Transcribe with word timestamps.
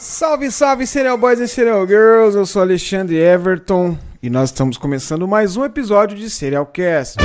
Salve, 0.00 0.48
salve, 0.52 0.86
Serial 0.86 1.18
Boys 1.18 1.40
e 1.40 1.48
Serial 1.48 1.84
Girls! 1.84 2.36
Eu 2.36 2.46
sou 2.46 2.62
Alexandre 2.62 3.16
Everton 3.16 3.98
e 4.22 4.30
nós 4.30 4.50
estamos 4.50 4.78
começando 4.78 5.26
mais 5.26 5.56
um 5.56 5.64
episódio 5.64 6.16
de 6.16 6.30
Serial 6.30 6.66
Cast. 6.66 7.16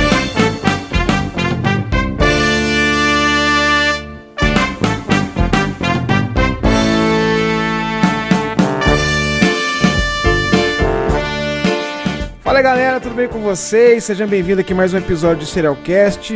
Fala 12.44 12.60
galera, 12.60 13.00
tudo 13.00 13.14
bem 13.14 13.26
com 13.26 13.40
vocês? 13.40 14.04
Sejam 14.04 14.28
bem-vindos 14.28 14.60
aqui 14.60 14.74
a 14.74 14.76
mais 14.76 14.92
um 14.92 14.98
episódio 14.98 15.38
de 15.38 15.46
Serial 15.46 15.74
Cast. 15.76 16.30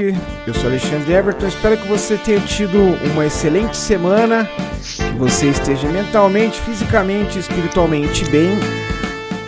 Eu 0.47 0.55
sou 0.55 0.71
Alexandre 0.71 1.13
Everton, 1.13 1.47
espero 1.49 1.77
que 1.77 1.87
você 1.87 2.17
tenha 2.17 2.41
tido 2.41 2.79
uma 3.13 3.27
excelente 3.27 3.77
semana, 3.77 4.49
que 4.81 5.19
você 5.19 5.51
esteja 5.51 5.87
mentalmente, 5.89 6.59
fisicamente, 6.63 7.39
espiritualmente 7.39 8.25
bem. 8.31 8.53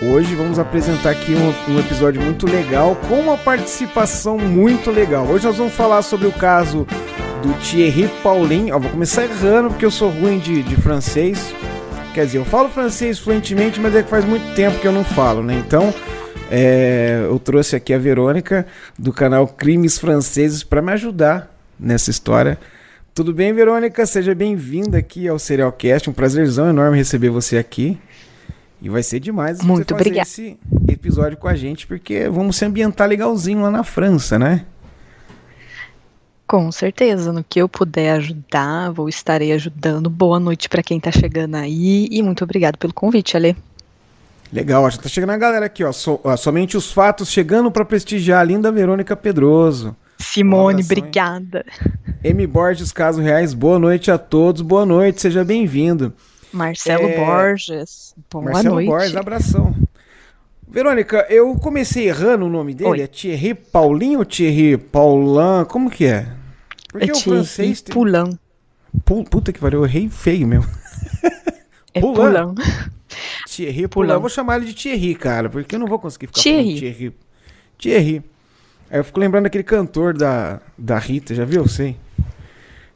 Hoje 0.02 0.34
vamos 0.34 0.58
apresentar 0.58 1.12
aqui 1.12 1.34
um, 1.34 1.72
um, 1.72 1.80
episódio 1.80 2.20
muito 2.20 2.46
legal, 2.46 2.94
com 3.08 3.18
uma 3.18 3.38
participação 3.38 4.36
muito 4.36 4.90
legal. 4.90 5.24
Hoje 5.26 5.46
nós 5.46 5.56
vamos 5.56 5.72
falar 5.72 6.02
sobre 6.02 6.26
o 6.26 6.32
caso 6.32 6.86
do 7.42 7.54
Thierry 7.54 8.06
Paulin. 8.22 8.70
Ó, 8.70 8.78
vou 8.78 8.90
começar 8.90 9.24
errando 9.24 9.70
porque 9.70 9.86
eu 9.86 9.90
sou 9.90 10.10
ruim 10.10 10.38
de, 10.38 10.62
de 10.62 10.76
francês. 10.76 11.54
Quer 12.12 12.26
dizer, 12.26 12.36
eu 12.36 12.44
falo 12.44 12.68
francês 12.68 13.18
fluentemente, 13.18 13.80
mas 13.80 13.96
é 13.96 14.02
que 14.02 14.10
faz 14.10 14.26
muito 14.26 14.54
tempo 14.54 14.78
que 14.78 14.86
eu 14.86 14.92
não 14.92 15.04
falo, 15.04 15.42
né? 15.42 15.54
Então, 15.54 15.94
é, 16.50 17.20
eu 17.24 17.38
trouxe 17.38 17.76
aqui 17.76 17.94
a 17.94 17.98
Verônica 17.98 18.66
do 18.98 19.12
canal 19.12 19.46
Crimes 19.46 19.98
Franceses 19.98 20.64
para 20.64 20.82
me 20.82 20.92
ajudar 20.92 21.54
nessa 21.78 22.10
história. 22.10 22.58
Tudo 23.14 23.32
bem, 23.32 23.52
Verônica? 23.52 24.04
Seja 24.04 24.34
bem-vinda 24.34 24.98
aqui 24.98 25.28
ao 25.28 25.38
Serialcast. 25.38 26.10
Um 26.10 26.12
prazerzão 26.12 26.68
enorme 26.68 26.98
receber 26.98 27.30
você 27.30 27.56
aqui. 27.56 27.98
E 28.82 28.88
vai 28.88 29.02
ser 29.02 29.20
demais 29.20 29.60
Muito 29.62 29.94
você 29.94 30.04
fazer 30.04 30.20
esse 30.20 30.58
episódio 30.88 31.36
com 31.36 31.46
a 31.46 31.54
gente, 31.54 31.86
porque 31.86 32.28
vamos 32.28 32.56
se 32.56 32.64
ambientar 32.64 33.08
legalzinho 33.08 33.60
lá 33.60 33.70
na 33.70 33.84
França, 33.84 34.38
né? 34.38 34.64
Com 36.46 36.72
certeza, 36.72 37.32
no 37.32 37.44
que 37.44 37.60
eu 37.60 37.68
puder 37.68 38.12
ajudar, 38.12 38.90
vou 38.90 39.08
estarei 39.08 39.52
ajudando. 39.52 40.10
Boa 40.10 40.40
noite 40.40 40.68
para 40.68 40.82
quem 40.82 40.98
está 40.98 41.12
chegando 41.12 41.54
aí 41.54 42.08
e 42.10 42.22
muito 42.22 42.42
obrigado 42.42 42.76
pelo 42.76 42.92
convite, 42.92 43.36
Ale. 43.36 43.56
Legal, 44.52 44.90
já 44.90 44.98
tá 44.98 45.08
chegando 45.08 45.30
a 45.30 45.36
galera 45.36 45.66
aqui, 45.66 45.84
ó. 45.84 45.92
So, 45.92 46.20
ó 46.24 46.36
somente 46.36 46.76
os 46.76 46.92
fatos 46.92 47.30
chegando 47.30 47.70
para 47.70 47.84
prestigiar 47.84 48.40
a 48.40 48.44
linda 48.44 48.72
Verônica 48.72 49.16
Pedroso. 49.16 49.96
Simone, 50.18 50.82
obrigada. 50.82 51.64
M. 52.22 52.46
Borges, 52.46 52.92
Caso 52.92 53.22
Reais, 53.22 53.54
boa 53.54 53.78
noite 53.78 54.10
a 54.10 54.18
todos, 54.18 54.60
boa 54.60 54.84
noite, 54.84 55.22
seja 55.22 55.44
bem-vindo. 55.44 56.12
Marcelo 56.52 57.08
é... 57.08 57.16
Borges, 57.16 58.14
boa 58.30 58.44
Marcelo 58.44 58.74
noite. 58.74 58.88
Borges, 58.88 59.16
abração. 59.16 59.74
Verônica, 60.68 61.26
eu 61.30 61.54
comecei 61.56 62.08
errando 62.08 62.46
o 62.46 62.50
nome 62.50 62.74
dele, 62.74 62.90
Oi. 62.90 63.00
é 63.00 63.06
Thierry 63.06 63.54
Paulinho 63.54 64.18
ou 64.18 64.24
Thierry 64.24 64.76
Paulin? 64.76 65.64
Como 65.68 65.90
que 65.90 66.06
é? 66.06 66.26
Porque 66.90 67.10
é 67.10 67.12
o 67.12 67.16
francês 67.18 67.80
tem... 67.80 67.94
Poulain. 67.94 68.38
Puta 69.04 69.52
que 69.52 69.58
pariu, 69.60 69.80
eu 69.80 69.84
errei 69.86 70.08
feio 70.08 70.46
mesmo. 70.46 70.70
É 71.92 72.00
Poulain. 72.00 72.54
Thierry 73.46 73.88
Poulain. 73.88 74.14
Eu 74.14 74.20
vou 74.20 74.28
chamar 74.30 74.56
ele 74.56 74.66
de 74.66 74.74
Thierry, 74.74 75.14
cara, 75.14 75.48
porque 75.48 75.74
eu 75.74 75.78
não 75.78 75.86
vou 75.86 75.98
conseguir 75.98 76.26
ficar 76.26 76.40
Thierry. 76.40 76.74
Thierry. 76.78 77.14
Thierry. 77.78 78.22
Aí 78.90 78.98
eu 78.98 79.04
fico 79.04 79.20
lembrando 79.20 79.44
daquele 79.44 79.64
cantor 79.64 80.16
da, 80.16 80.60
da 80.76 80.98
Rita, 80.98 81.34
já 81.34 81.44
viu? 81.44 81.66
Sei. 81.68 81.96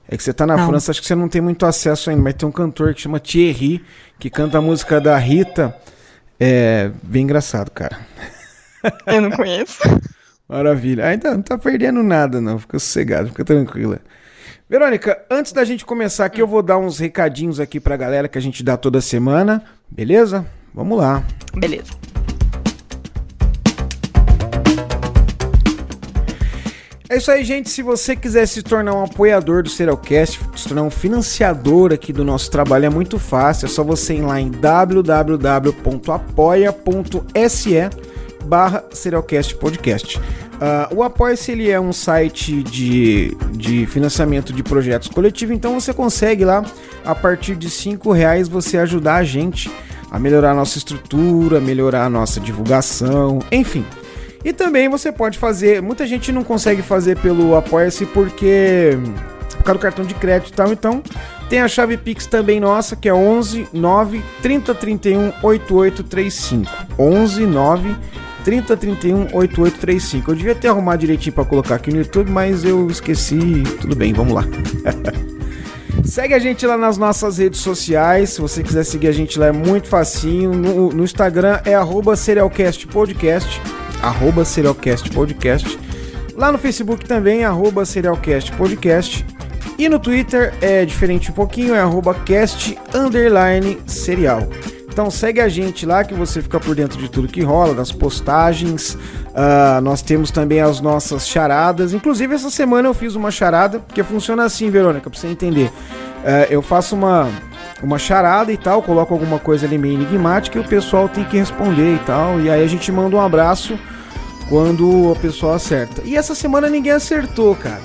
É 0.09 0.17
que 0.17 0.23
você 0.23 0.33
tá 0.33 0.47
na 0.47 0.57
não. 0.57 0.67
França, 0.67 0.91
acho 0.91 1.01
que 1.01 1.07
você 1.07 1.15
não 1.15 1.29
tem 1.29 1.41
muito 1.41 1.65
acesso 1.65 2.11
ainda, 2.11 2.23
mas 2.23 2.35
tem 2.35 2.49
um 2.49 2.53
cantor 2.53 2.95
que 2.95 3.01
chama 3.01 3.19
Thierry, 3.19 3.83
que 4.19 4.29
canta 4.29 4.59
a 4.59 4.61
música 4.61 5.01
da 5.01 5.17
Rita. 5.17 5.75
É 6.39 6.91
bem 7.03 7.23
engraçado, 7.23 7.71
cara. 7.71 7.99
Eu 9.07 9.21
não 9.21 9.31
conheço. 9.31 9.81
Maravilha. 10.49 11.07
Ainda 11.07 11.33
não 11.33 11.43
tá 11.43 11.57
perdendo 11.57 12.03
nada, 12.03 12.41
não. 12.41 12.59
Fica 12.59 12.79
sossegado, 12.79 13.29
fica 13.29 13.45
tranquila. 13.45 14.01
Verônica, 14.69 15.23
antes 15.31 15.53
da 15.53 15.63
gente 15.63 15.85
começar 15.85 16.25
aqui, 16.25 16.41
eu 16.41 16.47
vou 16.47 16.63
dar 16.63 16.79
uns 16.79 16.99
recadinhos 16.99 17.61
aqui 17.61 17.79
pra 17.79 17.99
galera 17.99 18.29
que 18.29 18.39
a 18.39 18.41
gente 18.41 18.63
dá 18.63 18.79
toda 18.79 18.99
semana, 19.03 19.63
beleza? 19.91 20.47
Vamos 20.75 20.97
lá. 20.97 21.23
Beleza. 21.55 21.93
É 27.11 27.19
isso 27.19 27.31
aí, 27.31 27.45
gente. 27.45 27.69
Se 27.69 27.83
você 27.83 28.17
quiser 28.17 28.47
se 28.47 28.63
tornar 28.63 28.95
um 28.95 29.05
apoiador 29.05 29.63
do 29.63 29.69
Serialcast, 29.69 30.41
se 30.57 30.67
tornar 30.67 30.83
um 30.83 30.91
financiador 30.91 31.93
aqui 31.93 32.11
do 32.11 32.25
nosso 32.25 32.51
trabalho, 32.51 32.87
é 32.87 32.91
muito 32.91 33.19
fácil. 33.19 33.67
É 33.67 33.69
só 33.69 33.85
você 33.85 34.15
ir 34.15 34.23
lá 34.23 34.41
em 34.41 34.51
www.apoia.se 34.51 35.85
barra 38.47 38.85
Serialcast 38.91 39.57
Podcast. 39.57 40.19
Uh, 40.55 40.97
o 40.97 41.03
Apoia-se 41.03 41.53
ele 41.53 41.71
é 41.71 41.81
um 41.81 41.93
site 41.93 42.63
de, 42.63 43.37
de 43.53 43.87
financiamento 43.87 44.53
de 44.53 44.63
projetos 44.63 45.09
coletivos, 45.09 45.55
então 45.55 45.79
você 45.79 45.93
consegue 45.93 46.45
lá, 46.45 46.65
a 47.05 47.15
partir 47.15 47.57
de 47.57 47.69
cinco 47.69 48.13
reais, 48.13 48.49
você 48.49 48.79
ajudar 48.79 49.17
a 49.17 49.25
gente 49.25 49.71
a 50.11 50.19
melhorar 50.19 50.53
a 50.53 50.55
nossa 50.55 50.79
estrutura, 50.79 51.61
melhorar 51.61 52.05
a 52.05 52.11
nossa 52.11 52.39
divulgação, 52.39 53.41
enfim. 53.51 53.85
E 54.45 54.53
também 54.53 54.89
você 54.89 55.11
pode 55.11 55.39
fazer, 55.39 55.83
muita 55.83 56.07
gente 56.07 56.31
não 56.31 56.45
consegue 56.45 56.83
fazer 56.83 57.19
pelo 57.19 57.57
Apoia-se 57.57 58.07
porque 58.07 58.97
por 59.57 59.65
causa 59.65 59.79
do 59.79 59.83
cartão 59.83 60.05
de 60.05 60.15
crédito 60.15 60.51
e 60.51 60.53
tal, 60.53 60.73
então 60.73 61.03
tem 61.49 61.61
a 61.61 61.69
chave 61.69 61.97
Pix 61.97 62.27
também 62.27 62.61
nossa, 62.61 62.95
que 62.95 63.09
é 63.09 63.15
11 63.15 63.69
9 63.73 64.23
30 64.43 64.75
31 64.75 65.33
8835. 65.43 66.71
11 66.99 67.47
9 67.47 67.97
3031 68.45 69.29
8835. 69.33 70.31
Eu 70.31 70.35
devia 70.37 70.55
ter 70.55 70.69
arrumado 70.69 71.01
direitinho 71.01 71.33
para 71.33 71.45
colocar 71.45 71.77
aqui 71.77 71.91
no 71.91 71.99
YouTube, 71.99 72.31
mas 72.31 72.65
eu 72.65 72.89
esqueci. 72.89 73.63
Tudo 73.81 73.97
bem, 73.97 74.13
vamos 74.13 74.35
lá. 74.35 74.45
Segue 76.05 76.35
a 76.35 76.39
gente 76.39 76.67
lá 76.67 76.77
nas 76.77 76.99
nossas 76.99 77.39
redes 77.39 77.61
sociais. 77.61 78.31
Se 78.31 78.41
você 78.41 78.63
quiser 78.63 78.85
seguir 78.85 79.09
a 79.09 79.13
gente 79.13 79.39
lá, 79.39 79.47
é 79.47 79.53
muito 79.53 79.89
facinho. 79.89 80.53
No, 80.53 80.91
no 80.91 81.05
Instagram 81.05 81.61
é 81.65 81.75
arroba 81.75 82.15
Serialcast 82.15 82.87
Podcast. 82.89 83.61
Arroba 84.03 84.45
Serialcast 84.45 85.11
Podcast. 85.11 85.79
Lá 86.37 86.53
no 86.53 86.59
Facebook 86.59 87.07
também, 87.07 87.45
arroba 87.45 87.85
Serialcast 87.85 88.53
Podcast. 88.53 89.25
E 89.79 89.89
no 89.89 89.99
Twitter 89.99 90.53
é 90.61 90.85
diferente 90.85 91.31
um 91.31 91.35
pouquinho, 91.35 91.75
é 91.75 91.81
arroba 91.81 92.15
cast 92.15 92.79
serial. 93.87 94.47
Então 94.95 95.11
segue 95.11 95.41
a 95.41 95.49
gente 95.49 95.85
lá 95.85 96.05
que 96.05 96.15
você 96.15 96.41
fica 96.41 96.61
por 96.61 96.73
dentro 96.77 96.97
de 96.97 97.09
tudo 97.09 97.27
que 97.27 97.43
rola, 97.43 97.75
das 97.75 97.91
postagens. 97.91 98.95
Uh, 98.95 99.81
nós 99.83 100.01
temos 100.01 100.31
também 100.31 100.61
as 100.61 100.81
nossas 100.81 101.27
charadas. 101.27 101.93
Inclusive, 101.93 102.33
essa 102.33 102.49
semana 102.49 102.87
eu 102.87 102.95
fiz 102.95 103.17
uma 103.17 103.33
charada, 103.33 103.83
que 103.93 104.01
funciona 104.05 104.45
assim, 104.45 104.71
Verônica, 104.71 105.11
pra 105.11 105.19
você 105.19 105.27
entender. 105.27 105.67
Uh, 105.67 106.47
eu 106.49 106.63
faço 106.63 106.95
uma, 106.95 107.29
uma 107.83 107.99
charada 107.99 108.53
e 108.53 108.57
tal, 108.57 108.83
coloco 108.83 109.13
alguma 109.13 109.41
coisa 109.41 109.67
ali 109.67 109.77
meio 109.77 109.95
enigmática 109.95 110.59
e 110.59 110.61
o 110.61 110.65
pessoal 110.65 111.09
tem 111.09 111.25
que 111.25 111.37
responder 111.37 111.97
e 111.97 111.99
tal. 112.07 112.41
E 112.41 112.49
aí 112.49 112.63
a 112.63 112.69
gente 112.69 112.93
manda 112.93 113.17
um 113.17 113.21
abraço 113.21 113.77
quando 114.49 115.11
a 115.11 115.19
pessoa 115.19 115.57
acerta. 115.57 116.03
E 116.05 116.17
essa 116.17 116.37
semana 116.37 116.69
ninguém 116.69 116.93
acertou, 116.93 117.57
cara. 117.57 117.83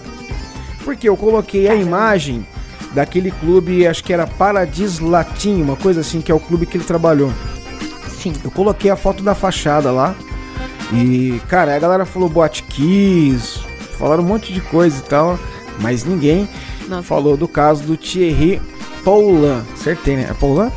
Porque 0.84 1.10
eu 1.10 1.18
coloquei 1.18 1.68
a 1.68 1.74
imagem 1.74 2.46
daquele 2.94 3.32
clube, 3.32 3.86
acho 3.86 4.04
que 4.04 4.14
era 4.14 4.26
Paradis 4.26 5.00
Latim, 5.00 5.62
uma 5.62 5.76
coisa 5.76 6.02
assim, 6.02 6.22
que 6.22 6.32
é 6.32 6.36
o 6.36 6.40
clube 6.40 6.66
que 6.66 6.78
ele 6.78 6.84
trabalhou. 6.84 7.32
Sim. 8.10 8.34
Eu 8.44 8.52
coloquei 8.52 8.92
a 8.92 8.96
foto 8.96 9.24
da 9.24 9.34
fachada 9.34 9.92
lá. 9.92 10.16
E, 10.92 11.40
cara, 11.48 11.76
a 11.76 11.80
galera 11.80 12.06
falou 12.06 12.28
Boate 12.28 12.64
Kiss, 12.64 13.60
falaram 13.98 14.24
um 14.24 14.26
monte 14.26 14.52
de 14.52 14.60
coisa 14.60 15.00
e 15.00 15.04
tal, 15.04 15.40
mas 15.80 16.04
ninguém 16.04 16.50
Nossa. 16.88 17.04
falou 17.04 17.38
do 17.38 17.48
caso 17.48 17.84
do 17.84 17.96
Thierry 17.96 18.60
Paulin. 19.04 19.62
Acertei, 19.74 20.16
né? 20.16 20.28
É 20.30 20.34
Paulin? 20.34 20.72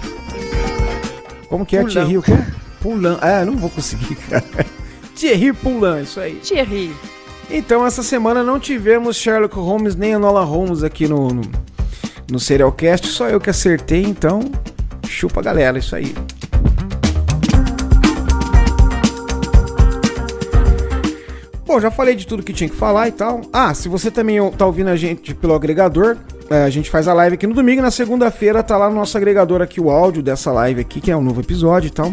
Como 1.49 1.65
que 1.65 1.77
é 1.77 1.81
Poulain. 1.81 1.95
Thierry 1.95 2.19
o 2.19 2.23
quê? 2.23 2.39
Poulin. 2.81 3.17
Ah, 3.21 3.45
não 3.45 3.57
vou 3.57 3.71
conseguir, 3.71 4.15
cara. 4.29 4.45
Thierry 5.15 5.53
Poulin, 5.53 6.03
isso 6.03 6.21
aí. 6.21 6.35
Thierry. 6.35 6.95
Então, 7.51 7.87
essa 7.87 8.03
semana 8.03 8.43
não 8.43 8.59
tivemos 8.61 9.17
Sherlock 9.17 9.55
Holmes 9.57 9.95
nem 9.97 10.13
Enola 10.13 10.43
Holmes 10.43 10.83
aqui 10.83 11.09
no, 11.09 11.29
no, 11.29 11.43
no 12.31 12.39
Serialcast, 12.39 13.09
só 13.09 13.29
eu 13.29 13.41
que 13.41 13.51
acertei, 13.51 14.03
então 14.03 14.41
chupa 15.09 15.41
a 15.41 15.43
galera, 15.43 15.79
isso 15.79 15.95
aí. 15.95 16.15
Bom, 21.67 21.81
já 21.81 21.91
falei 21.91 22.15
de 22.15 22.27
tudo 22.27 22.43
que 22.43 22.53
tinha 22.53 22.69
que 22.69 22.77
falar 22.77 23.09
e 23.09 23.13
tal. 23.13 23.41
Ah, 23.53 23.73
se 23.73 23.89
você 23.89 24.11
também 24.11 24.39
tá 24.51 24.67
ouvindo 24.67 24.89
a 24.89 24.97
gente 24.97 25.35
pelo 25.35 25.55
agregador, 25.55 26.19
é, 26.51 26.65
a 26.65 26.71
gente 26.71 26.91
faz 26.91 27.09
a 27.09 27.15
live 27.15 27.35
aqui 27.35 27.47
no 27.47 27.55
domingo, 27.55 27.81
na 27.81 27.91
segunda-feira 27.91 28.63
tá 28.63 28.77
lá 28.77 28.91
no 28.91 28.97
nosso 28.97 29.17
agregador 29.17 29.63
aqui 29.63 29.81
o 29.81 29.91
áudio 29.91 30.23
dessa 30.23 30.53
live 30.53 30.83
aqui, 30.83 31.01
que 31.01 31.11
é 31.11 31.17
um 31.17 31.23
novo 31.23 31.41
episódio 31.41 31.89
e 31.89 31.91
tal. 31.91 32.13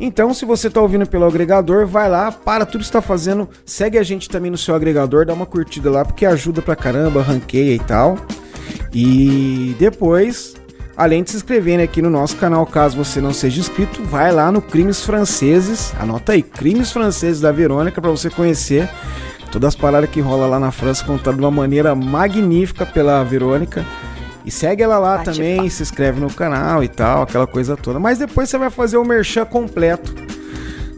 Então, 0.00 0.34
se 0.34 0.44
você 0.44 0.68
tá 0.68 0.80
ouvindo 0.80 1.06
pelo 1.06 1.26
agregador, 1.26 1.86
vai 1.86 2.08
lá, 2.08 2.32
para 2.32 2.66
tudo 2.66 2.80
que 2.80 2.86
está 2.86 3.00
fazendo, 3.00 3.48
segue 3.64 3.98
a 3.98 4.02
gente 4.02 4.28
também 4.28 4.50
no 4.50 4.58
seu 4.58 4.74
agregador, 4.74 5.24
dá 5.24 5.32
uma 5.32 5.46
curtida 5.46 5.90
lá, 5.90 6.04
porque 6.04 6.26
ajuda 6.26 6.60
pra 6.60 6.74
caramba, 6.74 7.22
ranqueia 7.22 7.74
e 7.74 7.78
tal. 7.78 8.16
E 8.92 9.76
depois 9.78 10.54
Além 10.98 11.22
de 11.22 11.30
se 11.30 11.36
inscreverem 11.36 11.84
aqui 11.84 12.02
no 12.02 12.10
nosso 12.10 12.34
canal, 12.34 12.66
caso 12.66 12.96
você 12.96 13.20
não 13.20 13.32
seja 13.32 13.60
inscrito, 13.60 14.02
vai 14.02 14.32
lá 14.32 14.50
no 14.50 14.60
Crimes 14.60 15.00
Franceses, 15.04 15.94
anota 15.96 16.32
aí, 16.32 16.42
Crimes 16.42 16.90
Franceses 16.90 17.40
da 17.40 17.52
Verônica, 17.52 18.00
para 18.00 18.10
você 18.10 18.28
conhecer 18.28 18.90
todas 19.52 19.68
as 19.68 19.76
paradas 19.76 20.10
que 20.10 20.20
rola 20.20 20.48
lá 20.48 20.58
na 20.58 20.72
França, 20.72 21.04
contadas 21.04 21.38
de 21.38 21.44
uma 21.44 21.52
maneira 21.52 21.94
magnífica 21.94 22.84
pela 22.84 23.22
Verônica. 23.22 23.86
E 24.44 24.50
segue 24.50 24.82
ela 24.82 24.98
lá 24.98 25.18
Bate 25.18 25.30
também, 25.30 25.62
pá. 25.62 25.70
se 25.70 25.84
inscreve 25.84 26.18
no 26.18 26.32
canal 26.32 26.82
e 26.82 26.88
tal, 26.88 27.22
aquela 27.22 27.46
coisa 27.46 27.76
toda. 27.76 28.00
Mas 28.00 28.18
depois 28.18 28.50
você 28.50 28.58
vai 28.58 28.68
fazer 28.68 28.96
o 28.96 29.04
merchan 29.04 29.44
completo, 29.44 30.12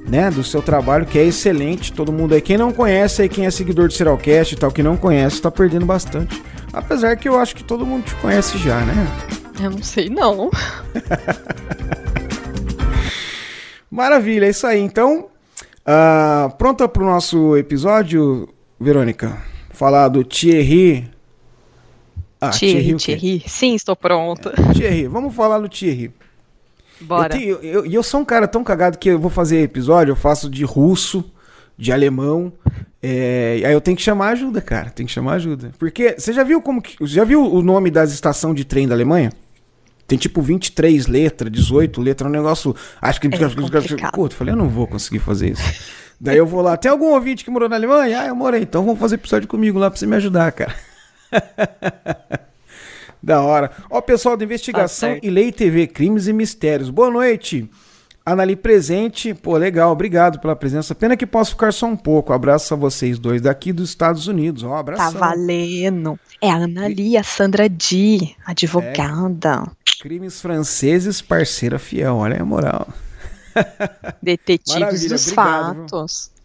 né, 0.08 0.30
do 0.30 0.42
seu 0.42 0.62
trabalho, 0.62 1.04
que 1.04 1.18
é 1.18 1.26
excelente. 1.26 1.92
Todo 1.92 2.10
mundo 2.10 2.34
aí, 2.34 2.40
quem 2.40 2.56
não 2.56 2.72
conhece 2.72 3.20
aí, 3.20 3.28
quem 3.28 3.44
é 3.44 3.50
seguidor 3.50 3.88
do 3.88 3.92
Serialcast 3.92 4.54
e 4.54 4.56
tal, 4.56 4.72
que 4.72 4.82
não 4.82 4.96
conhece, 4.96 5.42
tá 5.42 5.50
perdendo 5.50 5.84
bastante. 5.84 6.42
Apesar 6.72 7.16
que 7.16 7.28
eu 7.28 7.38
acho 7.38 7.54
que 7.56 7.64
todo 7.64 7.86
mundo 7.86 8.04
te 8.04 8.14
conhece 8.16 8.58
já, 8.58 8.80
né? 8.84 8.94
Eu 9.60 9.70
não 9.70 9.82
sei 9.82 10.08
não. 10.08 10.50
Maravilha, 13.90 14.46
é 14.46 14.50
isso 14.50 14.66
aí. 14.66 14.80
Então, 14.80 15.28
uh, 15.86 16.56
pronta 16.56 16.88
pro 16.88 17.04
nosso 17.04 17.56
episódio, 17.56 18.48
Verônica? 18.78 19.36
Falar 19.70 20.08
do 20.08 20.24
Thierry 20.24 21.10
ah, 22.40 22.50
Thierry, 22.50 22.94
Thierry. 22.94 23.42
Sim, 23.46 23.74
estou 23.74 23.94
pronta. 23.94 24.54
É, 24.56 24.72
Thierry, 24.72 25.06
vamos 25.06 25.34
falar 25.34 25.58
do 25.58 25.68
Thierry. 25.68 26.10
Bora. 26.98 27.36
E 27.36 27.48
eu, 27.48 27.60
eu, 27.62 27.86
eu, 27.86 28.02
sou 28.02 28.20
um 28.20 28.24
cara 28.24 28.48
tão 28.48 28.64
cagado 28.64 28.96
que 28.96 29.10
eu 29.10 29.18
vou 29.18 29.30
fazer 29.30 29.60
episódio, 29.60 30.12
eu 30.12 30.16
faço 30.16 30.48
de 30.48 30.64
russo, 30.64 31.30
de 31.76 31.92
alemão. 31.92 32.52
É, 33.02 33.62
aí 33.64 33.72
eu 33.72 33.80
tenho 33.80 33.96
que 33.96 34.02
chamar 34.02 34.30
ajuda, 34.30 34.60
cara. 34.60 34.90
Tem 34.90 35.06
que 35.06 35.12
chamar 35.12 35.34
ajuda. 35.34 35.72
Porque 35.78 36.16
você 36.18 36.32
já 36.32 36.42
viu 36.42 36.60
como 36.60 36.82
que. 36.82 36.96
Já 37.06 37.24
viu 37.24 37.42
o 37.42 37.62
nome 37.62 37.90
das 37.90 38.12
estações 38.12 38.54
de 38.54 38.64
trem 38.64 38.86
da 38.86 38.94
Alemanha? 38.94 39.32
Tem 40.06 40.18
tipo 40.18 40.42
23 40.42 41.06
letras, 41.06 41.52
18 41.52 42.00
letras, 42.00 42.28
um 42.28 42.32
negócio. 42.32 42.74
Acho 43.00 43.20
que. 43.20 43.28
É 43.28 43.30
falei, 44.34 44.52
eu 44.52 44.56
não 44.56 44.68
vou 44.68 44.86
conseguir 44.86 45.20
fazer 45.20 45.52
isso. 45.52 45.62
Daí 46.20 46.36
eu 46.36 46.46
vou 46.46 46.60
lá. 46.60 46.76
Tem 46.76 46.90
algum 46.90 47.14
ouvinte 47.14 47.44
que 47.44 47.50
morou 47.50 47.68
na 47.68 47.76
Alemanha? 47.76 48.22
Ah, 48.22 48.26
eu 48.26 48.36
morei. 48.36 48.62
Então 48.62 48.84
vamos 48.84 49.00
fazer 49.00 49.14
episódio 49.14 49.48
comigo 49.48 49.78
lá 49.78 49.90
pra 49.90 49.98
você 49.98 50.06
me 50.06 50.16
ajudar, 50.16 50.52
cara. 50.52 50.74
da 53.22 53.40
hora. 53.40 53.70
Ó, 53.88 54.00
pessoal 54.02 54.36
da 54.36 54.44
Investigação 54.44 55.14
tá 55.14 55.20
e 55.22 55.30
Lei 55.30 55.50
TV, 55.50 55.86
Crimes 55.86 56.26
e 56.26 56.32
Mistérios. 56.32 56.90
Boa 56.90 57.10
noite. 57.10 57.70
Anali 58.24 58.54
presente. 58.54 59.34
Pô, 59.34 59.56
legal. 59.56 59.90
Obrigado 59.90 60.38
pela 60.38 60.54
presença. 60.54 60.94
Pena 60.94 61.16
que 61.16 61.26
posso 61.26 61.52
ficar 61.52 61.72
só 61.72 61.86
um 61.86 61.96
pouco. 61.96 62.32
Abraço 62.32 62.74
a 62.74 62.76
vocês 62.76 63.18
dois 63.18 63.40
daqui 63.40 63.72
dos 63.72 63.90
Estados 63.90 64.26
Unidos. 64.26 64.62
Ó, 64.62 64.74
abraço. 64.74 65.12
Tá 65.12 65.18
valendo. 65.18 66.18
É 66.40 66.50
a 66.50 66.56
Anali, 66.56 67.16
a 67.16 67.22
Sandra 67.22 67.68
Di, 67.68 68.34
advogada. 68.46 69.64
É, 69.64 70.02
crimes 70.02 70.40
franceses, 70.40 71.20
parceira 71.20 71.78
fiel. 71.78 72.16
Olha 72.16 72.40
a 72.40 72.44
moral. 72.44 72.88
Detetives 74.22 75.08
dos 75.08 75.32
Obrigado, 75.32 75.86
fatos. 75.88 76.30
Viu? 76.34 76.40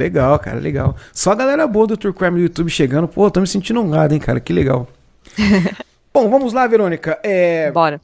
Legal, 0.00 0.38
cara, 0.40 0.58
legal. 0.58 0.96
Só 1.12 1.32
a 1.32 1.36
galera 1.36 1.66
boa 1.66 1.86
do 1.86 1.96
True 1.96 2.12
Crime 2.12 2.32
no 2.32 2.40
YouTube 2.40 2.68
chegando. 2.68 3.06
Pô, 3.06 3.30
tô 3.30 3.40
me 3.40 3.46
sentindo 3.46 3.80
honrado, 3.80 4.12
hein, 4.12 4.20
cara. 4.20 4.40
Que 4.40 4.52
legal. 4.52 4.88
Bom, 6.12 6.28
vamos 6.28 6.52
lá, 6.52 6.66
Verônica. 6.66 7.18
É... 7.22 7.70
Bora. 7.70 8.00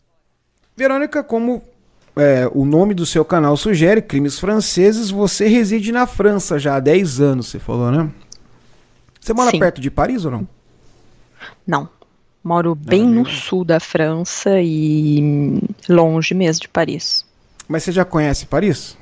Verônica, 0.77 1.23
como 1.23 1.63
é, 2.17 2.51
o 2.53 2.65
nome 2.65 2.95
do 2.95 3.07
seu 3.07 3.25
canal 3.25 3.57
sugere, 3.57 4.03
Crimes 4.03 4.39
Franceses, 4.39 5.11
você 5.11 5.49
reside 5.49 5.93
na 5.93 6.07
França 6.07 6.59
já 6.59 6.77
há 6.77 6.81
10 6.81 7.21
anos, 7.21 7.49
você 7.49 7.59
falou, 7.59 7.91
né? 7.91 8.11
Você 9.21 9.33
mora 9.33 9.51
Sim. 9.51 9.59
perto 9.59 9.81
de 9.81 9.91
Paris 9.91 10.25
ou 10.25 10.31
não? 10.31 10.49
Não. 11.67 11.89
Moro 12.43 12.75
bem 12.75 13.07
no 13.07 13.27
sul 13.27 13.65
da 13.65 13.79
França 13.79 14.61
e 14.63 15.61
longe 15.89 16.35
mesmo 16.35 16.63
de 16.63 16.69
Paris. 16.69 17.25
Mas 17.69 17.83
você 17.83 17.93
já 17.93 18.05
conhece 18.05 18.47
Paris? 18.47 18.97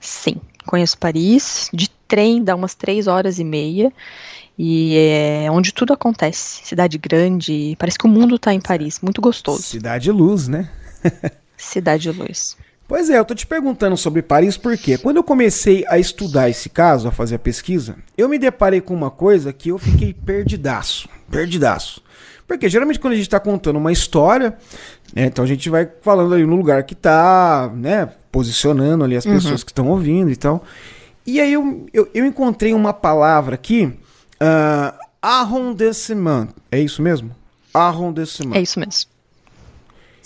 Sim. 0.00 0.36
Conheço 0.64 0.96
Paris, 0.98 1.68
de 1.72 1.90
trem 2.08 2.42
dá 2.42 2.54
umas 2.54 2.74
três 2.74 3.08
horas 3.08 3.38
e 3.38 3.44
meia. 3.44 3.92
E 4.58 4.96
é 4.96 5.50
onde 5.50 5.74
tudo 5.74 5.92
acontece. 5.92 6.64
Cidade 6.64 6.96
grande, 6.96 7.76
parece 7.78 7.98
que 7.98 8.06
o 8.06 8.08
mundo 8.08 8.36
está 8.36 8.54
em 8.54 8.60
Paris, 8.60 9.00
muito 9.00 9.20
gostoso. 9.20 9.62
Cidade 9.62 10.10
Luz, 10.10 10.48
né? 10.48 10.70
Cidade 11.56 12.10
Luz. 12.10 12.56
Pois 12.88 13.10
é, 13.10 13.18
eu 13.18 13.24
tô 13.24 13.34
te 13.34 13.46
perguntando 13.46 13.96
sobre 13.96 14.22
Paris 14.22 14.56
porque 14.56 14.96
quando 14.96 15.16
eu 15.16 15.24
comecei 15.24 15.84
a 15.88 15.98
estudar 15.98 16.48
esse 16.48 16.68
caso, 16.68 17.08
a 17.08 17.10
fazer 17.10 17.34
a 17.34 17.38
pesquisa, 17.38 17.96
eu 18.16 18.28
me 18.28 18.38
deparei 18.38 18.80
com 18.80 18.94
uma 18.94 19.10
coisa 19.10 19.52
que 19.52 19.70
eu 19.70 19.78
fiquei 19.78 20.14
perdidaço, 20.14 21.08
perdidaço. 21.28 22.00
Porque 22.46 22.68
geralmente 22.68 23.00
quando 23.00 23.14
a 23.14 23.16
gente 23.16 23.26
está 23.26 23.40
contando 23.40 23.76
uma 23.76 23.90
história, 23.90 24.56
né, 25.12 25.26
então 25.26 25.44
a 25.44 25.48
gente 25.48 25.68
vai 25.68 25.88
falando 26.00 26.32
ali 26.32 26.46
no 26.46 26.54
lugar 26.54 26.84
que 26.84 26.94
tá, 26.94 27.72
né, 27.74 28.08
posicionando 28.30 29.02
ali 29.02 29.16
as 29.16 29.24
uhum. 29.24 29.34
pessoas 29.34 29.64
que 29.64 29.72
estão 29.72 29.88
ouvindo 29.88 30.30
e 30.30 30.36
tal. 30.36 30.62
E 31.26 31.40
aí 31.40 31.52
eu, 31.52 31.88
eu, 31.92 32.08
eu 32.14 32.24
encontrei 32.24 32.72
uma 32.72 32.92
palavra 32.92 33.56
aqui, 33.56 33.86
uh, 34.40 34.96
arrondissement. 35.20 36.50
É 36.70 36.78
isso 36.78 37.02
mesmo? 37.02 37.34
Arrondissement. 37.74 38.54
É 38.54 38.62
isso 38.62 38.78
mesmo. 38.78 39.15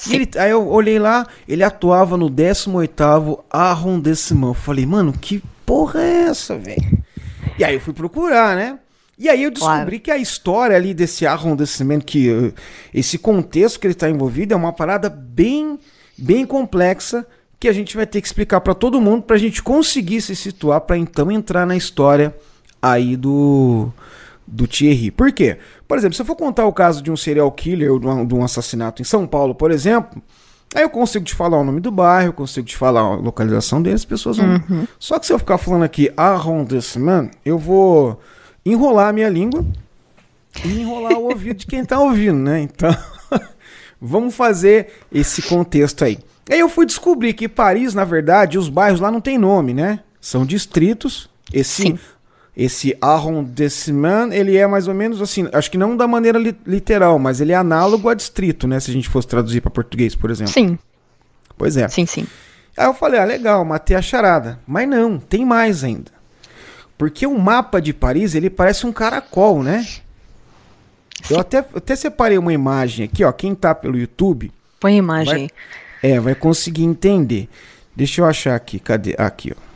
Ele, 0.08 0.28
aí 0.36 0.50
eu 0.50 0.66
olhei 0.68 0.98
lá, 0.98 1.26
ele 1.46 1.62
atuava 1.62 2.16
no 2.16 2.30
18º 2.30 3.40
arrondissement. 3.50 4.48
Eu 4.48 4.54
falei, 4.54 4.86
mano, 4.86 5.12
que 5.12 5.42
porra 5.66 6.00
é 6.00 6.22
essa, 6.22 6.56
velho? 6.56 6.98
E 7.58 7.64
aí 7.64 7.74
eu 7.74 7.80
fui 7.80 7.92
procurar, 7.92 8.56
né? 8.56 8.78
E 9.18 9.28
aí 9.28 9.42
eu 9.42 9.50
descobri 9.50 9.98
claro. 9.98 10.00
que 10.00 10.10
a 10.10 10.16
história 10.16 10.74
ali 10.74 10.94
desse 10.94 11.26
arrondissement, 11.26 12.00
que 12.00 12.30
uh, 12.30 12.54
esse 12.94 13.18
contexto 13.18 13.78
que 13.78 13.86
ele 13.86 13.92
está 13.92 14.08
envolvido 14.08 14.54
é 14.54 14.56
uma 14.56 14.72
parada 14.72 15.10
bem, 15.10 15.78
bem 16.16 16.46
complexa 16.46 17.26
que 17.58 17.68
a 17.68 17.72
gente 17.72 17.94
vai 17.94 18.06
ter 18.06 18.22
que 18.22 18.26
explicar 18.26 18.62
para 18.62 18.72
todo 18.72 18.98
mundo 18.98 19.24
para 19.24 19.36
a 19.36 19.38
gente 19.38 19.62
conseguir 19.62 20.22
se 20.22 20.34
situar 20.34 20.80
para 20.80 20.96
então 20.96 21.30
entrar 21.30 21.66
na 21.66 21.76
história 21.76 22.34
aí 22.80 23.14
do 23.14 23.92
do 24.50 24.66
Thierry. 24.66 25.10
Por 25.10 25.30
quê? 25.32 25.58
Por 25.86 25.96
exemplo, 25.96 26.14
se 26.14 26.22
eu 26.22 26.26
for 26.26 26.36
contar 26.36 26.66
o 26.66 26.72
caso 26.72 27.02
de 27.02 27.10
um 27.10 27.16
serial 27.16 27.50
killer 27.52 27.92
ou 27.92 27.98
de 27.98 28.34
um 28.34 28.42
assassinato 28.42 29.00
em 29.00 29.04
São 29.04 29.26
Paulo, 29.26 29.54
por 29.54 29.70
exemplo, 29.70 30.20
aí 30.74 30.82
eu 30.82 30.90
consigo 30.90 31.24
te 31.24 31.34
falar 31.34 31.58
o 31.58 31.64
nome 31.64 31.80
do 31.80 31.90
bairro, 31.90 32.32
consigo 32.32 32.66
te 32.66 32.76
falar 32.76 33.00
a 33.00 33.14
localização 33.14 33.80
deles, 33.80 34.00
as 34.00 34.04
pessoas 34.04 34.38
vão. 34.38 34.62
Uhum. 34.68 34.86
Só 34.98 35.18
que 35.18 35.26
se 35.26 35.32
eu 35.32 35.38
ficar 35.38 35.58
falando 35.58 35.84
aqui 35.84 36.12
arrondissement, 36.16 37.30
eu 37.44 37.56
vou 37.56 38.20
enrolar 38.66 39.08
a 39.08 39.12
minha 39.12 39.28
língua 39.28 39.64
e 40.64 40.80
enrolar 40.80 41.12
o 41.12 41.30
ouvido 41.30 41.58
de 41.58 41.66
quem 41.66 41.80
está 41.80 42.00
ouvindo, 42.00 42.38
né? 42.38 42.60
Então, 42.60 42.94
vamos 44.00 44.34
fazer 44.34 44.88
esse 45.12 45.42
contexto 45.42 46.04
aí. 46.04 46.18
Aí 46.50 46.58
eu 46.58 46.68
fui 46.68 46.84
descobrir 46.84 47.32
que 47.34 47.48
Paris, 47.48 47.94
na 47.94 48.04
verdade, 48.04 48.58
os 48.58 48.68
bairros 48.68 49.00
lá 49.00 49.10
não 49.10 49.20
tem 49.20 49.38
nome, 49.38 49.72
né? 49.72 50.00
São 50.20 50.44
distritos. 50.44 51.30
Esse 51.52 51.82
Sim. 51.82 51.98
Esse 52.56 52.96
arrondissement, 53.00 54.30
ele 54.32 54.56
é 54.56 54.66
mais 54.66 54.88
ou 54.88 54.94
menos 54.94 55.22
assim, 55.22 55.48
acho 55.52 55.70
que 55.70 55.78
não 55.78 55.96
da 55.96 56.06
maneira 56.06 56.38
li 56.38 56.56
literal, 56.66 57.18
mas 57.18 57.40
ele 57.40 57.52
é 57.52 57.56
análogo 57.56 58.08
a 58.08 58.14
distrito, 58.14 58.66
né, 58.66 58.80
se 58.80 58.90
a 58.90 58.94
gente 58.94 59.08
fosse 59.08 59.28
traduzir 59.28 59.60
para 59.60 59.70
português, 59.70 60.14
por 60.14 60.30
exemplo. 60.30 60.52
Sim. 60.52 60.78
Pois 61.56 61.76
é. 61.76 61.88
Sim, 61.88 62.06
sim. 62.06 62.26
Aí 62.76 62.86
eu 62.86 62.94
falei: 62.94 63.20
"Ah, 63.20 63.24
legal, 63.24 63.64
matei 63.64 63.96
a 63.96 64.02
charada". 64.02 64.58
Mas 64.66 64.88
não, 64.88 65.18
tem 65.18 65.44
mais 65.44 65.84
ainda. 65.84 66.10
Porque 66.96 67.26
o 67.26 67.38
mapa 67.38 67.80
de 67.80 67.92
Paris, 67.92 68.34
ele 68.34 68.50
parece 68.50 68.86
um 68.86 68.92
caracol, 68.92 69.62
né? 69.62 69.86
Sim. 71.22 71.34
Eu 71.34 71.40
até, 71.40 71.58
até 71.58 71.96
separei 71.96 72.38
uma 72.38 72.52
imagem 72.52 73.04
aqui, 73.04 73.24
ó. 73.24 73.32
Quem 73.32 73.54
tá 73.54 73.74
pelo 73.74 73.98
YouTube. 73.98 74.52
Põe 74.78 74.94
a 74.94 74.96
imagem. 74.96 75.50
Vai, 76.02 76.10
é, 76.10 76.20
vai 76.20 76.34
conseguir 76.34 76.84
entender. 76.84 77.48
Deixa 77.94 78.20
eu 78.20 78.26
achar 78.26 78.54
aqui. 78.54 78.78
Cadê? 78.78 79.14
Aqui, 79.18 79.52
ó. 79.54 79.69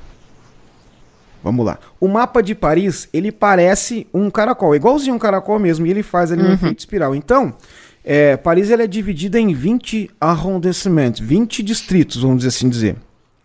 Vamos 1.44 1.66
lá. 1.66 1.78
O 2.00 2.08
mapa 2.08 2.42
de 2.42 2.54
Paris, 2.54 3.06
ele 3.12 3.30
parece 3.30 4.06
um 4.14 4.30
caracol, 4.30 4.74
igualzinho 4.74 5.14
um 5.14 5.18
caracol 5.18 5.58
mesmo, 5.58 5.86
e 5.86 5.90
ele 5.90 6.02
faz 6.02 6.32
ali 6.32 6.42
um 6.42 6.46
uhum. 6.46 6.54
efeito 6.54 6.78
espiral. 6.78 7.14
Então, 7.14 7.54
é, 8.02 8.34
Paris 8.34 8.70
ele 8.70 8.82
é 8.82 8.86
dividida 8.86 9.38
em 9.38 9.52
20 9.52 10.10
arrondissements, 10.18 11.20
20 11.20 11.62
distritos, 11.62 12.22
vamos 12.22 12.38
dizer 12.38 12.48
assim 12.48 12.66
dizer. 12.70 12.96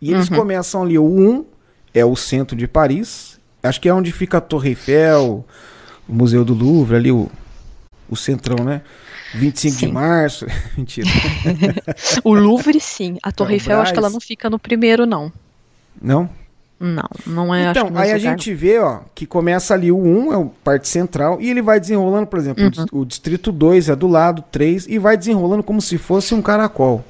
E 0.02 0.14
eles 0.14 0.30
uhum. 0.30 0.38
começam 0.38 0.82
ali, 0.82 0.98
o 0.98 1.04
1 1.04 1.46
é 1.94 2.06
o 2.06 2.16
centro 2.16 2.56
de 2.56 2.70
Paris, 2.70 3.38
acho 3.62 3.82
que 3.82 3.90
é 3.90 3.94
onde 3.94 4.14
fica 4.14 4.38
a 4.38 4.42
Torre 4.42 4.70
Eiffel, 4.70 5.46
o 6.08 6.14
Museu 6.14 6.46
do 6.46 6.54
Louvre, 6.54 6.96
ali 6.96 7.12
o, 7.12 7.30
o 8.10 8.16
centrão, 8.16 8.64
né? 8.64 8.82
25 9.36 9.76
sim. 9.76 9.88
de 9.88 9.92
março. 9.92 10.46
Mentira. 10.78 11.10
o 12.24 12.34
Louvre, 12.34 12.80
sim. 12.80 13.18
A 13.22 13.30
Torre 13.30 13.56
Eiffel, 13.56 13.82
acho 13.82 13.92
que 13.92 14.00
ela 14.00 14.10
não 14.10 14.22
fica 14.22 14.50
no 14.50 14.58
primeiro, 14.58 15.06
não. 15.06 15.30
Não? 16.02 16.30
Não, 16.80 17.10
não 17.28 17.54
é. 17.54 17.70
Então, 17.70 17.92
aí 17.96 18.12
a 18.12 18.18
gente 18.18 18.54
vê, 18.54 18.80
ó, 18.80 19.00
que 19.14 19.26
começa 19.26 19.74
ali 19.74 19.92
o 19.92 19.98
1, 19.98 20.34
é 20.34 20.38
o 20.38 20.46
parte 20.64 20.88
central, 20.88 21.38
e 21.42 21.50
ele 21.50 21.62
vai 21.62 21.80
desenrolando, 21.80 22.28
por 22.28 22.40
exemplo, 22.40 22.64
uhum. 22.64 23.02
o 23.02 23.06
distrito 23.06 23.52
2 23.52 23.90
é 23.90 23.96
do 23.96 24.08
lado, 24.08 24.44
3, 24.52 24.88
e 24.88 24.98
vai 24.98 25.18
desenrolando 25.18 25.62
como 25.62 25.82
se 25.82 25.98
fosse 25.98 26.34
um 26.34 26.42
caracol. 26.42 27.04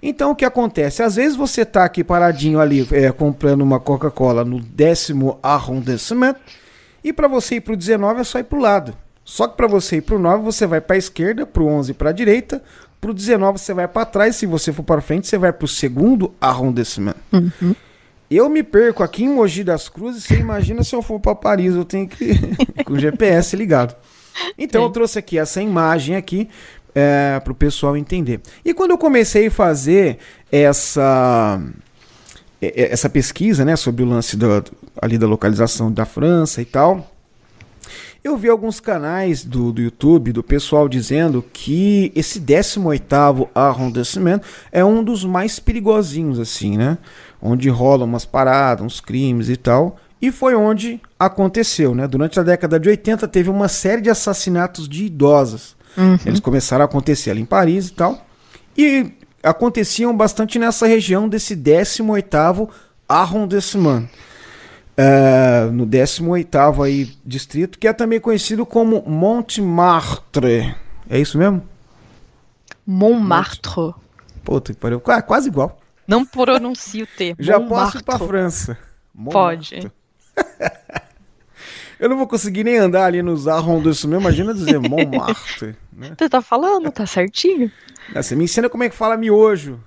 Então, 0.00 0.30
o 0.30 0.36
que 0.36 0.44
acontece? 0.44 1.02
Às 1.02 1.16
vezes 1.16 1.36
você 1.36 1.64
tá 1.64 1.84
aqui 1.84 2.04
paradinho 2.04 2.60
ali, 2.60 2.86
é, 2.92 3.10
comprando 3.10 3.62
uma 3.62 3.80
Coca-Cola 3.80 4.44
no 4.44 4.60
décimo 4.60 5.38
arrondissement, 5.42 6.36
e 7.02 7.12
para 7.12 7.26
você 7.26 7.56
ir 7.56 7.60
pro 7.60 7.76
19 7.76 8.20
é 8.20 8.24
só 8.24 8.38
ir 8.38 8.44
pro 8.44 8.60
lado. 8.60 8.94
Só 9.24 9.48
que 9.48 9.56
para 9.56 9.66
você 9.66 9.96
ir 9.96 10.02
para 10.02 10.16
o 10.16 10.18
9, 10.18 10.44
você 10.44 10.66
vai 10.66 10.80
para 10.80 10.94
a 10.94 10.98
esquerda, 10.98 11.46
para 11.46 11.62
o 11.62 11.66
11 11.66 11.94
para 11.94 12.10
a 12.10 12.12
direita, 12.12 12.62
Pro 13.02 13.12
19 13.12 13.58
você 13.58 13.74
vai 13.74 13.88
para 13.88 14.06
trás, 14.06 14.36
se 14.36 14.46
você 14.46 14.72
for 14.72 14.84
para 14.84 15.00
frente, 15.00 15.26
você 15.26 15.36
vai 15.36 15.52
pro 15.52 15.66
segundo 15.66 16.32
arrondissement. 16.40 17.16
Uhum. 17.32 17.74
Eu 18.34 18.48
me 18.48 18.62
perco 18.62 19.02
aqui 19.02 19.24
em 19.24 19.28
Mogi 19.28 19.62
das 19.62 19.88
Cruzes, 19.88 20.24
você 20.24 20.36
imagina 20.36 20.82
se 20.82 20.94
eu 20.94 21.02
for 21.02 21.20
para 21.20 21.34
Paris, 21.34 21.74
eu 21.74 21.84
tenho 21.84 22.08
que 22.08 22.34
com 22.84 22.94
o 22.94 22.98
GPS 22.98 23.54
ligado. 23.56 23.94
Então 24.56 24.80
Sim. 24.80 24.86
eu 24.86 24.92
trouxe 24.92 25.18
aqui 25.18 25.38
essa 25.38 25.60
imagem 25.60 26.16
aqui 26.16 26.48
é, 26.94 27.40
para 27.40 27.52
o 27.52 27.54
pessoal 27.54 27.96
entender. 27.96 28.40
E 28.64 28.72
quando 28.72 28.92
eu 28.92 28.98
comecei 28.98 29.48
a 29.48 29.50
fazer 29.50 30.18
essa 30.50 31.60
é, 32.60 32.66
é, 32.66 32.92
essa 32.92 33.10
pesquisa, 33.10 33.64
né, 33.64 33.74
sobre 33.74 34.04
o 34.04 34.06
lance 34.06 34.36
do, 34.36 34.46
ali 35.00 35.18
da 35.18 35.26
localização 35.26 35.90
da 35.90 36.04
França 36.04 36.62
e 36.62 36.64
tal, 36.64 37.11
eu 38.24 38.36
vi 38.36 38.48
alguns 38.48 38.78
canais 38.78 39.44
do, 39.44 39.72
do 39.72 39.82
YouTube 39.82 40.32
do 40.32 40.42
pessoal 40.42 40.88
dizendo 40.88 41.44
que 41.52 42.12
esse 42.14 42.40
18º 42.40 43.48
arrondissement 43.54 44.40
é 44.70 44.84
um 44.84 45.02
dos 45.02 45.24
mais 45.24 45.58
perigosinhos 45.58 46.38
assim, 46.38 46.76
né? 46.76 46.98
Onde 47.40 47.68
rolam 47.68 48.06
umas 48.06 48.24
paradas, 48.24 48.84
uns 48.84 49.00
crimes 49.00 49.48
e 49.48 49.56
tal. 49.56 49.96
E 50.20 50.30
foi 50.30 50.54
onde 50.54 51.00
aconteceu, 51.18 51.96
né? 51.96 52.06
Durante 52.06 52.38
a 52.38 52.44
década 52.44 52.78
de 52.78 52.88
80 52.88 53.26
teve 53.26 53.50
uma 53.50 53.66
série 53.66 54.00
de 54.00 54.08
assassinatos 54.08 54.88
de 54.88 55.04
idosas. 55.04 55.74
Uhum. 55.96 56.16
Eles 56.24 56.38
começaram 56.38 56.82
a 56.82 56.86
acontecer 56.86 57.30
ali 57.32 57.40
em 57.40 57.44
Paris 57.44 57.88
e 57.88 57.92
tal. 57.92 58.24
E 58.78 59.12
aconteciam 59.42 60.16
bastante 60.16 60.60
nessa 60.60 60.86
região 60.86 61.28
desse 61.28 61.56
18º 61.56 62.68
arrondissement. 63.08 64.08
É, 64.96 65.68
no 65.72 65.86
18º 65.86 66.84
aí 66.84 67.10
distrito, 67.24 67.78
que 67.78 67.88
é 67.88 67.92
também 67.92 68.20
conhecido 68.20 68.66
como 68.66 69.02
Montmartre. 69.06 70.74
É 71.08 71.18
isso 71.18 71.38
mesmo? 71.38 71.62
Montmartre. 72.86 73.94
Puta 74.44 74.72
que 74.74 74.78
pariu. 74.78 75.00
Qua- 75.00 75.22
Quase 75.22 75.48
igual. 75.48 75.80
Não 76.06 76.26
pronuncie 76.26 77.02
o 77.02 77.06
T. 77.06 77.34
Já 77.38 77.58
posso 77.60 77.98
ir 77.98 78.02
pra 78.02 78.18
França. 78.18 78.76
Pode. 79.30 79.90
Eu 81.98 82.08
não 82.08 82.16
vou 82.16 82.26
conseguir 82.26 82.64
nem 82.64 82.76
andar 82.78 83.04
ali 83.04 83.22
nos 83.22 83.46
arrondissements, 83.46 84.20
imagina 84.20 84.52
dizer 84.52 84.80
Montmartre. 84.80 85.76
Né? 85.92 86.12
Você 86.18 86.28
tá 86.28 86.42
falando, 86.42 86.90
tá 86.90 87.06
certinho. 87.06 87.70
Ah, 88.12 88.20
Você 88.22 88.34
me 88.34 88.44
ensina 88.44 88.68
como 88.68 88.82
é 88.82 88.88
que 88.88 88.96
fala 88.96 89.16
miojo 89.16 89.78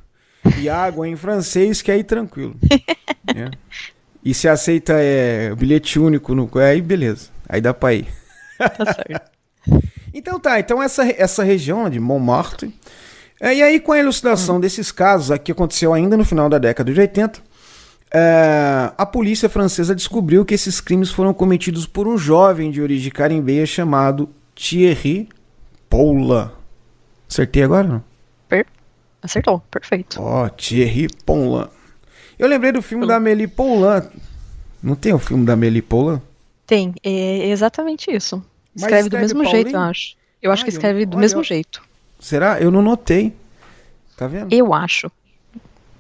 e 0.58 0.70
água 0.70 1.06
em 1.10 1.18
francês, 1.18 1.82
que 1.82 1.92
aí 1.92 2.04
tranquilo. 2.06 2.56
né? 3.36 3.52
E 4.26 4.34
se 4.34 4.48
aceita 4.50 4.94
é, 4.98 5.54
bilhete 5.56 6.00
único, 6.00 6.34
no, 6.36 6.50
aí 6.60 6.82
beleza. 6.82 7.30
Aí 7.48 7.62
dá 7.62 7.74
pra 7.74 7.94
ir. 7.94 8.08
Tá 8.58 8.94
certo. 8.94 9.32
Então 10.18 10.40
tá, 10.40 10.58
então 10.58 10.82
essa, 10.82 11.04
essa 11.22 11.44
região 11.44 11.90
de 11.90 12.00
Montmartre. 12.00 12.74
é, 13.38 13.54
e 13.54 13.62
aí, 13.62 13.82
com 13.82 13.92
a 13.92 14.00
elucidação 14.00 14.62
desses 14.62 14.90
casos, 14.90 15.30
aqui 15.30 15.52
aconteceu 15.52 15.94
ainda 15.94 16.16
no 16.16 16.24
final 16.24 16.48
da 16.48 16.58
década 16.58 16.94
de 16.94 16.98
80, 17.02 17.42
é, 18.14 18.92
a 18.98 19.06
polícia 19.06 19.50
francesa 19.50 19.94
descobriu 19.94 20.46
que 20.46 20.54
esses 20.54 20.80
crimes 20.80 21.12
foram 21.12 21.34
cometidos 21.34 21.86
por 21.86 22.08
um 22.08 22.18
jovem 22.18 22.72
de 22.72 22.82
origem 22.82 23.12
carimbeia 23.12 23.66
chamado 23.66 24.30
Thierry 24.56 25.28
Paula. 25.90 26.54
Acertei 27.30 27.64
agora? 27.64 27.86
Não? 27.86 28.04
Per- 28.48 28.68
Acertou, 29.22 29.60
perfeito. 29.70 30.22
Ó, 30.22 30.48
Thierry 30.48 31.10
Paula. 31.26 31.70
Eu 32.38 32.48
lembrei 32.48 32.72
do 32.72 32.82
filme 32.82 33.08
da 33.08 33.16
Amélie 33.18 33.48
Poulain. 33.48 34.04
Não 34.84 34.96
tem 34.96 35.14
o 35.14 35.20
filme 35.20 35.46
da 35.46 35.54
Amélie 35.54 35.82
Poulain? 35.82 36.22
Tem, 36.68 36.94
é 37.04 37.48
exatamente 37.50 38.12
isso. 38.12 38.44
Mas 38.74 38.84
Escreve 38.84 39.04
do 39.10 39.16
escreve 39.16 39.24
mesmo 39.26 39.44
Paulinho? 39.44 39.64
jeito, 39.64 39.76
eu 39.76 39.82
acho. 39.82 40.16
Eu 40.42 40.52
acho 40.52 40.62
Ah, 40.62 40.66
que 40.66 40.70
eu- 40.70 40.74
escreve 40.74 41.06
do 41.06 41.16
olha, 41.18 41.22
mesmo 41.22 41.40
eu- 41.40 41.44
jeito. 41.44 41.82
Será? 42.20 42.60
Eu 42.60 42.72
não 42.72 42.82
notei. 42.82 43.34
Tá 44.18 44.28
vendo? 44.28 44.54
Eu 44.54 44.74
acho. 44.74 45.12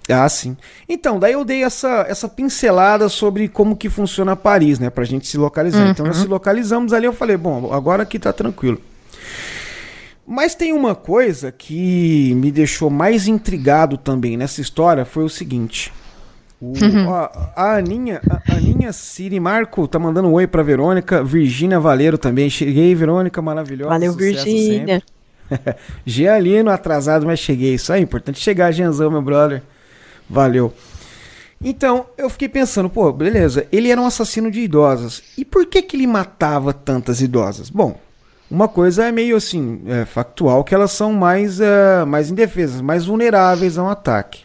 Ah, 0.10 0.28
sim. 0.30 0.56
Então, 0.88 1.18
daí 1.20 1.34
eu 1.34 1.44
dei 1.44 1.64
essa, 1.64 2.06
essa 2.08 2.30
pincelada 2.30 3.10
sobre 3.10 3.48
como 3.48 3.76
que 3.76 3.90
funciona 3.90 4.36
Paris, 4.36 4.78
né? 4.78 4.90
Pra 4.90 5.04
gente 5.04 5.26
se 5.28 5.38
localizar. 5.38 5.88
Então, 5.90 6.06
já 6.06 6.14
se 6.14 6.28
localizamos 6.28 6.94
ali, 6.94 7.06
eu 7.08 7.14
falei, 7.14 7.36
bom, 7.38 7.74
agora 7.74 8.04
aqui 8.04 8.20
tá 8.20 8.32
tranquilo. 8.32 8.80
Mas 10.28 10.56
tem 10.56 10.74
uma 10.74 10.96
coisa 10.96 11.52
que 11.52 12.34
me 12.36 12.52
deixou 12.52 12.90
mais 12.90 13.28
intrigado 13.28 13.98
também 13.98 14.38
nessa 14.38 14.62
história, 14.62 15.06
foi 15.06 15.24
o 15.24 15.30
seguinte. 15.30 15.92
O- 16.62 16.74
a, 17.14 17.52
a 17.56 17.76
Aninha, 17.78 18.22
a 18.30 18.54
Aninha 18.56 18.92
Siri 18.94 19.40
Marco 19.40 19.88
tá 19.88 20.00
mandando 20.00 20.28
um 20.30 20.34
oi 20.34 20.48
pra 20.48 20.64
Verônica, 20.64 21.24
Virgínia 21.24 21.80
Valeiro 21.80 22.18
também. 22.18 22.50
Cheguei, 22.50 22.94
Verônica, 22.96 23.42
maravilhosa. 23.42 23.90
Valeu. 23.92 24.14
Virgínia. 24.14 25.04
Gialino 26.06 26.72
atrasado, 26.72 27.26
mas 27.26 27.40
cheguei. 27.40 27.76
Isso 27.76 27.92
aí, 27.94 28.02
importante 28.02 28.40
chegar, 28.40 28.72
Genzão, 28.72 29.12
meu 29.12 29.22
brother. 29.22 29.62
Valeu. 30.30 30.74
Então, 31.64 32.06
eu 32.18 32.30
fiquei 32.30 32.50
pensando, 32.50 32.90
pô, 32.90 33.12
beleza, 33.12 33.66
ele 33.72 33.90
era 33.90 34.00
um 34.00 34.06
assassino 34.06 34.52
de 34.52 34.62
idosas. 34.62 35.24
E 35.38 35.46
por 35.46 35.66
que 35.66 35.82
que 35.82 35.96
ele 35.96 36.08
matava 36.08 36.74
tantas 36.74 37.22
idosas? 37.22 37.70
Bom, 37.70 38.00
uma 38.50 38.68
coisa 38.68 39.06
é 39.06 39.12
meio 39.12 39.36
assim, 39.36 39.82
é, 39.88 40.06
factual, 40.06 40.64
que 40.64 40.76
elas 40.76 40.92
são 40.92 41.14
mais, 41.14 41.60
é, 41.60 42.04
mais 42.06 42.30
indefesas, 42.30 42.82
mais 42.82 43.06
vulneráveis 43.06 43.78
a 43.78 43.84
um 43.84 43.90
ataque. 43.90 44.45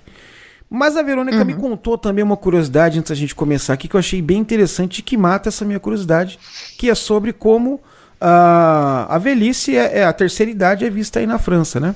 Mas 0.73 0.97
a 0.97 1.03
Verônica 1.03 1.45
me 1.45 1.55
contou 1.55 1.99
também 1.99 2.23
uma 2.23 2.37
curiosidade 2.37 2.97
antes 2.97 3.11
da 3.11 3.17
gente 3.17 3.35
começar 3.35 3.73
aqui, 3.73 3.89
que 3.89 3.97
eu 3.97 3.99
achei 3.99 4.23
bem 4.23 4.39
interessante 4.39 5.01
e 5.01 5.03
que 5.03 5.17
mata 5.17 5.49
essa 5.49 5.65
minha 5.65 5.81
curiosidade, 5.81 6.39
que 6.79 6.89
é 6.89 6.95
sobre 6.95 7.33
como 7.33 7.81
ah, 8.21 9.07
a 9.11 9.19
velhice, 9.19 9.77
é, 9.77 9.99
é- 9.99 10.05
a 10.05 10.13
terceira 10.13 10.51
idade 10.51 10.85
é 10.85 10.91
vista 10.91 11.19
aí 11.19 11.27
na 11.27 11.39
França, 11.41 11.81
né? 11.81 11.95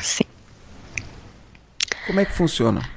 Sim. 0.00 0.24
Como 2.06 2.20
é 2.20 2.24
que 2.24 2.32
funciona? 2.32 2.88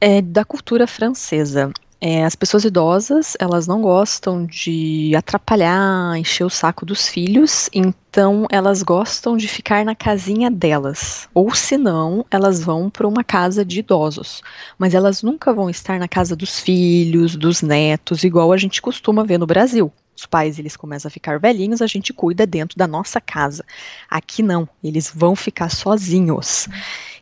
É 0.00 0.20
da 0.20 0.44
cultura 0.44 0.86
francesa. 0.86 1.70
É, 2.00 2.24
as 2.24 2.34
pessoas 2.34 2.64
idosas, 2.64 3.34
elas 3.40 3.66
não 3.66 3.80
gostam 3.80 4.44
de 4.44 5.14
atrapalhar, 5.16 6.18
encher 6.18 6.44
o 6.44 6.50
saco 6.50 6.84
dos 6.84 7.08
filhos, 7.08 7.70
então 7.72 8.46
elas 8.50 8.82
gostam 8.82 9.36
de 9.36 9.48
ficar 9.48 9.84
na 9.84 9.94
casinha 9.94 10.50
delas. 10.50 11.28
Ou 11.32 11.54
se 11.54 11.78
não, 11.78 12.26
elas 12.30 12.62
vão 12.62 12.90
para 12.90 13.08
uma 13.08 13.24
casa 13.24 13.64
de 13.64 13.78
idosos. 13.78 14.42
Mas 14.78 14.92
elas 14.92 15.22
nunca 15.22 15.52
vão 15.52 15.70
estar 15.70 15.98
na 15.98 16.08
casa 16.08 16.36
dos 16.36 16.60
filhos, 16.60 17.36
dos 17.36 17.62
netos, 17.62 18.22
igual 18.22 18.52
a 18.52 18.56
gente 18.56 18.82
costuma 18.82 19.24
ver 19.24 19.38
no 19.38 19.46
Brasil. 19.46 19.90
Os 20.16 20.26
pais, 20.26 20.58
eles 20.58 20.76
começam 20.76 21.08
a 21.08 21.10
ficar 21.10 21.40
velhinhos, 21.40 21.82
a 21.82 21.86
gente 21.86 22.12
cuida 22.12 22.46
dentro 22.46 22.78
da 22.78 22.86
nossa 22.86 23.20
casa. 23.20 23.64
Aqui 24.08 24.42
não, 24.42 24.68
eles 24.82 25.10
vão 25.12 25.34
ficar 25.34 25.70
sozinhos. 25.70 26.68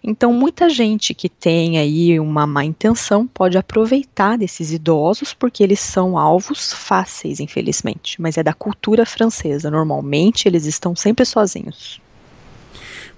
Então, 0.04 0.32
muita 0.32 0.68
gente 0.68 1.14
que 1.14 1.28
tem 1.28 1.78
aí 1.78 2.18
uma 2.18 2.44
má 2.46 2.64
intenção 2.64 3.24
pode 3.26 3.56
aproveitar 3.56 4.36
desses 4.36 4.72
idosos 4.72 5.32
porque 5.32 5.62
eles 5.62 5.78
são 5.78 6.18
alvos 6.18 6.72
fáceis, 6.72 7.38
infelizmente. 7.38 8.20
Mas 8.20 8.36
é 8.36 8.42
da 8.42 8.52
cultura 8.52 9.06
francesa. 9.06 9.70
Normalmente, 9.70 10.48
eles 10.48 10.64
estão 10.66 10.96
sempre 10.96 11.24
sozinhos. 11.24 12.00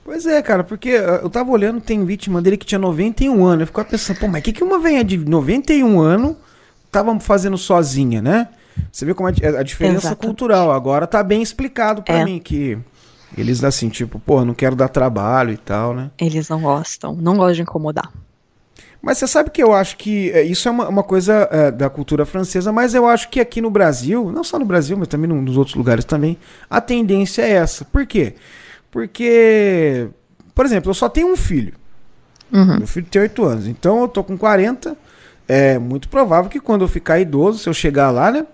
Pois 0.05 0.27
é, 0.27 0.43
cara, 0.43 0.63
porque 0.63 0.91
ah, 0.91 1.21
eu 1.23 1.31
tava 1.31 1.51
olhando, 1.51 1.81
tem 1.81 2.05
vítima 2.05 2.43
dele 2.43 2.59
que 2.59 2.67
tinha 2.67 2.79
91 2.79 3.45
anos. 3.47 3.61
Eu 3.63 3.67
ficava 3.69 3.89
pensando, 3.89 4.21
pô, 4.21 4.29
mas 4.29 4.41
o 4.41 4.45
que, 4.45 4.53
que 4.53 4.63
uma 4.63 4.79
velha 4.79 5.03
de 5.03 5.17
91 5.17 5.99
anos 5.99 6.37
tava 6.93 7.19
fazendo 7.19 7.57
sozinha, 7.57 8.21
né? 8.21 8.49
Você 8.93 9.07
vê 9.07 9.15
como 9.15 9.29
a, 9.29 9.31
di- 9.31 9.47
a 9.47 9.63
diferença 9.63 10.15
cultural. 10.15 10.71
Agora 10.71 11.07
tá 11.07 11.23
bem 11.23 11.41
explicado 11.41 12.03
pra 12.03 12.17
É. 12.19 12.25
mim 12.25 12.39
que 12.39 12.77
eles, 13.37 13.63
assim, 13.65 13.89
tipo, 13.89 14.19
pô, 14.19 14.45
não 14.45 14.55
quero 14.55 14.75
dar 14.77 14.89
trabalho 14.89 15.53
e 15.53 15.57
tal, 15.57 15.95
né? 15.95 16.11
Eles 16.19 16.49
não 16.49 16.61
gostam, 16.61 17.15
não 17.15 17.37
gostam 17.37 17.55
de 17.55 17.63
incomodar. 17.63 18.13
Mas 19.03 19.19
você 19.19 19.27
sabe 19.27 19.51
que 19.51 19.63
eu 19.63 19.73
acho 19.75 19.97
que 19.99 20.31
é, 20.31 20.43
isso 20.43 20.67
é 20.67 20.71
uma, 20.71 20.89
uma 20.89 21.03
coisa 21.03 21.47
é, 21.51 21.71
da 21.71 21.91
cultura 21.91 22.25
francesa, 22.25 22.73
mas 22.73 22.95
eu 22.95 23.07
acho 23.07 23.29
que 23.29 23.39
aqui 23.39 23.61
no 23.61 23.71
Brasil, 23.71 24.33
não 24.33 24.43
só 24.43 24.59
no 24.59 24.65
Brasil, 24.65 24.97
mas 24.97 25.09
também 25.09 25.29
no- 25.29 25.43
nos 25.43 25.59
outros 25.59 25.77
lugares 25.77 26.05
também, 26.07 26.39
a 26.71 26.81
tendência 26.81 27.43
é 27.43 27.51
essa. 27.51 27.85
Por 27.85 28.07
quê? 28.07 28.35
Porque, 28.91 30.09
por 30.55 30.65
exemplo, 30.65 30.89
eu 30.91 30.95
só 30.95 31.09
tenho 31.09 31.31
um 31.33 31.37
filho. 31.37 31.75
Uhum. 32.53 32.79
Meu 32.79 32.87
filho 32.87 33.07
tem 33.11 33.21
8 33.21 33.45
anos, 33.45 33.67
então 33.67 34.03
eu 34.03 34.09
tô 34.09 34.23
com 34.25 34.39
40. 34.39 34.97
É 35.47 35.79
muito 35.79 36.09
provável 36.09 36.49
que 36.49 36.59
quando 36.61 36.83
eu 36.83 36.89
ficar 36.89 37.19
idoso, 37.21 37.59
se 37.59 37.69
eu 37.69 37.75
chegar 37.75 38.11
lá, 38.11 38.31
né? 38.31 38.47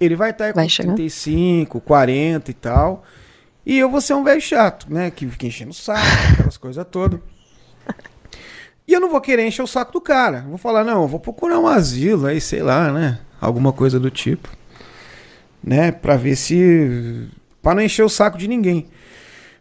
Ele 0.00 0.16
vai 0.16 0.30
estar 0.30 0.52
com 0.52 0.60
Vai 0.60 0.68
chegar. 0.68 0.94
35, 0.94 1.80
40 1.80 2.50
e 2.50 2.54
tal. 2.54 3.04
E 3.68 3.78
eu 3.78 3.90
vou 3.90 4.00
ser 4.00 4.14
um 4.14 4.24
velho 4.24 4.40
chato, 4.40 4.86
né? 4.88 5.10
Que 5.10 5.28
fica 5.28 5.46
enchendo 5.46 5.72
o 5.72 5.74
saco, 5.74 6.00
aquelas 6.32 6.56
coisas 6.56 6.86
todas. 6.90 7.20
E 8.86 8.94
eu 8.94 8.98
não 8.98 9.10
vou 9.10 9.20
querer 9.20 9.46
encher 9.46 9.60
o 9.60 9.66
saco 9.66 9.92
do 9.92 10.00
cara. 10.00 10.46
Vou 10.48 10.56
falar, 10.56 10.82
não, 10.82 11.02
eu 11.02 11.06
vou 11.08 11.20
procurar 11.20 11.58
um 11.58 11.66
asilo 11.66 12.26
aí, 12.26 12.40
sei 12.40 12.62
lá, 12.62 12.90
né? 12.90 13.18
Alguma 13.38 13.70
coisa 13.70 14.00
do 14.00 14.10
tipo. 14.10 14.48
Né? 15.62 15.92
Pra 15.92 16.16
ver 16.16 16.34
se. 16.34 17.28
Pra 17.60 17.74
não 17.74 17.82
encher 17.82 18.02
o 18.04 18.08
saco 18.08 18.38
de 18.38 18.48
ninguém. 18.48 18.88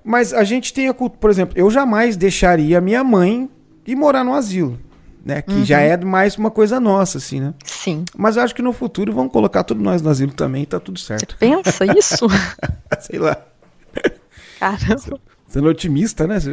Mas 0.06 0.32
a 0.34 0.46
gente 0.46 0.74
tem 0.74 0.88
a 0.88 0.94
cultura. 0.94 1.20
Por 1.20 1.30
exemplo, 1.30 1.58
eu 1.58 1.70
jamais 1.70 2.16
deixaria 2.16 2.80
minha 2.80 3.04
mãe 3.04 3.50
ir 3.86 3.96
morar 3.98 4.24
no 4.24 4.34
asilo. 4.34 4.80
Né? 5.26 5.42
Que 5.42 5.66
já 5.66 5.82
é 5.82 5.98
mais 5.98 6.38
uma 6.38 6.50
coisa 6.50 6.80
nossa, 6.80 7.18
assim, 7.18 7.42
né? 7.42 7.54
Sim. 7.66 8.06
Mas 8.16 8.38
eu 8.38 8.44
acho 8.44 8.56
que 8.56 8.62
no 8.62 8.72
futuro 8.72 9.12
vão 9.12 9.28
colocar 9.28 9.66
todos 9.66 9.84
nós 9.84 10.02
no 10.02 10.10
asilo 10.10 10.32
também 10.32 10.64
e 10.64 10.66
tá 10.66 10.80
tudo 10.80 10.98
Você 10.98 11.08
certo. 11.08 11.36
pensa 11.38 11.86
isso? 11.86 12.26
Sei 13.02 13.20
lá. 13.20 13.36
Caramba. 14.60 15.20
Sendo 15.48 15.70
otimista, 15.70 16.28
né? 16.28 16.38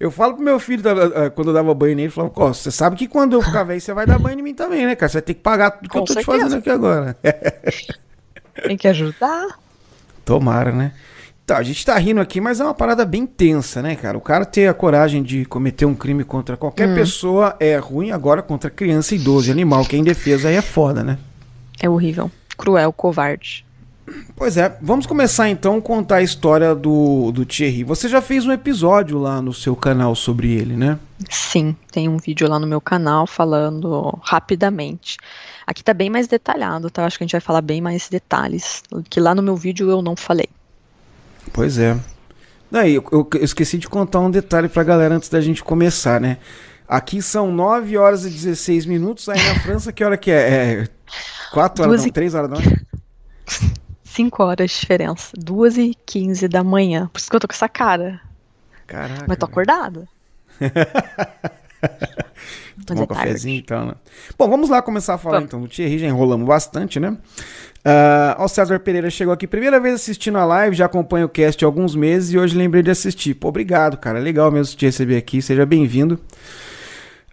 Eu 0.00 0.10
falo 0.10 0.34
pro 0.34 0.42
meu 0.42 0.58
filho, 0.58 0.82
eh, 0.88 1.30
quando 1.30 1.48
eu 1.48 1.54
dava 1.54 1.72
banho 1.72 1.94
nele, 1.94 2.08
eu 2.08 2.12
falava, 2.12 2.32
ó, 2.34 2.52
você 2.52 2.72
sabe 2.72 2.96
que 2.96 3.06
quando 3.06 3.34
eu 3.34 3.42
ficar 3.42 3.62
velho, 3.62 3.80
você 3.80 3.94
vai 3.94 4.04
dar 4.04 4.18
banho 4.18 4.36
em 4.40 4.42
mim 4.42 4.52
também, 4.52 4.84
né, 4.84 4.96
cara? 4.96 5.08
Você 5.08 5.18
vai 5.18 5.22
ter 5.22 5.34
que 5.34 5.40
pagar 5.40 5.70
tudo 5.70 5.82
que 5.82 5.88
Com 5.90 5.98
eu 6.00 6.04
tô 6.04 6.12
certeza. 6.14 6.36
te 6.38 6.42
fazendo 6.42 6.58
aqui 6.58 6.70
agora. 6.70 7.16
Tem 8.66 8.76
que 8.76 8.88
ajudar. 8.88 9.60
Tomara, 10.24 10.72
né? 10.72 10.92
Tá, 11.46 11.58
a 11.58 11.62
gente 11.62 11.86
tá 11.86 11.96
rindo 11.98 12.20
aqui, 12.20 12.40
mas 12.40 12.58
é 12.58 12.64
uma 12.64 12.74
parada 12.74 13.04
bem 13.04 13.24
tensa, 13.24 13.80
né, 13.80 13.94
cara? 13.94 14.18
O 14.18 14.20
cara 14.20 14.44
ter 14.44 14.66
a 14.66 14.74
coragem 14.74 15.22
de 15.22 15.44
cometer 15.44 15.84
um 15.86 15.94
crime 15.94 16.24
contra 16.24 16.56
qualquer 16.56 16.88
Hum. 16.88 16.94
pessoa 16.96 17.54
é 17.60 17.76
ruim, 17.76 18.10
agora 18.10 18.42
contra 18.42 18.70
criança, 18.70 19.14
idoso 19.14 19.50
e 19.50 19.52
animal, 19.52 19.84
que 19.84 19.94
é 19.94 20.00
indefesa 20.00 20.48
aí 20.48 20.56
é 20.56 20.62
foda, 20.62 21.04
né? 21.04 21.16
É 21.80 21.88
horrível. 21.88 22.28
Cruel, 22.58 22.92
covarde. 22.92 23.64
Pois 24.34 24.56
é, 24.56 24.76
vamos 24.82 25.06
começar 25.06 25.48
então 25.48 25.76
a 25.76 25.80
contar 25.82 26.16
a 26.16 26.22
história 26.22 26.74
do, 26.74 27.30
do 27.30 27.46
Thierry. 27.46 27.84
Você 27.84 28.08
já 28.08 28.20
fez 28.20 28.44
um 28.44 28.52
episódio 28.52 29.18
lá 29.18 29.40
no 29.40 29.52
seu 29.54 29.76
canal 29.76 30.14
sobre 30.14 30.52
ele, 30.52 30.76
né? 30.76 30.98
Sim, 31.30 31.76
tem 31.92 32.08
um 32.08 32.16
vídeo 32.16 32.48
lá 32.48 32.58
no 32.58 32.66
meu 32.66 32.80
canal 32.80 33.26
falando 33.26 34.18
rapidamente. 34.22 35.16
Aqui 35.66 35.84
tá 35.84 35.94
bem 35.94 36.10
mais 36.10 36.26
detalhado, 36.26 36.90
tá? 36.90 37.06
Acho 37.06 37.16
que 37.18 37.24
a 37.24 37.26
gente 37.26 37.32
vai 37.32 37.40
falar 37.40 37.62
bem 37.62 37.80
mais 37.80 38.08
detalhes. 38.08 38.82
Que 39.08 39.20
lá 39.20 39.34
no 39.34 39.42
meu 39.42 39.54
vídeo 39.56 39.88
eu 39.88 40.02
não 40.02 40.16
falei. 40.16 40.48
Pois 41.52 41.78
é. 41.78 41.96
Daí, 42.70 42.94
eu, 42.96 43.04
eu 43.12 43.28
esqueci 43.44 43.78
de 43.78 43.88
contar 43.88 44.20
um 44.20 44.30
detalhe 44.30 44.68
pra 44.68 44.82
galera 44.82 45.14
antes 45.14 45.28
da 45.28 45.40
gente 45.40 45.62
começar, 45.62 46.20
né? 46.20 46.38
Aqui 46.88 47.22
são 47.22 47.52
9 47.52 47.96
horas 47.96 48.24
e 48.24 48.30
16 48.30 48.86
minutos, 48.86 49.28
aí 49.28 49.40
na 49.42 49.60
França 49.60 49.92
que 49.92 50.02
hora 50.02 50.16
que 50.16 50.30
é? 50.30 50.82
É 50.82 50.88
4 51.52 51.84
horas, 51.84 51.92
Duas 51.92 52.00
não, 52.02 52.08
e- 52.08 52.12
3 52.12 52.34
horas 52.34 52.50
da 52.50 52.56
manhã? 52.58 52.76
5 54.12 54.42
horas 54.42 54.70
de 54.70 54.80
diferença. 54.80 55.32
2 55.36 55.78
e 55.78 55.94
15 56.06 56.48
da 56.48 56.62
manhã. 56.62 57.08
Por 57.12 57.18
isso 57.18 57.30
que 57.30 57.36
eu 57.36 57.40
tô 57.40 57.48
com 57.48 57.54
essa 57.54 57.68
cara. 57.68 58.20
Caraca. 58.86 59.24
Mas 59.26 59.38
tô 59.38 59.46
acordada. 59.46 60.08
Tomar 62.86 63.02
um 63.02 63.06
cafezinho 63.06 63.58
então, 63.58 63.86
né? 63.86 63.94
Bom, 64.38 64.48
vamos 64.48 64.70
lá 64.70 64.80
começar 64.82 65.14
a 65.14 65.18
falar 65.18 65.42
então 65.42 65.60
do 65.60 65.68
Thierry, 65.68 65.98
já 65.98 66.06
enrolamos 66.06 66.46
bastante, 66.46 66.98
né? 67.00 67.16
Ó, 68.38 68.44
o 68.44 68.48
César 68.48 68.78
Pereira 68.80 69.10
chegou 69.10 69.32
aqui, 69.32 69.46
primeira 69.46 69.80
vez 69.80 69.94
assistindo 69.96 70.38
a 70.38 70.44
live, 70.44 70.76
já 70.76 70.86
acompanho 70.86 71.26
o 71.26 71.28
cast 71.28 71.64
há 71.64 71.68
alguns 71.68 71.94
meses 71.94 72.32
e 72.32 72.38
hoje 72.38 72.56
lembrei 72.56 72.82
de 72.82 72.90
assistir. 72.90 73.34
Pô, 73.34 73.48
obrigado, 73.48 73.96
cara, 73.96 74.18
legal 74.18 74.50
mesmo 74.50 74.76
te 74.76 74.86
receber 74.86 75.16
aqui, 75.16 75.42
seja 75.42 75.66
bem-vindo. 75.66 76.18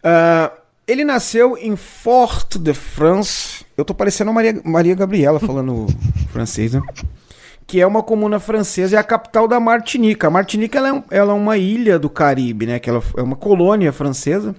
Ah, 0.04 0.52
ele 0.88 1.04
nasceu 1.04 1.58
em 1.58 1.76
Fort-de-France, 1.76 3.59
eu 3.80 3.86
tô 3.86 3.94
parecendo 3.94 4.30
a 4.32 4.34
Maria, 4.34 4.62
Maria 4.64 4.96
Gabriela 4.96 5.40
falando 5.40 5.88
francês, 6.32 6.74
né? 6.74 6.82
Que 7.66 7.80
é 7.80 7.86
uma 7.88 8.02
comuna 8.02 8.40
francesa 8.40 8.96
e 8.96 8.98
a 8.98 9.04
capital 9.04 9.48
da 9.48 9.60
Martinica. 9.60 10.28
A 10.28 10.30
Martinica 10.32 10.78
ela 10.80 10.88
é, 10.90 10.94
um- 10.94 11.04
ela 11.12 11.32
é 11.34 11.36
uma 11.36 11.58
ilha 11.58 12.00
do 12.00 12.10
Caribe, 12.10 12.66
né? 12.66 12.80
Que 12.80 12.90
ela 12.90 13.02
é 13.18 13.22
uma 13.22 13.36
colônia 13.36 13.92
francesa. 13.94 14.56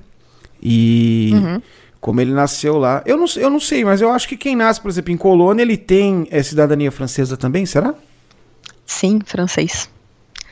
E 0.62 1.30
Uhum. 1.34 1.62
como 2.00 2.20
ele 2.20 2.32
nasceu 2.32 2.78
lá. 2.78 3.02
Eu 3.06 3.16
não, 3.16 3.26
sei- 3.26 3.44
eu 3.44 3.50
não 3.50 3.60
sei, 3.60 3.84
mas 3.84 4.00
eu 4.00 4.10
acho 4.10 4.28
que 4.28 4.36
quem 4.36 4.54
nasce, 4.54 4.80
por 4.80 4.88
exemplo, 4.88 5.10
em 5.12 5.16
colônia, 5.16 5.62
ele 5.62 5.76
tem 5.76 6.26
é, 6.30 6.42
cidadania 6.42 6.90
francesa 6.92 7.36
também, 7.36 7.66
será? 7.66 7.94
Sim, 8.86 9.20
francês. 9.24 9.88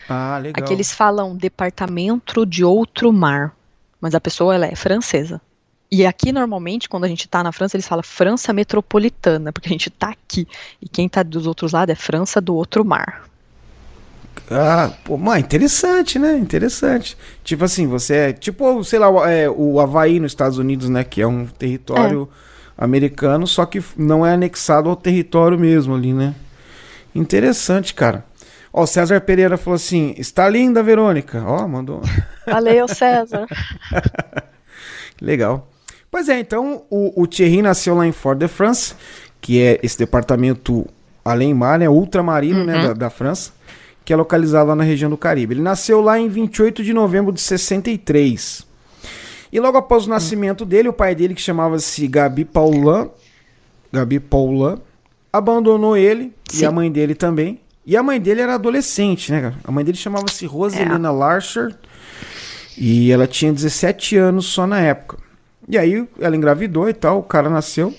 Ah, 0.08 0.38
legal. 0.42 0.64
Aqui 0.64 0.72
eles 0.72 0.92
falam 0.92 1.36
departamento 1.36 2.44
de 2.46 2.64
outro 2.64 3.12
mar. 3.12 3.54
Mas 4.00 4.14
a 4.14 4.20
pessoa 4.20 4.54
ela 4.54 4.66
é 4.66 4.74
francesa. 4.76 5.40
E 5.90 6.04
aqui, 6.04 6.32
normalmente, 6.32 6.88
quando 6.88 7.04
a 7.04 7.08
gente 7.08 7.26
tá 7.28 7.42
na 7.42 7.50
França, 7.50 7.76
eles 7.76 7.88
falam 7.88 8.02
França 8.02 8.52
metropolitana, 8.52 9.52
porque 9.52 9.68
a 9.68 9.72
gente 9.72 9.88
tá 9.88 10.10
aqui. 10.10 10.46
E 10.82 10.88
quem 10.88 11.08
tá 11.08 11.22
dos 11.22 11.46
outros 11.46 11.72
lados 11.72 11.92
é 11.92 11.96
França 11.96 12.40
do 12.40 12.54
outro 12.54 12.84
mar. 12.84 13.24
Ah, 14.50 14.92
pô, 15.04 15.16
mãe, 15.16 15.40
interessante, 15.40 16.18
né? 16.18 16.36
Interessante. 16.36 17.16
Tipo 17.42 17.64
assim, 17.64 17.86
você 17.86 18.14
é 18.14 18.32
tipo, 18.32 18.82
sei 18.84 18.98
lá, 18.98 19.08
o- 19.10 19.24
é, 19.24 19.48
o 19.50 19.80
Havaí 19.80 20.20
nos 20.20 20.32
Estados 20.32 20.58
Unidos, 20.58 20.88
né? 20.88 21.04
Que 21.04 21.22
é 21.22 21.26
um 21.26 21.46
território 21.46 22.28
americano, 22.76 23.46
só 23.46 23.66
que 23.66 23.82
não 23.96 24.24
é 24.24 24.34
anexado 24.34 24.88
ao 24.88 24.96
território 24.96 25.58
mesmo 25.58 25.94
ali, 25.94 26.12
né? 26.12 26.34
Interessante, 27.14 27.92
cara. 27.94 28.24
Ó, 28.72 28.82
o 28.82 28.86
César 28.86 29.20
Pereira 29.22 29.56
falou 29.56 29.74
assim: 29.76 30.14
está 30.16 30.48
linda, 30.48 30.82
Verônica. 30.82 31.42
Ó, 31.44 31.66
mandou. 31.66 32.00
Valeu, 32.46 32.86
César. 32.88 33.46
Legal. 35.20 35.68
Pois 36.10 36.28
é, 36.28 36.38
então 36.38 36.82
o, 36.90 37.22
o 37.22 37.26
Thierry 37.26 37.62
nasceu 37.62 37.94
lá 37.94 38.06
em 38.06 38.12
Fort-de-France, 38.12 38.94
que 39.40 39.60
é 39.60 39.78
esse 39.82 39.98
departamento 39.98 40.86
além 41.24 41.52
mar, 41.52 41.78
né, 41.78 41.88
ultramarino 41.88 42.64
né, 42.64 42.72
da, 42.82 42.92
da 42.94 43.10
França, 43.10 43.52
que 44.04 44.12
é 44.12 44.16
localizado 44.16 44.68
lá 44.68 44.74
na 44.74 44.84
região 44.84 45.10
do 45.10 45.16
Caribe. 45.18 45.54
Ele 45.54 45.62
nasceu 45.62 46.00
lá 46.00 46.18
em 46.18 46.28
28 46.28 46.82
de 46.82 46.94
novembro 46.94 47.32
de 47.32 47.40
63. 47.40 48.66
E 49.52 49.60
logo 49.60 49.76
após 49.76 50.06
o 50.06 50.10
nascimento 50.10 50.64
dele, 50.64 50.88
o 50.88 50.92
pai 50.92 51.14
dele, 51.14 51.34
que 51.34 51.42
chamava-se 51.42 52.06
Gabi 52.06 52.44
Paulin, 52.44 53.10
Gabi 53.92 54.20
Paulin, 54.20 54.78
abandonou 55.32 55.96
ele 55.96 56.32
e 56.52 56.56
Sim. 56.56 56.64
a 56.64 56.70
mãe 56.70 56.90
dele 56.90 57.14
também. 57.14 57.60
E 57.84 57.96
a 57.96 58.02
mãe 58.02 58.20
dele 58.20 58.42
era 58.42 58.54
adolescente, 58.54 59.32
né? 59.32 59.40
cara? 59.40 59.54
A 59.64 59.72
mãe 59.72 59.84
dele 59.84 59.96
chamava-se 59.96 60.44
Roselena 60.44 61.10
Larcher 61.10 61.74
e 62.76 63.10
ela 63.10 63.26
tinha 63.26 63.52
17 63.52 64.16
anos 64.16 64.46
só 64.46 64.66
na 64.66 64.80
época. 64.80 65.27
E 65.68 65.76
aí 65.76 66.08
ela 66.20 66.36
engravidou 66.36 66.88
e 66.88 66.94
tal, 66.94 67.18
o 67.18 67.22
cara 67.22 67.50
nasceu. 67.50 67.94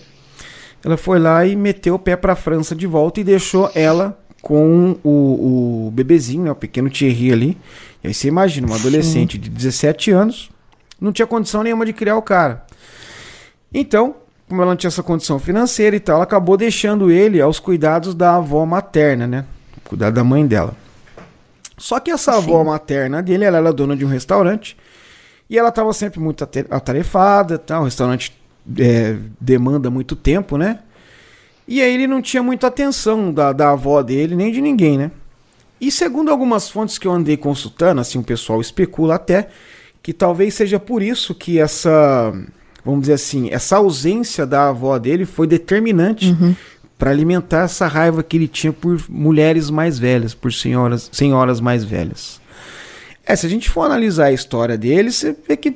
Ela 0.83 0.97
foi 0.97 1.19
lá 1.19 1.45
e 1.45 1.55
meteu 1.55 1.95
o 1.95 1.99
pé 1.99 2.15
pra 2.15 2.35
França 2.35 2.75
de 2.75 2.87
volta 2.87 3.19
e 3.19 3.23
deixou 3.23 3.69
ela 3.75 4.17
com 4.41 4.97
o, 5.03 5.87
o 5.87 5.91
bebezinho, 5.91 6.43
né, 6.43 6.51
o 6.51 6.55
pequeno 6.55 6.89
Thierry 6.89 7.31
ali. 7.31 7.57
E 8.03 8.07
aí 8.07 8.13
você 8.13 8.27
imagina, 8.27 8.65
uma 8.65 8.77
Sim. 8.77 8.81
adolescente 8.81 9.37
de 9.37 9.49
17 9.49 10.11
anos, 10.11 10.49
não 10.99 11.11
tinha 11.11 11.27
condição 11.27 11.61
nenhuma 11.61 11.85
de 11.85 11.93
criar 11.93 12.15
o 12.15 12.21
cara. 12.21 12.65
Então, 13.73 14.15
como 14.47 14.61
ela 14.61 14.71
não 14.71 14.77
tinha 14.77 14.87
essa 14.87 15.03
condição 15.03 15.37
financeira 15.37 15.95
e 15.95 15.99
tal, 15.99 16.15
ela 16.15 16.23
acabou 16.23 16.57
deixando 16.57 17.11
ele 17.11 17.41
aos 17.41 17.59
cuidados 17.59 18.15
da 18.15 18.37
avó 18.37 18.65
materna, 18.65 19.27
né? 19.27 19.45
Cuidar 19.83 20.09
da 20.09 20.23
mãe 20.23 20.47
dela. 20.47 20.75
Só 21.77 21.99
que 21.99 22.09
essa 22.09 22.35
avó 22.35 22.61
Sim. 22.61 22.69
materna 22.69 23.21
dele, 23.21 23.45
ela 23.45 23.57
era 23.57 23.73
dona 23.73 23.95
de 23.95 24.03
um 24.03 24.09
restaurante 24.09 24.75
e 25.49 25.57
ela 25.57 25.69
estava 25.69 25.91
sempre 25.93 26.19
muito 26.19 26.43
atarefada, 26.43 27.57
tá? 27.57 27.79
o 27.79 27.85
restaurante 27.85 28.33
é, 28.77 29.17
demanda 29.39 29.89
muito 29.89 30.15
tempo, 30.15 30.57
né? 30.57 30.79
E 31.67 31.81
aí 31.81 31.93
ele 31.93 32.07
não 32.07 32.21
tinha 32.21 32.41
muita 32.41 32.67
atenção 32.67 33.33
da, 33.33 33.51
da 33.51 33.71
avó 33.71 34.01
dele, 34.01 34.35
nem 34.35 34.51
de 34.51 34.61
ninguém, 34.61 34.97
né? 34.97 35.11
E 35.79 35.91
segundo 35.91 36.29
algumas 36.29 36.69
fontes 36.69 36.97
que 36.97 37.07
eu 37.07 37.11
andei 37.11 37.37
consultando, 37.37 38.01
assim, 38.01 38.19
o 38.19 38.23
pessoal 38.23 38.59
especula 38.59 39.15
até 39.15 39.49
que 40.01 40.11
talvez 40.13 40.53
seja 40.53 40.79
por 40.79 41.01
isso 41.01 41.33
que 41.33 41.59
essa, 41.59 42.33
vamos 42.83 43.01
dizer 43.01 43.13
assim, 43.13 43.49
essa 43.51 43.77
ausência 43.77 44.45
da 44.45 44.69
avó 44.69 44.97
dele 44.97 45.25
foi 45.25 45.47
determinante 45.47 46.35
para 46.97 47.11
alimentar 47.11 47.63
essa 47.63 47.87
raiva 47.87 48.21
que 48.21 48.35
ele 48.35 48.47
tinha 48.47 48.73
por 48.73 48.99
mulheres 49.07 49.69
mais 49.69 49.97
velhas, 49.97 50.33
por 50.33 50.51
senhoras, 50.51 51.09
senhoras 51.13 51.61
mais 51.61 51.83
velhas. 51.83 52.38
É, 53.29 53.35
se 53.35 53.45
a 53.45 53.49
gente 53.49 53.69
for 53.69 53.83
analisar 53.83 54.25
a 54.25 54.31
história 54.31 54.75
dele, 54.75 55.11
você 55.11 55.35
vê 55.47 55.55
que 55.55 55.75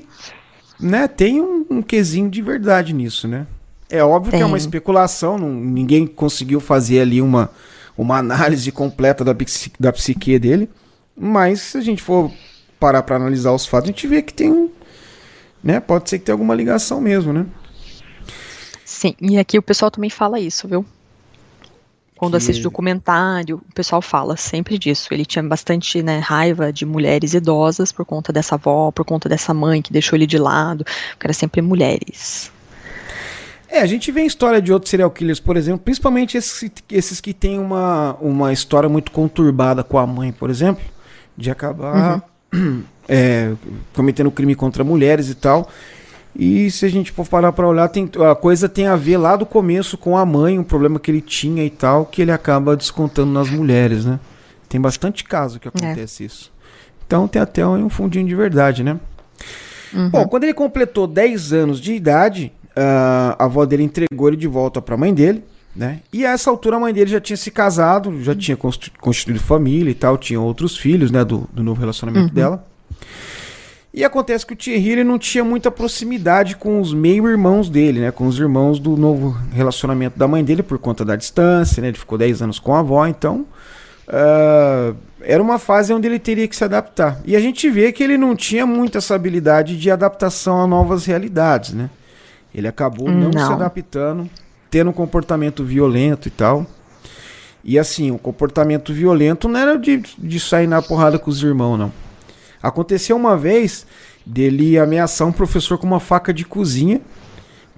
né, 0.80 1.08
tem 1.08 1.40
um, 1.40 1.64
um 1.70 1.82
quesinho 1.84 2.28
de 2.28 2.42
verdade 2.42 2.94
nisso, 2.94 3.28
né? 3.28 3.46
É 3.92 4.04
óbvio 4.04 4.32
que 4.32 4.42
é 4.42 4.46
uma 4.46 4.58
Tem. 4.58 4.66
especulação, 4.66 5.38
não- 5.38 5.54
ninguém 5.54 6.08
conseguiu 6.08 6.60
fazer 6.60 7.02
ali 7.02 7.22
uma, 7.22 7.52
uma 7.96 8.18
análise 8.18 8.72
completa 8.72 9.24
da, 9.24 9.36
da 9.80 9.94
psique 9.94 10.40
dele, 10.40 10.68
mas 11.16 11.62
se 11.62 11.78
a 11.78 11.82
gente 11.82 12.02
for 12.02 12.32
parar 12.80 13.04
para 13.04 13.18
analisar 13.18 13.52
os 13.52 13.68
fatos, 13.68 13.88
a 13.90 13.92
gente 13.92 14.08
vê 14.08 14.24
que 14.24 14.34
tem 14.34 14.52
um. 14.52 14.72
Né, 15.64 15.80
pode 15.80 16.10
ser 16.10 16.18
que 16.18 16.26
tenha 16.26 16.34
alguma 16.34 16.56
ligação 16.56 17.00
mesmo, 17.00 17.32
né? 17.32 17.46
Sim, 18.84 19.14
e 19.22 19.38
aqui 19.38 19.60
o 19.60 19.62
pessoal 19.62 19.92
também 19.92 20.10
fala 20.10 20.40
isso, 20.40 20.68
viu? 20.68 20.84
Quando 22.18 22.32
Que- 22.34 22.38
assiste 22.38 22.62
documentário, 22.62 23.62
o 23.70 23.74
pessoal 23.74 24.02
fala 24.02 24.38
sempre 24.38 24.78
disso. 24.78 25.14
Ele 25.14 25.26
tinha 25.26 25.44
bastante 25.44 26.02
né, 26.02 26.20
raiva 26.20 26.72
de 26.72 26.86
mulheres 26.86 27.34
idosas 27.34 27.92
por 27.92 28.06
conta 28.06 28.32
dessa 28.32 28.56
avó, 28.56 28.92
por 28.92 29.04
conta 29.04 29.28
dessa 29.28 29.54
mãe 29.54 29.82
que 29.82 29.92
deixou 29.92 30.16
ele 30.16 30.28
de 30.28 30.38
lado, 30.38 30.86
porque 31.12 31.28
era 31.28 31.34
sempre 31.34 31.62
mulheres. 31.62 32.52
É, 33.68 33.80
a 33.80 33.86
gente 33.88 34.12
vê 34.12 34.22
a 34.22 34.26
história 34.26 34.62
de 34.62 34.72
outros 34.72 34.92
serial 34.92 35.10
killers, 35.10 35.40
por 35.40 35.58
exemplo, 35.58 35.80
principalmente 35.80 36.38
esses, 36.38 36.70
esses 36.92 37.20
que 37.20 37.34
têm 37.34 37.58
uma, 37.58 38.16
uma 38.22 38.54
história 38.54 38.88
muito 38.88 39.12
conturbada 39.12 39.84
com 39.84 39.98
a 39.98 40.06
mãe, 40.06 40.32
por 40.32 40.52
exemplo, 40.52 40.84
de 41.36 41.50
acabar 41.50 42.24
é, 43.10 43.54
cometendo 43.94 44.30
crime 44.30 44.54
contra 44.54 44.84
mulheres 44.84 45.28
e 45.28 45.34
tal. 45.34 45.68
E 46.36 46.72
se 46.72 46.86
a 46.86 46.90
gente 46.90 47.12
for 47.12 47.28
parar 47.28 47.52
pra 47.52 47.68
olhar, 47.68 47.88
tem, 47.90 48.10
a 48.30 48.36
coisa 48.36 48.68
tem 48.68 48.88
a 48.88 48.96
ver 48.96 49.18
lá 49.18 49.36
do 49.36 49.46
começo 49.46 49.98
com 49.98 50.18
a 50.18 50.26
mãe, 50.26 50.58
um 50.58 50.64
problema 50.64 51.00
que 51.00 51.12
ele 51.12 51.22
tinha 51.22 51.64
e 51.64 51.70
tal, 51.70 52.06
que 52.06 52.22
ele 52.22 52.32
acaba 52.32 52.76
descontando 52.76 53.32
nas 53.32 53.50
mulheres, 53.50 54.04
né? 54.04 54.20
Tem 54.68 54.82
bastante 54.82 55.24
caso 55.24 55.60
que 55.60 55.68
acontece 55.68 56.24
isso. 56.26 56.52
Então 57.06 57.28
tem 57.28 57.40
até 57.42 57.66
um 57.66 57.90
fundinho 57.90 58.28
de 58.28 58.36
verdade, 58.36 58.84
né? 58.84 59.00
Uhum. 59.94 60.10
Bom, 60.10 60.28
quando 60.28 60.46
ele 60.46 60.54
completou 60.56 61.06
10 61.06 61.54
anos 61.54 61.80
de 61.80 61.94
idade, 61.94 62.52
a 62.76 63.46
avó 63.46 63.64
dele 63.66 63.84
entregou 63.84 64.28
ele 64.28 64.38
de 64.38 64.48
volta 64.48 64.82
para 64.82 64.96
a 64.96 64.98
mãe 64.98 65.14
dele, 65.14 65.44
Né? 65.76 66.02
E 66.12 66.24
a 66.24 66.32
essa 66.32 66.52
altura 66.52 66.78
a 66.78 66.80
mãe 66.80 66.94
dele 66.94 67.10
já 67.10 67.20
tinha 67.20 67.38
se 67.38 67.50
casado, 67.50 68.22
já 68.22 68.36
tinha 68.36 68.56
constituído 68.56 69.40
família 69.40 69.90
e 69.90 69.96
tal, 69.96 70.20
tinha 70.20 70.40
outros 70.40 70.78
filhos, 70.78 71.10
né, 71.10 71.26
do, 71.26 71.50
do 71.52 71.64
novo 71.64 71.80
relacionamento 71.80 72.28
uhum. 72.28 72.34
dela. 72.34 72.66
E 73.94 74.04
acontece 74.04 74.44
que 74.44 74.54
o 74.54 74.56
Thierry 74.56 74.92
ele 74.92 75.04
não 75.04 75.20
tinha 75.20 75.44
muita 75.44 75.70
proximidade 75.70 76.56
com 76.56 76.82
os 76.82 76.92
meio-irmãos 76.94 77.70
dele, 77.70 78.00
né? 78.00 78.10
Com 78.10 78.26
os 78.26 78.40
irmãos 78.40 78.80
do 78.80 78.98
novo 78.98 79.38
relacionamento 79.52 80.18
da 80.18 80.28
mãe 80.28 80.44
dele 80.44 80.64
por 80.64 80.80
conta 80.80 81.06
da 81.06 81.16
distância, 81.16 81.80
né? 81.80 81.90
Ele 81.90 81.98
ficou 81.98 82.18
10 82.18 82.42
anos 82.42 82.58
com 82.58 82.74
a 82.74 82.80
avó, 82.80 83.06
então. 83.06 83.46
Uh, 84.08 84.96
era 85.22 85.42
uma 85.42 85.60
fase 85.60 85.94
onde 85.94 86.08
ele 86.08 86.18
teria 86.18 86.48
que 86.48 86.56
se 86.56 86.64
adaptar. 86.64 87.22
E 87.24 87.36
a 87.36 87.40
gente 87.40 87.70
vê 87.70 87.92
que 87.92 88.04
ele 88.04 88.18
não 88.18 88.36
tinha 88.36 88.66
muita 88.66 88.98
essa 88.98 89.14
habilidade 89.14 89.78
de 89.78 89.92
adaptação 89.92 90.60
a 90.60 90.66
novas 90.66 91.06
realidades, 91.06 91.74
né? 91.74 91.88
Ele 92.54 92.68
acabou 92.68 93.10
não, 93.10 93.30
não. 93.30 93.46
se 93.46 93.54
adaptando, 93.54 94.28
tendo 94.72 94.90
um 94.90 94.94
comportamento 94.94 95.64
violento 95.64 96.28
e 96.28 96.32
tal. 96.32 96.66
E 97.64 97.78
assim, 97.78 98.10
o 98.10 98.18
comportamento 98.18 98.92
violento 98.92 99.48
não 99.48 99.60
era 99.60 99.78
de, 99.78 99.98
de 100.18 100.40
sair 100.40 100.68
na 100.68 100.82
porrada 100.82 101.20
com 101.20 101.30
os 101.30 101.44
irmãos, 101.44 101.78
não. 101.78 102.03
Aconteceu 102.64 103.18
uma 103.18 103.36
vez 103.36 103.86
dele 104.26 104.80
ameaçar 104.80 105.28
um 105.28 105.34
professor 105.34 105.78
com 105.78 105.86
uma 105.86 106.00
faca 106.00 106.34
de 106.34 106.46
cozinha, 106.46 107.02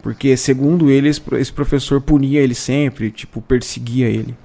porque 0.04 0.38
segundo 0.38 0.91
ele 0.91 1.10
esse 1.10 1.52
professor 1.52 2.00
punia 2.00 2.39
ele 2.39 2.54
sempre, 2.54 3.10
tipo 3.10 3.41
perseguia 3.41 4.08
ele. 4.08 4.38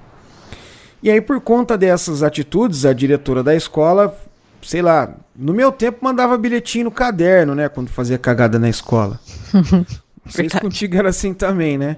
E 1.03 1.11
aí 1.11 1.21
por 1.21 1.39
conta 1.39 1.77
dessas 1.77 2.23
atitudes, 2.23 2.85
a 2.85 2.93
diretora 2.93 3.43
da 3.43 3.55
escola, 3.55 4.19
sei 4.63 4.81
lá, 4.81 5.13
no 5.35 5.53
meu 5.53 5.71
tempo 5.71 5.99
mandava 6.01 6.35
bilhetinho 6.39 6.85
no 6.85 6.91
caderno, 6.91 7.53
né, 7.53 7.69
quando 7.69 7.89
fazia 7.89 8.17
cagada 8.17 8.57
na 8.57 8.67
escola. 8.69 9.19
Não 9.53 10.31
sei 10.31 10.49
se 10.49 10.59
contigo 10.59 10.95
era 10.95 11.09
assim 11.09 11.33
também, 11.33 11.77
né? 11.77 11.97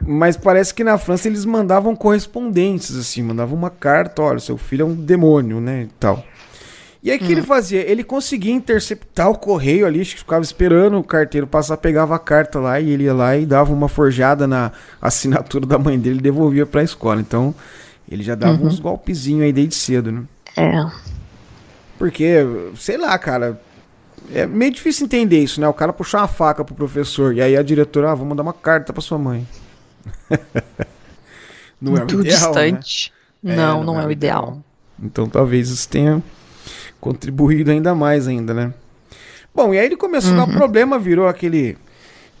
Mas 0.00 0.36
parece 0.36 0.74
que 0.74 0.84
na 0.84 0.98
França 0.98 1.26
eles 1.26 1.44
mandavam 1.46 1.96
correspondentes, 1.96 2.94
assim, 2.96 3.22
mandavam 3.22 3.56
uma 3.56 3.70
carta, 3.70 4.20
olha, 4.22 4.38
seu 4.38 4.58
filho 4.58 4.82
é 4.82 4.84
um 4.84 4.94
demônio, 4.94 5.60
né, 5.60 5.82
e 5.82 5.86
tal. 5.98 6.22
E 7.06 7.10
aí 7.12 7.18
o 7.18 7.20
que 7.20 7.30
ele 7.30 7.40
uhum. 7.40 7.46
fazia? 7.46 7.88
Ele 7.88 8.02
conseguia 8.02 8.52
interceptar 8.52 9.30
o 9.30 9.38
correio 9.38 9.86
ali, 9.86 10.04
ficava 10.04 10.42
esperando 10.42 10.98
o 10.98 11.04
carteiro 11.04 11.46
passar, 11.46 11.76
pegava 11.76 12.16
a 12.16 12.18
carta 12.18 12.58
lá 12.58 12.80
e 12.80 12.90
ele 12.90 13.04
ia 13.04 13.14
lá 13.14 13.36
e 13.36 13.46
dava 13.46 13.72
uma 13.72 13.88
forjada 13.88 14.44
na 14.44 14.72
assinatura 15.00 15.64
da 15.70 15.78
mãe 15.78 15.96
dele 15.96 16.18
e 16.18 16.20
devolvia 16.20 16.66
pra 16.66 16.82
escola. 16.82 17.20
Então, 17.20 17.54
ele 18.10 18.24
já 18.24 18.34
dava 18.34 18.60
uhum. 18.60 18.66
uns 18.66 18.80
golpezinhos 18.80 19.44
aí 19.44 19.52
desde 19.52 19.76
cedo, 19.76 20.10
né? 20.10 20.24
É. 20.56 20.84
Porque, 21.96 22.38
sei 22.74 22.96
lá, 22.96 23.16
cara, 23.20 23.60
é 24.34 24.44
meio 24.44 24.72
difícil 24.72 25.04
entender 25.04 25.38
isso, 25.38 25.60
né? 25.60 25.68
O 25.68 25.72
cara 25.72 25.92
puxar 25.92 26.22
uma 26.22 26.28
faca 26.28 26.64
pro 26.64 26.74
professor 26.74 27.32
e 27.36 27.40
aí 27.40 27.56
a 27.56 27.62
diretora, 27.62 28.10
ah, 28.10 28.14
vou 28.16 28.26
mandar 28.26 28.42
uma 28.42 28.52
carta 28.52 28.92
pra 28.92 29.00
sua 29.00 29.16
mãe. 29.16 29.46
não 31.80 31.92
Muito 31.92 32.16
é 32.16 32.18
o 32.18 32.20
ideal, 32.22 32.52
distante. 32.52 33.12
Né? 33.40 33.54
Não, 33.54 33.62
é, 33.62 33.84
não, 33.84 33.84
não, 33.84 34.00
é, 34.00 34.02
é 34.02 34.06
o 34.08 34.10
ideal. 34.10 34.42
ideal. 34.42 34.62
Então 35.00 35.28
talvez 35.28 35.70
isso 35.70 35.88
tenha 35.88 36.20
contribuído 37.06 37.70
ainda 37.70 37.94
mais 37.94 38.26
ainda, 38.26 38.52
né? 38.52 38.74
Bom, 39.54 39.72
e 39.72 39.78
aí 39.78 39.86
ele 39.86 39.96
começou 39.96 40.32
uhum. 40.32 40.42
a 40.42 40.44
dar 40.44 40.50
uhum. 40.50 40.58
problema, 40.58 40.98
virou 40.98 41.28
aquele 41.28 41.78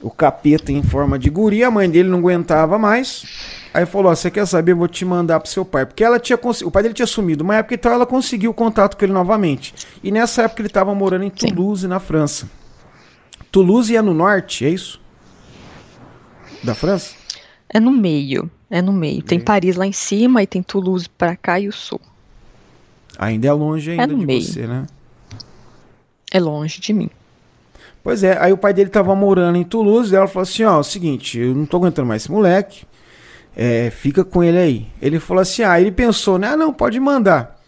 o 0.02 0.10
capeta 0.10 0.70
em 0.70 0.82
forma 0.82 1.18
de 1.18 1.30
guri, 1.30 1.64
a 1.64 1.70
mãe 1.70 1.88
dele 1.88 2.08
não 2.08 2.18
aguentava 2.18 2.76
mais. 2.76 3.24
Aí 3.72 3.86
falou: 3.86 4.14
"Você 4.14 4.30
quer 4.30 4.44
saber? 4.46 4.72
Eu 4.72 4.76
vou 4.76 4.88
te 4.88 5.04
mandar 5.04 5.38
pro 5.38 5.48
seu 5.48 5.64
pai". 5.64 5.86
Porque 5.86 6.02
ela 6.02 6.18
tinha 6.18 6.38
o 6.64 6.70
pai 6.70 6.82
dele 6.82 6.94
tinha 6.94 7.06
sumido, 7.06 7.44
uma 7.44 7.56
época 7.56 7.74
então 7.74 7.92
ela 7.92 8.04
conseguiu 8.04 8.52
contato 8.52 8.96
com 8.96 9.04
ele 9.04 9.12
novamente. 9.12 9.72
E 10.02 10.10
nessa 10.10 10.42
época 10.42 10.62
ele 10.62 10.68
estava 10.68 10.94
morando 10.94 11.24
em 11.24 11.30
Toulouse, 11.30 11.82
Sim. 11.82 11.88
na 11.88 12.00
França. 12.00 12.50
Toulouse 13.52 13.94
é 13.94 14.02
no 14.02 14.12
norte, 14.12 14.66
é 14.66 14.70
isso? 14.70 15.00
Da 16.62 16.74
França? 16.74 17.14
É 17.68 17.78
no 17.78 17.92
meio, 17.92 18.50
é 18.68 18.82
no 18.82 18.92
meio. 18.92 19.22
Tem 19.22 19.38
Paris 19.38 19.76
lá 19.76 19.86
em 19.86 19.92
cima 19.92 20.42
e 20.42 20.46
tem 20.46 20.62
Toulouse 20.62 21.08
para 21.08 21.36
cá 21.36 21.58
e 21.60 21.68
o 21.68 21.72
sul. 21.72 22.00
Ainda 23.18 23.48
é 23.48 23.52
longe 23.52 23.90
ainda 23.90 24.04
é 24.04 24.06
de 24.06 24.26
meio. 24.26 24.42
você, 24.42 24.66
né? 24.66 24.86
É 26.30 26.40
longe 26.40 26.80
de 26.80 26.92
mim. 26.92 27.10
Pois 28.02 28.22
é, 28.22 28.38
aí 28.40 28.52
o 28.52 28.56
pai 28.56 28.72
dele 28.72 28.88
tava 28.88 29.14
morando 29.16 29.58
em 29.58 29.64
Toulouse, 29.64 30.12
e 30.12 30.16
ela 30.16 30.28
falou 30.28 30.42
assim, 30.42 30.62
ó, 30.62 30.78
o 30.78 30.84
seguinte, 30.84 31.38
eu 31.38 31.54
não 31.54 31.66
tô 31.66 31.78
aguentando 31.78 32.06
mais 32.06 32.22
esse 32.22 32.30
moleque, 32.30 32.84
é, 33.56 33.90
fica 33.90 34.24
com 34.24 34.44
ele 34.44 34.58
aí. 34.58 34.86
Ele 35.02 35.18
falou 35.18 35.40
assim, 35.40 35.62
ah, 35.62 35.80
ele 35.80 35.90
pensou, 35.90 36.38
né, 36.38 36.48
ah, 36.48 36.56
não, 36.56 36.72
pode 36.72 37.00
mandar. 37.00 37.60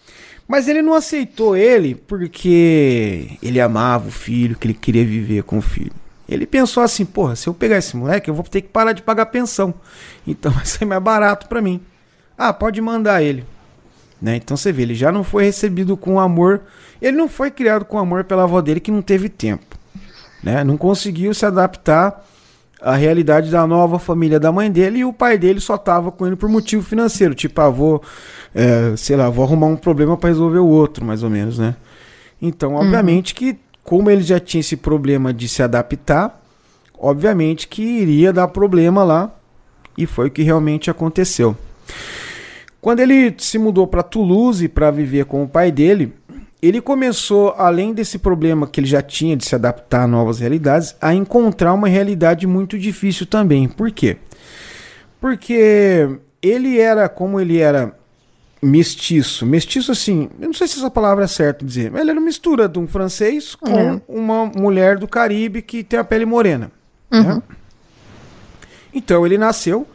Mas 0.47 0.69
ele 0.69 0.81
não 0.81 0.95
aceitou 0.95 1.57
ele 1.57 1.95
porque 1.95 3.37
ele 3.43 3.61
amava 3.61 4.09
o 4.09 4.13
filho, 4.13 4.57
que 4.57 4.67
ele 4.67 4.75
queria 4.75 5.05
viver 5.05 5.43
com 5.43 5.59
o 5.59 5.63
filho. 5.63 5.93
Ele 6.29 6.47
pensou 6.47 6.83
assim, 6.83 7.05
porra, 7.05 7.35
se 7.35 7.49
eu 7.49 7.55
pegar 7.55 7.79
esse 7.79 7.97
moleque, 7.97 8.31
eu 8.31 8.35
vou 8.35 8.45
ter 8.45 8.63
que 8.63 8.69
parar 8.69 8.93
de 8.93 9.03
pagar 9.03 9.27
pensão. 9.27 9.75
Então 10.27 10.53
vai 10.55 10.65
ser 10.65 10.85
mais 10.85 11.03
barato 11.03 11.49
para 11.49 11.61
mim. 11.61 11.81
Ah, 12.37 12.53
pode 12.53 12.81
mandar 12.81 13.23
ele. 13.23 13.45
Né? 14.21 14.37
Então 14.37 14.57
você 14.57 14.73
vê, 14.73 14.83
ele 14.83 14.95
já 14.95 15.13
não 15.13 15.23
foi 15.23 15.45
recebido 15.45 15.97
com 15.97 16.19
amor. 16.19 16.63
Ele 17.01 17.17
não 17.17 17.29
foi 17.29 17.51
criado 17.51 17.85
com 17.85 17.99
amor 17.99 18.25
pela 18.25 18.43
avó 18.45 18.61
dele 18.61 18.81
que 18.81 18.91
não 18.91 19.03
teve 19.03 19.29
tempo. 19.29 19.77
Né? 20.43 20.65
Não 20.65 20.77
conseguiu 20.77 21.33
se 21.33 21.47
adaptar 21.47 22.25
à 22.81 22.95
realidade 22.95 23.51
da 23.51 23.67
nova 23.67 23.99
família 23.99 24.39
da 24.39 24.53
mãe 24.53 24.71
dele 24.71 24.99
e 24.99 25.05
o 25.05 25.13
pai 25.13 25.37
dele 25.37 25.61
só 25.61 25.77
tava 25.77 26.13
com 26.13 26.27
ele 26.27 26.37
por 26.37 26.49
motivo 26.49 26.83
financeiro. 26.83 27.35
Tipo, 27.35 27.61
ah, 27.61 27.71
vou, 27.71 28.03
é, 28.55 28.95
sei 28.97 29.17
lá, 29.17 29.29
vou 29.29 29.45
arrumar 29.45 29.67
um 29.67 29.77
problema 29.77 30.17
para 30.17 30.29
resolver 30.29 30.59
o 30.59 30.67
outro, 30.67 31.05
mais 31.05 31.23
ou 31.23 31.31
menos, 31.31 31.59
né? 31.59 31.75
Então, 32.41 32.73
uhum. 32.73 32.79
obviamente 32.79 33.33
uhum. 33.33 33.39
que, 33.39 33.59
como 33.83 34.11
ele 34.11 34.23
já 34.23 34.39
tinha 34.39 34.61
esse 34.61 34.77
problema 34.77 35.33
de 35.33 35.49
se 35.49 35.63
adaptar, 35.63 36.41
obviamente 36.97 37.67
que 37.67 37.83
iria 37.83 38.33
dar 38.33 38.49
problema 38.49 39.03
lá. 39.03 39.33
E 39.97 40.07
foi 40.07 40.29
o 40.29 40.31
que 40.31 40.43
realmente 40.43 40.89
aconteceu. 40.89 41.57
Quando 42.81 43.01
ele 43.01 43.35
se 43.39 43.59
mudou 43.59 43.87
para 43.87 44.03
Toulouse 44.03 44.69
para 44.69 44.91
viver 44.91 45.25
com 45.25 45.43
o 45.43 45.49
pai 45.49 45.73
dele, 45.73 46.13
ele 46.61 46.81
começou, 46.81 47.55
além 47.57 47.93
desse 47.93 48.19
problema 48.19 48.67
que 48.67 48.81
ele 48.81 48.87
já 48.87 49.03
tinha 49.03 49.37
de 49.37 49.45
se 49.45 49.55
adaptar 49.55 50.03
a 50.03 50.07
novas 50.07 50.41
realidades, 50.41 50.95
a 51.01 51.15
encontrar 51.15 51.73
uma 51.73 51.89
realidade 51.89 52.47
muito 52.47 52.79
difícil 52.79 53.27
também. 53.27 53.69
Por 53.69 53.91
quê? 53.91 54.17
Porque 55.21 56.09
ele 56.43 56.79
era, 56.79 57.09
como 57.09 57.41
ele 57.41 57.59
era 57.59 57.97
mestiço, 58.61 59.47
mestiço 59.47 59.93
assim, 59.93 60.29
eu 60.41 60.47
não 60.47 60.53
sei 60.53 60.67
se 60.67 60.79
essa 60.79 60.91
palavra 60.91 61.25
é 61.25 61.29
certa 61.29 61.65
dizer, 61.65 61.93
mas 61.93 62.01
ele 62.01 62.11
era 62.11 62.19
uma 62.19 62.27
mistura 62.27 62.69
de 62.69 62.79
um 62.79 62.89
francês 62.89 63.55
com 63.55 63.71
uhum. 63.71 64.01
uma 64.09 64.47
mulher 64.47 64.99
do 64.99 65.07
Caribe 65.07 65.63
que 65.63 65.85
tem 65.85 65.99
a 65.99 66.05
pele 66.05 66.25
morena. 66.25 66.71
Né? 67.11 67.21
Uhum. 67.21 67.35
Né? 67.37 67.43
Então 68.93 69.25
ele 69.25 69.39
nasceu 69.39 69.87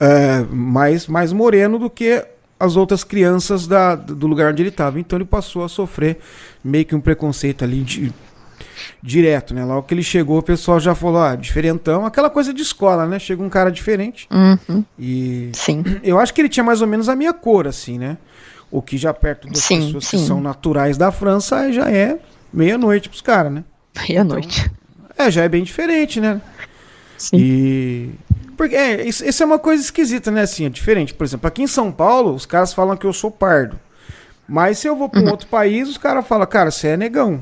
é, 0.00 0.44
mais, 0.50 1.06
mais 1.06 1.32
moreno 1.32 1.78
do 1.78 1.90
que 1.90 2.24
as 2.58 2.76
outras 2.76 3.04
crianças 3.04 3.66
da, 3.66 3.94
do 3.94 4.26
lugar 4.26 4.52
onde 4.52 4.62
ele 4.62 4.70
estava. 4.70 4.98
Então 4.98 5.18
ele 5.18 5.24
passou 5.24 5.62
a 5.62 5.68
sofrer 5.68 6.18
meio 6.64 6.84
que 6.84 6.94
um 6.94 7.00
preconceito 7.00 7.64
ali 7.64 7.82
de, 7.82 8.12
direto, 9.02 9.54
né? 9.54 9.64
Logo 9.64 9.82
que 9.82 9.94
ele 9.94 10.02
chegou, 10.02 10.38
o 10.38 10.42
pessoal 10.42 10.78
já 10.80 10.94
falou, 10.94 11.22
ah, 11.22 11.36
diferentão, 11.36 12.04
aquela 12.04 12.28
coisa 12.28 12.52
de 12.52 12.62
escola, 12.62 13.06
né? 13.06 13.18
Chega 13.18 13.42
um 13.42 13.48
cara 13.48 13.70
diferente. 13.70 14.28
Uhum. 14.30 14.84
E 14.98 15.50
sim. 15.54 15.82
eu 16.02 16.18
acho 16.18 16.34
que 16.34 16.40
ele 16.40 16.48
tinha 16.48 16.64
mais 16.64 16.80
ou 16.80 16.86
menos 16.86 17.08
a 17.08 17.16
minha 17.16 17.32
cor, 17.32 17.66
assim, 17.66 17.98
né? 17.98 18.18
O 18.70 18.80
que 18.80 18.96
já 18.96 19.12
perto 19.12 19.48
das 19.48 19.62
sim, 19.62 19.86
pessoas 19.86 20.04
sim. 20.04 20.18
que 20.18 20.24
são 20.24 20.40
naturais 20.40 20.96
da 20.96 21.10
França 21.10 21.72
já 21.72 21.90
é 21.90 22.18
meia-noite 22.52 23.08
pros 23.08 23.20
caras, 23.20 23.52
né? 23.52 23.64
Meia-noite. 23.96 24.70
Então, 25.04 25.26
é, 25.26 25.30
já 25.30 25.42
é 25.42 25.48
bem 25.48 25.64
diferente, 25.64 26.20
né? 26.20 26.40
Sim. 27.18 27.36
E 27.36 28.10
porque 28.60 28.76
é, 28.76 29.08
isso, 29.08 29.24
isso, 29.24 29.42
é 29.42 29.46
uma 29.46 29.58
coisa 29.58 29.82
esquisita, 29.82 30.30
né? 30.30 30.42
Assim, 30.42 30.66
é 30.66 30.68
diferente. 30.68 31.14
Por 31.14 31.24
exemplo, 31.24 31.48
aqui 31.48 31.62
em 31.62 31.66
São 31.66 31.90
Paulo, 31.90 32.34
os 32.34 32.44
caras 32.44 32.74
falam 32.74 32.94
que 32.94 33.06
eu 33.06 33.12
sou 33.14 33.30
pardo. 33.30 33.80
Mas 34.46 34.76
se 34.76 34.86
eu 34.86 34.94
vou 34.94 35.08
para 35.08 35.20
um 35.20 35.24
uhum. 35.24 35.30
outro 35.30 35.46
país, 35.46 35.88
os 35.88 35.96
caras 35.96 36.28
falam, 36.28 36.46
cara, 36.46 36.70
você 36.70 36.88
é 36.88 36.96
negão. 36.98 37.40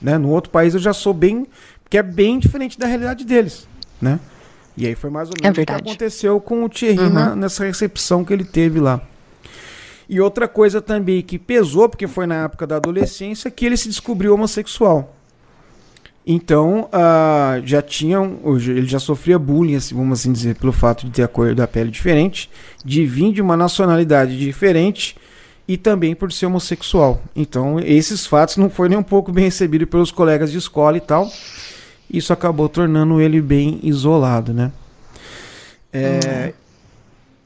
Né? 0.00 0.16
No 0.16 0.30
outro 0.30 0.50
país 0.50 0.72
eu 0.72 0.80
já 0.80 0.94
sou 0.94 1.12
bem. 1.12 1.46
que 1.90 1.98
é 1.98 2.02
bem 2.02 2.38
diferente 2.38 2.78
da 2.78 2.86
realidade 2.86 3.26
deles. 3.26 3.68
Né? 4.00 4.18
E 4.74 4.86
aí 4.86 4.94
foi 4.94 5.10
mais 5.10 5.28
ou 5.28 5.34
menos 5.38 5.58
é 5.58 5.60
o 5.60 5.66
que 5.66 5.70
aconteceu 5.70 6.40
com 6.40 6.64
o 6.64 6.68
Thierry 6.70 6.98
uhum. 6.98 7.10
na, 7.10 7.36
nessa 7.36 7.62
recepção 7.66 8.24
que 8.24 8.32
ele 8.32 8.44
teve 8.44 8.80
lá. 8.80 9.02
E 10.08 10.18
outra 10.18 10.48
coisa 10.48 10.80
também 10.80 11.20
que 11.20 11.38
pesou, 11.38 11.90
porque 11.90 12.06
foi 12.06 12.26
na 12.26 12.44
época 12.44 12.66
da 12.66 12.76
adolescência, 12.76 13.50
que 13.50 13.66
ele 13.66 13.76
se 13.76 13.86
descobriu 13.86 14.32
homossexual. 14.32 15.14
Então, 16.26 16.88
uh, 16.88 17.66
já 17.66 17.82
tinham, 17.82 18.38
ele 18.56 18.86
já 18.86 18.98
sofria 18.98 19.38
bullying, 19.38 19.76
assim, 19.76 19.94
vamos 19.94 20.20
assim 20.20 20.32
dizer, 20.32 20.54
pelo 20.54 20.72
fato 20.72 21.04
de 21.04 21.12
ter 21.12 21.22
a 21.22 21.28
cor 21.28 21.54
da 21.54 21.66
pele 21.66 21.90
diferente, 21.90 22.48
de 22.82 23.04
vir 23.04 23.32
de 23.32 23.42
uma 23.42 23.56
nacionalidade 23.56 24.38
diferente 24.38 25.16
e 25.68 25.76
também 25.76 26.14
por 26.14 26.32
ser 26.32 26.46
homossexual. 26.46 27.22
Então, 27.36 27.78
esses 27.78 28.26
fatos 28.26 28.56
não 28.56 28.70
foram 28.70 28.90
nem 28.90 28.98
um 28.98 29.02
pouco 29.02 29.30
bem 29.30 29.44
recebidos 29.44 29.88
pelos 29.88 30.10
colegas 30.10 30.50
de 30.50 30.56
escola 30.56 30.96
e 30.96 31.00
tal. 31.00 31.30
Isso 32.10 32.32
acabou 32.32 32.68
tornando 32.70 33.20
ele 33.20 33.40
bem 33.40 33.80
isolado, 33.82 34.54
né? 34.54 34.72
É, 35.92 36.46
uhum. 36.46 36.52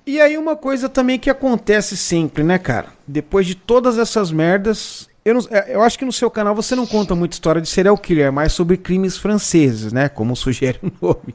E 0.06 0.20
aí 0.20 0.38
uma 0.38 0.56
coisa 0.56 0.88
também 0.88 1.18
que 1.18 1.28
acontece 1.28 1.96
sempre, 1.96 2.42
né, 2.42 2.58
cara? 2.58 2.88
Depois 3.06 3.46
de 3.46 3.54
todas 3.54 3.98
essas 3.98 4.30
merdas, 4.32 5.07
eu, 5.28 5.34
não, 5.34 5.42
é, 5.50 5.74
eu, 5.74 5.82
acho 5.82 5.98
que 5.98 6.04
no 6.06 6.12
seu 6.12 6.30
canal 6.30 6.54
você 6.54 6.74
não 6.74 6.86
conta 6.86 7.14
muita 7.14 7.34
história 7.34 7.60
de 7.60 7.68
serial 7.68 7.98
killer, 7.98 8.26
é 8.26 8.30
mais 8.30 8.52
sobre 8.52 8.78
crimes 8.78 9.18
franceses, 9.18 9.92
né? 9.92 10.08
Como 10.08 10.34
sugere 10.36 10.80
o 10.82 11.06
nome. 11.06 11.34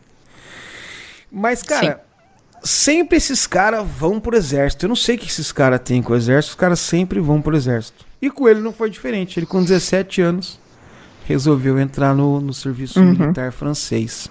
Mas, 1.32 1.62
cara, 1.62 2.03
sempre 2.63 3.17
esses 3.17 3.45
caras 3.45 3.88
vão 3.88 4.19
pro 4.19 4.36
exército. 4.36 4.86
Eu 4.86 4.89
não 4.89 4.95
sei 4.95 5.15
o 5.15 5.19
que 5.19 5.27
esses 5.27 5.51
caras 5.51 5.79
têm 5.79 6.01
com 6.01 6.13
o 6.13 6.15
exército, 6.15 6.51
os 6.51 6.60
caras 6.60 6.79
sempre 6.79 7.19
vão 7.19 7.39
pro 7.39 7.56
exército. 7.56 8.03
E 8.19 8.32
com 8.32 8.49
ele 8.49 8.62
não 8.62 8.73
foi 8.73 8.89
diferente. 8.89 9.39
Ele, 9.39 9.45
com 9.45 9.62
17 9.62 10.21
anos, 10.21 10.60
resolveu 11.25 11.79
entrar 11.79 12.15
no, 12.15 12.41
no 12.41 12.53
serviço 12.53 12.99
uhum. 12.99 13.12
militar 13.12 13.51
francês. 13.51 14.27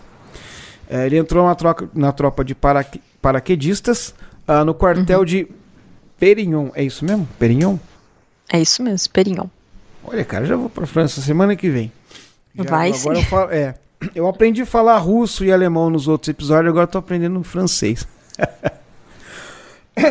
É, 0.91 1.07
ele 1.07 1.19
entrou 1.19 1.47
na, 1.47 1.55
troca, 1.55 1.89
na 1.95 2.11
tropa 2.11 2.45
de 2.45 2.55
paraque, 2.55 3.01
paraquedistas 3.21 4.13
uh, 4.49 4.65
no 4.65 4.75
quartel 4.75 5.21
uhum. 5.21 5.25
de 5.25 5.49
Perignon. 6.19 6.71
É 6.75 6.83
isso 6.83 7.05
mesmo? 7.05 7.29
Perignon? 7.39 7.79
É 8.53 8.61
isso 8.61 8.83
mesmo, 8.83 9.11
Perignon. 9.11 9.47
Olha, 10.05 10.25
cara, 10.27 10.45
já 10.45 10.57
vou 10.57 10.69
pra 10.69 10.87
França 10.87 11.23
semana 11.23 11.57
que 11.57 11.71
vem. 11.71 11.91
Já, 12.55 12.65
Vai 12.65 12.93
agora 12.93 13.17
sim. 13.17 13.23
Eu, 13.23 13.29
falo, 13.29 13.51
é, 13.51 13.75
eu 14.15 14.29
aprendi 14.29 14.61
a 14.61 14.67
falar 14.67 14.99
russo 14.99 15.43
e 15.43 15.51
alemão 15.51 15.89
nos 15.89 16.07
outros 16.07 16.29
episódios, 16.29 16.69
agora 16.69 16.87
tô 16.87 16.99
aprendendo 16.99 17.43
francês. 17.43 18.07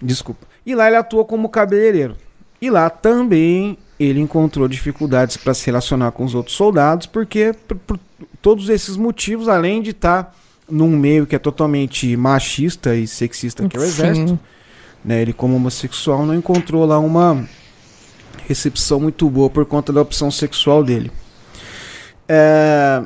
Desculpa. 0.00 0.46
E 0.64 0.74
lá 0.74 0.86
ele 0.86 0.96
atua 0.96 1.26
como 1.26 1.50
cabeleireiro. 1.50 2.16
E 2.60 2.70
lá 2.70 2.88
também 2.88 3.76
ele 4.00 4.20
encontrou 4.20 4.66
dificuldades 4.66 5.36
para 5.36 5.52
se 5.52 5.66
relacionar 5.66 6.12
com 6.12 6.24
os 6.24 6.34
outros 6.34 6.56
soldados, 6.56 7.06
porque 7.06 7.54
por, 7.66 7.76
por 7.78 8.00
todos 8.40 8.70
esses 8.70 8.96
motivos, 8.96 9.46
além 9.46 9.82
de 9.82 9.90
estar 9.90 10.24
tá 10.24 10.32
num 10.70 10.96
meio 10.96 11.26
que 11.26 11.36
é 11.36 11.38
totalmente 11.38 12.16
machista 12.16 12.94
e 12.94 13.06
sexista, 13.06 13.68
que 13.68 13.76
é 13.76 13.80
o 13.80 13.82
exército, 13.82 14.38
né, 15.08 15.22
ele 15.22 15.32
como 15.32 15.56
homossexual 15.56 16.26
não 16.26 16.34
encontrou 16.34 16.84
lá 16.84 16.98
uma 16.98 17.48
recepção 18.46 19.00
muito 19.00 19.28
boa 19.30 19.48
por 19.48 19.64
conta 19.64 19.90
da 19.90 20.02
opção 20.02 20.30
sexual 20.30 20.84
dele. 20.84 21.10
É... 22.28 23.02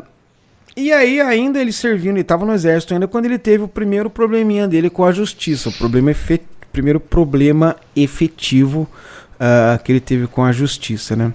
E 0.76 0.92
aí, 0.92 1.20
ainda 1.20 1.60
ele 1.60 1.70
servindo, 1.70 2.14
ele 2.14 2.22
estava 2.22 2.44
no 2.44 2.52
exército 2.52 2.92
ainda 2.92 3.06
quando 3.06 3.26
ele 3.26 3.38
teve 3.38 3.62
o 3.62 3.68
primeiro 3.68 4.10
probleminha 4.10 4.66
dele 4.66 4.90
com 4.90 5.04
a 5.04 5.12
justiça, 5.12 5.68
o 5.68 5.72
problema 5.72 6.10
efe... 6.10 6.40
primeiro 6.72 6.98
problema 6.98 7.76
efetivo 7.94 8.88
uh, 9.34 9.80
que 9.84 9.92
ele 9.92 10.00
teve 10.00 10.26
com 10.26 10.42
a 10.42 10.50
justiça, 10.50 11.14
né? 11.14 11.32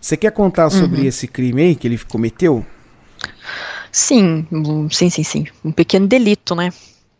Você 0.00 0.16
quer 0.16 0.32
contar 0.32 0.70
sobre 0.70 1.02
uhum. 1.02 1.06
esse 1.06 1.28
crime 1.28 1.62
aí 1.62 1.76
que 1.76 1.86
ele 1.86 1.98
cometeu? 2.08 2.66
Sim, 3.92 4.44
sim, 4.90 5.08
sim, 5.08 5.22
sim. 5.22 5.46
Um 5.64 5.70
pequeno 5.70 6.08
delito, 6.08 6.56
né? 6.56 6.72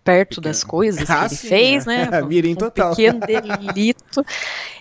Perto 0.04 0.40
das 0.40 0.62
coisas 0.62 1.08
ah, 1.08 1.20
que 1.20 1.24
ele 1.24 1.36
sim, 1.36 1.48
fez, 1.48 1.86
é. 1.86 2.10
né? 2.10 2.22
Mirim 2.22 2.52
um 2.52 2.56
total. 2.56 2.90
pequeno 2.90 3.20
delito. 3.26 4.24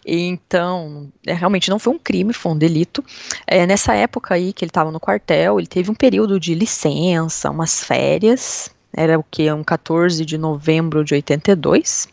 Então, 0.06 1.10
é, 1.26 1.34
realmente 1.34 1.70
não 1.70 1.80
foi 1.80 1.94
um 1.94 1.98
crime, 1.98 2.34
foi 2.34 2.52
um 2.52 2.58
delito. 2.58 3.04
É, 3.48 3.66
nessa 3.66 3.96
época 3.96 4.36
aí 4.36 4.52
que 4.52 4.66
ele 4.66 4.70
estava 4.70 4.92
no 4.92 5.00
quartel, 5.00 5.60
ele 5.60 5.68
teve 5.68 5.90
um 5.90 5.96
período 5.96 6.40
de 6.40 6.54
licença, 6.54 7.50
umas 7.50 7.84
férias. 7.84 8.70
Era 8.96 9.18
o 9.18 9.24
que? 9.24 9.52
Um 9.52 9.64
14 9.64 10.24
de 10.24 10.38
novembro 10.38 11.04
de 11.04 11.16
82. 11.16 12.08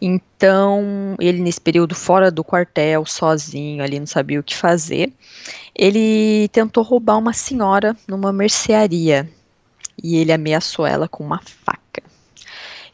Então, 0.00 1.16
ele 1.18 1.40
nesse 1.40 1.60
período 1.60 1.96
fora 1.96 2.30
do 2.30 2.44
quartel, 2.44 3.04
sozinho 3.04 3.82
ali, 3.82 3.98
não 3.98 4.06
sabia 4.06 4.38
o 4.38 4.42
que 4.42 4.54
fazer. 4.54 5.12
Ele 5.74 6.48
tentou 6.52 6.84
roubar 6.84 7.18
uma 7.18 7.32
senhora 7.32 7.96
numa 8.06 8.32
mercearia 8.32 9.28
e 10.02 10.16
ele 10.16 10.32
ameaçou 10.32 10.86
ela 10.86 11.08
com 11.08 11.24
uma 11.24 11.40
faca. 11.40 11.85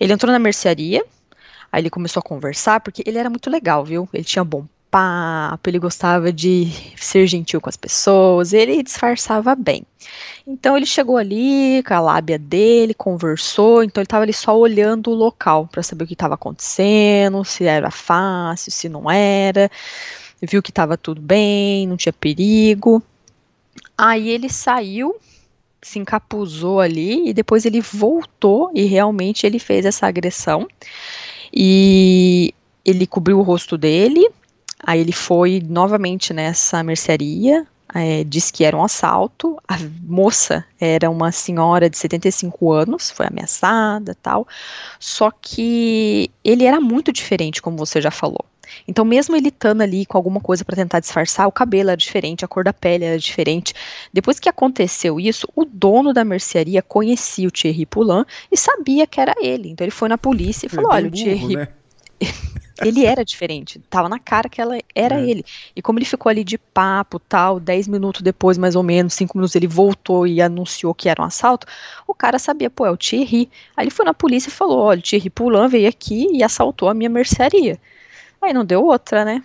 Ele 0.02 0.12
entrou 0.12 0.32
na 0.32 0.38
mercearia, 0.40 1.04
aí 1.70 1.80
ele 1.80 1.88
começou 1.88 2.18
a 2.18 2.24
conversar, 2.24 2.80
porque 2.80 3.04
ele 3.06 3.18
era 3.18 3.30
muito 3.30 3.48
legal, 3.48 3.84
viu? 3.84 4.08
Ele 4.12 4.24
tinha 4.24 4.42
bom 4.42 4.66
papo, 4.90 5.70
ele 5.70 5.78
gostava 5.78 6.32
de 6.32 6.66
ser 6.96 7.24
gentil 7.28 7.60
com 7.60 7.68
as 7.68 7.76
pessoas, 7.76 8.52
ele 8.52 8.82
disfarçava 8.82 9.54
bem. 9.54 9.86
Então 10.44 10.76
ele 10.76 10.86
chegou 10.86 11.16
ali 11.16 11.84
com 11.86 11.94
a 11.94 12.00
lábia 12.00 12.36
dele, 12.36 12.94
conversou, 12.94 13.84
então 13.84 14.00
ele 14.00 14.06
estava 14.06 14.24
ali 14.24 14.32
só 14.32 14.58
olhando 14.58 15.12
o 15.12 15.14
local 15.14 15.68
para 15.70 15.84
saber 15.84 16.02
o 16.02 16.06
que 16.08 16.14
estava 16.14 16.34
acontecendo, 16.34 17.44
se 17.44 17.64
era 17.64 17.92
fácil, 17.92 18.72
se 18.72 18.88
não 18.88 19.08
era. 19.08 19.70
Viu 20.42 20.60
que 20.60 20.72
estava 20.72 20.96
tudo 20.96 21.20
bem, 21.20 21.86
não 21.86 21.96
tinha 21.96 22.12
perigo. 22.12 23.00
Aí 23.96 24.28
ele 24.28 24.48
saiu 24.48 25.14
se 25.82 25.98
encapuzou 25.98 26.80
ali 26.80 27.28
e 27.28 27.34
depois 27.34 27.66
ele 27.66 27.80
voltou 27.80 28.70
e 28.72 28.84
realmente 28.84 29.44
ele 29.46 29.58
fez 29.58 29.84
essa 29.84 30.06
agressão. 30.06 30.66
E 31.52 32.54
ele 32.84 33.06
cobriu 33.06 33.38
o 33.38 33.42
rosto 33.42 33.76
dele, 33.76 34.26
aí 34.82 35.00
ele 35.00 35.12
foi 35.12 35.62
novamente 35.68 36.32
nessa 36.32 36.82
mercearia, 36.82 37.66
é, 37.94 38.24
disse 38.24 38.52
que 38.52 38.64
era 38.64 38.76
um 38.76 38.84
assalto. 38.84 39.58
A 39.68 39.76
moça 40.02 40.64
era 40.80 41.10
uma 41.10 41.30
senhora 41.30 41.90
de 41.90 41.98
75 41.98 42.72
anos, 42.72 43.10
foi 43.10 43.26
ameaçada 43.26 44.16
tal. 44.22 44.46
Só 44.98 45.30
que 45.30 46.30
ele 46.44 46.64
era 46.64 46.80
muito 46.80 47.12
diferente, 47.12 47.60
como 47.60 47.76
você 47.76 48.00
já 48.00 48.10
falou. 48.10 48.46
Então, 48.86 49.04
mesmo 49.04 49.36
ele 49.36 49.48
estando 49.48 49.82
ali 49.82 50.04
com 50.06 50.16
alguma 50.16 50.40
coisa 50.40 50.64
para 50.64 50.76
tentar 50.76 51.00
disfarçar, 51.00 51.46
o 51.46 51.52
cabelo 51.52 51.90
era 51.90 51.96
diferente, 51.96 52.44
a 52.44 52.48
cor 52.48 52.64
da 52.64 52.72
pele 52.72 53.04
era 53.04 53.18
diferente. 53.18 53.74
Depois 54.12 54.38
que 54.38 54.48
aconteceu 54.48 55.20
isso, 55.20 55.48
o 55.54 55.64
dono 55.64 56.12
da 56.12 56.24
mercearia 56.24 56.82
conhecia 56.82 57.48
o 57.48 57.50
Thierry 57.50 57.86
Poulain 57.86 58.24
e 58.50 58.56
sabia 58.56 59.06
que 59.06 59.20
era 59.20 59.34
ele. 59.40 59.70
Então, 59.70 59.84
ele 59.84 59.90
foi 59.90 60.08
na 60.08 60.18
polícia 60.18 60.66
e 60.66 60.68
falou: 60.68 60.90
Olha, 60.90 61.08
burro, 61.08 61.22
o 61.22 61.24
Thierry. 61.24 61.56
Né? 61.56 61.68
ele 62.80 63.04
era 63.04 63.24
diferente, 63.24 63.78
tava 63.90 64.08
na 64.08 64.18
cara 64.18 64.48
que 64.48 64.60
ela 64.60 64.78
era 64.94 65.20
é. 65.20 65.28
ele. 65.28 65.44
E 65.74 65.82
como 65.82 65.98
ele 65.98 66.06
ficou 66.06 66.30
ali 66.30 66.44
de 66.44 66.58
papo, 66.58 67.18
tal, 67.18 67.60
dez 67.60 67.86
minutos 67.86 68.22
depois, 68.22 68.58
mais 68.58 68.74
ou 68.74 68.82
menos, 68.82 69.14
cinco 69.14 69.36
minutos, 69.36 69.54
ele 69.54 69.66
voltou 69.66 70.26
e 70.26 70.40
anunciou 70.40 70.94
que 70.94 71.08
era 71.08 71.22
um 71.22 71.24
assalto, 71.24 71.66
o 72.06 72.14
cara 72.14 72.38
sabia, 72.38 72.70
pô, 72.70 72.86
é 72.86 72.90
o 72.90 72.96
Thierry. 72.96 73.50
Aí 73.76 73.84
ele 73.84 73.90
foi 73.90 74.04
na 74.04 74.14
polícia 74.14 74.48
e 74.48 74.52
falou, 74.52 74.78
olha, 74.78 75.00
o 75.00 75.02
Thierry 75.02 75.30
Poulain 75.30 75.68
veio 75.68 75.88
aqui 75.88 76.28
e 76.32 76.42
assaltou 76.42 76.88
a 76.88 76.94
minha 76.94 77.10
mercearia. 77.10 77.78
Aí 78.42 78.52
não 78.52 78.64
deu 78.64 78.84
outra, 78.84 79.24
né? 79.24 79.42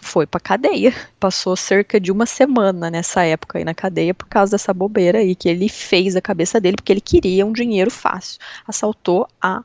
Foi 0.00 0.26
pra 0.26 0.38
cadeia. 0.38 0.94
Passou 1.18 1.56
cerca 1.56 1.98
de 1.98 2.12
uma 2.12 2.24
semana 2.24 2.88
nessa 2.88 3.24
época 3.24 3.58
aí 3.58 3.64
na 3.64 3.74
cadeia 3.74 4.14
por 4.14 4.28
causa 4.28 4.52
dessa 4.52 4.72
bobeira 4.72 5.18
aí 5.18 5.34
que 5.34 5.48
ele 5.48 5.68
fez 5.68 6.14
a 6.14 6.20
cabeça 6.20 6.60
dele, 6.60 6.76
porque 6.76 6.92
ele 6.92 7.00
queria 7.00 7.44
um 7.44 7.52
dinheiro 7.52 7.90
fácil. 7.90 8.38
Assaltou 8.66 9.26
a 9.42 9.64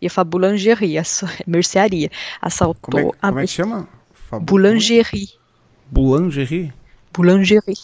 ia 0.00 0.10
falar 0.10 0.24
boulangerie, 0.24 0.98
a 0.98 1.02
mercearia. 1.46 2.10
Assaltou 2.40 2.76
como 2.80 2.98
é, 2.98 3.10
a. 3.20 3.28
Como 3.28 3.40
é 3.40 3.46
que 3.46 3.52
chama? 3.52 3.88
Boulangerie. 4.40 5.30
Boulangerie? 5.90 6.72
Boulangerie. 7.12 7.76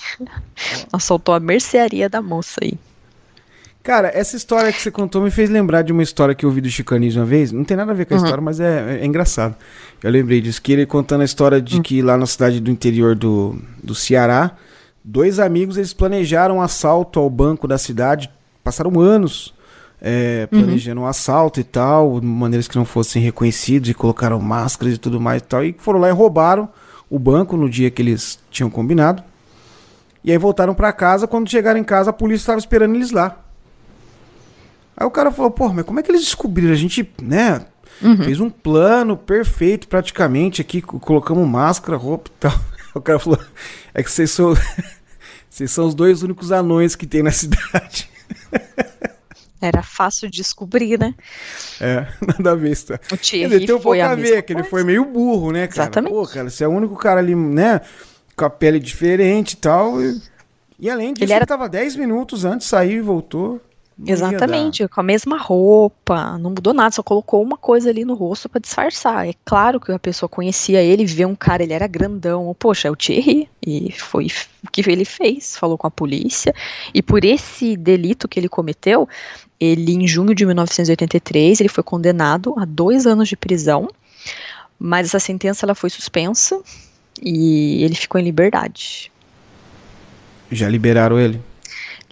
Assaltou 0.93 1.35
a 1.35 1.41
mercearia 1.41 2.09
da 2.09 2.23
moça 2.23 2.61
aí. 2.63 2.79
Cara, 3.83 4.11
essa 4.15 4.37
história 4.37 4.71
que 4.73 4.81
você 4.81 4.91
contou 4.91 5.23
me 5.23 5.31
fez 5.31 5.49
lembrar 5.49 5.83
de 5.83 5.91
uma 5.91 6.03
história 6.03 6.35
que 6.35 6.45
eu 6.45 6.51
ouvi 6.51 6.61
do 6.61 6.69
Chicanis 6.69 7.17
uma 7.17 7.25
vez. 7.25 7.51
Não 7.51 7.65
tem 7.65 7.77
nada 7.77 7.93
a 7.93 7.95
ver 7.95 8.05
com 8.05 8.15
a 8.15 8.19
uhum. 8.19 8.25
história, 8.25 8.43
mas 8.43 8.61
é, 8.61 8.99
é, 8.99 9.03
é, 9.03 9.07
engraçado. 9.07 9.57
Eu 10.03 10.11
lembrei 10.11 10.41
disso, 10.41 10.61
que 10.61 10.73
ele 10.73 10.85
contando 10.85 11.23
a 11.23 11.25
história 11.25 11.61
de 11.61 11.77
uhum. 11.77 11.83
que 11.83 12.03
lá 12.03 12.17
na 12.17 12.27
cidade 12.27 12.61
do 12.61 12.71
interior 12.71 13.15
do, 13.15 13.57
do 13.83 13.95
Ceará, 13.95 14.53
dois 15.03 15.39
amigos 15.39 15.79
eles 15.79 15.95
planejaram 15.95 16.57
um 16.57 16.63
assalto 16.63 17.19
ao 17.19 17.31
banco 17.31 17.67
da 17.67 17.79
cidade, 17.79 18.31
passaram 18.63 19.01
anos 19.01 19.55
é, 20.01 20.49
uhum. 20.53 20.61
planejando 20.61 21.01
uhum. 21.01 21.07
um 21.07 21.09
assalto 21.09 21.61
e 21.61 21.65
tal, 21.65 22.21
de 22.21 22.27
maneiras 22.27 22.67
que 22.67 22.77
não 22.77 22.85
fossem 22.85 23.23
reconhecidos 23.23 23.89
e 23.89 23.95
colocaram 23.95 24.39
máscaras 24.41 24.95
e 24.95 24.99
tudo 24.99 25.21
mais 25.21 25.43
e 25.43 25.45
tal. 25.45 25.65
E 25.65 25.75
foram 25.79 26.01
lá 26.01 26.09
e 26.09 26.13
roubaram 26.13 26.69
o 27.09 27.19
banco 27.19 27.57
no 27.57 27.69
dia 27.69 27.91
que 27.91 28.01
eles 28.01 28.39
tinham 28.51 28.71
combinado. 28.71 29.23
E 30.23 30.31
aí 30.31 30.39
voltaram 30.39 30.75
para 30.75 30.93
casa. 30.93 31.27
Quando 31.27 31.51
chegaram 31.51 31.81
em 31.81 31.85
casa, 31.85 32.11
a 32.11 32.13
polícia 32.13 32.43
estava 32.43 32.59
esperando 32.59 32.95
eles 32.95 33.11
lá. 33.11 33.39
Aí 35.01 35.07
o 35.07 35.11
cara 35.11 35.33
falou, 35.33 35.51
pô, 35.51 35.73
mas 35.73 35.87
como 35.87 35.99
é 35.99 36.03
que 36.03 36.11
eles 36.11 36.21
descobriram? 36.21 36.75
A 36.75 36.77
gente, 36.77 37.11
né, 37.23 37.65
uhum. 38.03 38.19
fez 38.19 38.39
um 38.39 38.51
plano 38.51 39.17
perfeito 39.17 39.89
praticamente 39.89 40.61
aqui, 40.61 40.83
colocamos 40.83 41.49
máscara, 41.49 41.97
roupa 41.97 42.29
e 42.29 42.39
tal. 42.39 42.53
O 42.93 43.01
cara 43.01 43.21
falou, 43.21 43.39
é 43.95 44.03
que 44.03 44.11
vocês 44.11 44.33
são, 44.33 44.53
vocês 45.49 45.71
são 45.71 45.87
os 45.87 45.95
dois 45.95 46.25
únicos 46.25 46.51
anões 46.51 46.97
que 46.97 47.07
tem 47.07 47.23
na 47.23 47.31
cidade. 47.31 48.11
Era 49.63 49.81
fácil 49.81 50.29
de 50.29 50.39
descobrir, 50.39 50.99
né? 50.99 51.15
É, 51.81 52.09
nada 52.27 52.51
a 52.51 52.55
ver. 52.57 52.77
O 53.13 53.17
Thierry 53.17 53.55
ele 53.55 53.67
tem 53.67 53.77
um 53.77 53.79
pouco 53.79 54.01
a 54.03 54.17
ver, 54.17 54.43
que 54.43 54.53
ele 54.53 54.65
foi 54.65 54.83
meio 54.83 55.05
burro, 55.05 55.53
né, 55.53 55.69
cara? 55.69 55.83
Exatamente. 55.83 56.13
Pô, 56.13 56.27
cara, 56.27 56.51
você 56.51 56.65
é 56.65 56.67
o 56.67 56.73
único 56.73 56.97
cara 56.97 57.21
ali, 57.21 57.37
né, 57.37 57.81
com 58.35 58.45
a 58.45 58.51
pele 58.51 58.81
diferente 58.81 59.53
e 59.53 59.57
tal. 59.59 60.03
E, 60.03 60.21
e 60.81 60.91
além 60.91 61.15
disso, 61.15 61.25
ele, 61.25 61.33
era... 61.33 61.45
ele 61.45 61.47
tava 61.47 61.69
10 61.69 61.95
minutos 61.95 62.45
antes, 62.45 62.67
saiu 62.67 62.99
e 62.99 63.01
voltou. 63.01 63.63
Exatamente, 64.07 64.89
com 64.89 65.01
a 65.01 65.05
mesma 65.05 65.37
roupa, 65.37 66.39
não 66.39 66.51
mudou 66.51 66.73
nada, 66.73 66.91
só 66.91 67.03
colocou 67.03 67.43
uma 67.43 67.57
coisa 67.57 67.91
ali 67.91 68.05
no 68.05 68.15
rosto 68.15 68.49
para 68.49 68.61
disfarçar. 68.61 69.29
É 69.29 69.35
claro 69.45 69.79
que 69.79 69.93
a 69.93 69.99
pessoa 69.99 70.29
conhecia 70.29 70.83
ele, 70.83 71.05
vê 71.05 71.27
um 71.27 71.35
cara, 71.35 71.63
ele 71.63 71.73
era 71.73 71.87
grandão, 71.87 72.55
poxa, 72.59 72.89
é 72.89 72.91
o 72.91 72.97
Thierry, 72.97 73.49
e 73.67 73.93
foi 73.93 74.29
o 74.65 74.71
que 74.71 74.89
ele 74.91 75.05
fez, 75.05 75.57
falou 75.57 75.77
com 75.77 75.87
a 75.87 75.91
polícia, 75.91 76.55
e 76.95 77.03
por 77.03 77.25
esse 77.25 77.77
delito 77.77 78.27
que 78.27 78.41
ele 78.41 78.49
cometeu, 78.49 79.09
ele 79.59 79.93
em 79.93 80.07
junho 80.07 80.35
de 80.35 80.47
1983, 80.47 81.61
ele 81.61 81.69
foi 81.69 81.85
condenado 81.85 82.55
a 82.59 82.65
dois 82.65 83.07
anos 83.07 83.29
de 83.29 83.37
prisão, 83.37 83.89
mas 84.79 85.09
essa 85.09 85.21
sentença 85.21 85.67
ela 85.67 85.75
foi 85.75 85.91
suspensa 85.91 86.59
e 87.23 87.85
ele 87.85 87.95
ficou 87.95 88.19
em 88.19 88.25
liberdade. 88.25 89.13
Já 90.51 90.69
liberaram 90.69 91.21
ele? 91.21 91.50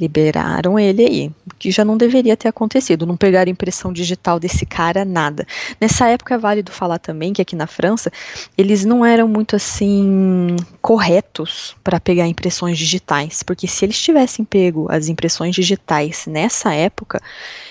Liberaram 0.01 0.79
ele 0.79 1.05
aí, 1.05 1.33
que 1.59 1.71
já 1.71 1.85
não 1.85 1.97
deveria 1.97 2.37
ter 2.37 2.49
acontecido. 2.49 3.07
Não 3.07 3.17
pegaram 3.17 3.51
impressão 3.51 3.93
digital 3.93 4.39
desse 4.39 4.65
cara, 4.65 5.05
nada. 5.05 5.47
Nessa 5.81 6.09
época 6.09 6.35
é 6.35 6.39
válido 6.39 6.71
falar 6.71 6.99
também 6.99 7.33
que 7.33 7.43
aqui 7.43 7.57
na 7.57 7.67
França 7.67 8.11
eles 8.57 8.85
não 8.85 9.05
eram 9.05 9.27
muito 9.27 9.57
assim 9.57 10.57
corretos 10.81 11.77
para 11.83 11.99
pegar 11.99 12.27
impressões 12.27 12.79
digitais, 12.79 13.43
porque 13.43 13.67
se 13.67 13.85
eles 13.85 14.01
tivessem 14.01 14.45
pego 14.45 14.87
as 14.91 15.09
impressões 15.09 15.55
digitais 15.55 16.27
nessa 16.27 16.73
época, 16.73 17.21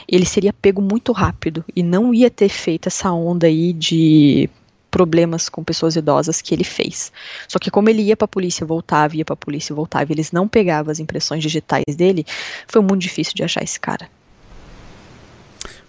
ele 0.08 0.26
seria 0.26 0.52
pego 0.52 0.82
muito 0.82 1.12
rápido 1.12 1.64
e 1.76 1.82
não 1.82 2.14
ia 2.14 2.30
ter 2.30 2.50
feito 2.50 2.88
essa 2.88 3.12
onda 3.12 3.48
aí 3.48 3.74
de 3.74 4.50
problemas 4.90 5.50
com 5.50 5.64
pessoas 5.64 5.96
idosas 5.96 6.42
que 6.42 6.54
ele 6.54 6.64
fez. 6.64 7.12
Só 7.48 7.60
que 7.60 7.70
como 7.70 7.90
ele 7.90 8.02
ia 8.02 8.18
para 8.18 8.26
a 8.26 8.28
polícia, 8.28 8.66
voltava, 8.66 9.16
ia 9.16 9.26
para 9.26 9.34
a 9.34 9.38
polícia, 9.38 9.76
voltava, 9.76 10.12
e 10.12 10.14
eles 10.14 10.32
não 10.32 10.48
pegavam 10.48 10.92
as 10.92 11.00
impressões 11.00 11.42
digitais 11.42 11.96
dele, 11.96 12.26
foi 12.68 12.82
muito 12.82 13.02
difícil 13.02 13.34
de 13.36 13.44
achar 13.44 13.64
esse 13.64 13.80
cara. 13.80 14.10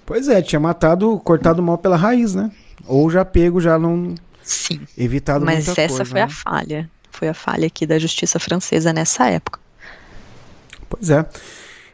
Pois 0.04 0.28
é, 0.28 0.40
tinha 0.40 0.58
matado, 0.58 1.18
cortado 1.20 1.62
mal 1.62 1.76
pela 1.78 1.96
raiz, 1.96 2.34
né? 2.34 2.50
Ou 2.87 3.11
já 3.11 3.24
pego, 3.24 3.61
já 3.61 3.78
não 3.78 4.14
Sim. 4.42 4.80
evitado 4.96 5.44
Mas 5.44 5.66
muita 5.66 5.82
essa 5.82 5.88
coisa, 5.88 6.04
foi 6.04 6.20
né? 6.20 6.22
a 6.24 6.28
falha. 6.28 6.90
Foi 7.11 7.28
a 7.28 7.34
falha 7.34 7.66
aqui 7.66 7.84
da 7.84 7.98
justiça 7.98 8.38
francesa 8.38 8.92
nessa 8.92 9.26
época. 9.26 9.61
Pois 10.88 11.11
é. 11.11 11.26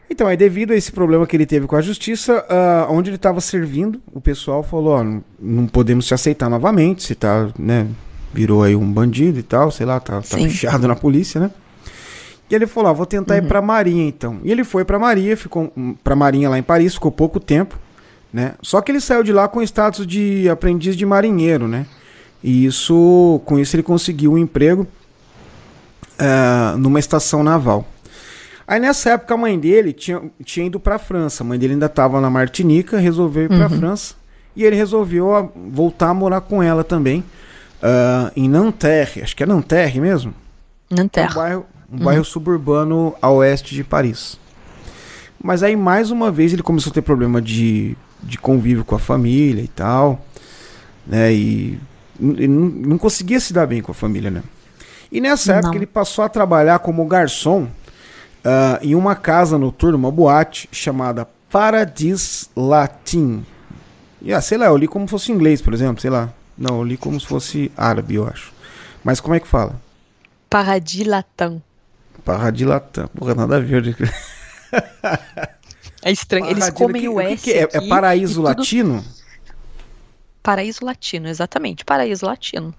Então, 0.09 0.27
aí 0.27 0.37
devido 0.37 0.71
a 0.71 0.75
esse 0.75 0.91
problema 0.91 1.25
que 1.25 1.35
ele 1.35 1.45
teve 1.45 1.65
com 1.65 1.75
a 1.75 1.81
justiça, 1.81 2.45
ah, 2.47 2.87
onde 2.89 3.09
ele 3.09 3.15
estava 3.15 3.41
servindo, 3.41 3.99
o 4.13 4.21
pessoal 4.21 4.61
falou, 4.61 4.93
ó, 4.93 5.03
não, 5.03 5.23
não 5.39 5.67
podemos 5.67 6.05
te 6.05 6.13
aceitar 6.13 6.49
novamente, 6.49 7.03
você 7.03 7.15
tá, 7.15 7.49
né, 7.57 7.87
virou 8.33 8.63
aí 8.63 8.75
um 8.75 8.91
bandido 8.91 9.39
e 9.39 9.43
tal, 9.43 9.71
sei 9.71 9.85
lá, 9.85 9.99
tá, 9.99 10.21
tá 10.21 10.37
Sim. 10.37 10.49
fichado 10.49 10.87
na 10.87 10.95
polícia, 10.95 11.39
né? 11.39 11.51
E 12.49 12.53
ele 12.53 12.67
falou, 12.67 12.91
ó, 12.91 12.93
vou 12.93 13.05
tentar 13.05 13.37
ir 13.37 13.47
pra 13.47 13.61
Marinha 13.61 14.07
então. 14.07 14.39
E 14.43 14.51
ele 14.51 14.63
foi 14.63 14.85
pra 14.85 14.99
Marinha, 14.99 15.35
ficou 15.35 15.71
hum, 15.75 15.95
pra 16.03 16.15
Marinha 16.15 16.49
lá 16.49 16.59
em 16.59 16.63
Paris, 16.63 16.93
ficou 16.93 17.11
pouco 17.11 17.39
tempo, 17.39 17.77
né? 18.31 18.53
Só 18.61 18.81
que 18.81 18.91
ele 18.91 19.01
saiu 19.01 19.23
de 19.23 19.33
lá 19.33 19.47
com 19.47 19.63
status 19.63 20.05
de 20.05 20.47
aprendiz 20.47 20.95
de 20.95 21.05
marinheiro, 21.05 21.67
né? 21.67 21.87
E 22.43 22.65
isso, 22.65 23.41
com 23.45 23.57
isso 23.57 23.75
ele 23.75 23.81
conseguiu 23.81 24.33
um 24.33 24.37
emprego 24.37 24.85
ah, 26.19 26.75
numa 26.77 26.99
estação 26.99 27.43
naval. 27.43 27.87
Aí 28.67 28.79
nessa 28.79 29.11
época 29.11 29.33
a 29.33 29.37
mãe 29.37 29.59
dele 29.59 29.93
tinha, 29.93 30.21
tinha 30.43 30.65
ido 30.65 30.79
pra 30.79 30.97
França. 30.97 31.43
A 31.43 31.45
mãe 31.45 31.57
dele 31.59 31.73
ainda 31.73 31.87
tava 31.89 32.19
na 32.19 32.29
Martinica, 32.29 32.97
resolveu 32.97 33.43
ir 33.43 33.49
pra 33.49 33.69
França. 33.69 34.15
E 34.55 34.63
ele 34.63 34.75
resolveu 34.75 35.51
voltar 35.71 36.09
a 36.09 36.13
morar 36.13 36.41
com 36.41 36.63
ela 36.63 36.83
também. 36.83 37.23
ah, 37.81 38.31
em 38.35 38.47
Nanterre, 38.49 39.21
acho 39.21 39.35
que 39.35 39.43
é 39.43 39.45
Nanterre 39.45 39.99
mesmo? 39.99 40.33
Um 40.89 40.95
Nanterre. 40.95 41.33
bairro, 41.35 41.65
um 41.91 41.97
bairro 41.99 42.25
suburbano 42.25 43.13
a 43.21 43.29
oeste 43.29 43.75
de 43.75 43.83
Paris. 43.83 44.39
Mas 45.43 45.61
aí 45.61 45.75
mais 45.75 46.09
uma 46.09 46.31
vez 46.31 46.53
ele 46.53 46.63
começou 46.63 46.89
a 46.89 46.93
ter 46.93 47.01
problema 47.01 47.41
de, 47.41 47.95
de 48.23 48.37
convívio 48.37 48.83
com 48.85 48.95
a 48.95 48.99
família 48.99 49.61
e 49.61 49.67
tal. 49.67 50.25
Né? 51.05 51.33
E 51.33 51.79
ele 52.19 52.47
não, 52.47 52.65
não 52.65 52.97
conseguia 52.97 53.39
se 53.39 53.53
dar 53.53 53.67
bem 53.67 53.81
com 53.81 53.91
a 53.91 53.95
família, 53.95 54.31
né? 54.31 54.41
E 55.11 55.21
nessa 55.21 55.53
época 55.53 55.67
Não. 55.69 55.75
ele 55.75 55.85
passou 55.85 56.25
a 56.25 56.29
trabalhar 56.29 56.79
como 56.79 57.05
garçom 57.05 57.67
ah, 58.45 58.79
em 58.81 58.95
uma 58.95 59.15
casa 59.15 59.57
noturna, 59.57 59.97
uma 59.97 60.11
boate 60.11 60.69
chamada 60.71 61.27
Paradis 61.49 62.49
Latin. 62.55 63.43
E, 64.21 64.33
ah, 64.33 64.41
sei 64.41 64.57
lá, 64.57 64.67
eu 64.67 64.77
li 64.77 64.87
como 64.87 65.05
se 65.07 65.11
fosse 65.11 65.31
inglês, 65.31 65.61
por 65.61 65.73
exemplo, 65.73 66.01
sei 66.01 66.09
lá. 66.09 66.31
Não, 66.57 66.77
eu 66.77 66.83
li 66.83 66.95
como 66.97 67.19
se 67.19 67.25
fosse 67.27 67.71
árabe, 67.75 68.15
eu 68.15 68.27
acho. 68.27 68.53
Mas 69.03 69.19
como 69.19 69.35
é 69.35 69.39
que 69.39 69.47
fala? 69.47 69.79
Paradis 70.49 71.05
Latam. 71.05 71.61
Paradis 72.23 72.65
Latin. 72.65 73.07
Porra, 73.15 73.35
nada 73.35 73.57
a 73.57 73.59
ver. 73.59 73.95
É 76.01 76.11
estranho. 76.11 76.45
Eles 76.45 76.59
Paradis- 76.59 76.77
comem 76.79 77.01
que- 77.01 77.09
o 77.09 77.19
S 77.19 77.43
que 77.43 77.51
é? 77.53 77.63
aqui 77.63 77.77
É 77.77 77.87
paraíso 77.87 78.35
tudo- 78.35 78.43
latino? 78.45 79.03
Paraíso 80.41 80.85
latino, 80.85 81.27
exatamente. 81.27 81.83
Paraíso 81.83 82.25
latino. 82.25 82.73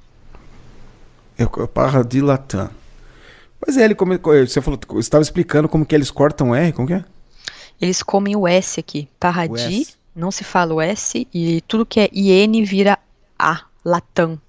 É 1.38 1.44
o 1.44 1.68
Paradis 1.68 2.22
Latin. 2.22 2.68
Pois 3.66 3.76
é, 3.76 3.84
ele 3.84 3.96
come, 3.96 4.16
você 4.16 4.62
falou, 4.62 4.78
você 4.86 5.00
estava 5.00 5.22
explicando 5.22 5.68
como 5.68 5.84
que 5.84 5.92
eles 5.92 6.08
cortam 6.08 6.54
R, 6.54 6.72
como 6.72 6.86
que 6.86 6.94
é? 6.94 7.04
Eles 7.80 8.00
comem 8.00 8.36
o 8.36 8.46
S 8.46 8.78
aqui. 8.78 9.08
O 9.16 9.18
Paradis, 9.18 9.88
S. 9.88 9.94
não 10.14 10.30
se 10.30 10.44
fala 10.44 10.72
o 10.72 10.80
S, 10.80 11.26
e 11.34 11.60
tudo 11.62 11.84
que 11.84 11.98
é 11.98 12.08
IN 12.12 12.62
vira 12.62 12.96
A. 13.36 13.62
Latam. 13.84 14.40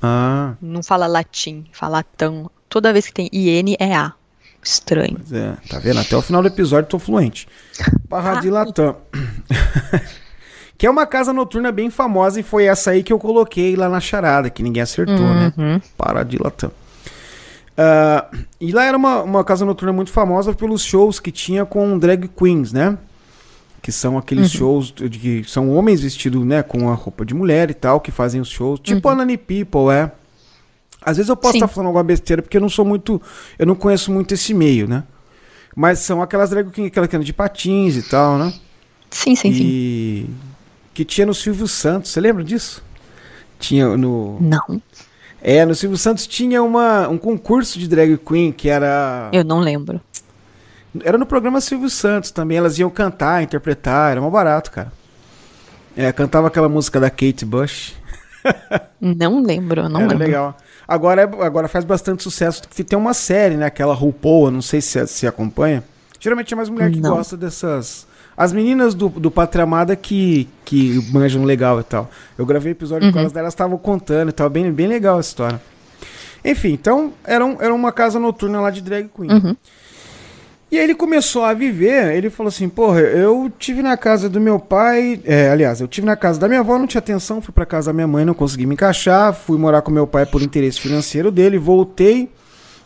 Ah, 0.00 0.54
Não 0.62 0.80
fala 0.80 1.08
latim, 1.08 1.66
fala 1.72 1.98
latam. 1.98 2.48
Toda 2.68 2.92
vez 2.92 3.08
que 3.08 3.12
tem 3.12 3.28
IN 3.32 3.74
é 3.80 3.96
A. 3.96 4.12
Estranho. 4.62 5.16
pois 5.16 5.32
é, 5.32 5.56
tá 5.68 5.80
vendo? 5.80 5.98
Até 5.98 6.16
o 6.16 6.22
final 6.22 6.40
do 6.40 6.48
episódio 6.48 6.86
eu 6.86 6.90
tô 6.90 6.98
fluente. 7.00 7.48
Paradis 8.08 8.50
Latin. 8.50 8.94
que 10.78 10.86
é 10.86 10.90
uma 10.90 11.06
casa 11.06 11.32
noturna 11.32 11.72
bem 11.72 11.90
famosa 11.90 12.38
e 12.38 12.44
foi 12.44 12.66
essa 12.66 12.92
aí 12.92 13.02
que 13.02 13.12
eu 13.12 13.18
coloquei 13.18 13.74
lá 13.74 13.88
na 13.88 14.00
charada, 14.00 14.50
que 14.50 14.62
ninguém 14.62 14.82
acertou, 14.82 15.16
né? 15.16 15.52
Uhum. 15.58 15.80
Paradis 15.98 16.38
Latam. 16.38 16.70
Ah, 17.82 18.28
e 18.60 18.72
lá 18.72 18.84
era 18.84 18.94
uma, 18.94 19.22
uma 19.22 19.42
casa 19.42 19.64
noturna 19.64 19.90
muito 19.90 20.10
famosa 20.10 20.52
pelos 20.52 20.84
shows 20.84 21.18
que 21.18 21.32
tinha 21.32 21.64
com 21.64 21.98
drag 21.98 22.28
queens, 22.28 22.74
né? 22.74 22.98
Que 23.80 23.90
são 23.90 24.18
aqueles 24.18 24.50
shows 24.52 24.92
de 24.92 25.08
que 25.08 25.44
são 25.44 25.70
homens 25.70 26.02
vestidos, 26.02 26.44
né, 26.44 26.62
com 26.62 26.90
a 26.90 26.94
roupa 26.94 27.24
de 27.24 27.32
mulher 27.32 27.70
e 27.70 27.74
tal, 27.74 27.98
que 27.98 28.10
fazem 28.10 28.38
os 28.38 28.50
shows. 28.50 28.78
Tipo 28.80 29.08
a 29.08 29.14
Nani 29.14 29.38
People, 29.38 29.90
é. 29.90 30.12
Às 31.00 31.16
vezes 31.16 31.30
eu 31.30 31.36
posso 31.36 31.52
Sim. 31.52 31.58
estar 31.60 31.68
falando 31.68 31.86
alguma 31.86 32.04
besteira 32.04 32.42
porque 32.42 32.58
eu 32.58 32.60
não 32.60 32.68
sou 32.68 32.84
muito. 32.84 33.22
Eu 33.58 33.64
não 33.64 33.74
conheço 33.74 34.12
muito 34.12 34.34
esse 34.34 34.52
meio, 34.52 34.86
né? 34.86 35.02
Mas 35.74 36.00
são 36.00 36.20
aquelas 36.20 36.50
drag 36.50 36.70
queens, 36.70 36.88
aquela 36.88 37.08
que 37.08 37.18
de 37.20 37.32
patins 37.32 37.96
e 37.96 38.02
tal, 38.02 38.36
né? 38.36 38.52
Sim, 39.10 39.34
sim, 39.34 39.54
sim. 39.54 39.62
e 39.64 40.30
que 40.92 41.02
tinha 41.02 41.26
no 41.26 41.32
Silvio 41.32 41.66
Santos, 41.66 42.10
você 42.10 42.20
lembra 42.20 42.44
disso? 42.44 42.84
Tinha 43.58 43.96
no. 43.96 44.38
Não, 44.38 44.82
É, 45.42 45.64
no 45.64 45.74
Silvio 45.74 45.96
Santos 45.96 46.26
tinha 46.26 46.62
uma, 46.62 47.08
um 47.08 47.16
concurso 47.18 47.78
de 47.78 47.88
drag 47.88 48.16
queen 48.18 48.52
que 48.52 48.68
era. 48.68 49.28
eu 49.32 49.44
não 49.44 49.58
lembro. 49.60 50.00
Era 51.02 51.16
no 51.16 51.24
programa 51.24 51.60
Silvio 51.60 51.88
Santos 51.88 52.30
também. 52.30 52.58
Elas 52.58 52.78
iam 52.78 52.90
cantar, 52.90 53.42
interpretar, 53.42 54.12
era 54.12 54.20
mó 54.20 54.28
barato, 54.28 54.70
cara. 54.70 54.92
É, 55.96 56.12
cantava 56.12 56.48
aquela 56.48 56.68
música 56.68 56.98
da 57.00 57.08
Kate 57.10 57.44
Bush. 57.44 57.94
Não 59.00 59.42
lembro, 59.42 59.86
não 59.88 60.00
era 60.00 60.08
lembro. 60.10 60.24
legal. 60.26 60.56
Agora, 60.88 61.22
é- 61.22 61.44
agora 61.44 61.68
faz 61.68 61.84
bastante 61.84 62.22
sucesso. 62.22 62.62
Tem 62.62 62.98
uma 62.98 63.12
série, 63.14 63.54
né? 63.56 63.66
Aquela 63.66 63.94
RuPaul, 63.94 64.50
não 64.50 64.62
sei 64.62 64.80
se 64.80 65.06
se 65.06 65.26
acompanha. 65.26 65.84
Geralmente 66.18 66.52
é 66.52 66.56
mais 66.56 66.68
mulher 66.70 66.90
que 66.90 67.00
Não. 67.00 67.16
gosta 67.16 67.36
dessas. 67.36 68.06
As 68.42 68.54
meninas 68.54 68.94
do, 68.94 69.10
do 69.10 69.30
Pátria 69.30 69.64
Amada 69.64 69.94
que, 69.94 70.48
que 70.64 70.98
manjam 71.12 71.44
legal 71.44 71.78
e 71.78 71.84
tal. 71.84 72.10
Eu 72.38 72.46
gravei 72.46 72.72
episódio 72.72 73.06
Uhum. 73.08 73.12
com 73.12 73.18
elas, 73.18 73.36
elas 73.36 73.52
estavam 73.52 73.76
contando 73.76 74.30
e 74.30 74.32
tal. 74.32 74.48
Bem, 74.48 74.72
bem 74.72 74.86
legal 74.86 75.18
a 75.18 75.20
história. 75.20 75.60
Enfim, 76.42 76.70
então 76.72 77.12
era, 77.22 77.44
um- 77.44 77.58
era 77.60 77.74
uma 77.74 77.92
casa 77.92 78.18
noturna 78.18 78.58
lá 78.62 78.70
de 78.70 78.80
drag 78.80 79.10
queen. 79.14 79.30
Uhum. 79.30 79.56
E 80.72 80.78
aí 80.78 80.84
ele 80.84 80.94
começou 80.94 81.44
a 81.44 81.52
viver, 81.52 82.14
ele 82.14 82.30
falou 82.30 82.48
assim, 82.48 82.66
porra, 82.68 83.00
eu 83.00 83.52
tive 83.58 83.82
na 83.82 83.96
casa 83.96 84.26
do 84.28 84.40
meu 84.40 84.58
pai, 84.58 85.20
é, 85.24 85.50
aliás, 85.50 85.80
eu 85.82 85.88
tive 85.88 86.06
na 86.06 86.14
casa 86.16 86.38
da 86.40 86.46
minha 86.48 86.60
avó, 86.60 86.78
não 86.78 86.86
tinha 86.86 87.00
atenção, 87.00 87.42
fui 87.42 87.52
pra 87.52 87.66
casa 87.66 87.90
da 87.90 87.92
minha 87.92 88.06
mãe, 88.06 88.24
não 88.24 88.32
consegui 88.32 88.64
me 88.66 88.74
encaixar, 88.74 89.34
fui 89.34 89.58
morar 89.58 89.82
com 89.82 89.90
meu 89.90 90.06
pai 90.06 90.24
por 90.24 90.40
interesse 90.40 90.80
financeiro 90.80 91.30
dele, 91.30 91.58
voltei 91.58 92.30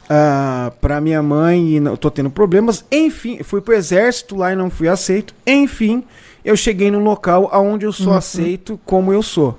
ah, 0.08 0.72
pra 0.80 1.00
minha 1.00 1.22
mãe 1.22 1.76
e 1.76 1.80
não, 1.80 1.96
tô 1.96 2.10
tendo 2.10 2.30
problemas, 2.30 2.84
enfim, 2.90 3.42
fui 3.42 3.60
pro 3.60 3.74
exército 3.74 4.36
lá 4.36 4.52
e 4.52 4.56
não 4.56 4.70
fui 4.70 4.88
aceito, 4.88 5.34
enfim, 5.46 6.04
eu 6.44 6.56
cheguei 6.56 6.90
num 6.90 7.02
local 7.02 7.48
aonde 7.52 7.86
eu 7.86 7.92
sou 7.92 8.12
aceito 8.18 8.78
como 8.84 9.12
eu 9.12 9.22
sou, 9.22 9.58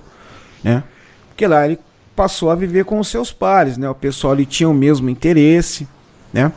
né? 0.63 0.84
Porque 1.29 1.45
lá 1.47 1.65
ele 1.65 1.79
passou 2.15 2.49
a 2.49 2.55
viver 2.55 2.86
com 2.86 2.99
os 2.99 3.08
seus 3.08 3.31
pares, 3.31 3.77
né? 3.77 3.89
O 3.89 3.95
pessoal 3.95 4.34
ali 4.34 4.45
tinha 4.45 4.69
o 4.69 4.73
mesmo 4.73 5.10
interesse, 5.10 5.88
né? 6.31 6.51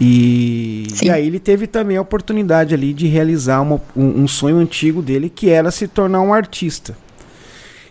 E, 0.00 0.86
e 1.02 1.08
aí 1.10 1.26
ele 1.26 1.38
teve 1.38 1.66
também 1.66 1.96
a 1.96 2.02
oportunidade 2.02 2.74
ali 2.74 2.92
de 2.92 3.06
realizar 3.06 3.60
uma- 3.60 3.80
um, 3.96 4.22
um 4.24 4.28
sonho 4.28 4.56
antigo 4.56 5.00
dele, 5.00 5.30
que 5.30 5.48
era 5.50 5.70
se 5.70 5.86
tornar 5.86 6.20
um 6.20 6.34
artista. 6.34 6.96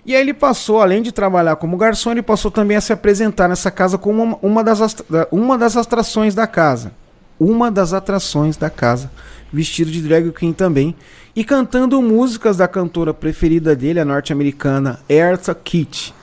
E 0.05 0.13
aí 0.15 0.21
ele 0.21 0.33
passou, 0.33 0.81
além 0.81 1.01
de 1.01 1.11
trabalhar 1.11 1.55
como 1.55 1.77
garçom, 1.77 2.11
ele 2.11 2.21
passou 2.21 2.51
também 2.51 2.75
a 2.75 2.81
se 2.81 2.91
apresentar 2.91 3.47
nessa 3.47 3.71
casa 3.71 3.97
como 3.97 4.21
uma, 4.23 4.37
uma 4.41 4.63
das, 4.63 4.97
uma 5.31 5.57
das 5.57 5.77
atrações 5.77 6.35
da 6.35 6.45
casa. 6.45 6.91
Uma 7.39 7.71
das 7.71 7.93
atrações 7.93 8.57
da 8.57 8.69
casa. 8.69 9.09
Vestido 9.51 9.89
de 9.89 10.01
drag 10.01 10.31
queen 10.31 10.51
também. 10.51 10.95
E 11.35 11.43
cantando 11.43 12.01
músicas 12.01 12.57
da 12.57 12.67
cantora 12.67 13.13
preferida 13.13 13.75
dele, 13.75 13.99
a 13.99 14.05
norte-americana 14.05 14.99
Eartha 15.09 15.55
Kitt. 15.55 16.13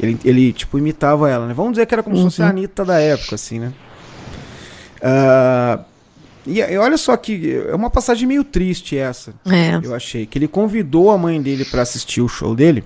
Ele, 0.00 0.18
ele, 0.24 0.52
tipo, 0.52 0.78
imitava 0.78 1.30
ela, 1.30 1.46
né? 1.46 1.54
Vamos 1.54 1.72
dizer 1.72 1.86
que 1.86 1.94
era 1.94 2.02
como 2.02 2.16
se 2.16 2.22
fosse 2.24 2.42
a 2.42 2.48
Anitta 2.48 2.84
da 2.84 2.98
época, 2.98 3.34
assim, 3.36 3.58
né? 3.60 3.72
Ah, 5.02 5.80
e, 6.46 6.58
e 6.60 6.78
olha 6.78 6.96
só 6.96 7.16
que 7.16 7.62
é 7.68 7.74
uma 7.74 7.90
passagem 7.90 8.26
meio 8.26 8.42
triste 8.44 8.96
essa, 8.96 9.32
É. 9.46 9.78
eu 9.82 9.94
achei. 9.94 10.26
Que 10.26 10.38
ele 10.38 10.48
convidou 10.48 11.10
a 11.10 11.18
mãe 11.18 11.40
dele 11.40 11.64
para 11.64 11.82
assistir 11.82 12.20
o 12.20 12.28
show 12.28 12.54
dele 12.54 12.82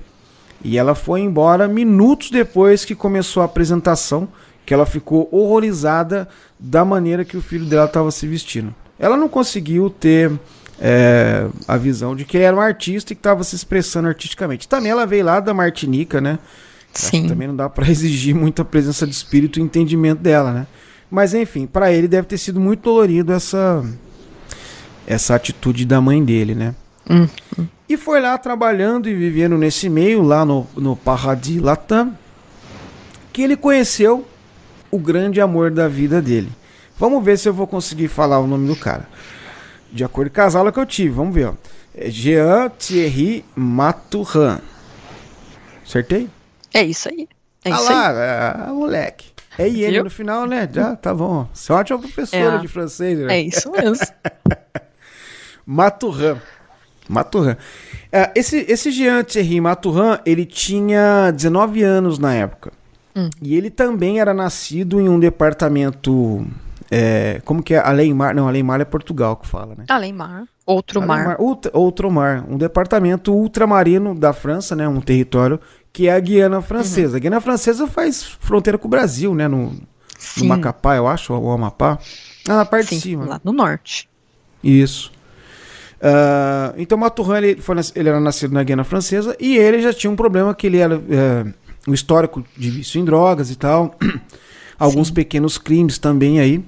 e 0.65 0.79
ela 0.79 0.95
foi 0.95 1.21
embora 1.21 1.69
minutos 1.69 2.31
depois 2.31 2.87
que 2.87 2.95
começou 2.95 3.43
a 3.43 3.47
apresentação, 3.47 4.27
que 4.65 4.73
ela 4.73 4.87
ficou 4.87 5.29
horrorizada 5.31 6.27
da 6.59 6.85
maneira 6.85 7.25
que 7.25 7.37
o 7.37 7.43
filho 7.43 7.67
dela 7.67 7.85
estava 7.85 8.11
se 8.11 8.27
vestindo. 8.27 8.75
ela 8.99 9.17
não 9.17 9.29
conseguiu 9.29 9.91
ter 9.91 10.33
é, 10.81 11.47
a 11.69 11.77
visão 11.77 12.17
de 12.17 12.25
que 12.25 12.39
ele 12.39 12.45
era 12.45 12.57
um 12.57 12.61
artista 12.61 13.13
e 13.13 13.17
que 13.17 13.21
estava 13.21 13.45
se 13.45 13.55
expressando 13.55 14.09
artisticamente. 14.09 14.67
Também 14.67 14.91
ela 14.91 15.07
veio 15.07 15.25
lá 15.25 15.39
da 15.39 15.53
Martinica, 15.53 16.21
né? 16.21 16.39
Sim. 16.93 17.27
Também 17.27 17.49
não 17.49 17.57
dá 17.57 17.69
para 17.69 17.89
exigir 17.91 18.35
muita 18.35 18.65
presença 18.65 19.07
de 19.07 19.13
espírito 19.13 19.59
e 19.59 19.63
entendimento 19.63 20.21
dela, 20.21 20.53
né? 20.53 20.67
Mas 21.11 21.35
enfim, 21.35 21.67
para 21.67 21.93
ele 21.93 22.09
deve 22.09 22.27
ter 22.27 22.39
sido 22.39 22.59
muito 22.59 22.83
dolorido 22.83 23.33
essa 23.33 23.85
essa 25.07 25.35
atitude 25.35 25.85
da 25.85 26.01
mãe 26.01 26.25
dele, 26.25 26.55
né? 26.55 26.75
Hum, 27.09 27.29
hum. 27.59 27.67
E 27.89 27.97
foi 27.97 28.21
lá 28.21 28.37
trabalhando 28.39 29.09
e 29.09 29.15
vivendo 29.15 29.59
nesse 29.59 29.89
meio, 29.89 30.23
lá 30.23 30.45
no, 30.45 30.67
no 30.75 30.97
Paradis 30.97 31.61
Latam, 31.61 32.17
que 33.33 33.43
ele 33.43 33.57
conheceu 33.57 34.27
o 34.91 34.99
grande 34.99 35.41
amor 35.41 35.71
da 35.71 35.87
vida 35.89 36.23
dele. 36.23 36.51
Vamos 36.97 37.23
ver 37.25 37.39
se 37.39 37.49
eu 37.49 37.53
vou 37.53 37.67
conseguir 37.67 38.09
falar 38.09 38.39
o 38.39 38.47
nome 38.47 38.67
do 38.69 38.77
cara. 38.77 39.07
De 39.93 40.03
acordo 40.05 40.31
com 40.31 40.41
as 40.41 40.55
aulas 40.55 40.73
que 40.73 40.81
eu 40.81 40.87
tive, 40.87 41.11
vamos 41.11 41.35
ver. 41.35 41.49
Ó. 41.49 41.55
É 41.95 42.11
Jean 42.11 42.69
Thierry 42.71 43.45
Maturin. 43.55 44.59
Acertei? 45.85 46.29
É 46.73 46.83
isso 46.83 47.09
aí. 47.09 47.29
É 47.65 47.71
ah 47.71 47.77
isso 47.77 47.93
lá, 47.93 48.09
aí. 48.11 48.71
é, 48.71 48.73
moleque. 48.73 49.27
É 49.57 49.69
Viu? 49.69 50.05
no 50.05 50.11
final, 50.11 50.47
né? 50.47 50.69
Já, 50.73 50.97
tá 50.97 51.15
bom. 51.15 51.47
Você 51.53 51.71
é 51.71 51.75
uma 51.75 51.81
ótima 51.81 51.99
professora 52.01 52.57
É. 52.57 52.59
de 52.59 52.67
francês, 52.69 53.19
né? 53.19 53.39
É 53.39 53.41
isso 53.43 53.71
mesmo. 53.71 54.05
Maturin. 55.65 56.37
Maturin. 57.09 57.57
É, 58.11 58.31
esse, 58.35 58.65
esse 58.69 58.91
Jean 58.91 59.23
Thierry 59.25 59.61
Maturin, 59.61 60.19
ele 60.25 60.45
tinha 60.47 61.31
19 61.31 61.83
anos 61.83 62.19
na 62.19 62.35
época. 62.35 62.73
Hum. 63.17 63.31
E 63.41 63.55
ele 63.55 63.71
também 63.71 64.21
era 64.21 64.35
nascido 64.35 65.01
em 65.01 65.09
um 65.09 65.19
departamento. 65.21 66.47
é, 66.91 67.41
como 67.45 67.63
que 67.63 67.75
é? 67.75 67.79
Aleimar? 67.79 68.35
Não, 68.35 68.49
Aleimar 68.49 68.81
é 68.81 68.85
Portugal 68.85 69.37
que 69.37 69.47
fala, 69.47 69.75
né? 69.77 69.85
Além 69.89 70.13
mar. 70.13 70.45
Outro 70.67 71.01
mar. 71.01 71.17
Aleimar, 71.17 71.41
ultra, 71.41 71.71
Outremar, 71.75 72.45
um 72.51 72.57
departamento 72.57 73.33
ultramarino 73.33 74.15
da 74.15 74.33
França, 74.33 74.75
né? 74.75 74.89
Um 74.89 75.01
território 75.01 75.61
que 75.93 76.09
é 76.09 76.13
a 76.15 76.19
Guiana 76.19 76.61
Francesa. 76.61 77.17
A 77.17 77.21
Guiana 77.21 77.41
Francesa 77.41 77.87
faz 77.87 78.23
fronteira 78.23 78.77
com 78.77 78.89
o 78.89 78.91
Brasil, 78.91 79.33
né? 79.33 79.47
No, 79.47 79.73
no. 80.39 80.45
Macapá, 80.45 80.97
eu 80.97 81.07
acho, 81.07 81.33
ou 81.33 81.53
Amapá. 81.53 81.99
Ah, 82.49 82.57
na 82.57 82.65
parte 82.65 82.89
Sim, 82.89 82.97
de 82.97 83.03
cima. 83.03 83.25
lá 83.25 83.41
no 83.45 83.53
norte. 83.53 84.09
Isso. 84.63 85.13
Ah, 86.07 86.75
então 86.77 86.99
Maturin 86.99 87.39
ele, 87.39 87.63
foi, 87.63 87.77
ele 87.95 88.11
era 88.11 88.21
nascido 88.21 88.53
na 88.53 88.63
Guiana 88.63 88.85
Francesa 88.85 89.35
e 89.41 89.57
ele 89.57 89.81
já 89.81 89.91
tinha 89.91 90.11
um 90.11 90.17
problema 90.17 90.55
que 90.55 90.67
ele 90.67 90.77
era 90.77 91.03
é, 91.09 91.47
um 91.89 91.95
histórico 91.95 92.45
de 92.55 92.69
vício 92.69 93.01
em 93.01 93.05
drogas 93.07 93.51
e 93.51 93.57
tal, 93.57 93.97
alguns 94.79 95.11
pequenos 95.11 95.57
crimes 95.57 95.97
também 95.97 96.41
aí. 96.41 96.63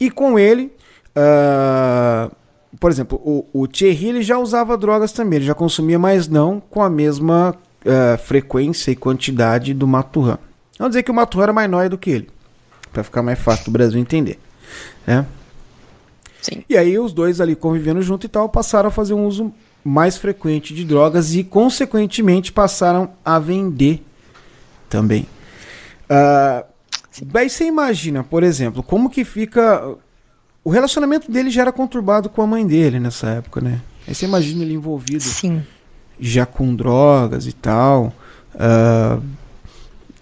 E 0.00 0.10
com 0.10 0.38
ele, 0.38 0.72
ah, 1.14 2.30
por 2.80 2.90
exemplo, 2.90 3.20
o, 3.22 3.44
o 3.52 3.68
Thierry 3.68 4.08
ele 4.08 4.22
já 4.22 4.38
usava 4.38 4.78
drogas 4.78 5.12
também, 5.12 5.40
ele 5.40 5.46
já 5.46 5.54
consumia, 5.54 5.98
mas 5.98 6.26
não 6.26 6.58
com 6.58 6.82
a 6.82 6.88
mesma 6.88 7.54
ah, 7.84 8.16
frequência 8.16 8.90
e 8.90 8.96
quantidade 8.96 9.74
do 9.74 9.86
Maturin. 9.86 10.38
Vamos 10.78 10.92
dizer 10.92 11.02
que 11.02 11.10
o 11.10 11.14
Maturin 11.14 11.42
era 11.42 11.52
mais 11.52 11.70
nóia 11.70 11.90
do 11.90 11.98
que 11.98 12.08
ele, 12.08 12.30
para 12.94 13.04
ficar 13.04 13.22
mais 13.22 13.38
fácil 13.38 13.66
do 13.66 13.72
Brasil 13.72 14.00
entender, 14.00 14.38
né? 15.06 15.26
Sim. 16.40 16.62
E 16.68 16.76
aí 16.76 16.98
os 16.98 17.12
dois 17.12 17.40
ali 17.40 17.56
convivendo 17.56 18.00
junto 18.02 18.26
e 18.26 18.28
tal 18.28 18.48
passaram 18.48 18.88
a 18.88 18.92
fazer 18.92 19.14
um 19.14 19.26
uso 19.26 19.52
mais 19.84 20.16
frequente 20.16 20.74
de 20.74 20.84
drogas 20.84 21.34
e 21.34 21.42
consequentemente 21.42 22.52
passaram 22.52 23.10
a 23.24 23.38
vender 23.38 24.04
também. 24.88 25.26
Daí 27.22 27.50
você 27.50 27.64
imagina, 27.64 28.22
por 28.22 28.42
exemplo, 28.42 28.82
como 28.82 29.10
que 29.10 29.24
fica 29.24 29.96
o 30.62 30.70
relacionamento 30.70 31.30
dele 31.30 31.50
já 31.50 31.62
era 31.62 31.72
conturbado 31.72 32.28
com 32.28 32.42
a 32.42 32.46
mãe 32.46 32.66
dele 32.66 33.00
nessa 33.00 33.28
época, 33.28 33.60
né? 33.60 33.80
Aí 34.06 34.14
você 34.14 34.26
imagina 34.26 34.62
ele 34.62 34.74
envolvido 34.74 35.22
Sim. 35.22 35.62
já 36.20 36.44
com 36.44 36.74
drogas 36.74 37.46
e 37.46 37.52
tal. 37.52 38.12
Ah, 38.54 39.18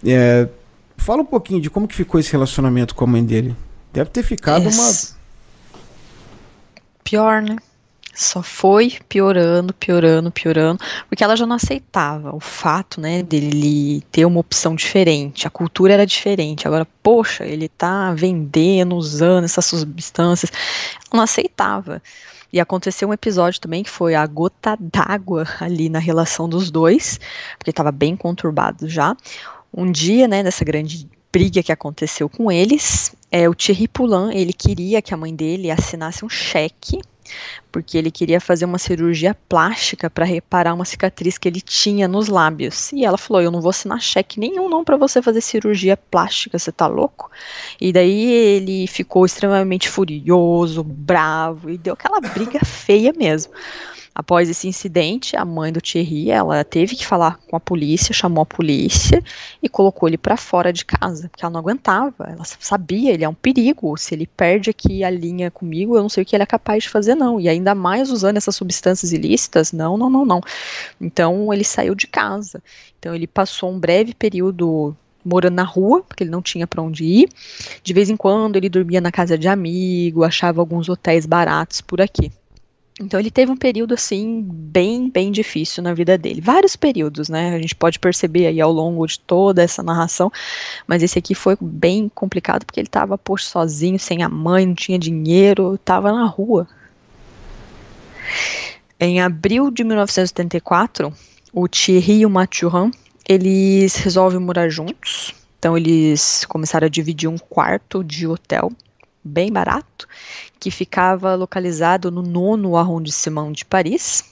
é, 0.05 0.47
fala 0.95 1.21
um 1.21 1.25
pouquinho 1.25 1.59
de 1.59 1.69
como 1.69 1.87
que 1.87 1.95
ficou 1.95 2.19
esse 2.19 2.31
relacionamento 2.31 2.95
com 2.95 3.03
a 3.03 3.07
mãe 3.07 3.23
dele. 3.23 3.55
Deve 3.91 4.09
ter 4.09 4.23
ficado 4.23 4.69
uma 4.69 4.93
Pior, 7.07 7.41
né? 7.41 7.55
Só 8.13 8.43
foi 8.43 8.97
piorando, 9.07 9.73
piorando, 9.73 10.29
piorando, 10.29 10.83
porque 11.07 11.23
ela 11.23 11.37
já 11.37 11.45
não 11.45 11.55
aceitava 11.55 12.35
o 12.35 12.39
fato, 12.41 12.99
né, 12.99 13.23
dele 13.23 14.01
ter 14.11 14.25
uma 14.25 14.41
opção 14.41 14.75
diferente. 14.75 15.47
A 15.47 15.49
cultura 15.49 15.93
era 15.93 16.05
diferente. 16.05 16.67
Agora, 16.67 16.85
poxa, 17.01 17.45
ele 17.45 17.69
tá 17.69 18.13
vendendo, 18.13 18.97
usando 18.97 19.45
essas 19.45 19.63
substâncias. 19.67 20.51
Ela 21.09 21.19
não 21.19 21.23
aceitava. 21.23 22.01
E 22.51 22.59
aconteceu 22.59 23.07
um 23.07 23.13
episódio 23.13 23.61
também 23.61 23.83
que 23.83 23.89
foi 23.89 24.13
a 24.13 24.27
gota 24.27 24.77
d'água 24.77 25.47
ali 25.61 25.87
na 25.87 25.99
relação 25.99 26.49
dos 26.49 26.69
dois, 26.69 27.21
porque 27.57 27.69
estava 27.69 27.91
bem 27.91 28.17
conturbado 28.17 28.89
já. 28.89 29.15
Um 29.73 29.89
dia, 29.89 30.27
né, 30.27 30.43
nessa 30.43 30.65
grande 30.65 31.07
briga 31.31 31.63
que 31.63 31.71
aconteceu 31.71 32.27
com 32.27 32.51
eles, 32.51 33.15
é, 33.31 33.47
o 33.49 33.53
Thierry 33.53 33.87
Poulain, 33.87 34.35
ele 34.35 34.53
queria 34.53 35.01
que 35.01 35.13
a 35.13 35.17
mãe 35.17 35.35
dele 35.35 35.69
assinasse 35.69 36.23
um 36.23 36.29
cheque, 36.29 37.01
porque 37.71 37.97
ele 37.97 38.09
queria 38.09 38.39
fazer 38.39 38.63
uma 38.63 38.77
cirurgia 38.77 39.35
plástica 39.49 40.09
para 40.09 40.23
reparar 40.23 40.73
uma 40.73 40.85
cicatriz 40.85 41.37
que 41.37 41.47
ele 41.47 41.59
tinha 41.59 42.07
nos 42.07 42.29
lábios. 42.29 42.91
E 42.93 43.03
ela 43.03 43.17
falou: 43.17 43.41
"Eu 43.41 43.51
não 43.51 43.59
vou 43.59 43.69
assinar 43.69 43.99
cheque 44.01 44.39
nenhum 44.39 44.69
não 44.69 44.83
para 44.83 44.95
você 44.95 45.21
fazer 45.21 45.41
cirurgia 45.41 45.97
plástica, 45.97 46.57
você 46.57 46.71
tá 46.71 46.87
louco?" 46.87 47.29
E 47.81 47.91
daí 47.91 48.31
ele 48.31 48.87
ficou 48.87 49.25
extremamente 49.25 49.89
furioso, 49.89 50.81
bravo 50.83 51.69
e 51.69 51.77
deu 51.77 51.93
aquela 51.93 52.21
briga 52.21 52.63
feia 52.63 53.11
mesmo. 53.11 53.51
Após 54.19 54.49
esse 54.49 54.67
incidente, 54.67 55.37
a 55.37 55.45
mãe 55.45 55.71
do 55.71 55.79
Thierry, 55.79 56.31
ela 56.31 56.63
teve 56.63 56.95
que 56.95 57.05
falar 57.05 57.37
com 57.47 57.55
a 57.55 57.59
polícia, 57.59 58.11
chamou 58.15 58.41
a 58.41 58.45
polícia 58.47 59.23
e 59.61 59.69
colocou 59.69 60.09
ele 60.09 60.17
para 60.17 60.35
fora 60.35 60.73
de 60.73 60.83
casa, 60.83 61.29
porque 61.29 61.45
ela 61.45 61.51
não 61.51 61.59
aguentava. 61.59 62.25
Ela 62.27 62.43
sabia, 62.43 63.13
ele 63.13 63.23
é 63.23 63.29
um 63.29 63.33
perigo. 63.35 63.95
Se 63.95 64.15
ele 64.15 64.25
perde 64.25 64.71
aqui 64.71 65.03
a 65.03 65.09
linha 65.11 65.51
comigo, 65.51 65.95
eu 65.95 66.01
não 66.01 66.09
sei 66.09 66.23
o 66.23 66.25
que 66.25 66.35
ele 66.35 66.41
é 66.41 66.47
capaz 66.47 66.81
de 66.81 66.89
fazer, 66.89 67.13
não. 67.13 67.39
E 67.39 67.47
ainda 67.47 67.75
mais 67.75 68.09
usando 68.09 68.37
essas 68.37 68.55
substâncias 68.55 69.11
ilícitas, 69.11 69.71
não, 69.71 69.95
não, 69.95 70.09
não, 70.09 70.25
não. 70.25 70.41
Então 70.99 71.53
ele 71.53 71.63
saiu 71.63 71.93
de 71.93 72.07
casa. 72.07 72.59
Então 72.97 73.13
ele 73.13 73.27
passou 73.27 73.71
um 73.71 73.79
breve 73.79 74.15
período 74.15 74.97
morando 75.23 75.53
na 75.53 75.63
rua, 75.63 76.01
porque 76.01 76.23
ele 76.23 76.31
não 76.31 76.41
tinha 76.41 76.65
para 76.65 76.81
onde 76.81 77.03
ir. 77.05 77.29
De 77.83 77.93
vez 77.93 78.09
em 78.09 78.17
quando 78.17 78.55
ele 78.55 78.67
dormia 78.67 78.99
na 78.99 79.11
casa 79.11 79.37
de 79.37 79.47
amigo, 79.47 80.23
achava 80.23 80.59
alguns 80.59 80.89
hotéis 80.89 81.27
baratos 81.27 81.81
por 81.81 82.01
aqui. 82.01 82.31
Então 82.99 83.19
ele 83.19 83.29
teve 83.29 83.51
um 83.51 83.57
período 83.57 83.93
assim 83.93 84.41
bem, 84.43 85.09
bem 85.09 85.31
difícil 85.31 85.83
na 85.83 85.93
vida 85.93 86.17
dele. 86.17 86.41
Vários 86.41 86.75
períodos, 86.75 87.29
né? 87.29 87.55
A 87.55 87.59
gente 87.59 87.75
pode 87.75 87.99
perceber 87.99 88.47
aí 88.47 88.59
ao 88.59 88.71
longo 88.71 89.05
de 89.05 89.19
toda 89.19 89.61
essa 89.61 89.83
narração, 89.83 90.31
mas 90.87 91.03
esse 91.03 91.19
aqui 91.19 91.35
foi 91.35 91.55
bem 91.61 92.09
complicado 92.09 92.65
porque 92.65 92.79
ele 92.79 92.87
estava 92.87 93.17
posto 93.17 93.49
sozinho, 93.49 93.99
sem 93.99 94.23
a 94.23 94.29
mãe, 94.29 94.65
não 94.65 94.73
tinha 94.73 94.97
dinheiro, 94.97 95.75
estava 95.75 96.11
na 96.11 96.25
rua. 96.25 96.67
Em 98.99 99.21
abril 99.21 99.69
de 99.69 99.83
1974, 99.83 101.13
o 101.53 101.67
Thierry 101.67 102.21
e 102.21 102.25
o 102.25 102.29
Mathurin, 102.31 102.91
eles 103.29 103.95
resolvem 103.95 104.39
morar 104.39 104.69
juntos. 104.69 105.35
Então 105.59 105.77
eles 105.77 106.45
começaram 106.45 106.87
a 106.87 106.89
dividir 106.89 107.29
um 107.29 107.37
quarto 107.37 108.03
de 108.03 108.25
hotel 108.25 108.71
bem 109.27 109.51
barato, 109.51 110.07
que 110.59 110.71
ficava 110.71 111.35
localizado 111.35 112.09
no 112.09 112.21
nono 112.21 112.77
arrondissement 112.77 113.51
de 113.51 113.65
Paris. 113.65 114.23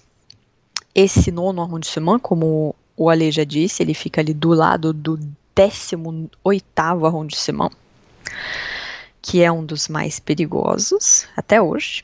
Esse 0.93 1.31
nono 1.31 1.61
arrondissement, 1.61 2.19
como 2.19 2.73
o 2.95 3.09
Ale 3.09 3.31
já 3.31 3.43
disse, 3.43 3.83
ele 3.83 3.93
fica 3.93 4.21
ali 4.21 4.33
do 4.33 4.49
lado 4.49 4.93
do 4.93 5.19
18º 5.55 7.05
arrondissement, 7.05 7.71
que 9.21 9.43
é 9.43 9.51
um 9.51 9.65
dos 9.65 9.87
mais 9.87 10.19
perigosos 10.19 11.27
até 11.35 11.61
hoje. 11.61 12.03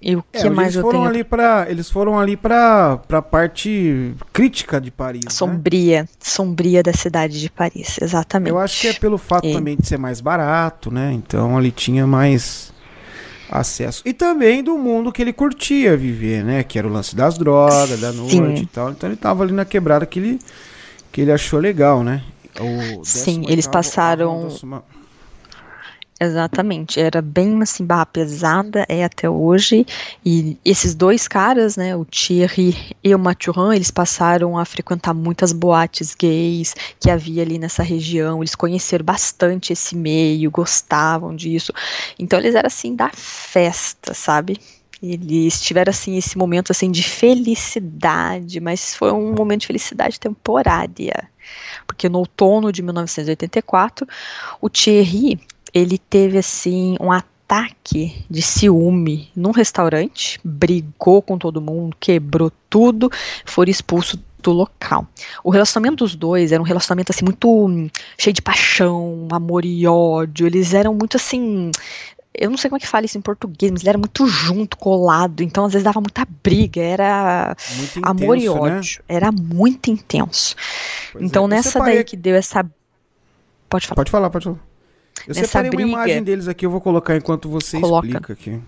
E 0.00 0.14
o 0.14 0.22
que 0.32 0.46
É, 0.46 0.50
mais 0.50 0.68
eles 0.68 0.76
eu 0.76 0.82
foram 0.82 1.00
tenho? 1.00 1.10
ali 1.10 1.24
para 1.24 1.66
eles 1.68 1.90
foram 1.90 2.18
ali 2.18 2.36
para 2.36 2.98
para 3.08 3.20
parte 3.20 4.14
crítica 4.32 4.80
de 4.80 4.90
Paris, 4.92 5.22
né? 5.24 5.30
Sombria, 5.30 6.08
sombria 6.20 6.82
da 6.82 6.92
cidade 6.92 7.40
de 7.40 7.50
Paris, 7.50 7.98
exatamente. 8.00 8.50
Eu 8.50 8.58
acho 8.58 8.80
que 8.80 8.86
é 8.88 8.92
pelo 8.92 9.18
fato 9.18 9.46
É. 9.46 9.52
também 9.52 9.76
de 9.76 9.86
ser 9.86 9.98
mais 9.98 10.20
barato, 10.20 10.90
né? 10.90 11.12
Então 11.12 11.56
ali 11.58 11.72
tinha 11.72 12.06
mais 12.06 12.72
acesso. 13.50 14.02
E 14.04 14.12
também 14.12 14.62
do 14.62 14.76
mundo 14.78 15.10
que 15.10 15.20
ele 15.22 15.32
curtia 15.32 15.96
viver, 15.96 16.44
né? 16.44 16.62
Que 16.62 16.78
era 16.78 16.86
o 16.86 16.92
lance 16.92 17.16
das 17.16 17.36
drogas, 17.36 17.98
da 18.00 18.12
noite 18.12 18.32
Sim. 18.58 18.62
e 18.62 18.66
tal. 18.66 18.90
Então 18.90 19.08
ele 19.08 19.16
tava 19.16 19.42
ali 19.42 19.52
na 19.52 19.64
quebrada 19.64 20.06
que 20.06 20.18
ele 20.20 20.38
que 21.10 21.22
ele 21.22 21.32
achou 21.32 21.58
legal, 21.58 22.04
né? 22.04 22.22
O 22.60 23.04
Sim, 23.04 23.42
18º 23.42 23.50
eles 23.50 23.66
passaram-. 23.66 24.48
Exatamente, 26.20 26.98
era 26.98 27.22
bem 27.22 27.62
assim, 27.62 27.86
barra 27.86 28.04
pesada, 28.04 28.84
é 28.88 29.04
até 29.04 29.30
hoje, 29.30 29.86
e 30.26 30.58
esses 30.64 30.92
dois 30.92 31.28
caras, 31.28 31.76
né, 31.76 31.94
o 31.94 32.04
Thierry 32.04 32.74
e 33.04 33.14
o 33.14 33.18
Mathurin, 33.20 33.76
eles 33.76 33.92
passaram 33.92 34.58
a 34.58 34.64
frequentar 34.64 35.14
muitas 35.14 35.52
boates 35.52 36.16
gays 36.16 36.74
que 36.98 37.08
havia 37.08 37.42
ali 37.42 37.56
nessa 37.56 37.84
região, 37.84 38.42
eles 38.42 38.56
conheceram 38.56 39.04
bastante 39.04 39.72
esse 39.72 39.94
meio, 39.94 40.50
gostavam 40.50 41.36
disso, 41.36 41.72
então 42.18 42.40
eles 42.40 42.56
eram 42.56 42.66
assim, 42.66 42.96
da 42.96 43.10
festa, 43.14 44.12
sabe? 44.12 44.58
Eles 45.00 45.60
tiveram 45.60 45.90
assim 45.90 46.16
esse 46.16 46.36
momento 46.36 46.72
assim 46.72 46.90
de 46.90 47.04
felicidade, 47.04 48.58
mas 48.58 48.92
foi 48.92 49.12
um 49.12 49.32
momento 49.34 49.60
de 49.60 49.68
felicidade 49.68 50.18
temporária, 50.18 51.30
porque 51.86 52.08
no 52.08 52.18
outono 52.18 52.72
de 52.72 52.82
1984, 52.82 54.04
o 54.60 54.68
Thierry 54.68 55.38
ele 55.72 55.98
teve 55.98 56.38
assim 56.38 56.96
um 57.00 57.10
ataque 57.10 58.24
de 58.28 58.42
ciúme 58.42 59.30
num 59.34 59.50
restaurante, 59.50 60.38
brigou 60.44 61.22
com 61.22 61.38
todo 61.38 61.60
mundo, 61.60 61.96
quebrou 61.98 62.52
tudo, 62.68 63.10
foi 63.44 63.70
expulso 63.70 64.18
do 64.42 64.52
local. 64.52 65.06
O 65.42 65.50
relacionamento 65.50 65.96
dos 65.96 66.14
dois 66.14 66.52
era 66.52 66.62
um 66.62 66.66
relacionamento 66.66 67.10
assim 67.10 67.24
muito 67.24 67.48
hum, 67.48 67.88
cheio 68.18 68.34
de 68.34 68.42
paixão, 68.42 69.26
amor 69.30 69.64
e 69.64 69.86
ódio. 69.86 70.46
Eles 70.46 70.74
eram 70.74 70.94
muito 70.94 71.16
assim, 71.16 71.70
eu 72.34 72.50
não 72.50 72.56
sei 72.56 72.70
como 72.70 72.76
é 72.76 72.80
que 72.80 72.86
fala 72.86 73.06
isso 73.06 73.18
em 73.18 73.22
português, 73.22 73.72
mas 73.72 73.82
ele 73.82 73.88
era 73.88 73.98
muito 73.98 74.26
junto, 74.26 74.76
colado, 74.76 75.42
então 75.42 75.64
às 75.64 75.72
vezes 75.72 75.84
dava 75.84 76.00
muita 76.00 76.26
briga, 76.42 76.80
era 76.80 77.56
amor 78.02 78.36
e 78.36 78.44
né? 78.44 78.50
ódio, 78.50 79.02
né? 79.08 79.16
era 79.16 79.32
muito 79.32 79.90
intenso. 79.90 80.54
Pois 81.12 81.24
então 81.24 81.46
é. 81.46 81.48
nessa 81.48 81.80
daí 81.80 82.04
que 82.04 82.16
deu 82.16 82.36
essa 82.36 82.64
Pode 83.68 83.86
falar. 83.86 83.96
Pode 83.96 84.10
falar, 84.10 84.30
pode 84.30 84.44
falar. 84.44 84.67
Eu 85.26 85.34
separei 85.34 85.70
briga, 85.70 85.84
uma 85.84 86.04
imagem 86.04 86.22
deles 86.22 86.48
aqui, 86.48 86.66
eu 86.66 86.70
vou 86.70 86.80
colocar 86.80 87.16
enquanto 87.16 87.48
você 87.48 87.80
coloca, 87.80 88.06
explica 88.06 88.32
aqui. 88.32 88.60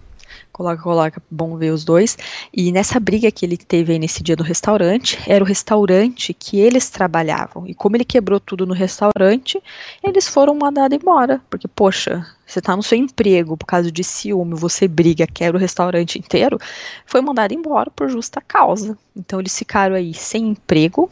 Coloca, 0.53 0.83
coloca, 0.83 1.23
bom 1.31 1.57
ver 1.57 1.71
os 1.71 1.85
dois. 1.85 2.19
E 2.53 2.73
nessa 2.73 2.99
briga 3.01 3.31
que 3.31 3.47
ele 3.47 3.57
teve 3.57 3.93
aí 3.93 3.99
nesse 3.99 4.23
dia 4.23 4.37
no 4.37 4.45
restaurante, 4.45 5.19
era 5.27 5.43
o 5.43 5.47
restaurante 5.47 6.35
que 6.35 6.59
eles 6.59 6.91
trabalhavam. 6.91 7.67
E 7.67 7.75
como 7.75 7.97
ele 7.97 8.05
quebrou 8.05 8.39
tudo 8.39 8.67
no 8.67 8.75
restaurante, 8.75 9.61
eles 10.03 10.29
foram 10.29 10.55
mandados 10.55 10.97
embora. 10.97 11.41
Porque, 11.49 11.67
poxa, 11.69 12.27
você 12.47 12.61
tá 12.61 12.77
no 12.77 12.83
seu 12.83 12.99
emprego 12.99 13.57
por 13.57 13.67
causa 13.67 13.91
de 13.91 14.05
ciúme, 14.05 14.55
você 14.55 14.87
briga, 14.87 15.27
quebra 15.27 15.57
o 15.57 15.61
restaurante 15.61 16.19
inteiro, 16.19 16.59
foi 17.07 17.21
mandado 17.21 17.55
embora 17.55 17.91
por 17.91 18.09
justa 18.09 18.41
causa. 18.41 18.99
Então 19.17 19.41
eles 19.41 19.57
ficaram 19.57 19.95
aí 19.95 20.13
sem 20.13 20.49
emprego 20.49 21.11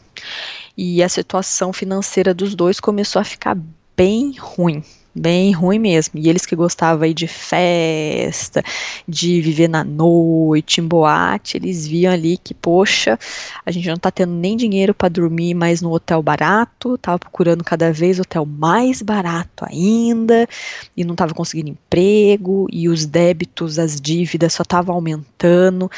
e 0.77 1.01
a 1.01 1.09
situação 1.09 1.73
financeira 1.73 2.33
dos 2.33 2.55
dois 2.55 2.79
começou 2.79 3.21
a 3.21 3.25
ficar 3.25 3.57
bem 3.95 4.35
ruim 4.37 4.83
bem 5.13 5.51
ruim 5.51 5.79
mesmo. 5.79 6.19
E 6.19 6.29
eles 6.29 6.45
que 6.45 6.55
gostavam 6.55 7.03
aí 7.03 7.13
de 7.13 7.27
festa, 7.27 8.63
de 9.07 9.41
viver 9.41 9.67
na 9.67 9.83
noite, 9.83 10.81
em 10.81 10.87
boate, 10.87 11.57
eles 11.57 11.87
viam 11.87 12.13
ali 12.13 12.37
que, 12.37 12.53
poxa, 12.53 13.17
a 13.65 13.71
gente 13.71 13.87
não 13.87 13.97
tá 13.97 14.11
tendo 14.11 14.33
nem 14.33 14.55
dinheiro 14.55 14.93
para 14.93 15.09
dormir 15.09 15.53
mais 15.53 15.81
no 15.81 15.91
hotel 15.91 16.21
barato, 16.21 16.97
tava 16.97 17.19
procurando 17.19 17.63
cada 17.63 17.91
vez 17.91 18.19
hotel 18.19 18.45
mais 18.45 19.01
barato 19.01 19.65
ainda, 19.65 20.47
e 20.95 21.03
não 21.03 21.15
tava 21.15 21.33
conseguindo 21.33 21.69
emprego, 21.69 22.67
e 22.71 22.87
os 22.87 23.05
débitos, 23.05 23.79
as 23.79 23.99
dívidas 23.99 24.53
só 24.53 24.63
estavam 24.63 24.95
aumentando. 24.95 25.89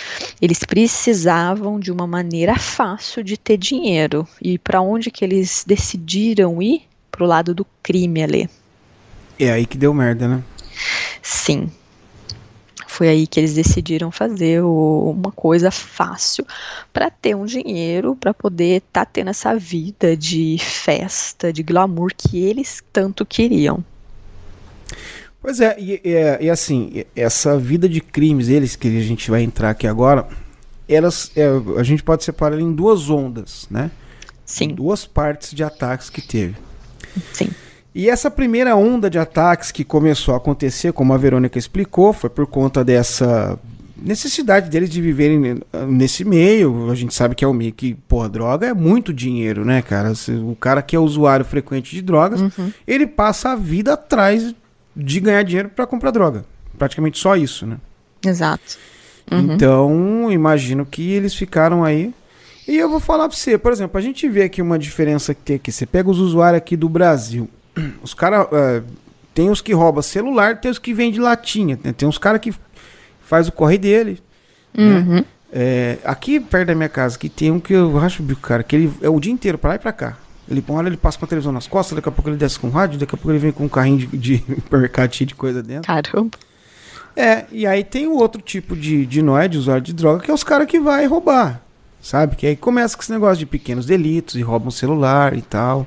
Eles 0.41 0.59
precisavam 0.59 1.79
de 1.79 1.91
uma 1.91 2.07
maneira 2.07 2.57
fácil 2.57 3.23
de 3.23 3.37
ter 3.37 3.57
dinheiro. 3.57 4.27
E 4.41 4.57
para 4.57 4.81
onde 4.81 5.11
que 5.11 5.23
eles 5.23 5.63
decidiram 5.65 6.61
ir? 6.61 6.83
Pro 7.11 7.25
lado 7.25 7.53
do 7.53 7.65
crime 7.83 8.23
ali. 8.23 8.49
É 9.43 9.51
aí 9.51 9.65
que 9.65 9.75
deu 9.75 9.91
merda, 9.91 10.27
né? 10.27 10.43
Sim. 11.19 11.67
Foi 12.85 13.09
aí 13.09 13.25
que 13.25 13.39
eles 13.39 13.55
decidiram 13.55 14.11
fazer 14.11 14.61
o, 14.61 15.15
uma 15.17 15.31
coisa 15.31 15.71
fácil 15.71 16.45
para 16.93 17.09
ter 17.09 17.35
um 17.35 17.45
dinheiro, 17.45 18.15
para 18.15 18.35
poder 18.35 18.83
estar 18.83 19.03
tá 19.03 19.11
tendo 19.11 19.31
essa 19.31 19.55
vida 19.55 20.15
de 20.15 20.57
festa, 20.59 21.51
de 21.51 21.63
glamour 21.63 22.11
que 22.15 22.37
eles 22.37 22.83
tanto 22.93 23.25
queriam. 23.25 23.83
Pois 25.41 25.59
é, 25.59 25.75
e, 25.79 25.99
e, 26.03 26.45
e 26.45 26.49
assim, 26.51 27.03
essa 27.15 27.57
vida 27.57 27.89
de 27.89 27.99
crimes, 27.99 28.47
eles 28.47 28.75
que 28.75 28.87
a 28.87 29.01
gente 29.01 29.31
vai 29.31 29.41
entrar 29.41 29.71
aqui 29.71 29.87
agora, 29.87 30.27
elas, 30.87 31.31
é, 31.35 31.47
a 31.79 31.81
gente 31.81 32.03
pode 32.03 32.23
separar 32.23 32.59
em 32.59 32.71
duas 32.71 33.09
ondas, 33.09 33.65
né? 33.71 33.89
Sim. 34.45 34.67
Duas 34.67 35.07
partes 35.07 35.51
de 35.51 35.63
ataques 35.63 36.11
que 36.11 36.21
teve. 36.21 36.55
Sim. 37.33 37.49
E 37.93 38.09
essa 38.09 38.31
primeira 38.31 38.75
onda 38.75 39.09
de 39.09 39.19
ataques 39.19 39.71
que 39.71 39.83
começou 39.83 40.33
a 40.33 40.37
acontecer, 40.37 40.93
como 40.93 41.13
a 41.13 41.17
Verônica 41.17 41.59
explicou, 41.59 42.13
foi 42.13 42.29
por 42.29 42.47
conta 42.47 42.85
dessa 42.85 43.59
necessidade 43.97 44.69
deles 44.69 44.89
de 44.89 45.01
viverem 45.01 45.59
nesse 45.87 46.23
meio. 46.23 46.89
A 46.89 46.95
gente 46.95 47.13
sabe 47.13 47.35
que 47.35 47.43
é 47.43 47.47
um 47.47 47.53
meio 47.53 47.73
que, 47.73 47.93
porra, 48.07 48.29
droga 48.29 48.67
é 48.67 48.73
muito 48.73 49.13
dinheiro, 49.13 49.65
né, 49.65 49.81
cara? 49.81 50.13
O 50.49 50.55
cara 50.55 50.81
que 50.81 50.95
é 50.95 50.99
usuário 50.99 51.45
frequente 51.45 51.93
de 51.93 52.01
drogas, 52.01 52.41
uhum. 52.41 52.71
ele 52.87 53.05
passa 53.05 53.51
a 53.51 53.55
vida 53.55 53.93
atrás 53.93 54.55
de 54.95 55.19
ganhar 55.19 55.43
dinheiro 55.43 55.69
para 55.69 55.85
comprar 55.85 56.11
droga. 56.11 56.45
Praticamente 56.77 57.19
só 57.19 57.35
isso, 57.35 57.65
né? 57.65 57.77
Exato. 58.25 58.77
Uhum. 59.29 59.53
Então, 59.53 60.31
imagino 60.31 60.85
que 60.85 61.11
eles 61.11 61.35
ficaram 61.35 61.83
aí. 61.83 62.13
E 62.67 62.77
eu 62.77 62.89
vou 62.89 63.01
falar 63.01 63.27
pra 63.27 63.37
você, 63.37 63.57
por 63.57 63.73
exemplo, 63.73 63.97
a 63.97 64.01
gente 64.01 64.29
vê 64.29 64.43
aqui 64.43 64.61
uma 64.61 64.79
diferença 64.79 65.33
que 65.33 65.41
tem 65.41 65.55
aqui. 65.57 65.71
Você 65.71 65.85
pega 65.85 66.09
os 66.09 66.19
usuários 66.19 66.57
aqui 66.57 66.77
do 66.77 66.87
Brasil 66.87 67.49
os 68.01 68.13
caras. 68.13 68.45
Uh, 68.47 68.83
tem 69.33 69.49
os 69.49 69.61
que 69.61 69.73
roubam 69.73 70.01
celular, 70.01 70.59
tem 70.59 70.69
os 70.69 70.77
que 70.77 70.93
vendem 70.93 71.19
latinha. 71.19 71.79
Né? 71.81 71.93
Tem 71.93 72.07
uns 72.07 72.17
caras 72.17 72.41
que 72.41 72.53
faz 73.21 73.47
o 73.47 73.51
corre 73.51 73.77
dele. 73.77 74.21
Né? 74.73 74.83
Uhum. 74.83 75.15
Né? 75.15 75.25
É, 75.53 75.97
aqui 76.05 76.39
perto 76.39 76.67
da 76.67 76.75
minha 76.75 76.89
casa, 76.89 77.17
que 77.19 77.29
tem 77.29 77.51
um 77.51 77.59
que 77.59 77.73
eu 77.73 77.97
acho 77.99 78.23
o 78.23 78.35
cara, 78.35 78.63
que 78.63 78.75
ele 78.75 78.93
é 79.01 79.09
o 79.09 79.19
dia 79.19 79.31
inteiro 79.31 79.57
pra 79.57 79.71
lá 79.71 79.75
e 79.75 79.79
pra 79.79 79.91
cá. 79.91 80.17
Ele, 80.49 80.63
uma 80.67 80.79
hora 80.79 80.87
ele 80.87 80.97
passa 80.97 81.17
com 81.17 81.25
a 81.25 81.27
televisão 81.27 81.51
nas 81.51 81.67
costas, 81.67 81.95
daqui 81.95 82.09
a 82.09 82.11
pouco 82.11 82.29
ele 82.29 82.37
desce 82.37 82.59
com 82.59 82.69
rádio, 82.69 82.99
daqui 82.99 83.15
a 83.15 83.17
pouco 83.17 83.31
ele 83.31 83.39
vem 83.39 83.51
com 83.51 83.65
um 83.65 83.69
carrinho 83.69 83.99
de, 83.99 84.07
de 84.17 84.43
mercado 84.71 85.13
cheio 85.13 85.27
de 85.27 85.35
coisa 85.35 85.61
dentro. 85.61 85.87
Caramba. 85.87 86.37
É, 87.15 87.45
e 87.51 87.67
aí 87.67 87.83
tem 87.83 88.07
o 88.07 88.15
outro 88.15 88.41
tipo 88.41 88.75
de, 88.75 89.05
de 89.05 89.21
nóia, 89.21 89.47
de 89.47 89.57
usuário 89.57 89.83
de 89.83 89.93
droga, 89.93 90.23
que 90.23 90.31
é 90.31 90.33
os 90.33 90.43
caras 90.43 90.67
que 90.67 90.79
vai 90.79 91.05
roubar, 91.05 91.61
sabe? 92.01 92.37
Que 92.37 92.47
aí 92.47 92.55
começa 92.55 92.95
com 92.95 93.03
esse 93.03 93.11
negócio 93.11 93.37
de 93.37 93.45
pequenos 93.45 93.85
delitos 93.85 94.35
e 94.35 94.41
roubam 94.41 94.71
celular 94.71 95.37
e 95.37 95.41
tal. 95.41 95.85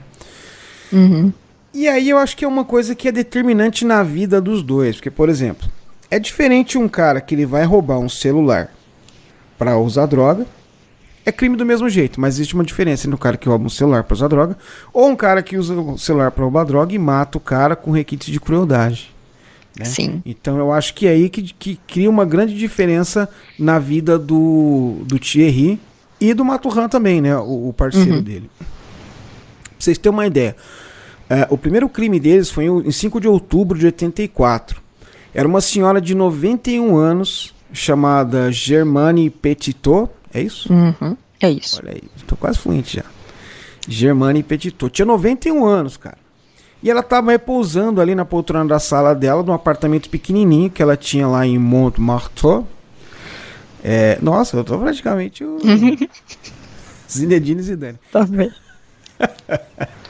Uhum. 0.92 1.32
E 1.74 1.88
aí 1.88 2.08
eu 2.08 2.18
acho 2.18 2.36
que 2.36 2.44
é 2.44 2.48
uma 2.48 2.64
coisa 2.64 2.94
que 2.94 3.08
é 3.08 3.12
determinante 3.12 3.84
na 3.84 4.04
vida 4.04 4.40
dos 4.40 4.62
dois. 4.62 4.94
Porque, 4.94 5.10
por 5.10 5.28
exemplo, 5.28 5.68
é 6.08 6.20
diferente 6.20 6.78
um 6.78 6.88
cara 6.88 7.20
que 7.20 7.34
ele 7.34 7.44
vai 7.44 7.64
roubar 7.64 7.98
um 7.98 8.08
celular 8.08 8.72
para 9.58 9.76
usar 9.76 10.06
droga. 10.06 10.46
É 11.26 11.32
crime 11.32 11.56
do 11.56 11.66
mesmo 11.66 11.88
jeito, 11.88 12.20
mas 12.20 12.34
existe 12.34 12.54
uma 12.54 12.62
diferença 12.62 13.06
entre 13.06 13.14
um 13.14 13.18
cara 13.18 13.36
que 13.36 13.48
rouba 13.48 13.64
um 13.64 13.70
celular 13.70 14.04
para 14.04 14.14
usar 14.14 14.28
droga 14.28 14.58
ou 14.92 15.08
um 15.08 15.16
cara 15.16 15.42
que 15.42 15.56
usa 15.56 15.74
o 15.74 15.98
celular 15.98 16.30
para 16.30 16.44
roubar 16.44 16.64
droga 16.64 16.94
e 16.94 16.98
mata 16.98 17.38
o 17.38 17.40
cara 17.40 17.74
com 17.74 17.90
requisitos 17.90 18.30
de 18.30 18.38
crueldade. 18.38 19.12
Né? 19.76 19.86
Sim. 19.86 20.22
Então 20.24 20.58
eu 20.58 20.70
acho 20.70 20.94
que 20.94 21.06
é 21.06 21.10
aí 21.10 21.28
que, 21.28 21.42
que 21.42 21.80
cria 21.88 22.08
uma 22.08 22.24
grande 22.24 22.54
diferença 22.54 23.28
na 23.58 23.78
vida 23.78 24.18
do, 24.18 24.98
do 25.06 25.18
Thierry 25.18 25.80
e 26.20 26.32
do 26.34 26.44
Maturhan 26.44 26.88
também, 26.88 27.20
né? 27.20 27.36
O, 27.38 27.70
o 27.70 27.72
parceiro 27.72 28.16
uhum. 28.16 28.22
dele. 28.22 28.50
Pra 28.58 28.66
vocês 29.78 29.98
terem 29.98 30.16
uma 30.16 30.26
ideia. 30.26 30.54
É, 31.28 31.46
o 31.50 31.56
primeiro 31.56 31.88
crime 31.88 32.20
deles 32.20 32.50
foi 32.50 32.66
em 32.66 32.90
5 32.90 33.20
de 33.20 33.28
outubro 33.28 33.78
de 33.78 33.86
84. 33.86 34.82
Era 35.32 35.48
uma 35.48 35.60
senhora 35.60 36.00
de 36.00 36.14
91 36.14 36.96
anos, 36.96 37.54
chamada 37.72 38.52
Germane 38.52 39.30
Petitot. 39.30 40.10
É 40.32 40.40
isso? 40.40 40.72
Uhum, 40.72 41.16
é 41.40 41.50
isso. 41.50 41.80
Olha 41.82 41.92
aí, 41.92 42.02
estou 42.16 42.36
quase 42.36 42.58
fluente 42.58 42.96
já. 42.96 43.04
Germane 43.88 44.42
Petitot. 44.42 44.92
Tinha 44.92 45.06
91 45.06 45.64
anos, 45.64 45.96
cara. 45.96 46.18
E 46.82 46.90
ela 46.90 47.00
estava 47.00 47.30
repousando 47.30 48.00
ali 48.00 48.14
na 48.14 48.26
poltrona 48.26 48.68
da 48.68 48.78
sala 48.78 49.14
dela, 49.14 49.42
num 49.42 49.54
apartamento 49.54 50.10
pequenininho 50.10 50.70
que 50.70 50.82
ela 50.82 50.96
tinha 50.96 51.26
lá 51.26 51.46
em 51.46 51.58
Montmartre. 51.58 52.62
É, 53.82 54.18
nossa, 54.20 54.56
eu 54.56 54.64
tô 54.64 54.78
praticamente 54.78 55.42
o 55.44 55.58
Zinedine 57.10 57.62
Zidane. 57.62 57.98
Tá 58.12 58.24
bem. 58.24 58.52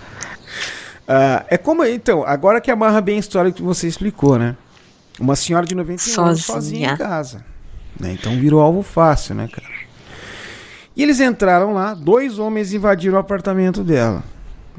Uh, 1.08 1.44
é 1.48 1.58
como. 1.58 1.84
Então, 1.84 2.24
agora 2.24 2.60
que 2.60 2.70
amarra 2.70 3.00
bem 3.00 3.16
a 3.16 3.20
história 3.20 3.52
que 3.52 3.62
você 3.62 3.86
explicou, 3.86 4.38
né? 4.38 4.56
Uma 5.20 5.36
senhora 5.36 5.66
de 5.66 5.74
91 5.74 5.98
sozinha. 5.98 6.26
anos 6.26 6.44
sozinha 6.44 6.92
em 6.92 6.96
casa. 6.96 7.44
Né? 7.98 8.12
Então 8.12 8.38
virou 8.38 8.60
alvo 8.60 8.82
fácil, 8.82 9.34
né, 9.34 9.48
cara? 9.48 9.68
E 10.96 11.02
eles 11.02 11.20
entraram 11.20 11.74
lá, 11.74 11.94
dois 11.94 12.38
homens 12.38 12.72
invadiram 12.72 13.16
o 13.16 13.20
apartamento 13.20 13.82
dela. 13.82 14.22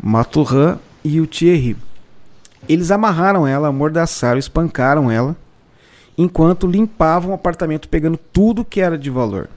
Maturhan 0.01 0.79
e 1.03 1.19
o 1.19 1.27
Thierry. 1.27 1.77
Eles 2.67 2.89
amarraram 2.89 3.47
ela, 3.47 3.67
amordaçaram, 3.67 4.39
espancaram 4.39 5.11
ela, 5.11 5.35
enquanto 6.17 6.67
limpavam 6.67 7.31
o 7.31 7.35
apartamento 7.35 7.87
pegando 7.87 8.17
tudo 8.17 8.65
que 8.65 8.81
era 8.81 8.97
de 8.97 9.09
valor. 9.09 9.49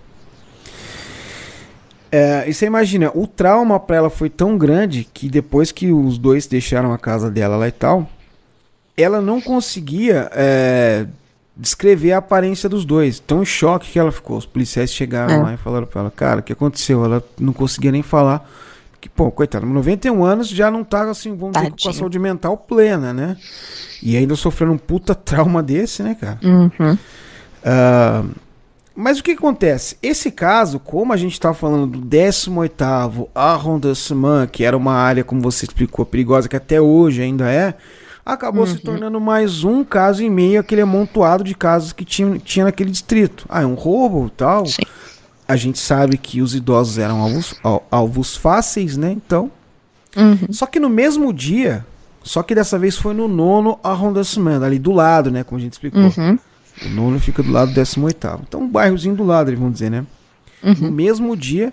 É, 2.11 2.48
e 2.48 2.54
você 2.54 2.66
imagina, 2.66 3.11
o 3.14 3.26
trauma 3.26 3.78
para 3.78 3.96
ela 3.96 4.11
foi 4.11 4.30
tão 4.30 4.56
grande 4.56 5.06
que 5.12 5.28
depois 5.28 5.70
que 5.70 5.92
os 5.92 6.16
dois 6.18 6.46
deixaram 6.46 6.92
a 6.92 6.98
casa 6.98 7.30
dela 7.30 7.56
lá 7.56 7.68
e 7.68 7.72
tal, 7.72 8.09
ela 8.96 9.20
não 9.20 9.40
conseguia 9.40 10.30
é, 10.32 11.06
descrever 11.56 12.12
a 12.12 12.18
aparência 12.18 12.68
dos 12.68 12.84
dois. 12.84 13.20
Tão 13.20 13.42
em 13.42 13.46
choque 13.46 13.92
que 13.92 13.98
ela 13.98 14.11
ficou. 14.11 14.38
Os 14.38 14.46
policiais 14.46 14.92
chegaram 14.92 15.34
é. 15.34 15.42
lá 15.42 15.54
e 15.54 15.56
falaram 15.56 15.86
pra 15.86 16.00
ela, 16.00 16.11
cara, 16.11 16.40
o 16.40 16.42
que 16.42 16.52
aconteceu? 16.52 17.04
Ela 17.04 17.22
não 17.38 17.52
conseguia 17.52 17.92
nem 17.92 18.02
falar. 18.02 18.48
Que, 19.00 19.09
pô, 19.09 19.30
coitada, 19.30 19.64
91 19.64 20.24
anos 20.24 20.48
já 20.48 20.72
não 20.72 20.82
tá 20.82 21.09
assim, 21.09 21.36
vamos 21.36 21.52
Tadinho. 21.52 21.76
dizer, 21.76 21.84
com 21.84 21.90
a 21.90 21.92
saúde 21.92 22.18
mental 22.18 22.56
plena, 22.56 23.12
né? 23.12 23.36
E 24.02 24.16
ainda 24.16 24.34
sofrendo 24.34 24.72
um 24.72 24.78
puta 24.78 25.14
trauma 25.14 25.62
desse, 25.62 26.02
né, 26.02 26.16
cara? 26.20 26.40
Uhum. 26.42 26.98
Uh, 27.62 28.34
mas 29.01 29.20
o 29.20 29.22
que 29.22 29.30
acontece? 29.30 29.96
Esse 30.03 30.28
caso, 30.28 30.80
como 30.80 31.12
a 31.12 31.16
gente 31.16 31.34
está 31.34 31.55
falando 31.55 31.86
do 31.86 32.01
18º 32.01 33.28
arrondissement, 33.32 34.49
que 34.49 34.64
era 34.64 34.76
uma 34.76 34.92
área, 34.92 35.22
como 35.22 35.40
você 35.40 35.66
explicou, 35.66 36.05
perigosa, 36.05 36.49
que 36.49 36.57
até 36.57 36.80
hoje 36.80 37.22
ainda 37.22 37.49
é, 37.49 37.74
acabou 38.26 38.64
uhum. 38.64 38.74
se 38.74 38.78
tornando 38.80 39.20
mais 39.20 39.62
um 39.62 39.84
caso 39.84 40.20
e 40.24 40.28
meio, 40.28 40.59
aquele 40.59 40.80
amontoado 40.80 41.44
de 41.44 41.55
casos 41.55 41.92
que 41.92 42.05
tinha, 42.05 42.40
tinha 42.40 42.64
naquele 42.64 42.90
distrito. 42.90 43.46
Ah, 43.49 43.62
é 43.62 43.66
um 43.66 43.74
roubo 43.74 44.28
tal. 44.30 44.66
Sim. 44.66 44.82
A 45.46 45.55
gente 45.55 45.78
sabe 45.78 46.18
que 46.18 46.42
os 46.42 46.57
idosos 46.57 46.99
eram 46.99 47.20
alvos, 47.20 47.55
alvos 47.92 48.36
fáceis, 48.36 48.96
né? 48.96 49.12
Então. 49.12 49.49
Uhum. 50.16 50.53
Só 50.53 50.66
que 50.66 50.80
no 50.80 50.90
mesmo 50.90 51.32
dia, 51.32 51.86
só 52.24 52.42
que 52.42 52.53
dessa 52.53 52.76
vez 52.76 52.96
foi 52.96 53.14
no 53.14 53.28
nono 53.28 53.78
arrondissement, 53.80 54.61
ali 54.64 54.80
do 54.80 54.90
lado, 54.90 55.30
né? 55.30 55.44
Como 55.44 55.57
a 55.57 55.62
gente 55.62 55.74
explicou. 55.74 56.03
Uhum. 56.03 56.36
O 56.85 56.89
nono 56.89 57.18
fica 57.18 57.43
do 57.43 57.51
lado 57.51 57.72
do 57.72 57.74
18. 57.74 58.41
Então, 58.47 58.62
um 58.62 58.68
bairrozinho 58.68 59.14
do 59.14 59.24
lado, 59.24 59.51
eles 59.51 59.61
vão 59.61 59.70
dizer, 59.70 59.91
né? 59.91 60.07
Uhum. 60.62 60.74
No 60.81 60.91
mesmo 60.91 61.37
dia, 61.37 61.72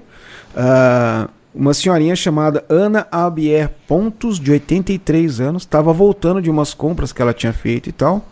uh, 0.56 1.30
uma 1.54 1.74
senhorinha 1.74 2.16
chamada 2.16 2.66
Ana 2.70 3.08
Albier 3.12 3.72
Pontos, 3.88 4.40
de 4.40 4.52
83 4.52 5.40
anos, 5.40 5.64
estava 5.64 5.94
voltando 5.94 6.42
de 6.42 6.50
umas 6.50 6.74
compras 6.74 7.14
que 7.14 7.22
ela 7.22 7.34
tinha 7.34 7.54
feito 7.54 7.90
e 7.90 7.92
tal. 7.92 8.26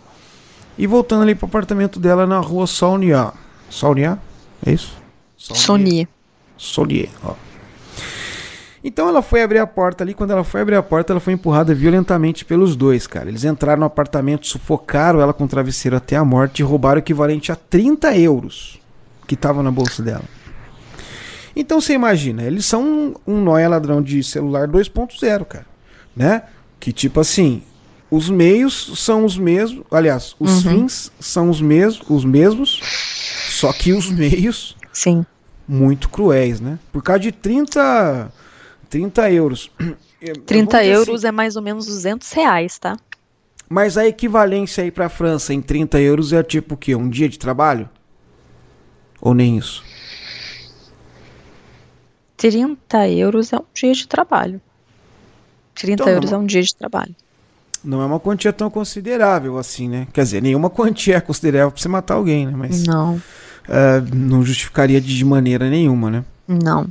E 0.78 0.88
voltando 0.88 1.22
ali 1.24 1.36
para 1.36 1.46
o 1.46 1.50
apartamento 1.50 2.00
dela 2.00 2.26
na 2.26 2.40
rua 2.40 2.66
Saunier. 2.68 3.32
Saunier? 3.70 4.18
É 4.66 4.72
isso? 4.72 4.96
Saunier. 5.38 6.08
Saunier, 6.58 7.10
ó. 7.24 7.34
Então 8.84 9.08
ela 9.08 9.22
foi 9.22 9.42
abrir 9.42 9.60
a 9.60 9.68
porta 9.68 10.04
ali. 10.04 10.14
Quando 10.14 10.32
ela 10.32 10.44
foi 10.44 10.62
abrir 10.62 10.76
a 10.76 10.84
porta, 10.84 11.14
ela 11.14 11.20
foi 11.20 11.34
empurrada 11.34 11.74
violentamente 11.74 12.44
pelos 12.44 12.76
dois, 12.76 13.08
cara. 13.08 13.30
Eles 13.30 13.46
entraram 13.46 13.80
no 13.80 13.86
apartamento, 13.86 14.46
sufocaram 14.46 15.22
ela 15.22 15.34
com 15.34 15.46
o 15.46 15.48
travesseiro 15.48 15.96
até 15.96 16.18
a 16.18 16.26
morte 16.26 16.60
e 16.60 16.64
roubaram 16.64 16.98
o 16.98 17.00
equivalente 17.00 17.52
a 17.52 17.56
30 17.56 18.18
euros 18.18 18.80
que 19.26 19.36
estava 19.36 19.64
na 19.64 19.72
bolsa 19.72 20.04
dela. 20.04 20.24
Então 21.56 21.80
você 21.80 21.94
imagina, 21.94 22.44
eles 22.44 22.66
são 22.66 22.84
um, 22.84 23.14
um 23.28 23.42
nóia 23.42 23.70
ladrão 23.70 24.02
de 24.02 24.22
celular 24.24 24.68
2.0, 24.68 25.46
cara. 25.46 25.66
Né? 26.16 26.44
Que 26.80 26.92
tipo 26.92 27.20
assim, 27.20 27.64
os 28.12 28.30
meios 28.30 28.92
são 28.98 29.24
os 29.24 29.38
mesmos. 29.38 29.86
Aliás, 29.90 30.36
os 30.40 30.66
uhum. 30.66 30.72
fins 30.72 31.12
são 31.20 31.50
os 31.50 31.62
mesmos, 31.62 32.10
os 32.10 32.26
mesmos, 32.26 32.82
só 33.50 33.72
que 33.72 33.94
os 33.94 34.10
meios. 34.10 34.76
Sim. 34.92 35.26
Muito 35.66 36.10
cruéis, 36.10 36.60
né? 36.60 36.78
Por 36.92 37.02
causa 37.02 37.22
de 37.22 37.32
30 37.32 38.30
30 38.94 39.32
euros. 39.32 39.72
30 40.46 40.86
euros 40.86 41.22
assim, 41.22 41.28
é 41.28 41.32
mais 41.32 41.56
ou 41.56 41.64
menos 41.64 41.88
200 41.88 42.32
reais, 42.32 42.78
tá? 42.78 42.96
Mas 43.68 43.98
a 43.98 44.06
equivalência 44.06 44.84
aí 44.84 44.92
para 44.92 45.08
a 45.08 45.10
França 45.10 45.52
em 45.52 45.62
30 45.62 46.00
euros 46.00 46.32
é 46.32 46.44
tipo 46.44 46.76
o 46.76 46.78
quê? 46.78 46.96
Um 46.96 47.10
dia 47.10 47.28
de 47.28 47.40
trabalho? 47.40 47.90
Ou 49.20 49.34
nem 49.34 49.58
isso? 49.58 49.84
30 52.38 53.10
euros 53.10 53.52
é 53.52 53.58
um 53.58 53.64
dia 53.74 53.94
de 53.94 54.08
trabalho. 54.08 54.62
30 55.74 56.04
então, 56.04 56.14
euros 56.14 56.30
não, 56.30 56.38
é 56.38 56.42
um 56.42 56.46
dia 56.46 56.62
de 56.62 56.76
trabalho. 56.76 57.16
Não 57.84 58.00
é 58.00 58.06
uma 58.06 58.20
quantia 58.20 58.54
tão 58.54 58.70
considerável 58.70 59.58
assim, 59.58 59.90
né? 59.90 60.08
Quer 60.14 60.24
dizer, 60.24 60.42
nenhuma 60.42 60.70
quantia 60.72 61.18
é 61.18 61.22
considerável 61.22 61.72
pra 61.72 61.82
você 61.82 61.90
matar 61.90 62.14
alguém, 62.14 62.46
né? 62.46 62.54
Mas. 62.56 62.86
Não. 62.86 63.16
Uh, 63.16 64.16
não 64.16 64.46
justificaria 64.46 65.02
de 65.02 65.26
maneira 65.26 65.68
nenhuma, 65.68 66.12
né? 66.12 66.26
Não. 66.48 66.88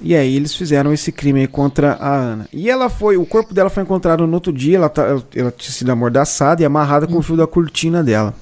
E 0.00 0.14
aí 0.14 0.36
eles 0.36 0.54
fizeram 0.54 0.92
esse 0.92 1.10
crime 1.10 1.46
contra 1.46 1.94
a 1.94 2.14
Ana. 2.14 2.48
E 2.52 2.68
ela 2.68 2.88
foi, 2.88 3.16
o 3.16 3.24
corpo 3.24 3.54
dela 3.54 3.70
foi 3.70 3.82
encontrado 3.82 4.26
no 4.26 4.34
outro 4.34 4.52
dia, 4.52 4.76
ela, 4.76 4.88
tá, 4.88 5.02
ela, 5.02 5.24
ela 5.34 5.50
tinha 5.50 5.72
sido 5.72 5.90
amordaçada 5.90 6.62
e 6.62 6.64
amarrada 6.64 7.06
com 7.06 7.16
o 7.16 7.22
fio 7.22 7.36
da 7.36 7.46
cortina 7.46 8.02
dela. 8.02 8.34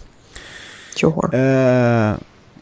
Que 0.94 1.06
horror. 1.06 1.30
É, 1.32 2.16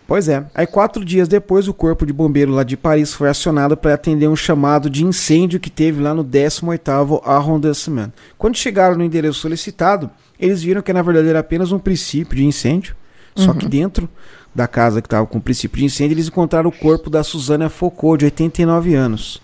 pois 0.07 0.28
é. 0.28 0.45
Aí 0.55 0.66
quatro 0.66 1.05
dias 1.05 1.26
depois, 1.26 1.68
o 1.68 1.74
corpo 1.74 2.05
de 2.05 2.12
bombeiro 2.12 2.53
lá 2.53 2.62
de 2.62 2.76
Paris 2.76 3.14
foi 3.14 3.28
acionado 3.28 3.76
para 3.76 3.95
atender 3.95 4.28
um 4.28 4.36
chamado 4.36 4.90
de 4.90 5.05
incêndio 5.05 5.59
que 5.59 5.70
teve 5.70 6.03
lá 6.03 6.12
no 6.12 6.24
18º 6.24 7.22
arrondissement. 7.24 8.12
Quando 8.36 8.57
chegaram 8.57 8.97
no 8.97 9.05
endereço 9.05 9.40
solicitado, 9.40 10.11
eles 10.38 10.62
viram 10.62 10.82
que 10.82 10.93
na 10.93 11.03
verdade 11.03 11.28
era 11.28 11.38
apenas 11.38 11.72
um 11.72 11.78
princípio 11.78 12.36
de 12.36 12.45
incêndio, 12.45 12.95
uhum. 13.36 13.45
só 13.45 13.55
que 13.55 13.66
dentro 13.66 14.09
da 14.55 14.68
casa 14.68 15.00
que 15.00 15.07
estava 15.07 15.26
com 15.26 15.38
o 15.38 15.42
princípio 15.42 15.78
de 15.78 15.86
incêndio, 15.86 16.14
eles 16.14 16.28
encontraram 16.28 16.68
o 16.68 16.72
corpo 16.72 17.09
da 17.09 17.24
Suzana 17.24 17.68
Foucault, 17.68 18.18
de 18.18 18.26
89 18.26 18.94
anos. 18.94 19.36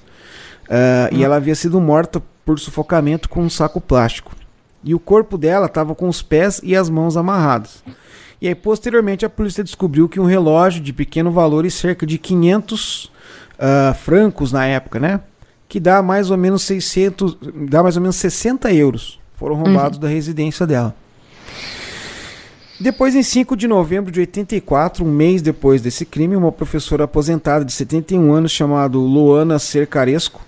Uh, 0.69 1.13
E 1.13 1.25
ela 1.25 1.37
havia 1.37 1.55
sido 1.55 1.81
morta 1.81 2.23
por 2.45 2.59
sufocamento 2.59 3.29
com 3.29 3.43
um 3.43 3.51
saco 3.51 3.81
plástico. 3.81 4.33
E 4.85 4.95
o 4.95 4.99
corpo 4.99 5.37
dela 5.37 5.67
estava 5.67 5.95
com 5.95 6.09
os 6.09 6.23
pés 6.23 6.61
e 6.63 6.77
as 6.77 6.89
mãos 6.89 7.17
amarrados. 7.17 7.83
E 8.41 8.47
aí, 8.47 8.55
posteriormente, 8.55 9.27
a 9.27 9.31
polícia 9.31 9.65
descobriu 9.65 10.09
que 10.09 10.21
um 10.21 10.25
relógio 10.25 10.81
de 10.83 10.93
pequeno 10.93 11.33
valor 11.33 11.67
e 11.67 11.71
cerca 11.71 12.07
de 12.07 12.19
500 12.19 13.05
uh, 13.05 13.11
ah, 13.59 13.95
francos 13.95 14.53
na 14.53 14.65
época, 14.65 15.01
né? 15.01 15.21
Que 15.69 15.81
dá 15.81 16.01
mais 16.01 16.31
ou 16.31 16.37
menos 16.37 16.63
600, 16.63 17.37
dá 17.69 17.83
mais 17.83 17.97
ou 17.97 18.03
menos 18.03 18.17
60 18.17 18.73
euros, 18.73 19.19
foram 19.35 19.57
roubados 19.57 19.99
uhum. 19.99 20.03
da 20.03 20.09
residência 20.09 20.67
dela. 20.67 20.95
Depois, 22.81 23.15
em 23.17 23.23
5 23.23 23.57
de 23.57 23.67
novembro 23.67 24.13
de 24.13 24.21
84, 24.21 25.05
um 25.05 25.11
mês 25.11 25.43
depois 25.43 25.83
desse 25.83 26.05
crime, 26.05 26.37
uma 26.37 26.53
professora 26.53 27.05
aposentada 27.05 27.65
de 27.65 27.73
71 27.73 28.33
anos, 28.33 28.53
chamada 28.53 28.97
Luana 28.97 29.59
Cercaresco, 29.59 30.41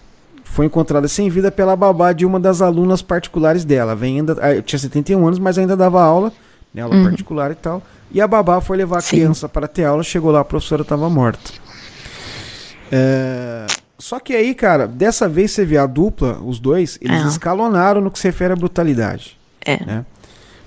foi 0.45 0.67
encontrada 0.67 1.09
sem 1.09 1.29
vida 1.29 1.51
pela 1.51 1.75
babá 1.75 2.13
de 2.13 2.25
uma 2.25 2.39
das 2.39 2.63
alunas 2.63 3.03
particulares 3.03 3.65
dela. 3.65 3.97
Vem 3.97 4.19
ainda, 4.19 4.37
ah, 4.41 4.63
tinha 4.63 4.79
71 4.79 5.27
anos, 5.27 5.39
mas 5.39 5.59
ainda 5.59 5.77
dava 5.77 6.03
aula, 6.03 6.33
né, 6.73 6.83
aula 6.83 6.95
uhum. 6.95 7.05
particular 7.05 7.51
e 7.51 7.57
tal. 7.57 7.83
E 8.13 8.21
a 8.21 8.29
babá 8.29 8.61
foi 8.61 8.77
levar 8.77 8.99
a 8.99 9.01
Sim. 9.01 9.17
criança 9.17 9.49
para 9.49 9.67
ter 9.67 9.85
aula, 9.85 10.03
chegou 10.03 10.31
lá, 10.31 10.41
a 10.41 10.45
professora 10.45 10.83
estava 10.83 11.09
morta. 11.11 11.51
É... 12.93 13.67
Só 13.99 14.19
que 14.19 14.35
aí, 14.35 14.55
cara, 14.55 14.87
dessa 14.89 15.29
vez 15.29 15.51
você 15.51 15.65
vê 15.65 15.77
a 15.77 15.87
dupla, 15.87 16.41
os 16.41 16.59
dois, 16.59 16.99
eles 17.01 17.23
é. 17.23 17.29
escalonaram 17.29 18.01
no 18.01 18.11
que 18.11 18.19
se 18.19 18.27
refere 18.27 18.53
à 18.53 18.57
brutalidade. 18.57 19.39
É. 19.65 19.85
Né? 19.85 20.05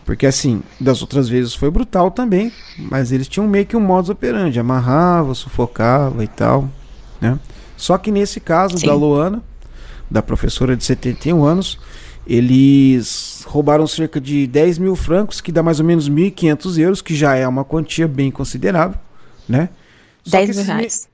Porque 0.05 0.25
assim, 0.25 0.61
das 0.79 1.01
outras 1.01 1.29
vezes 1.29 1.53
foi 1.53 1.71
brutal 1.71 2.11
também, 2.11 2.51
mas 2.77 3.11
eles 3.11 3.27
tinham 3.27 3.47
meio 3.47 3.65
que 3.65 3.77
um 3.77 3.79
modus 3.79 4.09
operandi, 4.09 4.59
amarrava, 4.59 5.33
sufocava 5.33 6.23
e 6.23 6.27
tal, 6.27 6.69
né? 7.21 7.39
Só 7.77 7.97
que 7.97 8.11
nesse 8.11 8.39
caso 8.39 8.77
Sim. 8.77 8.87
da 8.87 8.93
Luana, 8.93 9.41
da 10.11 10.21
professora 10.21 10.75
de 10.75 10.83
71 10.83 11.43
anos, 11.43 11.79
eles 12.27 13.43
roubaram 13.47 13.87
cerca 13.87 14.19
de 14.19 14.45
10 14.47 14.77
mil 14.77 14.95
francos, 14.95 15.41
que 15.41 15.51
dá 15.51 15.63
mais 15.63 15.79
ou 15.79 15.85
menos 15.85 16.09
1.500 16.09 16.77
euros, 16.79 17.01
que 17.01 17.15
já 17.15 17.35
é 17.35 17.47
uma 17.47 17.63
quantia 17.63 18.07
bem 18.07 18.29
considerável, 18.29 18.97
né? 19.47 19.69
Só 20.23 20.37
10 20.37 20.57
mil 20.57 20.65
reais. 20.65 21.07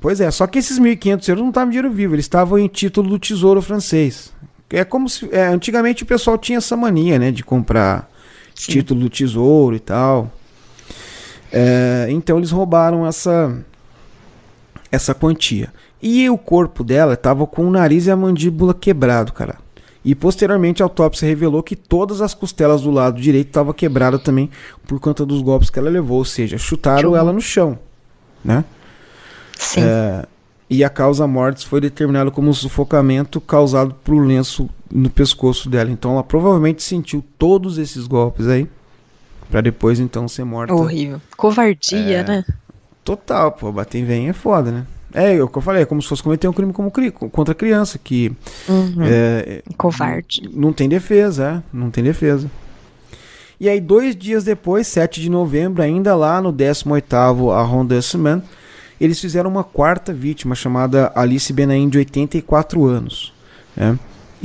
Pois 0.00 0.20
é, 0.20 0.30
só 0.30 0.46
que 0.46 0.58
esses 0.58 0.78
1.500 0.78 1.28
euros 1.28 1.42
não 1.42 1.50
estavam 1.50 1.68
em 1.68 1.72
dinheiro 1.72 1.90
vivo, 1.90 2.14
eles 2.14 2.24
estavam 2.24 2.58
em 2.58 2.66
título 2.66 3.10
do 3.10 3.18
Tesouro 3.18 3.62
Francês. 3.62 4.32
É 4.70 4.84
como 4.84 5.08
se. 5.08 5.28
É, 5.32 5.46
antigamente 5.46 6.02
o 6.02 6.06
pessoal 6.06 6.36
tinha 6.36 6.58
essa 6.58 6.76
mania, 6.76 7.18
né? 7.18 7.30
De 7.30 7.44
comprar 7.44 8.10
Sim. 8.54 8.72
título 8.72 9.00
do 9.00 9.10
tesouro 9.10 9.74
e 9.74 9.80
tal. 9.80 10.30
É, 11.52 12.06
então 12.10 12.38
eles 12.38 12.50
roubaram 12.50 13.06
essa 13.06 13.56
essa 14.90 15.14
quantia. 15.14 15.72
E 16.00 16.28
o 16.28 16.38
corpo 16.38 16.84
dela 16.84 17.14
estava 17.14 17.46
com 17.46 17.66
o 17.66 17.70
nariz 17.70 18.06
e 18.06 18.10
a 18.10 18.16
mandíbula 18.16 18.74
quebrado, 18.74 19.32
cara. 19.32 19.56
E 20.04 20.14
posteriormente 20.14 20.82
a 20.82 20.86
autópsia 20.86 21.26
revelou 21.26 21.62
que 21.62 21.74
todas 21.74 22.20
as 22.20 22.34
costelas 22.34 22.82
do 22.82 22.90
lado 22.90 23.20
direito 23.20 23.48
estavam 23.48 23.72
quebradas 23.72 24.22
também 24.22 24.50
por 24.86 25.00
conta 25.00 25.24
dos 25.24 25.40
golpes 25.40 25.70
que 25.70 25.78
ela 25.78 25.88
levou, 25.88 26.18
ou 26.18 26.24
seja, 26.24 26.58
chutaram 26.58 27.16
ela 27.16 27.32
no 27.32 27.40
chão, 27.40 27.78
né? 28.44 28.64
Sim. 29.58 29.80
É, 29.82 30.26
e 30.68 30.84
a 30.84 30.90
causa 30.90 31.26
mortes 31.26 31.64
foi 31.64 31.80
determinada 31.80 32.30
como 32.30 32.52
sufocamento 32.52 33.40
causado 33.40 33.94
por 34.04 34.14
um 34.14 34.26
lenço 34.26 34.68
no 34.94 35.10
pescoço 35.10 35.68
dela. 35.68 35.90
Então 35.90 36.12
ela 36.12 36.22
provavelmente 36.22 36.82
sentiu 36.82 37.22
todos 37.36 37.76
esses 37.76 38.06
golpes 38.06 38.46
aí 38.46 38.68
para 39.50 39.60
depois 39.60 39.98
então 39.98 40.28
ser 40.28 40.44
morta. 40.44 40.72
Horrível. 40.72 41.20
Covardia, 41.36 42.18
é, 42.20 42.24
né? 42.24 42.44
Total, 43.02 43.52
pô, 43.52 43.70
bater 43.72 43.98
em 43.98 44.04
vem 44.04 44.28
é 44.28 44.32
foda, 44.32 44.70
né? 44.70 44.86
É, 45.12 45.40
o 45.40 45.46
que 45.46 45.58
eu 45.58 45.62
falei, 45.62 45.82
é 45.82 45.86
como 45.86 46.02
se 46.02 46.08
fosse 46.08 46.22
cometer 46.22 46.48
um 46.48 46.52
crime 46.52 46.72
como 46.72 46.90
cri 46.90 47.10
contra 47.10 47.54
criança, 47.54 47.98
que 48.02 48.32
uhum. 48.68 48.96
é, 49.00 49.62
covarde. 49.76 50.50
Não 50.52 50.72
tem 50.72 50.88
defesa, 50.88 51.62
é, 51.62 51.76
não 51.76 51.88
tem 51.88 52.02
defesa. 52.02 52.50
E 53.60 53.68
aí, 53.68 53.80
dois 53.80 54.16
dias 54.16 54.42
depois, 54.42 54.88
7 54.88 55.20
de 55.20 55.30
novembro, 55.30 55.82
ainda 55.82 56.16
lá 56.16 56.40
no 56.40 56.52
18º 56.52 57.56
arrondissement, 57.56 58.42
eles 59.00 59.20
fizeram 59.20 59.48
uma 59.48 59.62
quarta 59.62 60.12
vítima 60.12 60.56
chamada 60.56 61.12
Alice 61.14 61.52
Benaim, 61.52 61.88
de 61.88 61.98
84 61.98 62.84
anos. 62.84 63.32
Né? 63.76 63.96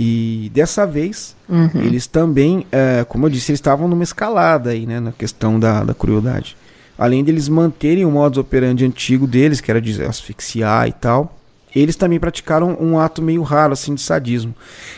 E 0.01 0.49
dessa 0.53 0.85
vez, 0.87 1.35
Uhum. 1.49 1.69
eles 1.81 2.07
também, 2.07 2.65
é, 2.71 3.03
como 3.09 3.25
eu 3.25 3.29
disse, 3.29 3.51
eles 3.51 3.57
estavam 3.57 3.87
numa 3.87 4.03
escalada 4.03 4.69
aí, 4.69 4.85
né, 4.85 4.99
na 4.99 5.11
questão 5.11 5.59
da, 5.59 5.83
da 5.83 5.93
crueldade. 5.93 6.55
Além 6.97 7.21
deles 7.23 7.49
manterem 7.49 8.05
o 8.05 8.11
modus 8.11 8.37
operandi 8.37 8.85
antigo 8.85 9.27
deles, 9.27 9.59
que 9.59 9.69
era 9.69 9.81
de 9.81 10.01
asfixiar 10.03 10.87
e 10.87 10.93
tal, 10.93 11.35
eles 11.75 11.95
também 11.97 12.19
praticaram 12.19 12.77
um 12.79 12.97
ato 12.97 13.21
meio 13.21 13.41
raro, 13.41 13.73
assim, 13.73 13.93
de 13.93 14.01
sadismo. 14.01 14.55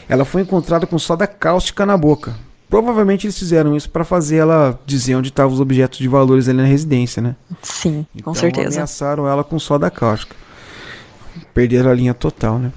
Ela 0.07 0.23
foi 0.23 0.41
encontrada 0.43 0.85
com 0.85 0.99
soda 0.99 1.25
cáustica 1.25 1.83
na 1.85 1.97
boca. 1.97 2.35
Provavelmente 2.69 3.25
eles 3.27 3.37
fizeram 3.39 3.75
isso 3.75 3.89
para 3.89 4.03
fazer 4.05 4.37
ela 4.37 4.79
dizer 4.85 5.15
onde 5.15 5.29
estavam 5.29 5.53
os 5.53 5.59
objetos 5.59 5.97
de 5.99 6.07
valores 6.07 6.47
ali 6.47 6.57
na 6.59 6.63
residência, 6.65 7.21
né? 7.21 7.35
Sim, 7.61 8.05
com 8.13 8.19
Então, 8.19 8.33
certeza. 8.35 8.69
ameaçaram 8.77 9.27
ela 9.27 9.43
com 9.43 9.57
soda 9.59 9.89
cáustica. 9.91 10.35
Perderam 11.53 11.89
a 11.91 11.93
linha 11.93 12.13
total, 12.13 12.59
né? 12.59 12.71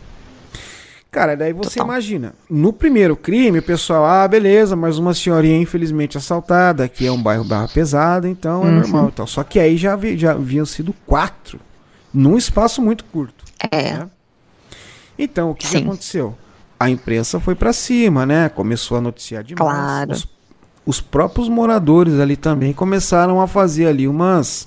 Cara, 1.15 1.37
daí 1.37 1.53
você 1.53 1.79
Total. 1.79 1.87
imagina, 1.87 2.35
no 2.51 2.73
primeiro 2.73 3.15
crime, 3.17 3.61
o 3.61 3.62
pessoal, 3.62 4.05
ah, 4.05 4.27
beleza, 4.27 4.75
mas 4.75 4.99
uma 4.99 5.15
senhorinha 5.15 5.57
infelizmente 5.59 6.19
assaltada, 6.19 6.83
aqui 6.83 7.07
é 7.07 7.12
um 7.12 7.23
bairro 7.23 7.45
barra 7.45 7.69
pesada, 7.69 8.29
então 8.29 8.65
é 8.65 8.67
Uhum. 8.67 8.75
normal 8.81 9.09
e 9.11 9.12
tal. 9.12 9.27
Só 9.29 9.45
que 9.45 9.61
aí 9.61 9.77
já, 9.77 9.95
vi- 9.95 10.19
já 10.19 10.33
haviam 10.33 10.67
sido 10.67 10.93
quatro, 11.07 11.61
num 12.12 12.37
espaço 12.37 12.83
muito 12.83 13.05
curto. 13.05 13.45
É, 13.71 13.95
né? 13.95 14.09
Então, 15.17 15.53
o 15.53 15.55
que, 15.55 15.69
que 15.69 15.77
aconteceu? 15.77 16.35
A 16.81 16.91
imprensa 16.91 17.39
foi 17.39 17.55
pra 17.55 17.73
cima, 17.73 18.27
né? 18.27 18.49
Começou 18.49 18.97
a 18.97 19.01
noticiar 19.01 19.45
demais. 19.45 19.65
Claro. 19.65 20.11
Os, 20.11 20.29
os 20.85 21.01
próprios 21.01 21.49
moradores 21.49 22.19
ali 22.19 22.37
também 22.37 22.73
começaram 22.73 23.41
a 23.41 23.47
fazer 23.47 23.87
ali 23.87 24.09
umas. 24.09 24.67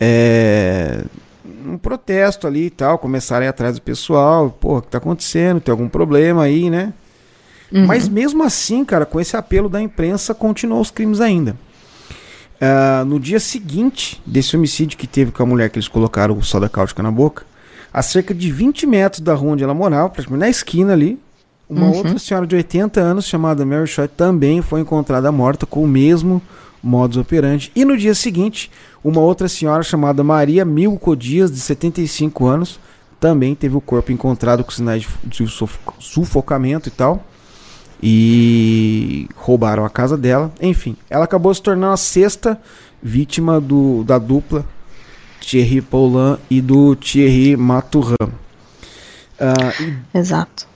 é, 0.00 1.04
um 1.44 1.76
protesto 1.78 2.46
ali 2.46 2.66
e 2.66 2.70
tal. 2.70 2.98
Começaram 2.98 3.42
a 3.42 3.46
ir 3.46 3.48
atrás 3.48 3.74
do 3.76 3.82
pessoal. 3.82 4.50
Pô, 4.50 4.78
o 4.78 4.82
que 4.82 4.88
tá 4.88 4.98
acontecendo? 4.98 5.60
Tem 5.60 5.72
algum 5.72 5.88
problema 5.88 6.42
aí, 6.44 6.70
né? 6.70 6.92
Uhum. 7.72 7.86
Mas 7.86 8.08
mesmo 8.08 8.42
assim, 8.42 8.84
cara, 8.84 9.06
com 9.06 9.20
esse 9.20 9.36
apelo 9.36 9.68
da 9.68 9.80
imprensa, 9.80 10.34
continuou 10.34 10.80
os 10.80 10.90
crimes 10.90 11.20
ainda. 11.20 11.56
Ah, 12.60 13.04
no 13.04 13.18
dia 13.18 13.40
seguinte 13.40 14.22
desse 14.24 14.56
homicídio 14.56 14.96
que 14.96 15.06
teve 15.06 15.32
com 15.32 15.42
a 15.42 15.46
mulher 15.46 15.68
que 15.68 15.78
eles 15.78 15.88
colocaram 15.88 16.36
o 16.38 16.42
soda 16.44 16.68
cáustica 16.68 17.02
na 17.02 17.10
boca, 17.10 17.44
a 17.92 18.02
cerca 18.02 18.32
de 18.32 18.52
20 18.52 18.86
metros 18.86 19.20
da 19.20 19.34
rua 19.34 19.52
onde 19.52 19.64
ela 19.64 19.74
morava, 19.74 20.08
praticamente 20.08 20.40
na 20.40 20.48
esquina 20.48 20.92
ali, 20.92 21.18
uma 21.68 21.86
Uhum. 21.86 21.96
outra 21.96 22.18
senhora 22.18 22.46
de 22.46 22.54
80 22.54 23.00
anos, 23.00 23.26
chamada 23.26 23.64
Mary 23.66 23.86
Shaw, 23.86 24.06
também 24.06 24.62
foi 24.62 24.80
encontrada 24.80 25.32
morta 25.32 25.66
com 25.66 25.82
o 25.82 25.88
mesmo 25.88 26.40
modus 26.82 27.16
operandi. 27.16 27.70
E 27.76 27.84
no 27.84 27.96
dia 27.96 28.14
seguinte, 28.14 28.70
uma 29.04 29.20
outra 29.20 29.48
senhora 29.48 29.82
chamada 29.82 30.22
Maria 30.24 30.64
Milco 30.64 31.14
Dias, 31.16 31.50
de 31.52 31.58
75 31.60 32.46
anos, 32.46 32.80
também 33.20 33.54
teve 33.54 33.76
o 33.76 33.80
corpo 33.80 34.10
encontrado 34.10 34.64
com 34.64 34.70
sinais 34.70 35.02
de, 35.24 35.44
de 35.44 35.46
sufo- 35.48 35.78
sufocamento 35.98 36.88
e 36.88 36.92
tal. 36.92 37.24
E 38.02 39.28
roubaram 39.36 39.84
a 39.84 39.90
casa 39.90 40.16
dela. 40.18 40.52
Enfim, 40.60 40.96
ela 41.08 41.24
acabou 41.24 41.54
se 41.54 41.62
tornando 41.62 41.92
a 41.92 41.96
sexta 41.96 42.60
vítima 43.00 43.60
do, 43.60 44.02
da 44.04 44.18
dupla 44.18 44.64
Thierry 45.40 45.80
Paulin 45.80 46.36
e 46.50 46.60
do 46.60 46.96
Thierry 46.96 47.56
Maturin. 47.56 48.16
Ah, 49.38 49.72
e 49.80 50.18
Exato. 50.18 50.66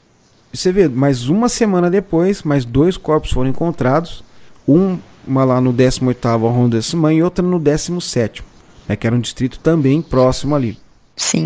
você 0.53 0.71
vê, 0.71 0.89
mais 0.89 1.29
uma 1.29 1.49
semana 1.49 1.91
depois, 1.91 2.43
mais 2.45 2.65
dois 2.65 2.97
corpos 2.97 3.33
foram 3.33 3.51
encontrados. 3.51 4.23
Um, 4.67 4.97
uma 5.27 5.45
lá 5.45 5.61
no 5.61 5.73
18º 5.73 6.49
arrondissement 6.49 7.13
e 7.15 7.23
outra 7.23 7.45
no 7.45 7.59
17º, 7.61 8.43
né, 8.89 8.97
que 8.97 9.07
era 9.07 9.15
um 9.17 9.21
distrito 9.21 9.59
também 9.59 10.01
próximo 10.03 10.55
ali. 10.55 10.79
Sim. 11.17 11.45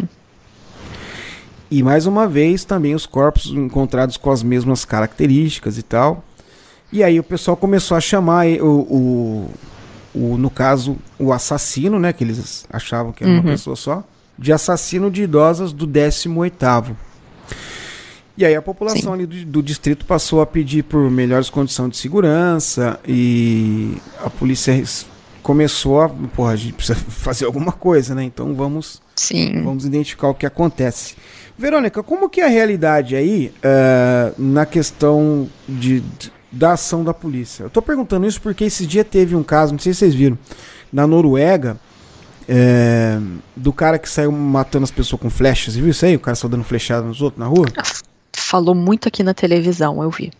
E 1.71 1.83
mais 1.83 2.07
uma 2.07 2.27
vez, 2.29 2.65
também 2.65 2.95
os 2.95 3.07
corpos 3.07 3.47
encontrados 3.47 4.17
com 4.17 4.31
as 4.31 4.43
mesmas 4.43 4.85
características 4.85 5.79
e 5.79 5.83
tal. 5.83 6.25
E 6.93 7.05
aí 7.05 7.21
o 7.21 7.23
pessoal 7.23 7.57
começou 7.57 7.97
a 7.97 8.01
chamar 8.01 8.47
o, 8.61 8.67
o, 8.67 9.51
o- 10.13 10.37
no 10.37 10.51
caso, 10.51 10.97
o 11.19 11.33
assassino, 11.33 11.99
né, 12.01 12.13
que 12.13 12.25
eles 12.25 12.67
achavam 12.73 13.13
que 13.13 13.23
era 13.23 13.33
uma 13.33 13.41
Uhum. 13.43 13.47
pessoa 13.47 13.77
só, 13.77 14.03
de 14.37 14.53
assassino 14.53 15.11
de 15.11 15.23
idosas 15.23 15.73
do 15.73 15.87
18º. 15.87 16.97
E 18.41 18.45
aí 18.47 18.55
a 18.57 18.63
população 18.63 19.03
Sim. 19.03 19.13
ali 19.13 19.27
do, 19.27 19.45
do 19.45 19.63
distrito 19.63 20.07
passou 20.07 20.41
a 20.41 20.47
pedir 20.47 20.83
por 20.85 21.11
melhores 21.11 21.51
condições 21.51 21.91
de 21.91 21.99
segurança 21.99 22.99
e 23.07 23.99
a 24.25 24.31
polícia 24.31 24.83
começou 25.43 26.01
a, 26.01 26.09
porra, 26.09 26.53
a 26.53 26.57
gente 26.57 26.73
precisa 26.73 26.97
fazer 27.07 27.45
alguma 27.45 27.71
coisa, 27.71 28.15
né? 28.15 28.25
Então 28.25 28.55
vamos 28.55 29.03
Sim. 29.15 29.63
Vamos 29.63 29.85
identificar 29.85 30.29
o 30.29 30.35
que 30.35 30.47
acontece. 30.47 31.17
Verônica, 31.59 32.03
como 32.03 32.31
que 32.31 32.41
é 32.41 32.47
a 32.47 32.49
realidade 32.49 33.15
aí 33.15 33.53
eh, 33.63 34.33
na 34.39 34.65
questão 34.65 35.47
de, 35.69 36.01
de- 36.01 36.33
da 36.51 36.73
ação 36.73 37.05
da 37.05 37.13
polícia? 37.13 37.65
Eu 37.65 37.69
tô 37.69 37.83
perguntando 37.83 38.27
isso 38.27 38.41
porque 38.41 38.65
esses 38.65 38.87
dias 38.87 39.07
teve 39.11 39.37
um 39.37 39.43
caso, 39.43 39.73
não 39.73 39.79
sei 39.79 39.93
se 39.93 39.99
vocês 39.99 40.15
viram, 40.15 40.39
na 40.91 41.07
Noruega, 41.07 41.77
eh, 42.49 43.19
do 43.55 43.71
cara 43.75 43.99
que 43.99 44.09
saiu 44.09 44.33
matando 44.33 44.85
as 44.85 44.91
pessoas 44.91 45.21
com 45.21 45.29
flechas. 45.29 45.75
Você 45.75 45.81
viu 45.83 45.91
isso 45.91 46.07
aí? 46.07 46.17
O 46.17 46.21
cara 46.21 46.35
só 46.35 46.49
dando 46.49 46.65
flechada 46.65 47.07
nos 47.07 47.21
outros 47.21 47.39
na 47.39 47.47
rua? 47.47 47.67
Falou 48.51 48.75
muito 48.75 49.07
aqui 49.07 49.23
na 49.23 49.33
televisão, 49.33 50.03
eu 50.03 50.11
vi. 50.11 50.33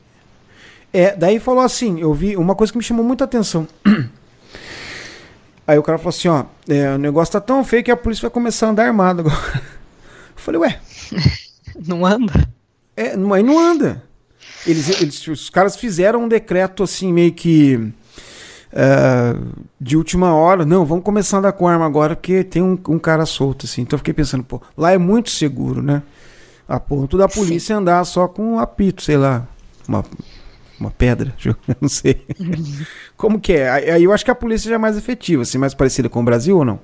É, 0.93 1.15
daí 1.15 1.39
falou 1.39 1.63
assim, 1.63 2.01
eu 2.01 2.13
vi 2.13 2.37
uma 2.37 2.57
coisa 2.57 2.73
que 2.73 2.79
me 2.79 2.83
chamou 2.83 3.05
muita 3.05 3.23
atenção. 3.25 3.69
Aí 5.67 5.79
o 5.79 5.83
cara 5.83 5.97
falou 5.99 6.09
assim, 6.11 6.27
ó, 6.27 6.45
é, 6.69 6.93
o 6.95 6.99
negócio 6.99 7.31
tá 7.33 7.41
tão 7.41 7.63
feio 7.63 7.85
que 7.85 7.91
a 7.91 7.97
polícia 7.97 8.23
vai 8.23 8.31
começar 8.31 8.67
a 8.67 8.71
andar 8.71 8.87
armado 8.87 9.21
agora. 9.21 9.37
Eu 9.55 10.43
falei, 10.43 10.61
ué, 10.61 10.81
Não 11.87 12.05
anda? 12.05 12.49
É, 12.97 13.17
mas 13.17 13.45
não 13.45 13.59
anda. 13.59 14.03
Eles, 14.67 15.01
eles- 15.01 15.27
os 15.29 15.49
caras 15.49 15.77
fizeram 15.77 16.25
um 16.25 16.29
decreto 16.29 16.83
assim, 16.83 17.13
meio 17.13 17.33
que. 17.33 17.93
é, 18.73 19.37
de 19.81 19.97
última 19.97 20.35
hora. 20.35 20.67
Não, 20.67 20.85
vamos 20.85 21.05
começar 21.05 21.37
a 21.37 21.39
andar 21.39 21.53
com 21.53 21.69
arma 21.69 21.87
agora, 21.87 22.17
porque 22.17 22.43
tem 22.43 22.61
um, 22.63 22.77
um 22.89 22.99
cara 22.99 23.25
solto, 23.25 23.67
assim. 23.67 23.83
Então 23.83 23.97
eu 23.97 23.99
fiquei 23.99 24.13
pensando, 24.13 24.43
pô, 24.43 24.61
lá 24.77 24.91
é 24.93 24.99
muito 24.99 25.31
seguro, 25.31 25.81
né? 25.81 26.03
A 26.71 26.79
ponto 26.79 27.19
da 27.19 27.29
polícia 27.29 27.77
andar 27.77 28.05
só 28.05 28.29
com 28.29 28.55
um 28.55 28.59
apito, 28.61 29.03
sei 29.03 29.17
lá. 29.17 29.45
Uma, 29.89 30.05
uma 30.79 30.91
pedra, 30.93 31.35
eu 31.45 31.57
não 31.81 31.89
sei. 31.89 32.25
Como 33.17 33.41
que 33.41 33.55
é? 33.55 33.69
Aí 33.69 33.91
aí 33.91 34.05
eu 34.05 34.13
acho 34.13 34.25
que 34.25 34.31
a 34.31 34.37
polícia 34.37 34.69
já 34.69 34.77
é 34.77 34.79
mais 34.79 34.97
efetiva, 34.97 35.43
assim, 35.43 35.59
mais 35.59 35.75
parecida 35.75 36.09
com 36.09 36.21
o 36.21 36.25
Brasil 36.25 36.57
ou 36.57 36.65
não? 36.65 36.79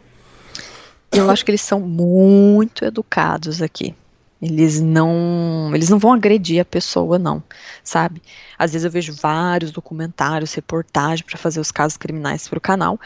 Eu 1.12 1.30
acho 1.30 1.44
que 1.44 1.52
eles 1.52 1.60
são 1.60 1.78
muito 1.78 2.84
educados 2.84 3.62
aqui. 3.62 3.94
Eles 4.42 4.80
não, 4.80 5.70
eles 5.72 5.88
não 5.88 6.00
vão 6.00 6.12
agredir 6.12 6.60
a 6.60 6.64
pessoa, 6.64 7.16
não, 7.16 7.40
sabe? 7.84 8.20
Às 8.58 8.72
vezes 8.72 8.84
eu 8.84 8.90
vejo 8.90 9.14
vários 9.14 9.70
documentários, 9.70 10.52
reportagens 10.52 11.22
para 11.22 11.38
fazer 11.38 11.60
os 11.60 11.70
casos 11.70 11.96
criminais 11.96 12.48
para 12.48 12.58
o 12.58 12.60
canal 12.60 13.00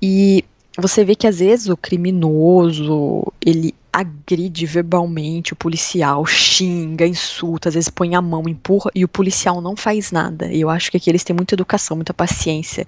e 0.00 0.44
você 0.76 1.04
vê 1.04 1.16
que 1.16 1.26
às 1.26 1.38
vezes 1.40 1.68
o 1.68 1.76
criminoso 1.76 3.32
ele 3.44 3.74
agride 3.98 4.64
verbalmente 4.64 5.52
o 5.52 5.56
policial, 5.56 6.24
xinga, 6.24 7.04
insulta, 7.04 7.68
às 7.68 7.74
vezes 7.74 7.90
põe 7.90 8.14
a 8.14 8.22
mão, 8.22 8.48
empurra 8.48 8.90
e 8.94 9.04
o 9.04 9.08
policial 9.08 9.60
não 9.60 9.74
faz 9.74 10.12
nada. 10.12 10.46
E 10.52 10.60
eu 10.60 10.70
acho 10.70 10.90
que 10.90 10.96
aqui 10.96 11.10
eles 11.10 11.24
têm 11.24 11.34
muita 11.34 11.56
educação, 11.56 11.96
muita 11.96 12.14
paciência. 12.14 12.86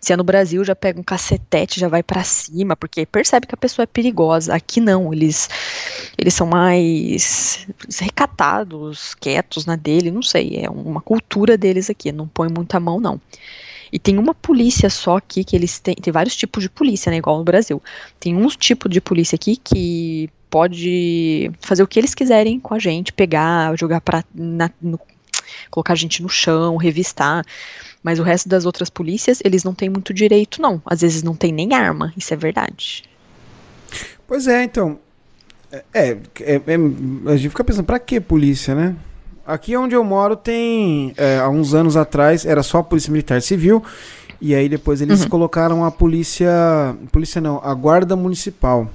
Se 0.00 0.12
é 0.12 0.16
no 0.16 0.24
Brasil, 0.24 0.64
já 0.64 0.74
pega 0.74 0.98
um 0.98 1.04
cacetete, 1.04 1.78
já 1.78 1.86
vai 1.86 2.02
pra 2.02 2.24
cima, 2.24 2.74
porque 2.74 3.06
percebe 3.06 3.46
que 3.46 3.54
a 3.54 3.58
pessoa 3.58 3.84
é 3.84 3.86
perigosa. 3.86 4.52
Aqui 4.52 4.80
não, 4.80 5.12
eles 5.12 5.48
eles 6.18 6.34
são 6.34 6.46
mais 6.46 7.66
recatados, 8.00 9.14
quietos 9.14 9.64
na 9.64 9.76
dele, 9.76 10.10
não 10.10 10.22
sei, 10.22 10.56
é 10.64 10.68
uma 10.68 11.00
cultura 11.00 11.56
deles 11.56 11.88
aqui, 11.88 12.10
não 12.10 12.26
põe 12.26 12.48
muita 12.48 12.80
mão 12.80 12.98
não. 12.98 13.20
E 13.92 13.98
tem 13.98 14.18
uma 14.18 14.34
polícia 14.34 14.90
só 14.90 15.16
aqui 15.16 15.44
que 15.44 15.56
eles 15.56 15.78
têm, 15.78 15.94
tem 15.94 16.12
vários 16.12 16.36
tipos 16.36 16.62
de 16.62 16.68
polícia, 16.70 17.10
né, 17.10 17.16
igual 17.16 17.38
no 17.38 17.44
Brasil. 17.44 17.82
Tem 18.20 18.36
um 18.36 18.46
tipo 18.48 18.88
de 18.88 19.00
polícia 19.00 19.36
aqui 19.36 19.56
que 19.56 20.28
pode 20.50 21.50
fazer 21.60 21.82
o 21.82 21.86
que 21.86 21.98
eles 21.98 22.14
quiserem 22.14 22.58
com 22.60 22.74
a 22.74 22.78
gente, 22.78 23.12
pegar, 23.12 23.76
jogar 23.78 24.00
para 24.00 24.24
colocar 25.70 25.92
a 25.92 25.96
gente 25.96 26.22
no 26.22 26.28
chão, 26.28 26.76
revistar. 26.76 27.44
Mas 28.02 28.18
o 28.18 28.22
resto 28.22 28.48
das 28.48 28.64
outras 28.64 28.88
polícias, 28.88 29.40
eles 29.44 29.64
não 29.64 29.74
têm 29.74 29.88
muito 29.88 30.14
direito, 30.14 30.62
não. 30.62 30.80
Às 30.86 31.00
vezes 31.00 31.22
não 31.22 31.34
tem 31.34 31.52
nem 31.52 31.74
arma, 31.74 32.12
isso 32.16 32.32
é 32.32 32.36
verdade. 32.36 33.04
Pois 34.26 34.46
é, 34.46 34.62
então. 34.64 34.98
É, 35.70 35.82
é, 35.92 36.18
é- 36.40 36.60
a 37.26 37.36
gente 37.36 37.50
fica 37.50 37.64
pensando, 37.64 37.84
pra 37.84 37.98
que 37.98 38.20
polícia, 38.20 38.74
né? 38.74 38.94
Aqui 39.46 39.76
onde 39.76 39.94
eu 39.94 40.04
moro 40.04 40.36
tem. 40.36 41.12
é, 41.16 41.38
há 41.38 41.48
uns 41.48 41.74
anos 41.74 41.96
atrás 41.96 42.44
era 42.46 42.62
só 42.62 42.78
a 42.78 42.82
Polícia 42.84 43.10
Militar 43.10 43.40
Civil. 43.42 43.82
E 44.40 44.54
aí 44.54 44.68
depois 44.68 45.00
eles 45.00 45.22
Uhum. 45.22 45.28
colocaram 45.28 45.84
a 45.84 45.90
polícia. 45.90 46.48
Polícia 47.10 47.40
não, 47.40 47.58
a 47.64 47.74
guarda 47.74 48.14
municipal. 48.14 48.90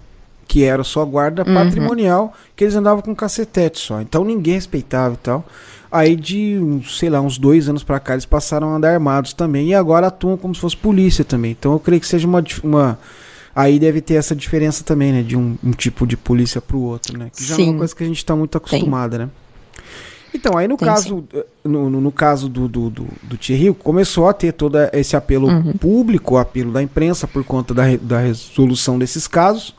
Que 0.48 0.64
era 0.64 0.84
só 0.84 1.04
guarda 1.06 1.44
Uhum. 1.48 1.54
patrimonial, 1.54 2.34
que 2.56 2.64
eles 2.64 2.76
andavam 2.76 3.02
com 3.02 3.16
cacetete 3.16 3.80
só. 3.80 4.02
Então 4.02 4.24
ninguém 4.24 4.56
respeitava 4.56 5.14
e 5.16 5.18
tal. 5.18 5.46
Aí 5.92 6.16
de, 6.16 6.60
sei 6.90 7.10
lá, 7.10 7.22
uns 7.22 7.38
dois 7.38 7.70
anos 7.70 7.84
pra 7.84 8.00
cá, 8.00 8.14
eles 8.14 8.26
passaram 8.26 8.70
a 8.70 8.76
andar 8.76 8.94
armados 8.94 9.32
também. 9.32 9.70
E 9.70 9.76
agora 9.76 10.08
atuam 10.08 10.36
como 10.36 10.56
se 10.56 10.62
fosse 10.62 10.76
polícia 10.76 11.24
também. 11.24 11.52
Então 11.52 11.74
eu 11.74 11.80
creio 11.80 12.02
que 12.02 12.08
seja 12.08 12.28
uma. 12.28 12.44
uma 12.64 12.98
aí 13.56 13.78
deve 13.78 14.02
ter 14.02 14.16
essa 14.16 14.36
diferença 14.36 14.84
também, 14.84 15.12
né? 15.12 15.22
De 15.22 15.38
um, 15.38 15.56
um 15.64 15.72
tipo 15.72 16.08
de 16.08 16.18
polícia 16.18 16.60
pro 16.60 16.80
outro, 16.80 17.18
né? 17.18 17.30
Que 17.36 17.44
já 17.44 17.56
não 17.56 17.64
é 17.64 17.66
Sim. 17.66 17.72
uma 17.72 17.78
coisa 17.78 17.96
que 17.96 18.04
a 18.04 18.08
gente 18.08 18.26
tá 18.26 18.36
muito 18.36 18.58
acostumada, 18.58 19.20
né? 19.20 19.30
Então, 20.34 20.58
aí 20.58 20.68
no 20.68 20.78
caso, 20.78 21.24
no, 21.64 21.90
no, 21.90 22.02
no, 22.02 22.12
caso 22.12 22.50
do, 22.50 22.68
do, 22.68 22.90
do, 22.90 23.08
do 23.22 23.38
Thierry, 23.38 23.72
começou 23.76 24.28
a 24.28 24.34
ter 24.34 24.52
todo 24.52 24.78
esse 24.92 25.16
apelo 25.16 25.48
uhum. 25.48 25.74
público, 25.74 26.34
o 26.34 26.38
apelo 26.40 26.72
da 26.72 26.82
imprensa 26.82 27.28
por 27.28 27.44
conta 27.44 27.72
da, 27.74 27.84
da 27.98 28.20
resolução 28.20 28.98
desses 28.98 29.28
casos. 29.28 29.76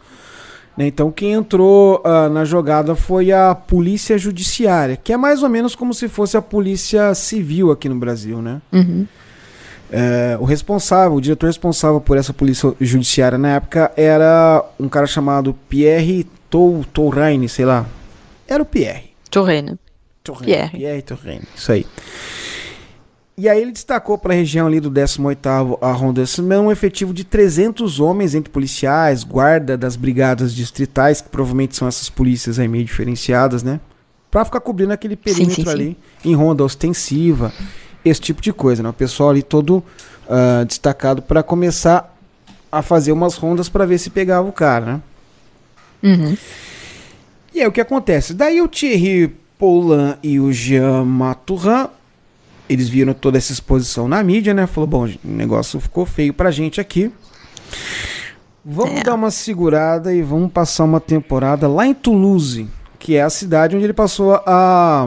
Né? 0.76 0.86
Então, 0.86 1.10
quem 1.10 1.32
entrou 1.32 2.02
uh, 2.04 2.28
na 2.28 2.44
jogada 2.44 2.94
foi 2.94 3.32
a 3.32 3.54
Polícia 3.54 4.18
Judiciária, 4.18 4.96
que 4.96 5.12
é 5.12 5.16
mais 5.16 5.42
ou 5.42 5.48
menos 5.48 5.74
como 5.74 5.94
se 5.94 6.08
fosse 6.08 6.36
a 6.36 6.42
Polícia 6.42 7.14
Civil 7.14 7.70
aqui 7.70 7.88
no 7.88 7.96
Brasil, 7.96 8.42
né? 8.42 8.60
Uhum. 8.72 9.06
É, 9.90 10.36
o 10.40 10.44
responsável, 10.44 11.16
o 11.16 11.20
diretor 11.20 11.46
responsável 11.46 12.00
por 12.00 12.16
essa 12.16 12.32
polícia 12.32 12.74
judiciária 12.80 13.38
na 13.38 13.56
época 13.56 13.92
era 13.96 14.64
um 14.80 14.88
cara 14.88 15.06
chamado 15.06 15.56
Pierre 15.68 16.26
Touraine, 16.50 17.48
sei 17.48 17.64
lá. 17.64 17.86
Era 18.48 18.62
o 18.62 18.66
Pierre. 18.66 19.10
Touraine. 19.30 19.78
Touraine. 20.24 20.46
Pierre. 20.46 20.78
Pierre 20.78 21.02
Touraine, 21.02 21.44
isso 21.54 21.70
aí. 21.70 21.86
E 23.36 23.48
aí 23.48 23.60
ele 23.60 23.72
destacou 23.72 24.16
para 24.16 24.32
a 24.32 24.36
região 24.36 24.66
ali 24.66 24.78
do 24.78 24.90
18º 24.90 25.78
arrondissement 25.80 26.60
um 26.60 26.70
efetivo 26.70 27.12
de 27.12 27.24
300 27.24 27.98
homens 27.98 28.32
entre 28.32 28.48
policiais, 28.48 29.24
guarda 29.24 29.76
das 29.76 29.96
brigadas 29.96 30.54
distritais, 30.54 31.20
que 31.20 31.28
provavelmente 31.28 31.74
são 31.74 31.88
essas 31.88 32.08
polícias 32.08 32.60
aí 32.60 32.68
meio 32.68 32.84
diferenciadas, 32.84 33.64
né? 33.64 33.80
Para 34.30 34.44
ficar 34.44 34.60
cobrindo 34.60 34.92
aquele 34.92 35.16
perímetro 35.16 35.56
sim, 35.56 35.64
sim, 35.64 35.70
ali 35.70 35.98
sim. 36.22 36.30
em 36.30 36.34
ronda 36.34 36.62
ostensiva, 36.62 37.52
esse 38.04 38.20
tipo 38.20 38.40
de 38.40 38.52
coisa, 38.52 38.84
né? 38.84 38.88
O 38.88 38.92
pessoal 38.92 39.30
ali 39.30 39.42
todo 39.42 39.78
uh, 39.78 40.64
destacado 40.64 41.20
para 41.20 41.42
começar 41.42 42.16
a 42.70 42.82
fazer 42.82 43.10
umas 43.10 43.34
rondas 43.34 43.68
para 43.68 43.84
ver 43.84 43.98
se 43.98 44.10
pegava 44.10 44.48
o 44.48 44.52
cara, 44.52 44.86
né? 44.86 45.02
Uhum. 46.04 46.36
E 47.52 47.60
aí 47.60 47.66
o 47.66 47.72
que 47.72 47.80
acontece? 47.80 48.32
Daí 48.32 48.62
o 48.62 48.68
Thierry 48.68 49.34
Paulin 49.58 50.14
e 50.22 50.38
o 50.38 50.52
Jean 50.52 51.04
Maturin 51.04 51.88
eles 52.68 52.88
viram 52.88 53.12
toda 53.12 53.38
essa 53.38 53.52
exposição 53.52 54.08
na 54.08 54.22
mídia, 54.22 54.54
né? 54.54 54.66
Falou, 54.66 54.86
bom, 54.86 55.06
o 55.06 55.18
negócio 55.24 55.80
ficou 55.80 56.06
feio 56.06 56.32
pra 56.32 56.50
gente 56.50 56.80
aqui. 56.80 57.12
Vamos 58.64 59.00
é. 59.00 59.02
dar 59.02 59.14
uma 59.14 59.30
segurada 59.30 60.14
e 60.14 60.22
vamos 60.22 60.50
passar 60.50 60.84
uma 60.84 61.00
temporada 61.00 61.68
lá 61.68 61.86
em 61.86 61.92
Toulouse, 61.92 62.66
que 62.98 63.14
é 63.14 63.22
a 63.22 63.28
cidade 63.28 63.76
onde 63.76 63.84
ele 63.84 63.92
passou 63.92 64.34
a, 64.34 65.06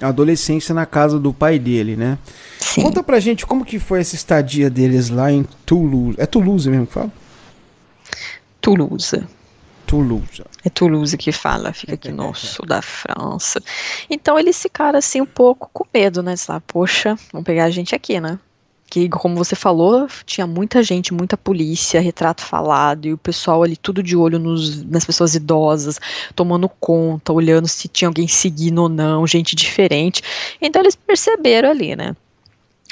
adolescência 0.00 0.74
na 0.74 0.86
casa 0.86 1.18
do 1.18 1.32
pai 1.32 1.58
dele, 1.58 1.96
né? 1.96 2.18
Sim. 2.60 2.82
Conta 2.82 3.02
pra 3.02 3.18
gente 3.18 3.44
como 3.44 3.64
que 3.64 3.78
foi 3.78 4.00
essa 4.00 4.14
estadia 4.14 4.70
deles 4.70 5.08
lá 5.08 5.32
em 5.32 5.44
Toulouse. 5.66 6.16
É 6.18 6.26
Toulouse 6.26 6.68
mesmo 6.70 6.86
que 6.86 6.92
fala? 6.92 7.10
Toulouse. 8.60 9.22
Toulouse. 9.92 10.42
É 10.64 10.70
Toulouse 10.70 11.14
que 11.18 11.30
fala, 11.30 11.70
fica 11.74 11.92
aqui 11.92 12.10
no 12.10 12.32
sul 12.34 12.64
da 12.64 12.80
França. 12.80 13.62
Então 14.08 14.38
eles 14.38 14.60
ficaram 14.60 14.98
assim 14.98 15.20
um 15.20 15.26
pouco 15.26 15.68
com 15.70 15.84
medo, 15.92 16.22
né? 16.22 16.34
Lá, 16.48 16.62
poxa, 16.66 17.14
vão 17.30 17.44
pegar 17.44 17.64
a 17.64 17.70
gente 17.70 17.94
aqui, 17.94 18.18
né? 18.18 18.38
Que, 18.86 19.06
como 19.10 19.36
você 19.36 19.54
falou, 19.54 20.08
tinha 20.24 20.46
muita 20.46 20.82
gente, 20.82 21.12
muita 21.12 21.36
polícia, 21.36 22.00
retrato 22.00 22.42
falado, 22.42 23.06
e 23.06 23.12
o 23.12 23.18
pessoal 23.18 23.62
ali 23.62 23.76
tudo 23.76 24.02
de 24.02 24.16
olho 24.16 24.38
nos, 24.38 24.82
nas 24.82 25.04
pessoas 25.04 25.34
idosas, 25.34 26.00
tomando 26.34 26.70
conta, 26.70 27.30
olhando 27.30 27.68
se 27.68 27.86
tinha 27.86 28.08
alguém 28.08 28.26
seguindo 28.26 28.82
ou 28.82 28.88
não, 28.88 29.26
gente 29.26 29.54
diferente. 29.54 30.22
Então 30.58 30.80
eles 30.80 30.96
perceberam 30.96 31.70
ali, 31.70 31.94
né? 31.94 32.16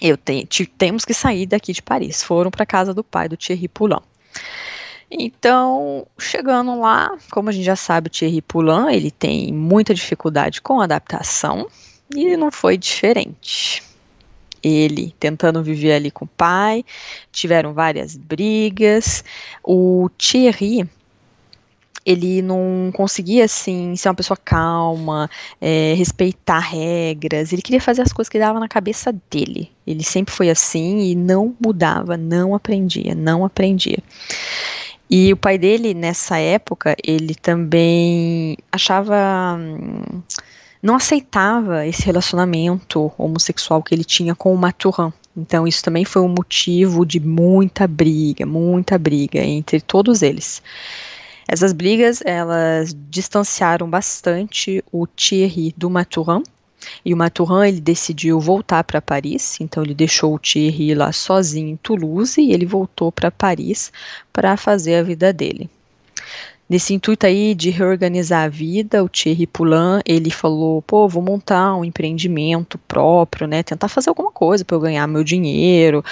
Eu 0.02 0.18
tenho, 0.18 0.46
temos 0.76 1.06
que 1.06 1.14
sair 1.14 1.46
daqui 1.46 1.72
de 1.72 1.80
Paris. 1.80 2.22
Foram 2.22 2.50
para 2.50 2.66
casa 2.66 2.92
do 2.92 3.02
pai 3.02 3.26
do 3.26 3.38
Thierry 3.38 3.68
Poulain. 3.68 4.02
Então, 5.10 6.06
chegando 6.18 6.78
lá, 6.78 7.16
como 7.32 7.48
a 7.48 7.52
gente 7.52 7.64
já 7.64 7.74
sabe, 7.74 8.06
o 8.06 8.10
Thierry 8.10 8.40
Poulain, 8.40 8.94
ele 8.94 9.10
tem 9.10 9.52
muita 9.52 9.92
dificuldade 9.92 10.62
com 10.62 10.80
adaptação 10.80 11.66
e 12.14 12.36
não 12.36 12.52
foi 12.52 12.78
diferente. 12.78 13.82
Ele 14.62 15.12
tentando 15.18 15.62
viver 15.62 15.94
ali 15.94 16.10
com 16.10 16.26
o 16.26 16.28
pai, 16.28 16.84
tiveram 17.32 17.72
várias 17.72 18.16
brigas. 18.16 19.24
O 19.64 20.08
Thierry, 20.16 20.88
ele 22.04 22.40
não 22.40 22.90
conseguia 22.92 23.46
assim 23.46 23.96
ser 23.96 24.08
uma 24.08 24.14
pessoa 24.14 24.36
calma, 24.36 25.28
é, 25.60 25.94
respeitar 25.94 26.60
regras. 26.60 27.52
Ele 27.52 27.62
queria 27.62 27.80
fazer 27.80 28.02
as 28.02 28.12
coisas 28.12 28.28
que 28.28 28.38
dava 28.38 28.60
na 28.60 28.68
cabeça 28.68 29.12
dele. 29.30 29.72
Ele 29.86 30.04
sempre 30.04 30.32
foi 30.32 30.50
assim 30.50 31.00
e 31.00 31.14
não 31.14 31.56
mudava, 31.58 32.16
não 32.16 32.54
aprendia, 32.54 33.14
não 33.14 33.44
aprendia. 33.44 33.98
E 35.10 35.32
o 35.32 35.36
pai 35.36 35.58
dele, 35.58 35.92
nessa 35.92 36.38
época, 36.38 36.94
ele 37.02 37.34
também 37.34 38.56
achava. 38.70 39.58
não 40.80 40.94
aceitava 40.94 41.84
esse 41.84 42.04
relacionamento 42.04 43.12
homossexual 43.18 43.82
que 43.82 43.92
ele 43.92 44.04
tinha 44.04 44.36
com 44.36 44.54
o 44.54 44.56
Maturin. 44.56 45.12
Então, 45.36 45.66
isso 45.66 45.82
também 45.82 46.04
foi 46.04 46.22
um 46.22 46.28
motivo 46.28 47.04
de 47.04 47.18
muita 47.18 47.88
briga, 47.88 48.46
muita 48.46 48.96
briga 48.98 49.40
entre 49.40 49.80
todos 49.80 50.22
eles. 50.22 50.62
Essas 51.48 51.72
brigas, 51.72 52.22
elas 52.24 52.94
distanciaram 53.08 53.90
bastante 53.90 54.84
o 54.92 55.08
Thierry 55.08 55.74
do 55.76 55.90
Maturin, 55.90 56.44
e 57.04 57.12
o 57.12 57.16
Maturin 57.16 57.68
ele 57.68 57.80
decidiu 57.80 58.40
voltar 58.40 58.84
para 58.84 59.02
Paris, 59.02 59.58
então 59.60 59.82
ele 59.82 59.94
deixou 59.94 60.34
o 60.34 60.38
Thierry 60.38 60.94
lá 60.94 61.12
sozinho 61.12 61.68
em 61.68 61.76
Toulouse 61.76 62.40
e 62.40 62.52
ele 62.52 62.66
voltou 62.66 63.12
para 63.12 63.30
Paris 63.30 63.92
para 64.32 64.56
fazer 64.56 64.96
a 64.96 65.02
vida 65.02 65.32
dele. 65.32 65.68
Nesse 66.68 66.94
intuito 66.94 67.26
aí 67.26 67.52
de 67.52 67.68
reorganizar 67.68 68.44
a 68.44 68.48
vida, 68.48 69.02
o 69.02 69.08
Thierry 69.08 69.44
Poulain, 69.44 70.00
ele 70.06 70.30
falou, 70.30 70.80
pô, 70.82 71.08
vou 71.08 71.20
montar 71.20 71.74
um 71.74 71.84
empreendimento 71.84 72.78
próprio, 72.86 73.48
né, 73.48 73.64
tentar 73.64 73.88
fazer 73.88 74.08
alguma 74.08 74.30
coisa 74.30 74.64
para 74.64 74.76
eu 74.76 74.80
ganhar 74.80 75.04
meu 75.08 75.24
dinheiro, 75.24 76.04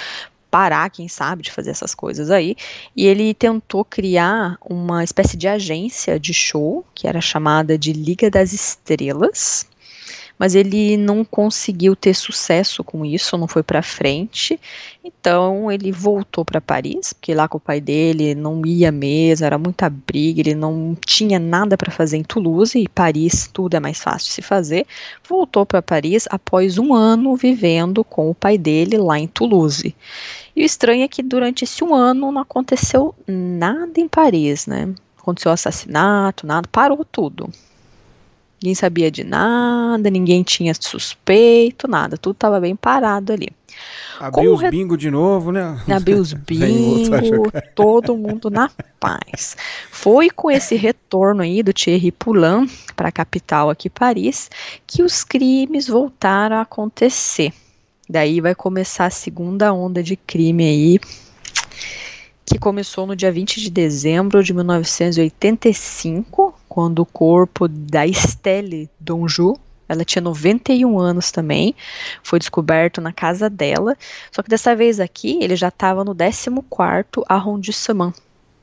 parar, 0.51 0.89
quem 0.89 1.07
sabe, 1.07 1.43
de 1.43 1.51
fazer 1.51 1.69
essas 1.69 1.95
coisas 1.95 2.29
aí. 2.29 2.57
E 2.93 3.05
ele 3.05 3.33
tentou 3.33 3.85
criar 3.85 4.57
uma 4.61 5.01
espécie 5.01 5.37
de 5.37 5.47
agência 5.47 6.19
de 6.19 6.33
show, 6.33 6.85
que 6.93 7.07
era 7.07 7.21
chamada 7.21 7.77
de 7.77 7.93
Liga 7.93 8.29
das 8.29 8.51
Estrelas, 8.51 9.65
mas 10.39 10.55
ele 10.55 10.95
não 10.95 11.25
conseguiu 11.25 11.97
ter 11.97 12.13
sucesso 12.13 12.81
com 12.81 13.05
isso, 13.05 13.37
não 13.37 13.47
foi 13.47 13.61
para 13.61 13.81
frente. 13.81 14.57
Então 15.03 15.69
ele 15.69 15.91
voltou 15.91 16.45
para 16.45 16.61
Paris, 16.61 17.11
porque 17.11 17.33
lá 17.33 17.45
com 17.45 17.57
o 17.57 17.61
pai 17.61 17.81
dele 17.81 18.33
não 18.33 18.65
ia 18.65 18.89
mesmo, 18.89 19.45
era 19.45 19.57
muita 19.57 19.89
briga, 19.89 20.39
ele 20.39 20.55
não 20.55 20.95
tinha 21.05 21.37
nada 21.37 21.75
para 21.75 21.91
fazer 21.91 22.15
em 22.15 22.23
Toulouse 22.23 22.79
e 22.79 22.87
Paris 22.87 23.49
tudo 23.51 23.75
é 23.75 23.81
mais 23.81 23.99
fácil 24.01 24.29
de 24.29 24.33
se 24.35 24.41
fazer. 24.41 24.87
Voltou 25.27 25.65
para 25.65 25.81
Paris 25.81 26.25
após 26.29 26.77
um 26.77 26.93
ano 26.93 27.35
vivendo 27.35 28.01
com 28.05 28.29
o 28.29 28.35
pai 28.35 28.57
dele 28.57 28.97
lá 28.97 29.19
em 29.19 29.27
Toulouse. 29.27 29.93
E 30.55 30.61
o 30.61 30.65
estranho 30.65 31.03
é 31.03 31.07
que 31.09 31.21
durante 31.21 31.65
esse 31.65 31.83
um 31.83 31.93
ano 31.93 32.31
não 32.31 32.41
aconteceu 32.41 33.13
nada 33.27 33.99
em 33.99 34.07
Paris, 34.07 34.67
né? 34.67 34.93
Aconteceu 35.17 35.51
assassinato, 35.51 36.47
nada, 36.47 36.67
parou 36.71 37.03
tudo. 37.03 37.49
Ninguém 38.61 38.75
sabia 38.75 39.09
de 39.09 39.23
nada, 39.23 40.09
ninguém 40.09 40.43
tinha 40.43 40.73
suspeito, 40.73 41.87
nada. 41.87 42.17
Tudo 42.17 42.33
estava 42.33 42.59
bem 42.59 42.75
parado 42.75 43.31
ali. 43.31 43.47
Abriu 44.19 44.53
os 44.53 44.61
re... 44.61 44.69
bingo 44.69 44.97
de 44.97 45.09
novo, 45.09 45.51
né? 45.51 45.79
Abriu 45.89 46.17
os 46.19 46.33
bingo, 46.33 47.49
todo 47.73 48.17
mundo 48.17 48.49
na 48.49 48.69
paz. 48.99 49.55
Foi 49.89 50.29
com 50.29 50.51
esse 50.51 50.75
retorno 50.75 51.41
aí 51.41 51.63
do 51.63 51.71
Thierry 51.71 52.11
Poulain 52.11 52.69
para 52.97 53.07
a 53.07 53.13
capital 53.13 53.69
aqui, 53.69 53.89
Paris, 53.89 54.49
que 54.85 55.01
os 55.01 55.23
crimes 55.23 55.87
voltaram 55.87 56.57
a 56.57 56.61
acontecer. 56.61 57.53
Daí 58.09 58.41
vai 58.41 58.55
começar 58.55 59.05
a 59.05 59.11
segunda 59.11 59.71
onda 59.71 60.03
de 60.03 60.17
crime 60.17 60.63
aí 60.63 60.99
que 62.49 62.57
começou 62.57 63.05
no 63.05 63.15
dia 63.15 63.31
20 63.31 63.61
de 63.61 63.69
dezembro 63.69 64.43
de 64.43 64.53
1985, 64.53 66.55
quando 66.67 66.99
o 66.99 67.05
corpo 67.05 67.67
da 67.67 68.07
Estelle 68.07 68.89
Donjou, 68.99 69.57
ela 69.87 70.03
tinha 70.03 70.21
91 70.21 70.99
anos 70.99 71.31
também, 71.31 71.75
foi 72.23 72.39
descoberto 72.39 72.99
na 72.99 73.13
casa 73.13 73.49
dela, 73.49 73.95
só 74.31 74.41
que 74.41 74.49
dessa 74.49 74.75
vez 74.75 74.99
aqui 74.99 75.37
ele 75.41 75.55
já 75.55 75.67
estava 75.67 76.03
no 76.03 76.15
14º 76.15 77.23
arrondissement, 77.29 78.13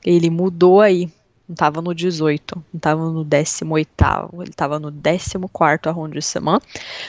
ele 0.04 0.30
mudou 0.30 0.80
aí, 0.80 1.08
não 1.48 1.54
estava 1.54 1.80
no 1.80 1.94
18, 1.94 2.56
não 2.56 2.76
estava 2.76 3.08
no 3.08 3.24
18, 3.24 3.88
ele 4.40 4.50
estava 4.50 4.80
no 4.80 4.92
14 4.92 5.38
arrondissement, 5.84 6.60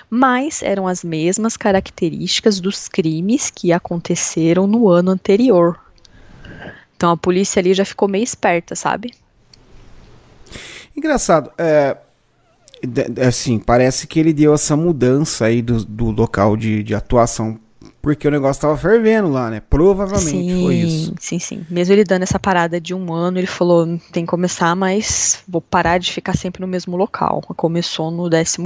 mas 0.09 0.61
eram 0.61 0.87
as 0.87 1.03
mesmas 1.03 1.57
características 1.57 2.59
dos 2.59 2.87
crimes 2.87 3.49
que 3.49 3.71
aconteceram 3.71 4.67
no 4.67 4.89
ano 4.89 5.09
anterior, 5.09 5.86
então 6.97 7.11
a 7.11 7.17
polícia 7.17 7.59
ali 7.59 7.73
já 7.73 7.85
ficou 7.85 8.07
meio 8.07 8.23
esperta, 8.23 8.75
sabe? 8.75 9.13
Engraçado, 10.95 11.51
é, 11.57 11.95
assim, 13.25 13.59
parece 13.59 14.07
que 14.07 14.19
ele 14.19 14.33
deu 14.33 14.53
essa 14.53 14.75
mudança 14.75 15.45
aí 15.45 15.61
do, 15.61 15.85
do 15.85 16.09
local 16.09 16.57
de, 16.57 16.81
de 16.81 16.95
atuação 16.95 17.59
Porque 18.01 18.27
o 18.27 18.31
negócio 18.31 18.61
tava 18.61 18.75
fervendo 18.75 19.29
lá, 19.29 19.49
né? 19.49 19.61
Provavelmente 19.69 20.53
sim, 20.53 20.63
foi 20.63 20.75
isso. 20.75 21.15
Sim, 21.19 21.39
sim. 21.39 21.65
Mesmo 21.69 21.93
ele 21.93 22.03
dando 22.03 22.23
essa 22.23 22.39
parada 22.39 22.81
de 22.81 22.95
um 22.95 23.13
ano, 23.13 23.37
ele 23.37 23.47
falou: 23.47 23.85
tem 24.11 24.25
que 24.25 24.29
começar, 24.29 24.75
mas 24.75 25.43
vou 25.47 25.61
parar 25.61 25.97
de 25.97 26.11
ficar 26.11 26.35
sempre 26.35 26.61
no 26.61 26.67
mesmo 26.67 26.97
local. 26.97 27.41
Começou 27.55 28.09
no 28.09 28.29
14 28.29 28.57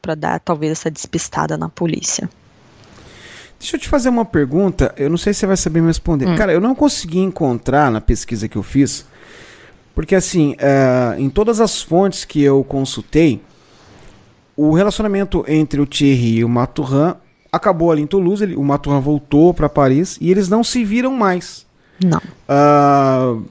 para 0.00 0.14
dar 0.14 0.40
talvez 0.40 0.72
essa 0.72 0.90
despistada 0.90 1.56
na 1.58 1.68
polícia. 1.68 2.30
Deixa 3.64 3.76
eu 3.76 3.80
te 3.80 3.88
fazer 3.88 4.10
uma 4.10 4.26
pergunta, 4.26 4.94
eu 4.94 5.08
não 5.08 5.16
sei 5.16 5.32
se 5.32 5.40
você 5.40 5.46
vai 5.46 5.56
saber 5.56 5.80
me 5.80 5.86
responder. 5.86 6.28
Hum. 6.28 6.36
Cara, 6.36 6.52
eu 6.52 6.60
não 6.60 6.74
consegui 6.74 7.20
encontrar 7.20 7.90
na 7.90 7.98
pesquisa 7.98 8.46
que 8.46 8.56
eu 8.56 8.62
fiz, 8.62 9.06
porque 9.94 10.14
assim, 10.14 10.52
uh, 10.52 11.18
em 11.18 11.30
todas 11.30 11.62
as 11.62 11.80
fontes 11.80 12.26
que 12.26 12.42
eu 12.42 12.62
consultei, 12.62 13.40
o 14.54 14.74
relacionamento 14.74 15.46
entre 15.48 15.80
o 15.80 15.86
Thierry 15.86 16.40
e 16.40 16.44
o 16.44 16.48
Maturin 16.48 17.14
acabou 17.50 17.90
ali 17.90 18.02
em 18.02 18.06
Toulouse, 18.06 18.44
ele, 18.44 18.54
o 18.54 18.62
Maturin 18.62 19.00
voltou 19.00 19.54
para 19.54 19.66
Paris 19.66 20.18
e 20.20 20.30
eles 20.30 20.46
não 20.46 20.62
se 20.62 20.84
viram 20.84 21.14
mais. 21.14 21.64
Não. 22.04 22.20
Uh, 22.46 23.44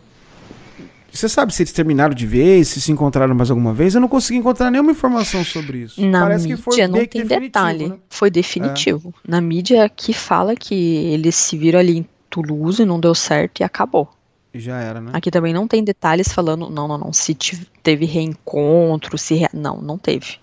você 1.14 1.30
sabe 1.30 1.54
se 1.54 1.62
eles 1.62 1.72
terminaram 1.72 2.14
de 2.14 2.26
vez, 2.26 2.70
se 2.70 2.82
se 2.82 2.92
encontraram 2.92 3.36
mais 3.36 3.52
alguma 3.52 3.72
vez? 3.72 3.94
Eu 3.94 4.02
não 4.02 4.08
consegui 4.08 4.40
encontrar 4.40 4.72
nenhuma 4.72 4.92
informação 4.92 5.44
sobre 5.44 5.80
isso. 5.80 6.04
Na 6.06 6.22
Parece 6.22 6.44
mídia 6.44 6.58
que 6.58 6.64
foi 6.64 6.88
não 6.88 7.06
tem 7.06 7.26
detalhe. 7.26 7.90
Né? 7.90 7.96
Foi 8.10 8.32
definitivo. 8.32 9.14
É. 9.28 9.32
Na 9.32 9.40
mídia 9.40 9.88
que 9.90 10.12
fala 10.12 10.56
que 10.56 10.74
eles 10.74 11.36
se 11.36 11.56
viram 11.56 11.80
ali 11.80 12.00
em 12.00 12.06
Toulouse, 12.32 12.82
e 12.82 12.86
não 12.86 13.00
deu 13.00 13.14
certo 13.14 13.60
e 13.60 13.64
acabou. 13.64 14.10
Já 14.56 14.80
era, 14.80 15.00
né? 15.00 15.12
Aqui 15.14 15.30
também 15.30 15.54
não 15.54 15.68
tem 15.68 15.84
detalhes 15.84 16.32
falando, 16.32 16.68
não, 16.70 16.88
não, 16.88 16.98
não, 16.98 17.14
se 17.14 17.36
teve 17.84 18.06
reencontro, 18.06 19.18
se. 19.18 19.36
Re... 19.36 19.48
Não, 19.54 19.80
não 19.82 20.00
teve. 20.00 20.38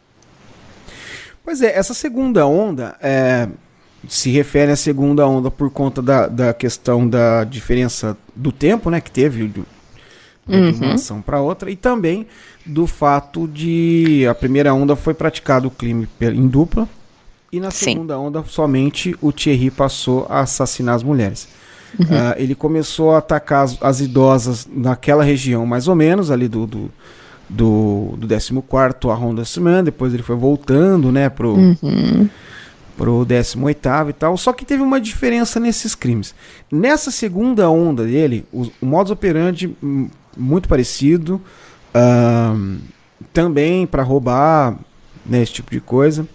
Pois 1.44 1.62
é, 1.62 1.76
essa 1.76 1.94
segunda 1.94 2.46
onda 2.46 2.96
é, 3.00 3.48
se 4.08 4.30
refere 4.30 4.70
à 4.70 4.76
segunda 4.76 5.26
onda 5.26 5.50
por 5.50 5.70
conta 5.70 6.00
da, 6.00 6.28
da 6.28 6.54
questão 6.54 7.08
da 7.08 7.42
diferença 7.42 8.16
do 8.36 8.52
tempo, 8.52 8.88
né, 8.88 9.00
que 9.00 9.10
teve 9.10 9.52
uhum. 10.56 10.72
de 10.72 10.84
uma 10.84 10.94
ação 10.94 11.20
para 11.20 11.40
outra, 11.40 11.70
e 11.70 11.76
também 11.76 12.26
do 12.64 12.86
fato 12.86 13.48
de 13.48 14.26
a 14.28 14.34
primeira 14.34 14.72
onda 14.74 14.94
foi 14.94 15.14
praticado 15.14 15.68
o 15.68 15.70
crime 15.70 16.08
em 16.20 16.46
dupla, 16.46 16.88
e 17.52 17.58
na 17.58 17.70
Sim. 17.70 17.84
segunda 17.86 18.18
onda 18.18 18.44
somente 18.46 19.16
o 19.20 19.32
Thierry 19.32 19.70
passou 19.70 20.26
a 20.28 20.40
assassinar 20.40 20.94
as 20.94 21.02
mulheres. 21.02 21.48
Uhum. 21.98 22.06
Uh, 22.06 22.34
ele 22.36 22.54
começou 22.54 23.12
a 23.12 23.18
atacar 23.18 23.64
as, 23.64 23.82
as, 23.82 24.00
idosas 24.00 24.68
naquela 24.72 25.24
região, 25.24 25.66
mais 25.66 25.88
ou 25.88 25.96
menos, 25.96 26.30
ali 26.30 26.46
do, 26.46 26.66
do, 26.66 26.90
do, 27.48 28.14
do 28.16 28.28
14 28.62 29.10
arrondissement, 29.10 29.84
depois 29.84 30.14
ele 30.14 30.22
foi 30.22 30.36
voltando, 30.36 31.10
né, 31.10 31.28
pro, 31.28 31.54
uhum. 31.54 32.28
pro 32.96 33.24
18 33.24 33.88
e 34.08 34.12
tal, 34.12 34.36
só 34.36 34.52
que 34.52 34.64
teve 34.64 34.84
uma 34.84 35.00
diferença 35.00 35.58
nesses 35.58 35.96
crimes. 35.96 36.32
Nessa 36.70 37.10
segunda 37.10 37.68
onda 37.68 38.04
dele, 38.04 38.44
o, 38.52 38.70
o 38.80 38.86
modus 38.86 39.10
operandi 39.10 39.76
hum, 39.82 40.08
muito 40.36 40.68
parecido. 40.68 41.40
também 43.32 43.86
para 43.86 44.02
roubar, 44.02 44.76
né, 45.24 45.42
esse 45.42 45.52
tipo 45.52 45.70
de 45.70 45.80
coisa. 45.80 46.26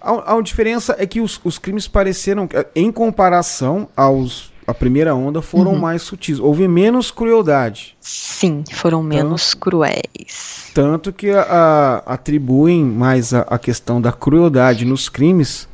A, 0.00 0.36
a 0.36 0.40
diferença 0.40 0.96
é 0.98 1.06
que 1.06 1.20
os, 1.20 1.40
os, 1.44 1.58
crimes 1.58 1.86
pareceram, 1.86 2.48
em 2.74 2.90
comparação 2.90 3.88
aos 3.94 4.50
a 4.66 4.74
primeira 4.74 5.14
onda, 5.14 5.42
foram 5.42 5.72
uhum. 5.72 5.80
mais 5.80 6.02
sutis. 6.02 6.38
Houve 6.38 6.68
menos 6.68 7.10
crueldade. 7.10 7.96
Sim, 8.00 8.62
foram 8.72 9.02
menos 9.02 9.50
tanto, 9.50 9.60
cruéis. 9.60 10.70
Tanto 10.72 11.12
que 11.12 11.30
a, 11.30 11.42
a, 11.42 12.14
atribuem 12.14 12.84
mais 12.84 13.34
a, 13.34 13.40
a 13.40 13.58
questão 13.58 14.00
da 14.00 14.12
crueldade 14.12 14.84
nos 14.84 15.08
crimes 15.08 15.68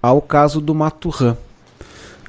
ao 0.00 0.22
caso 0.22 0.60
do 0.60 0.72
Maturhan 0.74 1.36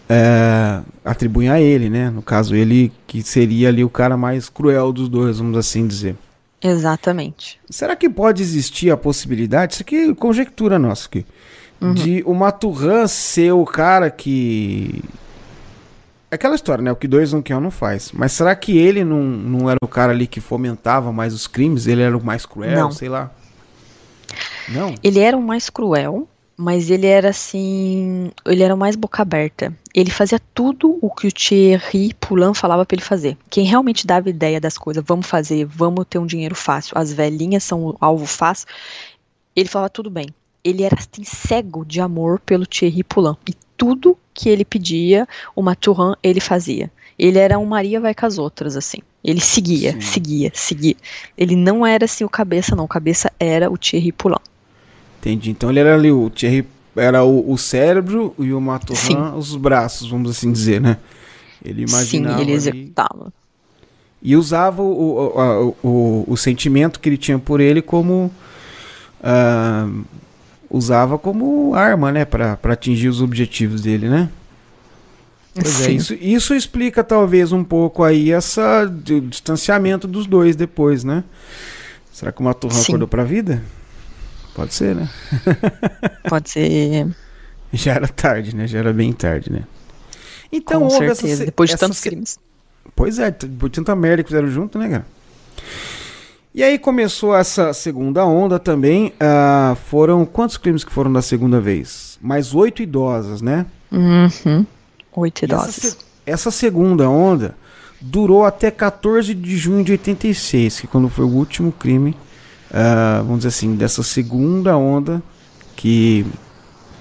é, 0.10 0.82
atribuem 1.06 1.50
a 1.50 1.62
ele, 1.62 1.90
né? 1.90 2.10
No 2.10 2.24
caso, 2.24 2.56
ele 2.56 2.92
que 3.06 3.22
seria 3.22 3.70
ali 3.70 3.84
o 3.84 3.90
cara 3.90 4.18
mais 4.18 4.50
cruel 4.50 4.92
dos 4.92 5.08
dois, 5.08 5.38
vamos 5.38 5.56
assim 5.56 5.88
dizer. 5.88 6.16
Exatamente. 6.62 7.60
Será 7.70 7.96
que 7.96 8.10
pode 8.10 8.42
existir 8.42 8.90
a 8.92 8.98
possibilidade, 8.98 9.74
isso 9.74 9.84
aqui 9.84 10.10
é 10.10 10.16
conjectura 10.16 10.78
nossa 10.78 11.08
aqui, 11.08 11.26
uhum. 11.80 11.94
de 11.94 12.24
o 12.26 12.34
Maturhan 12.34 13.08
ser 13.08 13.52
o 13.52 13.64
cara 13.66 14.10
que... 14.10 15.02
Aquela 16.32 16.54
história, 16.54 16.84
né? 16.84 16.92
O 16.92 16.96
que 16.96 17.08
dois 17.08 17.34
não 17.34 17.42
quer, 17.42 17.56
um 17.56 17.62
não 17.62 17.72
faz. 17.72 18.12
Mas 18.14 18.34
será 18.34 18.56
que 18.56 18.78
ele 18.78 19.04
não, 19.04 19.24
não 19.24 19.70
era 19.70 19.80
o 19.82 19.88
cara 19.88 20.12
ali 20.12 20.28
que 20.28 20.40
fomentava 20.40 21.12
mais 21.12 21.34
os 21.34 21.48
crimes? 21.48 21.88
Ele 21.88 22.04
era 22.04 22.16
o 22.16 22.24
mais 22.24 22.46
cruel, 22.46 22.80
não. 22.80 22.92
sei 22.92 23.10
lá? 23.10 23.32
Não? 24.68 24.94
Ele 25.02 25.20
era 25.20 25.36
o 25.36 25.42
mais 25.42 25.72
cruel, 25.72 26.28
mas 26.62 26.90
ele 26.90 27.08
era 27.08 27.30
assim, 27.30 28.32
ele 28.46 28.62
era 28.62 28.76
mais 28.76 28.98
boca 28.98 29.22
aberta. 29.22 29.74
Ele 29.96 30.12
fazia 30.12 30.38
tudo 30.54 31.00
o 31.02 31.10
que 31.10 31.26
o 31.26 31.32
Thierry 31.32 32.14
Poulain 32.20 32.54
falava 32.54 32.86
para 32.86 32.96
ele 32.96 33.02
fazer. 33.02 33.38
Quem 33.50 33.64
realmente 33.64 34.06
dava 34.06 34.30
ideia 34.30 34.60
das 34.60 34.78
coisas, 34.78 35.02
vamos 35.08 35.26
fazer, 35.26 35.64
vamos 35.64 36.06
ter 36.10 36.20
um 36.20 36.26
dinheiro 36.26 36.56
fácil, 36.56 36.98
as 36.98 37.14
velhinhas 37.14 37.64
são 37.64 37.86
o 37.86 37.98
alvo 38.02 38.26
fácil, 38.26 38.68
ele 39.56 39.70
falava 39.70 39.90
tudo 39.90 40.10
bem. 40.10 40.28
Ele 40.62 40.84
era 40.84 40.98
assim, 41.00 41.24
cego 41.24 41.86
de 41.86 42.02
amor 42.02 42.42
pelo 42.42 42.66
Thierry 42.66 43.06
Poulain. 43.06 43.38
E 43.48 43.54
tudo 43.78 44.18
que 44.34 44.50
ele 44.50 44.66
pedia, 44.66 45.26
o 45.56 45.62
Maturin, 45.62 46.16
ele 46.22 46.42
fazia. 46.42 46.92
Ele 47.18 47.40
era 47.40 47.58
um 47.58 47.66
Maria 47.66 48.02
vai 48.02 48.14
com 48.14 48.26
as 48.26 48.38
outras, 48.38 48.76
assim. 48.76 48.98
Ele 49.24 49.40
seguia, 49.40 49.94
Sim. 49.94 50.02
seguia, 50.02 50.52
seguia. 50.54 50.96
Ele 51.38 51.56
não 51.56 51.88
era 51.88 52.04
assim 52.04 52.26
o 52.26 52.30
cabeça, 52.30 52.76
não. 52.76 52.84
O 52.84 52.88
cabeça 52.88 53.32
era 53.40 53.72
o 53.72 53.78
Thierry 53.78 54.12
Poulain. 54.12 54.49
Entendi. 55.20 55.52
Então 55.52 55.70
ele 55.70 55.80
era 55.80 55.96
ali, 55.96 56.12
o 56.12 56.30
Thierry 56.30 56.66
era 56.96 57.24
o, 57.24 57.52
o 57.52 57.58
cérebro 57.58 58.34
e 58.40 58.54
o 58.54 58.60
Maturin 58.60 59.34
os 59.36 59.56
braços, 59.56 60.10
vamos 60.10 60.32
assim 60.32 60.52
dizer, 60.52 60.82
né? 60.82 60.98
Ele 61.64 61.84
imaginava. 61.84 62.38
Sim, 62.38 62.42
ele 62.42 62.52
executava. 62.54 63.24
Ali, 63.24 63.34
e 64.22 64.36
usava 64.36 64.82
o, 64.82 64.92
o, 64.92 65.76
o, 65.82 66.26
o, 66.28 66.38
sentimento 66.38 67.00
que 67.00 67.08
ele 67.08 67.18
tinha 67.18 67.40
por 67.40 67.62
ele 67.62 67.82
como. 67.82 68.32
Uh, 69.22 70.04
usava 70.70 71.18
como 71.18 71.74
arma, 71.74 72.12
né? 72.12 72.26
para 72.26 72.58
atingir 72.66 73.10
os 73.10 73.22
objetivos 73.22 73.82
dele, 73.82 74.08
né? 74.08 74.30
Pois 75.54 75.82
é, 75.82 75.92
isso, 75.92 76.14
isso 76.14 76.54
explica 76.54 77.04
talvez 77.04 77.52
um 77.52 77.64
pouco 77.64 78.04
aí 78.04 78.32
essa 78.32 78.84
o 78.86 79.22
distanciamento 79.22 80.08
dos 80.08 80.28
dois 80.28 80.56
depois, 80.56 81.04
né? 81.04 81.24
Será 82.14 82.32
que 82.32 82.40
o 82.40 82.44
Maturran 82.44 82.82
acordou 82.82 83.08
pra 83.08 83.24
vida? 83.24 83.62
Pode 84.60 84.74
ser, 84.74 84.94
né? 84.94 85.10
Pode 86.28 86.50
ser. 86.50 87.08
Já 87.72 87.94
era 87.94 88.10
tarde, 88.10 88.54
né? 88.54 88.68
Já 88.68 88.80
era 88.80 88.92
bem 88.92 89.14
tarde, 89.14 89.50
né? 89.50 89.64
Então, 90.52 90.82
Com 90.82 90.90
certeza, 90.90 91.28
essa, 91.28 91.46
depois 91.46 91.70
de 91.70 91.76
essa, 91.76 91.86
tantos 91.86 92.02
crimes. 92.02 92.38
Pois 92.94 93.20
é, 93.20 93.32
depois 93.32 93.72
de 93.72 93.76
tanta 93.78 93.96
merda 93.96 94.22
que 94.22 94.28
fizeram 94.28 94.50
junto, 94.50 94.78
né, 94.78 94.90
cara? 94.90 95.06
E 96.54 96.62
aí 96.62 96.78
começou 96.78 97.34
essa 97.34 97.72
segunda 97.72 98.26
onda 98.26 98.60
também. 98.60 99.14
Uh, 99.14 99.78
foram 99.90 100.26
quantos 100.26 100.58
crimes 100.58 100.84
que 100.84 100.92
foram 100.92 101.14
da 101.14 101.22
segunda 101.22 101.62
vez? 101.62 102.20
Mais 102.22 102.54
oito 102.54 102.84
idosas, 102.84 103.42
né? 103.42 103.66
Uhum. 103.90 104.66
Oito 105.14 105.46
idosas. 105.46 105.78
Essa, 105.78 105.98
essa, 106.26 106.52
segunda 106.52 107.10
onda 107.10 107.56
durou 108.02 108.44
até 108.44 108.70
14 108.70 109.34
de 109.34 109.56
junho 109.56 109.86
de 109.86 109.94
86, 109.94 110.82
que 110.82 110.88
quando 110.88 111.08
foi 111.08 111.24
o 111.24 111.30
último 111.30 111.72
crime 111.72 112.14
uh, 112.72 113.24
vamos 113.24 113.40
dizer 113.40 113.50
assim, 113.50 113.76
dessa 113.76 114.04
segunda 114.04 114.78
onda 114.78 115.22
que, 115.76 116.26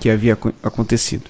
que 0.00 0.10
havia 0.10 0.36
acontecido. 0.62 1.24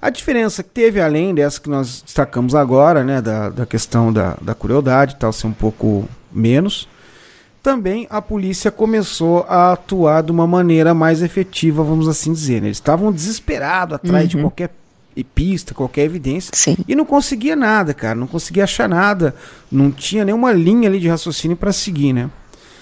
A 0.00 0.10
diferença 0.10 0.62
que 0.62 0.70
teve, 0.70 1.00
além 1.00 1.34
dessa 1.34 1.60
que 1.60 1.68
nós 1.68 2.02
destacamos 2.02 2.54
agora, 2.54 3.02
né, 3.02 3.20
da, 3.20 3.48
da 3.48 3.66
questão 3.66 4.12
da, 4.12 4.36
da 4.40 4.54
crueldade, 4.54 5.16
tal, 5.16 5.32
ser 5.32 5.46
um 5.46 5.52
pouco 5.52 6.08
menos, 6.30 6.88
também 7.62 8.06
a 8.08 8.22
polícia 8.22 8.70
começou 8.70 9.44
a 9.48 9.72
atuar 9.72 10.22
de 10.22 10.30
uma 10.30 10.46
maneira 10.46 10.94
mais 10.94 11.22
efetiva, 11.22 11.82
vamos 11.82 12.06
assim 12.06 12.32
dizer. 12.32 12.60
Né? 12.60 12.68
Eles 12.68 12.76
estavam 12.76 13.10
desesperados 13.10 13.96
atrás 13.96 14.24
uhum. 14.24 14.28
de 14.28 14.36
qualquer 14.38 14.70
pista, 15.34 15.74
qualquer 15.74 16.04
evidência, 16.04 16.52
Sim. 16.54 16.76
e 16.86 16.94
não 16.94 17.04
conseguia 17.04 17.56
nada, 17.56 17.94
cara, 17.94 18.14
não 18.14 18.26
conseguia 18.26 18.64
achar 18.64 18.88
nada, 18.88 19.34
não 19.72 19.90
tinha 19.90 20.24
nenhuma 20.24 20.52
linha 20.52 20.88
ali 20.88 21.00
de 21.00 21.08
raciocínio 21.08 21.56
para 21.56 21.72
seguir, 21.72 22.12
né? 22.12 22.30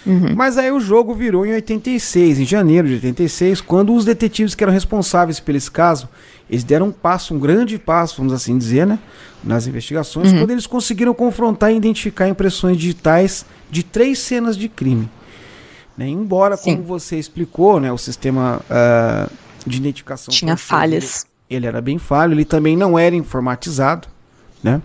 Uhum. 0.07 0.35
Mas 0.35 0.59
aí 0.59 0.71
o 0.71 0.81
jogo 0.81 1.15
virou 1.15 1.47
em 1.47 1.53
86, 1.55 2.41
em 2.41 2.45
janeiro 2.45 2.87
de 2.87 2.95
86, 2.95 3.61
quando 3.61 3.95
os 3.95 4.05
detetives 4.05 4.55
que 4.55 4.63
eram 4.63 4.73
responsáveis 4.73 5.41
por 5.41 5.55
esse 5.55 5.71
caso, 5.71 6.09
eles 6.49 6.63
deram 6.63 6.89
um 6.89 6.93
passo, 6.93 7.35
um 7.35 7.39
grande 7.39 7.79
passo, 7.79 8.17
vamos 8.19 8.33
assim 8.33 8.57
dizer, 8.59 8.87
né, 8.87 8.99
nas 9.43 9.67
investigações, 9.67 10.31
uhum. 10.31 10.41
quando 10.41 10.51
eles 10.51 10.67
conseguiram 10.67 11.15
confrontar 11.15 11.73
e 11.73 11.77
identificar 11.77 12.29
impressões 12.29 12.77
digitais 12.77 13.47
de 13.71 13.83
três 13.83 14.19
cenas 14.19 14.57
de 14.57 14.69
crime. 14.69 15.09
Né? 15.97 16.09
Embora, 16.09 16.57
Sim. 16.57 16.77
como 16.77 16.87
você 16.87 17.19
explicou, 17.19 17.81
né, 17.81 17.91
o 17.91 17.99
sistema 17.99 18.61
uh, 18.69 19.31
de 19.67 19.79
identificação 19.79 20.33
tinha 20.33 20.57
falhas. 20.57 21.27
Ele, 21.49 21.59
ele, 21.59 21.67
era 21.67 21.81
bem 21.81 21.99
falho, 21.99 22.35
ele 22.35 22.45
também 22.45 22.77
não 22.77 22.99
era 22.99 23.15
informatizado, 23.15 24.09
né? 24.63 24.83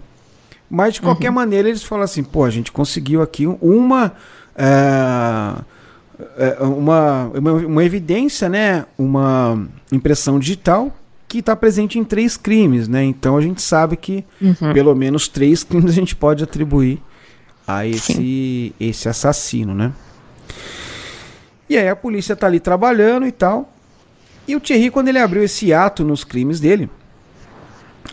Mas 0.69 0.93
de 0.93 1.01
qualquer 1.01 1.29
uhum. 1.29 1.35
maneira 1.35 1.67
eles 1.67 1.81
falaram 1.81 2.05
assim, 2.05 2.23
pô, 2.23 2.43
a 2.43 2.49
gente 2.51 2.71
conseguiu 2.71 3.23
aqui 3.23 3.47
uma 3.47 4.13
é, 4.59 6.55
é, 6.59 6.63
uma, 6.63 7.31
uma, 7.33 7.53
uma, 7.53 7.83
evidência, 7.85 8.49
né? 8.49 8.85
uma 8.97 9.65
impressão 9.91 10.37
digital 10.37 10.93
que 11.29 11.39
está 11.39 11.55
presente 11.55 11.97
em 11.97 12.03
três 12.03 12.35
crimes, 12.35 12.87
né? 12.87 13.03
Então 13.03 13.37
a 13.37 13.41
gente 13.41 13.61
sabe 13.61 13.95
que 13.95 14.25
Uhum. 14.41 14.73
pelo 14.73 14.95
menos 14.95 15.27
três 15.27 15.63
crimes 15.63 15.91
a 15.91 15.93
gente 15.93 16.15
pode 16.15 16.43
atribuir 16.43 16.99
a 17.67 17.85
esse, 17.85 18.73
esse 18.79 19.07
assassino, 19.07 19.75
né? 19.75 19.93
E 21.69 21.77
aí 21.77 21.87
a 21.87 21.95
polícia 21.95 22.35
tá 22.35 22.47
ali 22.47 22.59
trabalhando 22.59 23.27
e 23.27 23.31
tal. 23.31 23.71
E 24.47 24.55
o 24.55 24.59
Thierry, 24.59 24.89
quando 24.89 25.09
ele 25.09 25.19
abriu 25.19 25.43
esse 25.43 25.71
ato 25.71 26.03
nos 26.03 26.23
crimes 26.23 26.59
dele, 26.59 26.89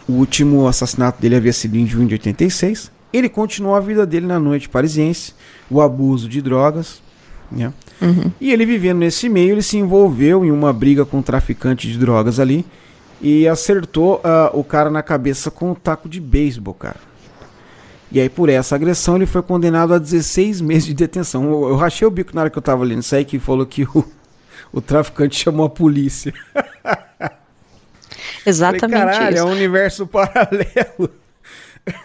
o 0.07 0.13
último 0.13 0.69
assassinato 0.69 1.21
dele 1.21 1.37
havia 1.37 1.55
sido 1.55 1.77
em 1.77 1.87
junho 1.87 2.07
de 2.07 2.15
86. 2.15 2.93
Ele 3.13 3.29
continuou 3.29 3.75
a 3.75 3.81
vida 3.81 4.07
dele 4.07 4.27
na 4.27 4.39
noite 4.39 4.69
parisiense, 4.69 5.35
o 5.71 5.81
abuso 5.81 6.29
de 6.29 6.43
drogas, 6.43 7.01
né? 7.51 7.73
Uhum. 8.01 8.31
E 8.41 8.53
ele 8.53 8.67
vivendo 8.67 8.99
nesse 8.99 9.29
meio, 9.29 9.53
ele 9.53 9.63
se 9.63 9.77
envolveu 9.77 10.45
em 10.45 10.51
uma 10.51 10.73
briga 10.73 11.05
com 11.05 11.19
um 11.19 11.23
traficante 11.23 11.89
de 11.91 11.99
drogas 11.99 12.39
ali 12.39 12.65
e 13.21 13.49
acertou 13.49 14.21
ah, 14.23 14.51
o 14.53 14.63
cara 14.63 14.91
na 14.91 15.03
cabeça 15.03 15.51
com 15.51 15.71
um 15.71 15.75
taco 15.75 16.09
de 16.09 16.21
beisebol, 16.21 16.75
cara. 16.75 17.01
E 18.11 18.21
aí, 18.21 18.29
por 18.29 18.49
essa 18.49 18.75
agressão, 18.77 19.17
ele 19.17 19.27
foi 19.27 19.43
condenado 19.43 19.93
a 19.93 19.99
16 19.99 20.61
meses 20.61 20.85
de 20.85 20.95
detenção. 20.95 21.45
Eu, 21.45 21.71
eu 21.71 21.77
rachei 21.77 22.07
o 22.07 22.11
bico 22.11 22.35
na 22.35 22.43
hora 22.43 22.51
que 22.51 22.59
eu 22.59 22.63
tava 22.63 22.85
lendo 22.85 23.03
isso 23.03 23.15
aí, 23.17 23.25
que 23.25 23.39
falou 23.39 23.67
que 23.67 23.83
o, 23.83 24.05
o 24.73 24.81
traficante 24.81 25.37
chamou 25.37 25.67
a 25.67 25.71
polícia. 25.71 26.33
Exatamente 28.47 28.93
Falei, 28.93 29.07
Caralho, 29.07 29.35
isso. 29.35 29.43
é 29.43 29.47
um 29.47 29.51
universo 29.51 30.07
paralelo. 30.09 31.11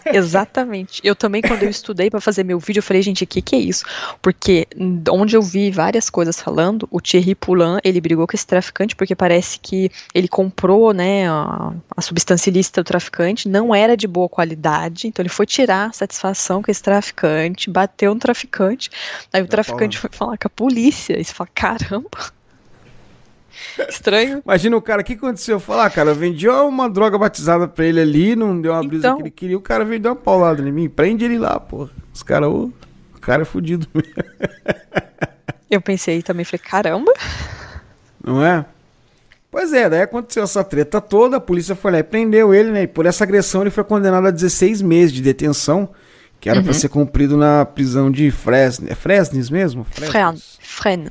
Exatamente. 0.06 1.00
Eu 1.04 1.16
também, 1.16 1.42
quando 1.42 1.62
eu 1.64 1.70
estudei 1.70 2.10
pra 2.10 2.20
fazer 2.20 2.44
meu 2.44 2.58
vídeo, 2.58 2.78
eu 2.78 2.82
falei, 2.82 3.02
gente, 3.02 3.24
o 3.24 3.26
que, 3.26 3.42
que 3.42 3.56
é 3.56 3.58
isso? 3.58 3.84
Porque 4.20 4.66
onde 5.10 5.36
eu 5.36 5.42
vi 5.42 5.70
várias 5.70 6.08
coisas 6.08 6.40
falando, 6.40 6.88
o 6.90 7.00
Thierry 7.00 7.34
Poulain, 7.34 7.78
ele 7.82 8.00
brigou 8.00 8.26
com 8.26 8.36
esse 8.36 8.46
traficante 8.46 8.94
porque 8.94 9.14
parece 9.14 9.58
que 9.58 9.90
ele 10.14 10.28
comprou, 10.28 10.92
né, 10.92 11.28
a, 11.28 11.72
a 11.96 12.00
substância 12.00 12.50
ilícita 12.50 12.82
do 12.82 12.86
traficante, 12.86 13.48
não 13.48 13.74
era 13.74 13.96
de 13.96 14.06
boa 14.06 14.28
qualidade, 14.28 15.08
então 15.08 15.22
ele 15.22 15.28
foi 15.28 15.46
tirar 15.46 15.92
satisfação 15.94 16.62
com 16.62 16.70
esse 16.70 16.82
traficante, 16.82 17.70
bateu 17.70 18.14
no 18.14 18.20
traficante, 18.20 18.90
aí 19.32 19.42
o 19.42 19.46
Tá 19.46 19.50
traficante 19.50 19.98
foi 19.98 20.10
falar 20.12 20.38
com 20.38 20.46
a 20.46 20.50
polícia, 20.50 21.18
e 21.18 21.24
você 21.24 21.32
fala, 21.32 21.50
caramba, 21.54 22.32
estranho. 23.88 24.42
Imagina 24.44 24.76
o 24.76 24.82
cara, 24.82 25.02
o 25.02 25.04
que 25.04 25.14
aconteceu? 25.14 25.58
Falar, 25.60 25.86
ah, 25.86 25.90
cara, 25.90 26.10
eu 26.10 26.14
vendi 26.14 26.48
uma 26.48 26.88
droga 26.88 27.18
batizada 27.18 27.66
pra 27.68 27.84
ele 27.84 28.00
ali, 28.00 28.36
não 28.36 28.60
deu 28.60 28.72
uma 28.72 28.82
brisa 28.86 29.06
Então. 29.08 29.16
que 29.16 29.22
ele 29.24 29.30
queria, 29.30 29.58
o 29.58 29.60
cara 29.60 29.84
veio 29.84 30.00
dar 30.00 30.10
uma 30.10 30.16
paulada 30.16 30.60
em 30.66 30.72
mim. 30.72 30.88
Prende 30.88 31.24
ele 31.24 31.38
lá, 31.38 31.58
porra. 31.60 31.90
Os 32.12 32.22
caras, 32.22 32.48
o 32.50 32.72
cara 33.20 33.42
é 33.42 33.44
fudido 33.44 33.86
mesmo, 33.94 34.12
Eu 35.70 35.80
pensei 35.80 36.22
também, 36.22 36.44
falei, 36.44 36.58
caramba, 36.62 37.12
não 38.22 38.44
é? 38.44 38.64
Pois 39.50 39.72
é, 39.72 39.88
daí 39.88 40.02
aconteceu 40.02 40.42
essa 40.42 40.62
treta 40.64 41.00
toda, 41.00 41.36
a 41.36 41.40
polícia 41.40 41.74
foi 41.74 41.92
lá 41.92 41.98
e 41.98 42.02
prendeu 42.02 42.54
ele, 42.54 42.70
né? 42.70 42.82
E 42.82 42.86
por 42.86 43.04
essa 43.06 43.24
agressão 43.24 43.60
ele 43.62 43.70
foi 43.70 43.84
condenado 43.84 44.26
a 44.26 44.30
16 44.30 44.80
meses 44.82 45.12
de 45.12 45.20
detenção, 45.22 45.88
que 46.40 46.48
era 46.50 46.62
pra 46.62 46.72
ser 46.72 46.88
cumprido 46.88 47.36
na 47.36 47.64
prisão 47.64 48.10
de 48.10 48.30
Fresnes. 48.30 48.90
É 48.90 48.94
Fresnes 48.94 49.48
mesmo? 49.50 49.84
Fren, 49.90 50.08
Fresnes. 50.10 50.58
Fren. 50.60 51.06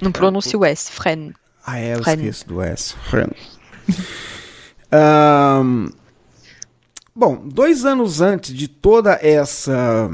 Não 0.00 0.10
pronuncia 0.12 0.58
o 0.58 0.64
S, 0.64 0.90
Fren. 0.90 1.32
Ah, 1.66 1.78
é, 1.78 1.94
eu 1.94 2.00
esqueço 2.00 2.46
do 2.46 2.60
S. 2.60 2.94
Ahn, 4.92 5.88
bom, 7.14 7.42
dois 7.46 7.84
anos 7.84 8.20
antes 8.20 8.54
de 8.54 8.68
toda 8.68 9.18
essa 9.20 10.10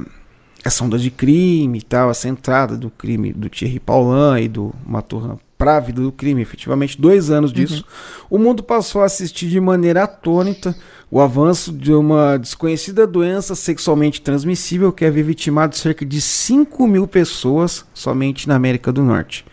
essa 0.64 0.84
onda 0.84 0.98
de 0.98 1.10
crime 1.10 1.78
e 1.78 1.82
tal, 1.82 2.10
essa 2.10 2.28
entrada 2.28 2.76
do 2.76 2.90
crime 2.90 3.32
do 3.32 3.48
Thierry 3.48 3.80
Paulin 3.80 4.42
e 4.42 4.48
do 4.48 4.74
Maturhan 4.86 5.38
para 5.60 5.76
a 5.76 5.80
vida 5.80 6.00
do 6.00 6.10
crime, 6.10 6.40
efetivamente, 6.40 6.98
dois 6.98 7.30
anos 7.30 7.52
disso, 7.52 7.84
o 8.30 8.38
mundo 8.38 8.62
passou 8.62 9.02
a 9.02 9.04
assistir 9.04 9.46
de 9.46 9.60
maneira 9.60 10.04
atônita 10.04 10.74
o 11.10 11.20
avanço 11.20 11.70
de 11.70 11.92
uma 11.92 12.38
desconhecida 12.38 13.06
doença 13.06 13.54
sexualmente 13.54 14.22
transmissível 14.22 14.90
que 14.90 15.04
havia 15.04 15.22
vitimado 15.22 15.76
cerca 15.76 16.06
de 16.06 16.18
5 16.18 16.86
mil 16.86 17.06
pessoas 17.06 17.84
somente 17.92 18.48
na 18.48 18.54
América 18.54 18.90
do 18.90 19.02
Norte. 19.02 19.44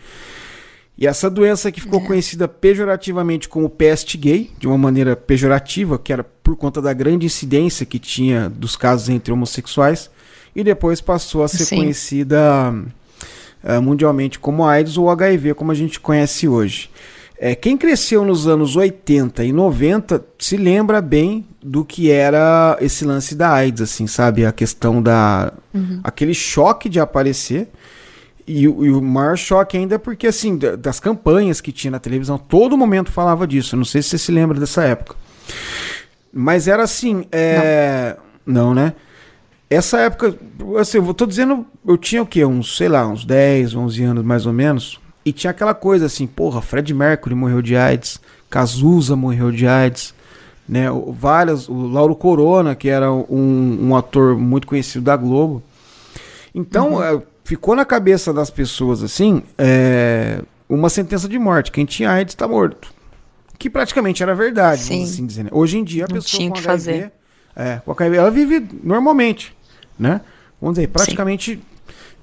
E 0.98 1.06
essa 1.06 1.30
doença 1.30 1.70
que 1.70 1.80
ficou 1.80 2.00
conhecida 2.04 2.48
pejorativamente 2.48 3.48
como 3.48 3.70
peste 3.70 4.18
gay, 4.18 4.50
de 4.58 4.66
uma 4.66 4.76
maneira 4.76 5.14
pejorativa, 5.14 5.96
que 5.96 6.12
era 6.12 6.24
por 6.24 6.56
conta 6.56 6.82
da 6.82 6.92
grande 6.92 7.24
incidência 7.24 7.86
que 7.86 8.00
tinha 8.00 8.48
dos 8.48 8.74
casos 8.74 9.08
entre 9.08 9.32
homossexuais, 9.32 10.10
e 10.56 10.64
depois 10.64 11.00
passou 11.00 11.44
a 11.44 11.48
ser 11.48 11.66
Sim. 11.66 11.76
conhecida 11.76 12.74
ah, 13.62 13.80
mundialmente 13.80 14.40
como 14.40 14.64
AIDS 14.64 14.96
ou 14.96 15.08
HIV, 15.08 15.54
como 15.54 15.70
a 15.70 15.74
gente 15.74 16.00
conhece 16.00 16.48
hoje. 16.48 16.90
É, 17.40 17.54
quem 17.54 17.76
cresceu 17.76 18.24
nos 18.24 18.48
anos 18.48 18.74
80 18.74 19.44
e 19.44 19.52
90 19.52 20.24
se 20.36 20.56
lembra 20.56 21.00
bem 21.00 21.46
do 21.62 21.84
que 21.84 22.10
era 22.10 22.76
esse 22.80 23.04
lance 23.04 23.36
da 23.36 23.52
AIDS, 23.52 23.82
assim, 23.82 24.08
sabe? 24.08 24.44
A 24.44 24.50
questão 24.50 25.00
da. 25.00 25.52
aquele 26.02 26.34
choque 26.34 26.88
de 26.88 26.98
aparecer. 26.98 27.68
E, 28.48 28.66
o- 28.66 28.84
e 28.86 28.90
o 28.90 29.02
maior 29.02 29.36
choque 29.36 29.76
ainda 29.76 29.96
é 29.96 29.98
porque, 29.98 30.26
assim, 30.26 30.56
da- 30.56 30.74
das 30.74 30.98
campanhas 30.98 31.60
que 31.60 31.70
tinha 31.70 31.90
na 31.90 31.98
televisão, 31.98 32.38
todo 32.38 32.76
momento 32.78 33.12
falava 33.12 33.46
disso. 33.46 33.76
Não 33.76 33.84
sei 33.84 34.00
se 34.02 34.08
você 34.10 34.18
se 34.18 34.32
lembra 34.32 34.58
dessa 34.58 34.82
época. 34.84 35.14
Mas 36.32 36.66
era 36.68 36.82
assim, 36.82 37.26
é... 37.32 38.16
Não, 38.46 38.74
né? 38.74 38.94
Essa 39.68 39.98
época, 40.00 40.34
assim, 40.80 40.96
eu 40.96 41.12
tô 41.14 41.26
dizendo, 41.26 41.66
eu 41.86 41.98
tinha 41.98 42.22
o 42.22 42.26
quê? 42.26 42.42
Uns, 42.44 42.76
sei 42.76 42.88
lá, 42.88 43.06
uns 43.06 43.24
10, 43.24 43.74
11 43.74 44.02
anos 44.02 44.24
mais 44.24 44.46
ou 44.46 44.52
menos. 44.52 44.98
E 45.24 45.32
tinha 45.32 45.50
aquela 45.50 45.74
coisa 45.74 46.06
assim, 46.06 46.26
porra, 46.26 46.62
Fred 46.62 46.94
Mercury 46.94 47.34
morreu 47.34 47.60
de 47.60 47.76
AIDS, 47.76 48.18
Cazuza 48.48 49.14
morreu 49.14 49.52
de 49.52 49.66
AIDS, 49.66 50.14
né? 50.66 50.90
O, 50.90 51.12
várias, 51.12 51.68
o 51.68 51.86
Lauro 51.86 52.14
Corona, 52.16 52.74
que 52.74 52.88
era 52.88 53.12
um, 53.12 53.88
um 53.90 53.94
ator 53.96 54.38
muito 54.38 54.66
conhecido 54.66 55.04
da 55.04 55.16
Globo. 55.16 55.62
Então, 56.54 57.02
é, 57.04 57.20
ficou 57.48 57.74
na 57.74 57.82
cabeça 57.86 58.30
das 58.30 58.50
pessoas, 58.50 59.02
assim, 59.02 59.42
é, 59.56 60.42
uma 60.68 60.90
sentença 60.90 61.26
de 61.26 61.38
morte. 61.38 61.72
Quem 61.72 61.86
tinha 61.86 62.10
AIDS 62.10 62.34
tá 62.34 62.46
morto. 62.46 62.92
Que 63.58 63.70
praticamente 63.70 64.22
era 64.22 64.34
verdade, 64.34 64.82
Sim. 64.82 64.94
vamos 64.96 65.10
assim 65.14 65.26
dizer. 65.26 65.44
né? 65.44 65.50
Hoje 65.50 65.78
em 65.78 65.82
dia, 65.84 66.04
a 66.04 66.08
Não 66.08 66.16
pessoa 66.16 66.38
tinha 66.38 66.50
com 66.50 66.54
que 66.56 66.60
HIV, 66.60 66.70
fazer. 66.70 67.12
é, 67.56 67.80
com 67.84 67.90
HIV, 67.90 68.16
ela 68.18 68.30
vive 68.30 68.68
normalmente, 68.84 69.56
né? 69.98 70.20
Vamos 70.60 70.76
dizer, 70.76 70.88
praticamente 70.88 71.58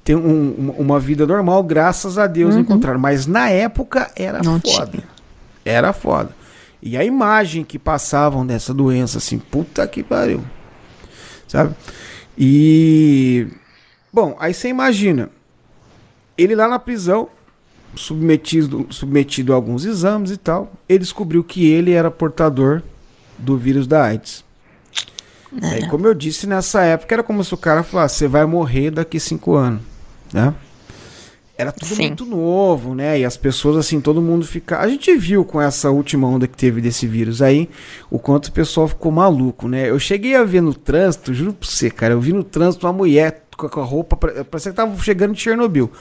tem 0.04 0.16
um- 0.16 0.54
uma- 0.56 0.74
uma 0.74 1.00
vida 1.00 1.26
normal, 1.26 1.64
graças 1.64 2.20
a 2.20 2.28
Deus 2.28 2.54
Uhum. 2.54 2.62
encontraram. 2.62 3.00
Mas 3.00 3.26
na 3.26 3.50
época 3.50 4.12
era 4.16 4.44
Não 4.44 4.62
foda. 4.62 4.92
tinha. 4.92 5.04
Era 5.66 5.92
foda. 5.92 6.30
E 6.84 6.96
a 6.96 7.04
imagem 7.04 7.64
que 7.64 7.80
passavam 7.80 8.46
dessa 8.46 8.72
doença, 8.76 9.18
assim, 9.18 9.40
puta 9.40 9.88
que 9.88 10.04
pariu. 10.04 10.44
Sabe? 11.48 11.74
E. 12.38 13.48
Bom, 14.16 14.34
aí 14.40 14.54
você 14.54 14.70
imagina. 14.70 15.30
Ele 16.38 16.56
lá 16.56 16.70
na 16.70 16.80
prisão, 16.80 17.28
submetido, 17.98 18.88
submetido 18.90 19.52
a 19.52 19.58
alguns 19.58 19.84
exames 19.84 20.32
e 20.32 20.38
tal, 20.38 20.72
ele 20.88 21.00
descobriu 21.00 21.44
que 21.44 21.70
ele 21.70 21.92
era 21.92 22.10
portador 22.10 22.82
do 23.38 23.58
vírus 23.58 23.86
da 23.86 24.06
AIDS. 24.06 24.42
Aí, 25.62 25.90
como 25.90 26.08
eu 26.08 26.14
disse, 26.14 26.48
nessa 26.48 26.82
época 26.84 27.14
era 27.14 27.24
como 27.24 27.44
se 27.44 27.54
o 27.54 27.58
cara 27.58 27.84
falasse: 27.84 28.20
você 28.20 28.28
vai 28.30 28.46
morrer 28.46 28.90
daqui 28.90 29.20
cinco 29.20 29.54
anos. 29.54 29.82
Né? 30.32 30.54
Era 31.58 31.74
tudo 31.74 31.96
Sim. 31.96 32.08
muito 32.08 32.26
novo, 32.26 32.96
né? 32.96 33.20
E 33.20 33.26
as 33.26 33.36
pessoas, 33.36 33.76
assim, 33.76 34.00
todo 34.00 34.22
mundo 34.22 34.46
fica. 34.46 34.80
A 34.80 34.88
gente 34.88 35.14
viu 35.18 35.44
com 35.44 35.62
essa 35.62 35.92
última 35.92 36.26
onda 36.26 36.48
que 36.48 36.56
teve 36.56 36.80
desse 36.80 37.06
vírus 37.06 37.42
aí, 37.42 37.70
o 38.10 38.18
quanto 38.18 38.48
o 38.48 38.52
pessoal 38.54 38.88
ficou 38.88 39.12
maluco, 39.12 39.68
né? 39.68 39.90
Eu 39.90 40.00
cheguei 40.00 40.36
a 40.36 40.44
ver 40.46 40.62
no 40.62 40.74
trânsito, 40.74 41.34
juro 41.34 41.52
pra 41.52 41.68
você, 41.68 41.90
cara, 41.90 42.14
eu 42.14 42.22
vi 42.22 42.32
no 42.32 42.46
trânsito 42.46 42.86
uma 42.88 42.94
mulher 42.94 43.45
com 43.58 43.82
a 43.82 43.84
roupa, 43.84 44.16
pare- 44.18 44.44
parecia 44.44 44.72
que 44.72 44.76
tava 44.78 44.98
chegando 45.04 45.34
de 45.34 45.42
Chernobyl. 45.42 45.92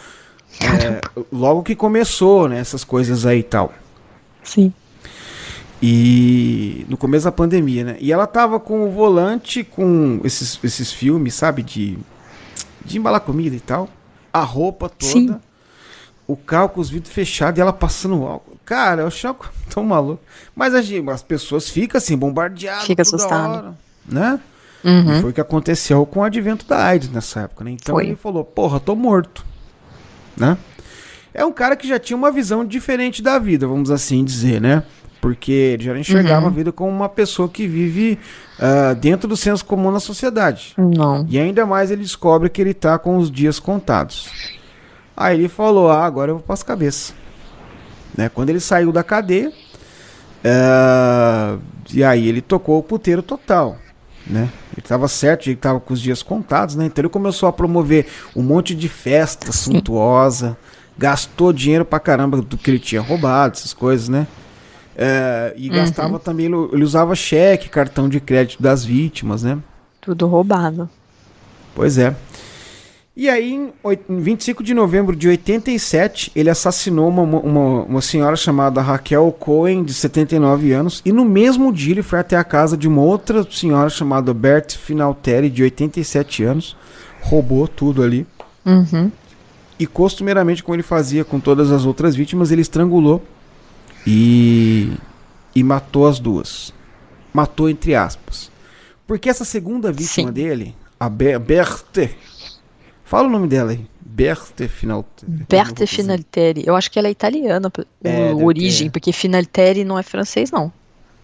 É, 0.61 1.01
logo 1.33 1.63
que 1.63 1.75
começou, 1.75 2.49
né? 2.49 2.59
Essas 2.59 2.85
coisas 2.85 3.27
aí 3.27 3.41
e 3.41 3.43
tal. 3.43 3.73
Sim. 4.43 4.73
E 5.83 6.87
no 6.89 6.97
começo 6.97 7.25
da 7.25 7.33
pandemia, 7.33 7.85
né? 7.85 7.97
E 8.01 8.13
ela 8.13 8.27
tava 8.27 8.59
com 8.59 8.87
o 8.87 8.91
volante 8.91 9.63
com 9.65 10.21
esses, 10.25 10.59
esses 10.63 10.93
filmes, 10.93 11.35
sabe? 11.35 11.63
De, 11.63 11.99
de 12.85 12.99
embalar 12.99 13.21
comida 13.21 13.55
e 13.55 13.61
tal. 13.61 13.89
A 14.33 14.41
roupa 14.41 14.89
toda. 14.89 15.11
Sim. 15.13 15.41
O 16.27 16.37
carro 16.37 16.71
com 16.71 16.81
os 16.81 16.89
vidros 16.89 17.13
fechados 17.13 17.59
e 17.59 17.61
ela 17.61 17.73
passando 17.73 18.25
álcool. 18.25 18.57
Cara, 18.65 19.03
eu 19.03 19.09
achei 19.09 19.31
tão 19.69 19.85
maluco. 19.85 20.23
Mas 20.57 20.75
a 20.75 20.81
gente- 20.81 21.09
as 21.11 21.23
pessoas 21.23 21.69
ficam 21.69 21.99
assim, 21.99 22.17
bombardeadas. 22.17 22.85
Fica 22.87 23.03
assustado. 23.03 23.51
hora, 23.57 23.75
né? 24.07 24.41
E 24.85 24.89
Uhum. 24.89 25.21
foi 25.23 25.31
o 25.31 25.33
que 25.33 25.41
aconteceu 25.41 26.05
com 26.05 26.21
o 26.21 26.23
advento 26.23 26.67
da 26.67 26.85
AIDS 26.85 27.09
nessa 27.11 27.41
época, 27.41 27.65
né? 27.65 27.71
Então 27.71 27.95
Foi. 27.95 28.05
ele 28.07 28.17
falou, 28.17 28.45
porra, 28.45 28.79
tô 28.79 28.95
morto. 28.95 29.45
Né? 30.37 30.59
É 31.33 31.45
um 31.45 31.53
cara 31.53 31.75
que 31.75 31.89
já 31.89 31.99
tinha 31.99 32.17
uma 32.17 32.31
visão 32.31 32.65
diferente 32.65 33.23
da 33.23 33.39
vida, 33.39 33.67
vamos 33.67 33.91
assim 33.91 34.23
dizer, 34.25 34.61
né? 34.61 34.83
Porque 35.21 35.51
ele 35.53 35.85
já 35.85 35.99
enxergava 35.99 36.43
Uhum. 36.43 36.47
a 36.49 36.51
vida 36.51 36.71
como 36.71 36.91
uma 36.91 37.09
pessoa 37.09 37.49
que 37.49 37.67
vive 37.67 38.19
ah, 38.61 38.93
dentro 38.93 39.27
do 39.27 39.37
senso 39.37 39.65
comum 39.65 39.91
na 39.91 40.01
sociedade. 40.01 40.75
Não. 40.77 41.25
E 41.31 41.39
ainda 41.39 41.65
mais 41.65 41.91
ele 41.91 42.03
descobre 42.03 42.51
que 42.51 42.61
ele 42.61 42.75
tá 42.75 42.99
com 42.99 43.17
os 43.17 43.31
dias 43.31 43.59
contados. 43.59 44.29
Aí 45.17 45.39
ele 45.39 45.49
falou: 45.49 45.91
Ah, 45.91 46.05
agora 46.05 46.31
eu 46.31 46.35
vou 46.37 46.45
para 46.45 46.53
as 46.53 46.63
cabeças. 46.63 47.15
Né? 48.15 48.29
Quando 48.29 48.51
ele 48.51 48.61
saiu 48.61 48.93
da 48.93 49.03
cadeia, 49.03 49.51
Uh, 50.47 51.59
e 51.91 52.05
aí 52.05 52.29
ele 52.29 52.43
tocou 52.43 52.79
o 52.79 52.83
puteiro 52.83 53.23
total, 53.23 53.79
né? 54.27 54.49
Ele 54.73 54.81
estava 54.81 55.07
certo, 55.09 55.47
ele 55.47 55.55
estava 55.55 55.79
com 55.81 55.93
os 55.93 56.01
dias 56.01 56.23
contados, 56.23 56.75
né? 56.77 56.87
Então 56.87 57.03
ele 57.03 57.09
começou 57.09 57.49
a 57.49 57.53
promover 57.53 58.07
um 58.35 58.43
monte 58.43 58.75
de 58.75 58.89
festa 58.89 59.53
suntuosa, 59.53 60.57
gastou 60.97 61.53
dinheiro 61.53 61.85
pra 61.85 62.01
caramba 62.01 62.41
do 62.41 62.57
que 62.57 62.71
ele 62.71 62.79
tinha 62.79 63.01
roubado, 63.01 63.57
essas 63.57 63.73
coisas, 63.73 64.09
né? 64.09 64.27
Uh, 64.95 65.53
e 65.57 65.69
uhum. 65.69 65.75
gastava 65.75 66.19
também, 66.21 66.47
ele 66.47 66.85
usava 66.85 67.15
cheque, 67.17 67.69
cartão 67.69 68.09
de 68.09 68.21
crédito 68.21 68.63
das 68.63 68.85
vítimas, 68.85 69.43
né? 69.43 69.59
Tudo 70.01 70.27
roubado. 70.27 70.89
Pois 71.75 71.99
é. 71.99 72.15
E 73.17 73.29
aí, 73.29 73.53
em 73.53 74.21
25 74.21 74.61
de 74.65 74.75
novembro 74.75 75.15
de 75.15 75.29
87, 75.29 76.33
ele 76.35 76.51
assassinou 76.51 77.09
uma, 77.09 77.23
uma, 77.23 77.83
uma, 77.85 78.01
senhora 78.01 78.35
chamada 78.35 78.83
Raquel 78.83 79.31
Cohen, 79.39 79.85
de 79.85 79.95
79 79.95 80.73
anos, 80.73 81.01
e 81.05 81.13
no 81.13 81.25
mesmo 81.25 81.73
dia 81.73 81.93
ele 81.93 82.03
foi 82.03 82.19
até 82.19 82.37
a 82.37 82.43
casa 82.43 82.77
de 82.77 82.89
uma 82.89 83.03
outra 83.03 83.47
senhora 83.49 83.89
chamada 83.89 84.35
Bert 84.35 84.77
Finalteri, 84.77 85.49
de 85.49 85.63
87 85.63 86.43
anos, 86.43 86.77
roubou 87.21 87.69
tudo 87.69 88.03
ali. 88.03 88.27
Uhum. 88.67 89.13
E 89.79 89.87
costumeiramente, 89.87 90.65
como 90.65 90.75
ele 90.75 90.83
fazia 90.83 91.25
com 91.25 91.39
todas 91.39 91.71
as 91.71 91.85
outras 91.85 92.17
vítimas, 92.17 92.51
ele 92.51 92.63
estrangulou 92.63 93.23
e, 94.05 94.93
e 95.55 95.63
matou 95.63 96.09
as 96.09 96.19
duas. 96.19 96.75
Matou 97.33 97.71
entre 97.71 97.95
aspas. 97.95 98.51
Porque 99.07 99.29
essa 99.29 99.45
segunda 99.45 99.93
vítima 99.93 100.29
Sim. 100.29 100.33
dele, 100.33 100.75
a 100.99 101.09
Berthe 101.09 102.11
Fala 103.15 103.29
o 103.29 103.31
nome 103.31 103.47
dela 103.47 103.71
aí. 103.71 103.87
Berthe 104.01 104.67
Finalteri. 104.67 105.47
Berthe 105.49 105.87
Finalteri. 105.87 106.65
Eu 106.67 106.75
acho 106.75 106.91
que 106.91 106.99
ela 106.99 107.07
é 107.07 107.13
italiana, 107.13 107.71
é, 108.03 108.35
origem, 108.35 108.91
porque 108.91 109.13
Finalteri 109.13 109.85
não 109.85 109.97
é 109.97 110.03
francês, 110.03 110.51
não. 110.51 110.73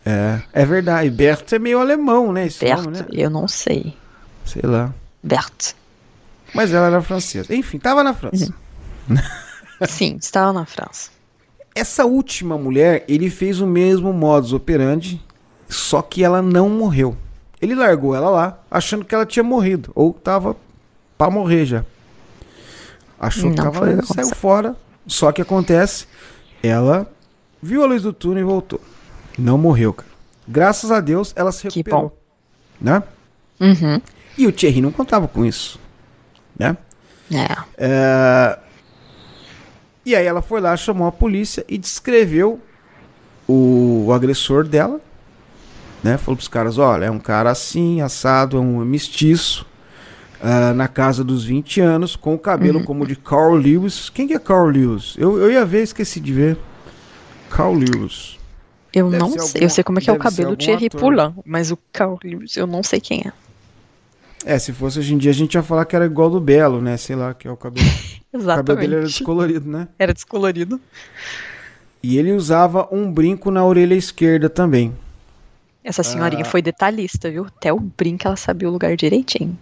É, 0.06 0.40
é 0.52 0.64
verdade. 0.64 1.10
Berthe 1.10 1.56
é 1.56 1.58
meio 1.58 1.80
alemão, 1.80 2.32
né? 2.32 2.46
Esse 2.46 2.64
Berthe, 2.64 2.84
nome, 2.84 2.96
né? 2.96 3.06
eu 3.10 3.28
não 3.28 3.48
sei. 3.48 3.92
Sei 4.44 4.62
lá. 4.62 4.94
Berthe. 5.20 5.74
Mas 6.54 6.72
ela 6.72 6.86
era 6.86 7.02
francesa. 7.02 7.52
Enfim, 7.52 7.78
estava 7.78 8.04
na 8.04 8.14
França. 8.14 8.54
Uhum. 9.08 9.16
Sim, 9.88 10.16
estava 10.22 10.52
na 10.52 10.64
França. 10.64 11.10
Essa 11.74 12.06
última 12.06 12.56
mulher, 12.56 13.04
ele 13.08 13.28
fez 13.28 13.60
o 13.60 13.66
mesmo 13.66 14.12
modus 14.12 14.52
operandi, 14.52 15.20
só 15.68 16.02
que 16.02 16.22
ela 16.22 16.40
não 16.40 16.68
morreu. 16.68 17.16
Ele 17.60 17.74
largou 17.74 18.14
ela 18.14 18.30
lá, 18.30 18.60
achando 18.70 19.04
que 19.04 19.12
ela 19.12 19.26
tinha 19.26 19.42
morrido, 19.42 19.90
ou 19.92 20.12
estava 20.16 20.56
para 21.20 21.30
morrer 21.30 21.66
já. 21.66 21.84
Achou 23.18 23.50
que 23.50 23.56
tava 23.56 24.02
saiu 24.06 24.34
fora. 24.34 24.74
Só 25.06 25.30
que 25.30 25.42
acontece, 25.42 26.06
ela 26.62 27.12
viu 27.62 27.82
a 27.82 27.86
luz 27.86 28.02
do 28.02 28.10
túnel 28.10 28.40
e 28.40 28.44
voltou. 28.44 28.80
Não 29.38 29.58
morreu, 29.58 29.92
cara. 29.92 30.08
Graças 30.48 30.90
a 30.90 30.98
Deus, 30.98 31.34
ela 31.36 31.52
se 31.52 31.64
recuperou. 31.64 32.18
Né? 32.80 33.02
Uhum. 33.60 34.00
E 34.38 34.46
o 34.46 34.52
Thierry 34.52 34.80
não 34.80 34.90
contava 34.90 35.28
com 35.28 35.44
isso. 35.44 35.78
Né? 36.58 36.74
É. 37.30 37.56
é. 37.76 38.58
E 40.06 40.16
aí 40.16 40.24
ela 40.24 40.40
foi 40.40 40.62
lá, 40.62 40.74
chamou 40.74 41.06
a 41.06 41.12
polícia 41.12 41.66
e 41.68 41.76
descreveu 41.76 42.58
o, 43.46 44.06
o 44.06 44.12
agressor 44.14 44.64
dela. 44.66 44.98
Né? 46.02 46.16
Falou 46.16 46.36
pros 46.36 46.48
caras, 46.48 46.78
olha, 46.78 47.04
é 47.04 47.10
um 47.10 47.20
cara 47.20 47.50
assim, 47.50 48.00
assado, 48.00 48.56
é 48.56 48.60
um 48.60 48.82
mestiço 48.86 49.66
uh, 50.42 50.74
na 50.74 50.88
casa 50.88 51.22
dos 51.22 51.44
20 51.44 51.80
anos, 51.80 52.16
com 52.16 52.34
o 52.34 52.38
cabelo 52.38 52.80
uhum. 52.80 52.84
como 52.84 53.06
de 53.06 53.16
Carl 53.16 53.54
Lewis. 53.54 54.10
Quem 54.10 54.26
que 54.26 54.34
é 54.34 54.38
Carl 54.38 54.66
Lewis? 54.66 55.14
Eu, 55.18 55.38
eu 55.38 55.50
ia 55.50 55.64
ver, 55.64 55.82
esqueci 55.82 56.20
de 56.20 56.32
ver. 56.32 56.58
Carl 57.48 57.74
Lewis. 57.74 58.38
Eu 58.92 59.08
deve 59.08 59.22
não 59.22 59.30
sei, 59.30 59.40
algum, 59.40 59.58
eu 59.58 59.70
sei 59.70 59.84
como 59.84 59.98
é 59.98 60.02
que 60.02 60.10
é 60.10 60.12
o 60.12 60.18
cabelo 60.18 60.50
do 60.50 60.56
Thierry 60.56 60.90
Poulain, 60.90 61.34
mas 61.44 61.70
o 61.70 61.78
Carl 61.92 62.18
Lewis 62.24 62.56
eu 62.56 62.66
não 62.66 62.82
sei 62.82 63.00
quem 63.00 63.22
é. 63.24 63.32
É, 64.44 64.58
se 64.58 64.72
fosse 64.72 64.98
hoje 64.98 65.14
em 65.14 65.18
dia 65.18 65.30
a 65.30 65.34
gente 65.34 65.54
ia 65.54 65.62
falar 65.62 65.84
que 65.84 65.94
era 65.94 66.06
igual 66.06 66.30
do 66.30 66.40
Belo, 66.40 66.80
né? 66.80 66.96
Sei 66.96 67.14
lá, 67.14 67.34
que 67.34 67.46
é 67.46 67.50
o 67.50 67.56
cabelo. 67.56 67.86
Exatamente. 67.86 68.20
O 68.32 68.46
cabelo 68.46 68.78
dele 68.78 68.94
era 68.94 69.04
descolorido, 69.04 69.68
né? 69.68 69.88
Era 69.98 70.14
descolorido. 70.14 70.80
E 72.00 72.16
ele 72.16 72.32
usava 72.32 72.88
um 72.92 73.10
brinco 73.10 73.50
na 73.50 73.64
orelha 73.64 73.94
esquerda 73.94 74.48
também. 74.48 74.94
Essa 75.82 76.02
senhorinha 76.02 76.42
ah. 76.42 76.44
foi 76.44 76.62
detalhista, 76.62 77.30
viu? 77.30 77.44
Até 77.44 77.72
o 77.72 77.80
brinco 77.80 78.26
ela 78.26 78.36
sabia 78.36 78.68
o 78.68 78.72
lugar 78.72 78.96
direitinho. 78.96 79.58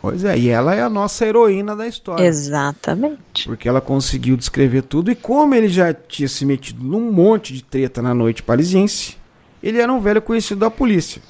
Pois 0.00 0.24
é, 0.24 0.38
e 0.38 0.48
ela 0.48 0.74
é 0.74 0.82
a 0.82 0.88
nossa 0.88 1.26
heroína 1.26 1.76
da 1.76 1.86
história. 1.86 2.24
Exatamente. 2.24 3.44
Porque 3.44 3.68
ela 3.68 3.80
conseguiu 3.80 4.36
descrever 4.36 4.82
tudo 4.82 5.10
e 5.10 5.14
como 5.14 5.54
ele 5.54 5.68
já 5.68 5.92
tinha 5.92 6.28
se 6.28 6.44
metido 6.46 6.82
num 6.82 7.12
monte 7.12 7.52
de 7.52 7.62
treta 7.62 8.00
na 8.00 8.14
noite 8.14 8.42
parisiense, 8.42 9.16
ele 9.62 9.78
era 9.78 9.92
um 9.92 10.00
velho 10.00 10.22
conhecido 10.22 10.60
da 10.60 10.70
polícia. 10.70 11.20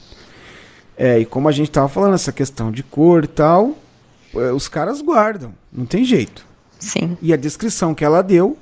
É, 0.96 1.18
e 1.18 1.24
como 1.24 1.48
a 1.48 1.52
gente 1.52 1.68
estava 1.68 1.88
falando, 1.88 2.14
essa 2.14 2.30
questão 2.30 2.70
de 2.70 2.82
cor 2.82 3.24
e 3.24 3.26
tal, 3.26 3.76
é, 4.34 4.52
os 4.52 4.68
caras 4.68 5.00
guardam, 5.02 5.52
não 5.72 5.84
tem 5.84 6.04
jeito. 6.04 6.46
Sim. 6.78 7.16
E 7.20 7.32
a 7.32 7.36
descrição 7.36 7.94
que 7.94 8.04
ela 8.04 8.22
deu 8.22 8.56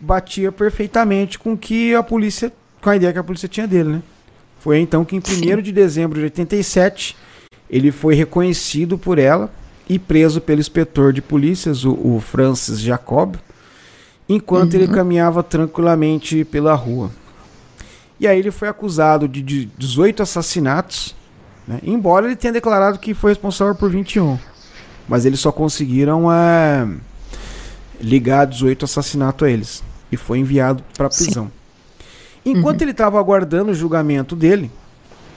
batia 0.00 0.50
perfeitamente 0.50 1.38
com 1.38 1.56
que 1.56 1.94
a 1.94 2.02
polícia, 2.02 2.52
com 2.80 2.88
a 2.88 2.96
ideia 2.96 3.12
que 3.12 3.18
a 3.18 3.24
polícia 3.24 3.48
tinha 3.48 3.66
dele, 3.66 3.90
né? 3.90 4.02
Foi 4.60 4.78
então 4.78 5.04
que 5.04 5.14
em 5.14 5.20
1 5.20 5.60
de 5.60 5.72
dezembro 5.72 6.18
de 6.18 6.24
87 6.24 7.16
ele 7.68 7.90
foi 7.90 8.14
reconhecido 8.14 8.96
por 8.96 9.18
ela 9.18 9.50
e 9.88 9.98
preso 9.98 10.40
pelo 10.40 10.60
inspetor 10.60 11.12
de 11.12 11.22
polícias, 11.22 11.84
o, 11.84 11.92
o 11.92 12.20
Francis 12.20 12.80
Jacob, 12.80 13.36
enquanto 14.28 14.74
uhum. 14.74 14.80
ele 14.80 14.92
caminhava 14.92 15.42
tranquilamente 15.42 16.44
pela 16.44 16.74
rua. 16.74 17.10
E 18.18 18.26
aí 18.26 18.38
ele 18.38 18.50
foi 18.50 18.68
acusado 18.68 19.28
de 19.28 19.42
18 19.42 20.22
assassinatos, 20.22 21.14
né? 21.66 21.80
embora 21.82 22.26
ele 22.26 22.36
tenha 22.36 22.52
declarado 22.52 22.98
que 22.98 23.14
foi 23.14 23.30
responsável 23.30 23.74
por 23.74 23.90
21. 23.90 24.38
Mas 25.08 25.24
eles 25.24 25.38
só 25.38 25.52
conseguiram 25.52 26.32
é, 26.32 26.88
ligar 28.00 28.46
18 28.46 28.84
assassinatos 28.84 29.46
a 29.46 29.50
eles. 29.50 29.84
E 30.10 30.16
foi 30.16 30.38
enviado 30.38 30.82
para 30.96 31.08
prisão. 31.08 31.46
Sim. 31.46 31.50
Enquanto 32.52 32.80
uhum. 32.80 32.84
ele 32.84 32.90
estava 32.92 33.18
aguardando 33.18 33.72
o 33.72 33.74
julgamento 33.74 34.34
dele, 34.34 34.70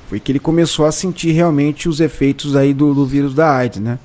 foi 0.10 0.20
que 0.20 0.32
ele 0.32 0.40
começou 0.40 0.88
a 0.88 0.92
sentir 0.92 1.32
realmente 1.34 1.88
os 1.88 2.00
efeitos 2.00 2.56
aí 2.56 2.74
do, 2.74 2.96
do 2.96 3.06
vírus 3.06 3.36
da 3.36 3.56
AIDS, 3.56 3.80
né? 3.80 4.00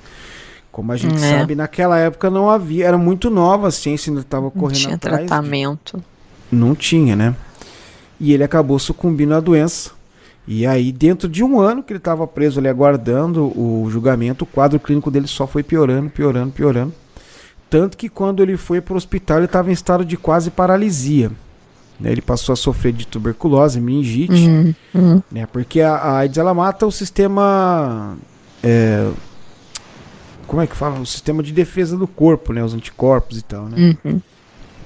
Como 0.71 0.93
a 0.93 0.97
gente 0.99 1.15
é. 1.15 1.39
sabe, 1.39 1.55
naquela 1.55 1.99
época 1.99 2.29
não 2.29 2.51
havia, 2.51 2.87
era 2.87 2.99
muito 2.99 3.31
nova, 3.31 3.69
a 3.69 3.71
ciência 3.71 4.11
ainda 4.11 4.21
estava 4.21 4.51
correndo 4.51 4.75
não 4.75 4.81
tinha 4.83 4.95
atrás. 4.97 5.27
tratamento. 5.27 6.05
Não 6.53 6.75
tinha, 6.75 7.17
né? 7.17 7.35
E 8.21 8.35
ele 8.35 8.45
acabou 8.45 8.79
sucumbindo 8.79 9.33
à 9.35 9.41
doença. 9.41 9.93
E 10.47 10.67
aí, 10.67 10.93
dentro 10.93 11.27
de 11.27 11.43
um 11.43 11.59
ano 11.59 11.83
que 11.83 11.91
ele 11.91 11.99
estava 11.99 12.27
preso 12.27 12.61
ali 12.61 12.69
aguardando 12.69 13.47
o 13.59 13.89
julgamento, 13.91 14.45
o 14.45 14.47
quadro 14.47 14.79
clínico 14.79 15.11
dele 15.11 15.27
só 15.27 15.47
foi 15.47 15.63
piorando, 15.63 16.11
piorando, 16.11 16.53
piorando. 16.53 16.93
Tanto 17.71 17.97
que 17.97 18.11
quando 18.11 18.43
ele 18.43 18.59
foi 18.59 18.83
para 18.83 18.93
o 18.93 18.97
hospital, 18.99 19.39
ele 19.39 19.47
estava 19.47 19.71
em 19.71 19.73
estado 19.73 20.05
de 20.05 20.19
quase 20.19 20.51
paralisia. 20.51 21.31
Né? 21.99 22.13
Ele 22.13 22.23
passou 22.23 22.53
a 22.53 22.57
sofrer 22.57 22.93
de 22.93 23.07
tuberculose, 23.07 23.81
meningite, 23.81 24.33
uhum, 24.33 24.75
uhum. 24.95 25.23
Né? 25.31 25.47
porque 25.47 25.81
a, 25.81 25.95
a, 25.95 26.19
AIDS 26.19 26.39
ela 26.39 26.53
mata 26.53 26.87
o 26.87 26.91
sistema. 26.91 28.17
É, 28.63 29.11
como 30.47 30.61
é 30.61 30.67
que 30.67 30.77
fala? 30.77 30.99
O 31.01 31.07
sistema 31.07 31.43
de 31.43 31.53
defesa 31.53 31.97
do 31.97 32.07
corpo, 32.07 32.53
né? 32.53 32.63
Os 32.63 32.75
anticorpos 32.75 33.39
e 33.39 33.43
tal, 33.43 33.67
né? 33.67 33.97
Uhum. 34.05 34.21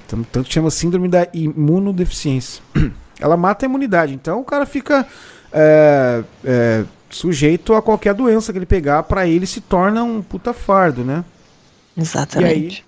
Então, 0.05 0.23
tanto 0.23 0.51
chama 0.51 0.71
síndrome 0.71 1.07
da 1.07 1.27
imunodeficiência. 1.33 2.63
Ela 3.19 3.35
mata 3.35 3.65
a 3.65 3.67
imunidade. 3.67 4.13
Então 4.13 4.39
o 4.39 4.45
cara 4.45 4.65
fica 4.65 5.05
é, 5.51 6.23
é, 6.43 6.83
sujeito 7.09 7.73
a 7.73 7.81
qualquer 7.81 8.13
doença 8.13 8.51
que 8.51 8.59
ele 8.59 8.65
pegar, 8.65 9.03
para 9.03 9.27
ele 9.27 9.45
se 9.45 9.61
torna 9.61 10.03
um 10.03 10.21
puta 10.21 10.53
fardo, 10.53 11.03
né? 11.03 11.23
Exatamente. 11.97 12.85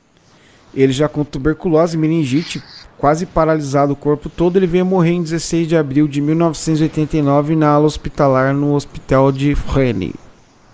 Ele 0.74 0.94
já 0.94 1.08
com 1.08 1.24
tuberculose, 1.24 1.98
meningite, 1.98 2.64
quase 2.98 3.26
paralisado 3.26 3.94
o 3.94 3.96
corpo 3.96 4.30
todo, 4.30 4.58
ele 4.58 4.68
veio 4.68 4.86
morrer 4.86 5.12
em 5.12 5.24
16 5.24 5.68
de 5.68 5.76
abril 5.76 6.08
de 6.08 6.22
1989 6.22 7.56
na 7.56 7.70
ala 7.70 7.86
hospitalar 7.86 8.54
no 8.54 8.74
hospital 8.74 9.32
de 9.32 9.54
Rennes. 9.54 10.14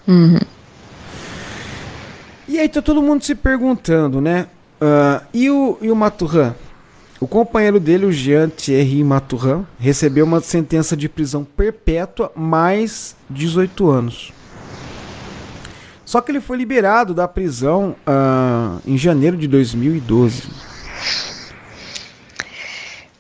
Uhum. 0.08 0.40
E 2.48 2.60
aí 2.60 2.70
tá 2.70 2.82
todo 2.82 3.02
mundo 3.02 3.24
se 3.24 3.34
perguntando, 3.36 4.22
né? 4.22 4.48
Uh, 4.82 5.26
e 5.34 5.50
o, 5.50 5.78
e 5.82 5.90
o 5.90 5.96
Maturin? 5.96 6.54
O 7.20 7.28
companheiro 7.28 7.80
dele, 7.80 8.06
o 8.06 8.12
Jean 8.12 8.48
Thierry 8.50 9.04
Maturin, 9.04 9.66
recebeu 9.80 10.24
uma 10.24 10.40
sentença 10.40 10.96
de 10.96 11.10
prisão 11.10 11.44
perpétua 11.44 12.32
mais 12.36 13.16
18 13.30 13.90
anos. 13.90 14.34
Só 16.08 16.22
que 16.22 16.32
ele 16.32 16.40
foi 16.40 16.56
liberado 16.56 17.14
da 17.14 17.28
prisão 17.28 17.94
uh, 18.08 18.82
em 18.86 18.98
janeiro 18.98 19.36
de 19.36 19.46
2012. 19.46 20.44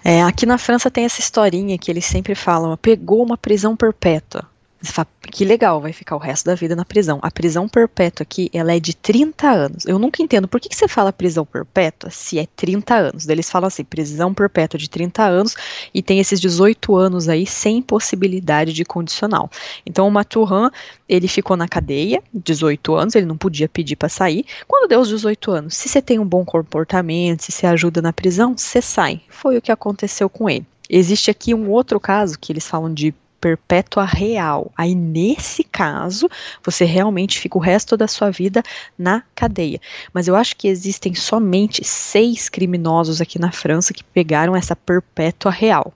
É, 0.02 0.24
aqui 0.24 0.46
na 0.46 0.58
França 0.58 0.90
tem 0.90 1.04
essa 1.04 1.20
historinha 1.20 1.78
que 1.78 1.92
eles 1.92 2.06
sempre 2.06 2.34
falam, 2.34 2.78
pegou 2.78 3.22
uma 3.22 3.38
prisão 3.38 3.76
perpétua. 3.76 4.46
Você 4.80 4.92
fala, 4.92 5.08
que 5.32 5.44
legal, 5.44 5.82
vai 5.82 5.92
ficar 5.92 6.16
o 6.16 6.20
resto 6.20 6.46
da 6.46 6.54
vida 6.54 6.76
na 6.76 6.86
prisão. 6.86 7.20
A 7.24 7.32
prisão 7.32 7.68
perpétua 7.68 8.24
aqui, 8.24 8.50
ela 8.54 8.76
é 8.76 8.80
de 8.80 8.96
30 8.96 9.50
anos. 9.50 9.86
Eu 9.86 9.98
nunca 9.98 10.22
entendo 10.22 10.48
por 10.48 10.60
que, 10.60 10.70
que 10.70 10.76
você 10.76 10.88
fala 10.88 11.12
prisão 11.12 11.44
perpétua 11.46 12.12
se 12.12 12.38
é 12.38 12.46
30 12.56 12.96
anos. 12.96 13.28
Eles 13.28 13.50
falam 13.50 13.68
assim, 13.68 13.84
prisão 13.84 14.34
perpétua 14.34 14.80
de 14.80 14.88
30 14.88 15.24
anos 15.24 15.56
e 15.94 16.02
tem 16.04 16.20
esses 16.20 16.40
18 16.40 16.96
anos 16.96 17.28
aí 17.28 17.46
sem 17.48 17.82
possibilidade 17.82 18.72
de 18.72 18.86
condicional. 18.86 19.50
Então 19.84 20.08
o 20.08 20.12
Maturhan, 20.12 20.70
ele 21.10 21.28
ficou 21.28 21.58
na 21.58 21.68
cadeia, 21.68 22.22
18 22.32 22.96
anos, 22.96 23.16
ele 23.16 23.26
não 23.26 23.38
podia 23.38 23.68
pedir 23.68 23.96
para 23.96 24.10
sair. 24.10 24.46
Quando 24.68 24.88
deu 24.88 25.00
os 25.00 25.10
18 25.10 25.52
anos, 25.52 25.76
se 25.76 25.90
você 25.90 26.02
tem 26.02 26.20
um 26.20 26.26
bom 26.26 26.46
comportamento, 26.46 27.42
se 27.42 27.52
você 27.52 27.66
ajuda 27.66 28.00
na 28.02 28.14
prisão, 28.14 28.56
você 28.56 28.82
sai. 28.82 29.22
Foi 29.28 29.58
o 29.58 29.62
que 29.62 29.72
aconteceu 29.72 30.30
com 30.30 30.48
ele. 30.48 30.66
Existe 30.90 31.30
aqui 31.32 31.54
um 31.54 31.70
outro 31.70 32.00
caso 32.00 32.38
que 32.40 32.52
eles 32.52 32.66
falam 32.66 32.94
de 32.94 33.14
perpétua 33.40 34.06
real. 34.06 34.72
Aí, 34.78 34.94
nesse 34.96 35.64
caso, 35.64 36.30
você 36.64 36.86
realmente 36.86 37.40
fica 37.40 37.58
o 37.58 37.62
resto 37.62 37.96
da 37.96 38.08
sua 38.08 38.30
vida 38.30 38.64
na 38.98 39.24
cadeia. 39.36 39.80
Mas 40.14 40.28
eu 40.28 40.36
acho 40.36 40.56
que 40.56 40.68
existem 40.68 41.14
somente 41.14 41.84
seis 41.84 42.50
criminosos 42.50 43.22
aqui 43.22 43.40
na 43.40 43.52
França 43.52 43.94
que 43.94 44.04
pegaram 44.04 44.56
essa 44.56 44.76
perpétua 44.76 45.52
real. 45.52 45.94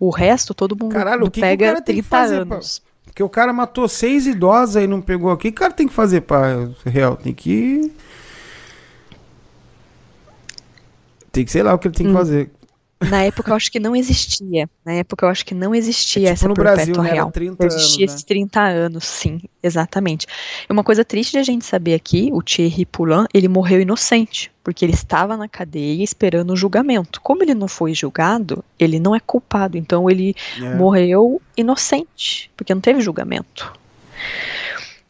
O 0.00 0.10
resto, 0.10 0.54
todo 0.54 0.76
mundo 0.76 0.92
Caralho, 0.92 1.30
que 1.30 1.40
pega 1.40 1.76
que 1.76 1.82
30 1.82 2.16
anos. 2.16 2.78
Pra... 2.78 2.88
Porque 3.06 3.22
o 3.22 3.28
cara 3.28 3.52
matou 3.52 3.88
seis 3.88 4.26
idosas 4.26 4.82
e 4.84 4.86
não 4.86 5.00
pegou 5.00 5.30
aqui. 5.30 5.48
O 5.48 5.52
que 5.52 5.56
o 5.56 5.60
cara 5.60 5.72
tem 5.72 5.88
que 5.88 5.94
fazer 5.94 6.20
para 6.22 6.68
real? 6.86 7.16
Tem 7.16 7.34
que. 7.34 7.92
Tem 11.32 11.44
que, 11.44 11.50
sei 11.50 11.62
lá 11.62 11.74
o 11.74 11.78
que 11.78 11.88
ele 11.88 11.94
tem 11.94 12.06
que 12.06 12.12
hum. 12.12 12.16
fazer. 12.16 12.50
Na 13.00 13.22
época 13.22 13.52
eu 13.52 13.56
acho 13.56 13.70
que 13.70 13.78
não 13.78 13.94
existia. 13.94 14.68
Na 14.84 14.92
época 14.92 15.24
eu 15.24 15.30
acho 15.30 15.44
que 15.46 15.54
não 15.54 15.74
existia 15.74 16.30
é 16.30 16.34
tipo 16.34 16.34
essa 16.34 16.48
no 16.48 16.54
Brasil, 16.54 17.00
né? 17.00 17.12
real. 17.12 17.30
30 17.30 17.66
existia 17.66 18.06
anos, 18.06 18.14
esses 18.14 18.22
né? 18.22 18.26
30 18.26 18.60
anos, 18.60 19.04
sim, 19.04 19.40
exatamente. 19.62 20.26
E 20.68 20.72
uma 20.72 20.82
coisa 20.82 21.04
triste 21.04 21.32
de 21.32 21.38
a 21.38 21.42
gente 21.42 21.64
saber 21.64 21.94
aqui, 21.94 22.30
o 22.32 22.42
Thierry 22.42 22.84
Poulain, 22.84 23.26
ele 23.32 23.46
morreu 23.46 23.80
inocente, 23.80 24.50
porque 24.64 24.84
ele 24.84 24.94
estava 24.94 25.36
na 25.36 25.48
cadeia 25.48 26.02
esperando 26.02 26.52
o 26.52 26.56
julgamento. 26.56 27.20
Como 27.20 27.42
ele 27.42 27.54
não 27.54 27.68
foi 27.68 27.94
julgado, 27.94 28.64
ele 28.78 28.98
não 28.98 29.14
é 29.14 29.20
culpado, 29.20 29.78
então 29.78 30.10
ele 30.10 30.34
é. 30.60 30.74
morreu 30.74 31.40
inocente, 31.56 32.50
porque 32.56 32.74
não 32.74 32.80
teve 32.80 33.00
julgamento. 33.00 33.72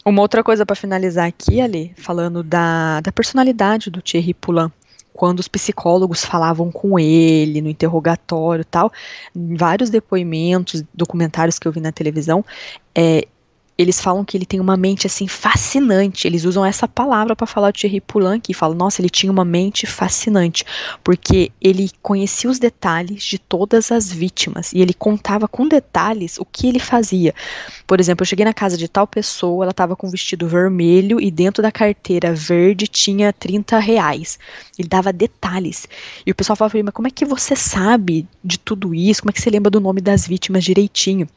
Uma 0.05 0.23
outra 0.23 0.43
coisa 0.43 0.65
para 0.65 0.77
finalizar 0.77 1.27
aqui, 1.27 1.61
Ali, 1.61 1.93
falando 1.97 2.43
da, 2.43 3.01
da 3.01 3.13
personalidade 3.13 3.91
do 3.91 4.01
Thierry 4.01 4.35
Poulain 4.35 4.71
quando 5.19 5.41
os 5.41 5.49
psicólogos 5.49 6.25
falavam 6.25 6.71
com 6.71 6.97
ele 6.97 7.61
no 7.61 7.69
interrogatório 7.69 8.65
tal, 8.65 8.93
em 9.35 9.57
vários 9.57 9.91
depoimentos, 9.91 10.85
documentários 10.95 11.59
que 11.59 11.67
eu 11.67 11.73
vi 11.73 11.81
na 11.81 11.91
televisão, 11.91 12.45
é, 12.95 13.27
eles 13.79 14.01
falam 14.01 14.25
que 14.25 14.37
ele 14.37 14.45
tem 14.45 14.59
uma 14.59 14.77
mente 14.77 15.07
assim 15.07 15.29
fascinante. 15.29 16.27
Eles 16.27 16.45
usam 16.45 16.67
essa 16.67 16.89
palavra 16.89 17.37
para 17.37 17.47
falar 17.47 17.71
de 17.71 17.79
Thierry 17.79 18.01
Poulan, 18.01 18.41
que 18.41 18.53
fala, 18.53 18.75
nossa, 18.75 19.01
ele 19.01 19.09
tinha 19.09 19.31
uma 19.31 19.45
mente 19.45 19.87
fascinante, 19.87 20.65
porque 21.05 21.53
ele 21.61 21.89
conhecia 22.03 22.51
os 22.51 22.59
detalhes 22.59 23.23
de 23.23 23.39
todas 23.39 23.93
as 23.93 24.11
vítimas 24.11 24.73
e 24.73 24.81
ele 24.81 24.93
contava 24.93 25.47
com 25.47 25.69
detalhes 25.69 26.39
o 26.39 26.45
que 26.45 26.67
ele 26.67 26.81
fazia. 26.81 27.33
Por 27.87 28.01
exemplo, 28.01 28.25
eu 28.25 28.27
cheguei 28.27 28.45
na 28.45 28.53
casa 28.53 28.77
de 28.77 28.89
tal 28.89 29.07
pessoa, 29.07 29.65
ela 29.65 29.71
estava 29.71 29.95
com 29.95 30.09
um 30.09 30.11
vestido 30.11 30.49
vermelho 30.49 31.21
e 31.21 31.31
dentro 31.31 31.63
da 31.63 31.71
carteira 31.71 32.35
verde 32.35 32.89
tinha 32.89 33.33
30 33.33 33.79
reais. 33.79 34.41
Ele 34.77 34.89
dava 34.89 35.13
detalhes. 35.13 35.87
E 36.27 36.33
o 36.33 36.35
pessoal 36.35 36.57
falava, 36.57 36.83
mas 36.83 36.95
como 36.95 37.07
é 37.07 37.13
que 37.13 37.25
você 37.25 37.55
sabe 37.55 38.27
de 38.43 38.59
tudo 38.59 38.93
isso? 38.93 39.23
Como 39.23 39.31
é 39.31 39.33
que 39.33 39.41
você 39.41 39.51
lembra 39.51 39.71
do 39.71 39.81
nome 39.81 40.01
das 40.01 40.27
vítimas 40.27 40.65
direitinho? 40.65 41.29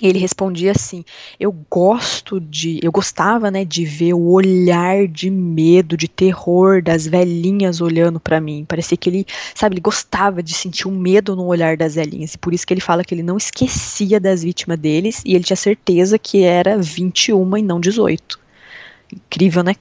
E 0.00 0.08
ele 0.08 0.18
respondia 0.18 0.72
assim: 0.72 1.04
Eu 1.40 1.52
gosto 1.70 2.38
de. 2.38 2.78
Eu 2.82 2.92
gostava, 2.92 3.50
né, 3.50 3.64
de 3.64 3.84
ver 3.84 4.12
o 4.12 4.30
olhar 4.30 5.08
de 5.08 5.30
medo, 5.30 5.96
de 5.96 6.06
terror 6.06 6.82
das 6.82 7.06
velhinhas 7.06 7.80
olhando 7.80 8.20
para 8.20 8.40
mim. 8.40 8.64
Parecia 8.68 8.96
que 8.96 9.08
ele, 9.08 9.26
sabe, 9.54 9.74
ele 9.74 9.80
gostava 9.80 10.42
de 10.42 10.52
sentir 10.52 10.86
um 10.86 10.98
medo 10.98 11.34
no 11.34 11.46
olhar 11.46 11.76
das 11.76 11.94
velhinhas. 11.94 12.34
E 12.34 12.38
por 12.38 12.52
isso 12.52 12.66
que 12.66 12.74
ele 12.74 12.80
fala 12.80 13.04
que 13.04 13.14
ele 13.14 13.22
não 13.22 13.38
esquecia 13.38 14.20
das 14.20 14.42
vítimas 14.42 14.78
deles 14.78 15.22
e 15.24 15.34
ele 15.34 15.44
tinha 15.44 15.56
certeza 15.56 16.18
que 16.18 16.42
era 16.42 16.76
21 16.76 17.56
e 17.56 17.62
não 17.62 17.80
18. 17.80 18.38
Incrível, 19.12 19.62
né? 19.62 19.76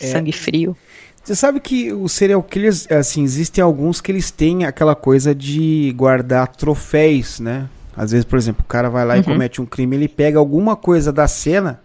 É, 0.00 0.06
Sangue 0.06 0.32
frio. 0.32 0.76
Você 1.22 1.34
sabe 1.34 1.60
que 1.60 1.92
os 1.92 2.12
serial 2.12 2.42
killers, 2.42 2.90
assim, 2.90 3.22
existem 3.22 3.62
alguns 3.62 4.00
que 4.00 4.12
eles 4.12 4.30
têm 4.30 4.64
aquela 4.64 4.94
coisa 4.94 5.34
de 5.34 5.92
guardar 5.96 6.48
troféus, 6.48 7.40
né? 7.40 7.68
Às 7.96 8.10
vezes, 8.10 8.24
por 8.24 8.36
exemplo, 8.36 8.64
o 8.64 8.68
cara 8.68 8.90
vai 8.90 9.04
lá 9.04 9.14
uhum. 9.14 9.20
e 9.20 9.24
comete 9.24 9.60
um 9.60 9.66
crime, 9.66 9.96
ele 9.96 10.08
pega 10.08 10.38
alguma 10.38 10.76
coisa 10.76 11.12
da 11.12 11.28
cena 11.28 11.80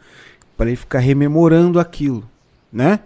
para 0.57 0.67
ele 0.67 0.75
ficar 0.75 0.99
rememorando 0.99 1.79
aquilo, 1.79 2.27
né? 2.71 2.99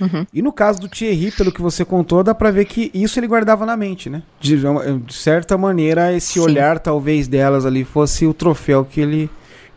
Uhum. 0.00 0.26
E 0.32 0.40
no 0.40 0.52
caso 0.52 0.80
do 0.80 0.88
Thierry, 0.88 1.30
pelo 1.30 1.52
que 1.52 1.60
você 1.60 1.84
contou, 1.84 2.24
dá 2.24 2.34
pra 2.34 2.50
ver 2.50 2.64
que 2.64 2.90
isso 2.94 3.20
ele 3.20 3.26
guardava 3.26 3.66
na 3.66 3.76
mente, 3.76 4.08
né? 4.08 4.22
De, 4.40 4.56
de 4.56 5.14
certa 5.14 5.58
maneira, 5.58 6.12
esse 6.12 6.34
Sim. 6.34 6.40
olhar, 6.40 6.78
talvez, 6.78 7.28
delas 7.28 7.66
ali 7.66 7.84
fosse 7.84 8.26
o 8.26 8.32
troféu 8.32 8.84
que 8.84 9.00
ele 9.00 9.30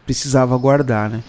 precisava 0.06 0.58
guardar, 0.58 1.10
né? 1.10 1.22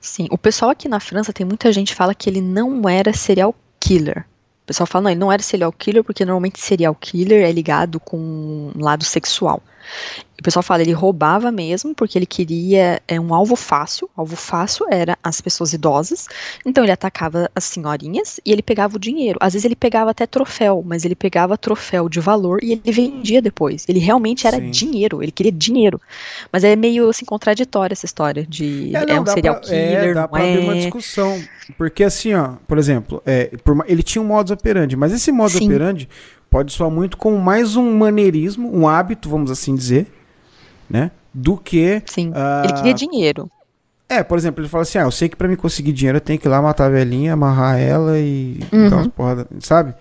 Sim, 0.00 0.26
o 0.30 0.36
pessoal 0.36 0.70
aqui 0.70 0.88
na 0.88 1.00
França 1.00 1.32
tem 1.32 1.46
muita 1.46 1.72
gente 1.72 1.92
que 1.92 1.94
fala 1.94 2.14
que 2.14 2.28
ele 2.28 2.40
não 2.40 2.88
era 2.88 3.12
serial 3.12 3.54
killer. 3.80 4.26
O 4.64 4.66
pessoal 4.66 4.86
fala, 4.86 5.04
não, 5.04 5.10
ele 5.10 5.20
não 5.20 5.32
era 5.32 5.42
serial 5.42 5.72
killer 5.72 6.04
porque 6.04 6.24
normalmente 6.24 6.60
serial 6.60 6.94
killer 6.94 7.44
é 7.44 7.52
ligado 7.52 7.98
com 7.98 8.18
um 8.18 8.82
lado 8.82 9.04
sexual. 9.04 9.62
O 10.38 10.42
pessoal 10.42 10.62
fala, 10.64 10.82
ele 10.82 10.92
roubava 10.92 11.52
mesmo, 11.52 11.94
porque 11.94 12.18
ele 12.18 12.26
queria 12.26 13.00
é, 13.06 13.20
um 13.20 13.32
alvo 13.32 13.54
fácil. 13.54 14.10
O 14.16 14.22
alvo 14.22 14.34
fácil 14.34 14.86
era 14.90 15.16
as 15.22 15.40
pessoas 15.40 15.72
idosas. 15.72 16.26
Então 16.66 16.82
ele 16.84 16.90
atacava 16.92 17.48
as 17.54 17.62
senhorinhas 17.62 18.40
e 18.44 18.50
ele 18.50 18.60
pegava 18.60 18.96
o 18.96 18.98
dinheiro. 18.98 19.38
Às 19.40 19.52
vezes 19.52 19.64
ele 19.64 19.76
pegava 19.76 20.10
até 20.10 20.26
troféu, 20.26 20.82
mas 20.84 21.04
ele 21.04 21.14
pegava 21.14 21.56
troféu 21.56 22.08
de 22.08 22.18
valor 22.18 22.58
e 22.60 22.72
ele 22.72 22.90
vendia 22.90 23.40
depois. 23.40 23.84
Ele 23.88 24.00
realmente 24.00 24.44
era 24.44 24.56
Sim. 24.56 24.70
dinheiro, 24.70 25.22
ele 25.22 25.30
queria 25.30 25.52
dinheiro. 25.52 26.00
Mas 26.52 26.64
é 26.64 26.74
meio 26.74 27.08
assim 27.08 27.24
contraditória 27.24 27.94
essa 27.94 28.06
história 28.06 28.44
de 28.44 28.90
é, 28.96 29.06
não, 29.06 29.14
é 29.14 29.20
um 29.20 29.26
serial 29.26 29.54
pra, 29.54 29.64
killer, 29.64 30.08
é, 30.08 30.14
dá 30.14 30.26
pra 30.26 30.44
é... 30.44 30.58
uma 30.58 30.74
discussão. 30.74 31.40
Porque 31.78 32.02
assim, 32.02 32.34
ó, 32.34 32.54
por 32.66 32.78
exemplo, 32.78 33.22
é, 33.24 33.56
por, 33.62 33.84
ele 33.86 34.02
tinha 34.02 34.20
um 34.20 34.26
modus 34.26 34.50
operandi, 34.50 34.96
mas 34.96 35.12
esse 35.12 35.30
modus 35.30 35.52
Sim. 35.52 35.66
operandi 35.66 36.08
pode 36.52 36.72
soar 36.72 36.90
muito 36.90 37.16
como 37.16 37.36
mais 37.36 37.74
um 37.74 37.98
maneirismo, 37.98 38.70
um 38.72 38.86
hábito, 38.86 39.28
vamos 39.28 39.50
assim 39.50 39.74
dizer 39.74 40.06
né? 40.92 41.10
Do 41.32 41.56
que. 41.56 42.02
Sim. 42.04 42.28
Uh... 42.30 42.64
Ele 42.64 42.72
queria 42.74 42.94
dinheiro. 42.94 43.50
É, 44.06 44.22
por 44.22 44.36
exemplo, 44.36 44.60
ele 44.62 44.68
fala 44.68 44.82
assim: 44.82 44.98
ah, 44.98 45.02
eu 45.02 45.10
sei 45.10 45.28
que 45.28 45.36
para 45.36 45.48
me 45.48 45.56
conseguir 45.56 45.92
dinheiro 45.92 46.18
eu 46.18 46.20
tenho 46.20 46.38
que 46.38 46.46
ir 46.46 46.50
lá 46.50 46.60
matar 46.60 46.86
a 46.86 46.90
velhinha, 46.90 47.32
amarrar 47.32 47.80
ela 47.80 48.18
e 48.18 48.60
uhum. 48.70 48.90
dar 48.90 48.96
umas 48.96 49.06
porradas, 49.08 49.46
sabe? 49.60 49.94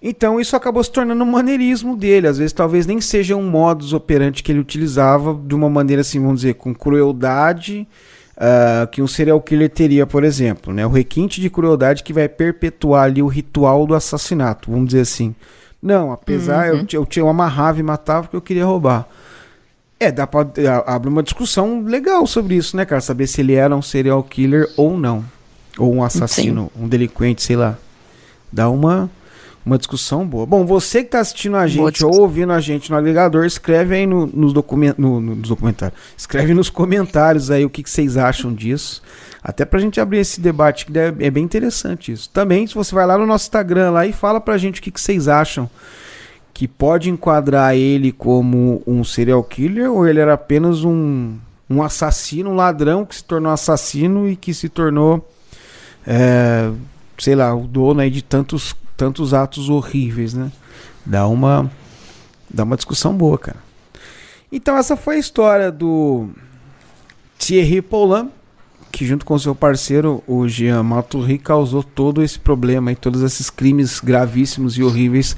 Então 0.00 0.40
isso 0.40 0.56
acabou 0.56 0.82
se 0.82 0.90
tornando 0.90 1.22
um 1.22 1.30
maneirismo 1.30 1.96
dele. 1.96 2.26
Às 2.26 2.38
vezes 2.38 2.52
talvez 2.54 2.86
nem 2.86 3.00
seja 3.00 3.36
um 3.36 3.48
modus 3.48 3.92
operandi 3.92 4.42
que 4.42 4.50
ele 4.50 4.60
utilizava 4.60 5.38
de 5.44 5.54
uma 5.54 5.68
maneira 5.68 6.00
assim, 6.00 6.18
vamos 6.20 6.40
dizer, 6.40 6.54
com 6.54 6.74
crueldade 6.74 7.86
uh, 8.36 8.86
que 8.88 9.02
um 9.02 9.06
serial 9.06 9.40
killer 9.40 9.68
teria, 9.68 10.06
por 10.06 10.22
exemplo. 10.24 10.72
Né? 10.72 10.86
O 10.86 10.90
requinte 10.90 11.40
de 11.40 11.50
crueldade 11.50 12.02
que 12.02 12.12
vai 12.12 12.28
perpetuar 12.28 13.04
ali 13.04 13.22
o 13.22 13.26
ritual 13.26 13.86
do 13.86 13.94
assassinato, 13.94 14.70
vamos 14.70 14.86
dizer 14.88 15.00
assim. 15.00 15.34
Não, 15.86 16.10
apesar 16.10 16.72
uhum. 16.72 16.84
eu, 16.92 17.02
eu, 17.02 17.08
eu 17.14 17.28
amarrava 17.28 17.78
e 17.78 17.82
matava 17.82 18.22
porque 18.22 18.36
eu 18.36 18.40
queria 18.40 18.66
roubar. 18.66 19.06
É, 20.00 20.10
dá 20.10 20.26
pra 20.26 20.44
abrir 20.84 21.08
uma 21.08 21.22
discussão 21.22 21.80
legal 21.80 22.26
sobre 22.26 22.56
isso, 22.56 22.76
né, 22.76 22.84
cara? 22.84 23.00
Saber 23.00 23.28
se 23.28 23.40
ele 23.40 23.54
era 23.54 23.74
um 23.74 23.80
serial 23.80 24.20
killer 24.24 24.68
ou 24.76 24.98
não. 24.98 25.24
Ou 25.78 25.94
um 25.94 26.02
assassino, 26.02 26.72
Sim. 26.74 26.82
um 26.84 26.88
delinquente, 26.88 27.40
sei 27.40 27.54
lá. 27.54 27.78
Dá 28.52 28.68
uma, 28.68 29.08
uma 29.64 29.78
discussão 29.78 30.26
boa. 30.26 30.44
Bom, 30.44 30.66
você 30.66 31.04
que 31.04 31.10
tá 31.10 31.20
assistindo 31.20 31.56
a 31.56 31.68
gente 31.68 32.04
ou 32.04 32.20
ouvindo 32.20 32.52
a 32.52 32.58
gente 32.58 32.90
no 32.90 32.96
agregador, 32.96 33.46
escreve 33.46 33.94
aí 33.94 34.06
no, 34.08 34.26
nos, 34.26 34.52
document, 34.52 34.96
no, 34.98 35.20
nos 35.20 35.48
documentários. 35.48 35.98
Escreve 36.16 36.52
nos 36.52 36.68
comentários 36.68 37.48
aí 37.48 37.64
o 37.64 37.70
que, 37.70 37.84
que 37.84 37.90
vocês 37.90 38.16
acham 38.16 38.52
disso. 38.52 39.00
Até 39.48 39.64
pra 39.64 39.78
gente 39.78 40.00
abrir 40.00 40.18
esse 40.18 40.40
debate, 40.40 40.86
que 40.86 40.98
é 40.98 41.30
bem 41.30 41.44
interessante 41.44 42.10
isso. 42.10 42.28
Também, 42.30 42.66
se 42.66 42.74
você 42.74 42.92
vai 42.92 43.06
lá 43.06 43.16
no 43.16 43.24
nosso 43.24 43.44
Instagram 43.44 43.92
lá 43.92 44.04
e 44.04 44.12
fala 44.12 44.40
pra 44.40 44.58
gente 44.58 44.80
o 44.80 44.82
que, 44.82 44.90
que 44.90 45.00
vocês 45.00 45.28
acham 45.28 45.70
que 46.52 46.66
pode 46.66 47.10
enquadrar 47.10 47.76
ele 47.76 48.10
como 48.10 48.82
um 48.84 49.04
serial 49.04 49.44
killer 49.44 49.88
ou 49.88 50.04
ele 50.04 50.18
era 50.18 50.34
apenas 50.34 50.82
um, 50.82 51.36
um 51.70 51.80
assassino, 51.80 52.50
um 52.50 52.56
ladrão 52.56 53.06
que 53.06 53.14
se 53.14 53.22
tornou 53.22 53.52
assassino 53.52 54.28
e 54.28 54.34
que 54.34 54.52
se 54.52 54.68
tornou, 54.68 55.24
é, 56.04 56.68
sei 57.16 57.36
lá, 57.36 57.54
o 57.54 57.68
dono 57.68 58.00
aí 58.00 58.10
de 58.10 58.22
tantos, 58.22 58.74
tantos 58.96 59.32
atos 59.32 59.68
horríveis, 59.68 60.34
né? 60.34 60.50
Dá 61.04 61.28
uma, 61.28 61.70
dá 62.50 62.64
uma 62.64 62.74
discussão 62.74 63.14
boa, 63.14 63.38
cara. 63.38 63.58
Então 64.50 64.76
essa 64.76 64.96
foi 64.96 65.14
a 65.14 65.20
história 65.20 65.70
do 65.70 66.30
Thierry 67.38 67.80
Paulin, 67.80 68.28
que 68.96 69.04
junto 69.04 69.26
com 69.26 69.38
seu 69.38 69.54
parceiro, 69.54 70.24
o 70.26 70.48
Jean 70.48 70.82
Maturri, 70.82 71.36
causou 71.36 71.82
todo 71.82 72.22
esse 72.22 72.38
problema 72.38 72.90
e 72.90 72.96
todos 72.96 73.20
esses 73.20 73.50
crimes 73.50 74.00
gravíssimos 74.00 74.78
e 74.78 74.82
horríveis 74.82 75.36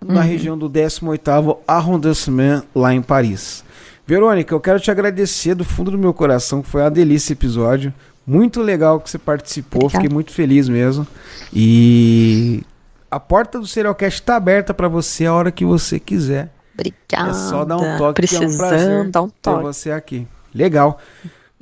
na 0.00 0.20
uhum. 0.20 0.26
região 0.26 0.56
do 0.56 0.70
18º 0.70 1.58
arrondissement 1.66 2.62
lá 2.72 2.94
em 2.94 3.02
Paris. 3.02 3.64
Verônica, 4.06 4.54
eu 4.54 4.60
quero 4.60 4.78
te 4.78 4.88
agradecer 4.88 5.56
do 5.56 5.64
fundo 5.64 5.90
do 5.90 5.98
meu 5.98 6.14
coração, 6.14 6.62
foi 6.62 6.80
uma 6.80 6.92
delícia 6.92 7.24
esse 7.24 7.32
episódio. 7.32 7.92
Muito 8.24 8.62
legal 8.62 9.00
que 9.00 9.10
você 9.10 9.18
participou, 9.18 9.86
Obrigada. 9.86 10.04
fiquei 10.04 10.14
muito 10.14 10.30
feliz 10.30 10.68
mesmo. 10.68 11.04
E 11.52 12.62
a 13.10 13.18
porta 13.18 13.58
do 13.58 13.66
Serialcast 13.66 14.20
está 14.20 14.36
aberta 14.36 14.72
para 14.72 14.86
você 14.86 15.26
a 15.26 15.34
hora 15.34 15.50
que 15.50 15.64
você 15.64 15.98
quiser. 15.98 16.52
Obrigada. 16.72 17.30
É 17.30 17.34
só 17.34 17.64
dar 17.64 17.78
um 17.78 17.98
toque, 17.98 18.14
Precisando, 18.14 18.44
é 18.44 18.54
um 18.54 18.56
prazer 18.56 19.10
dar 19.10 19.22
um 19.22 19.28
toque. 19.28 19.58
ter 19.58 19.62
você 19.64 19.90
aqui. 19.90 20.28
Legal. 20.54 21.00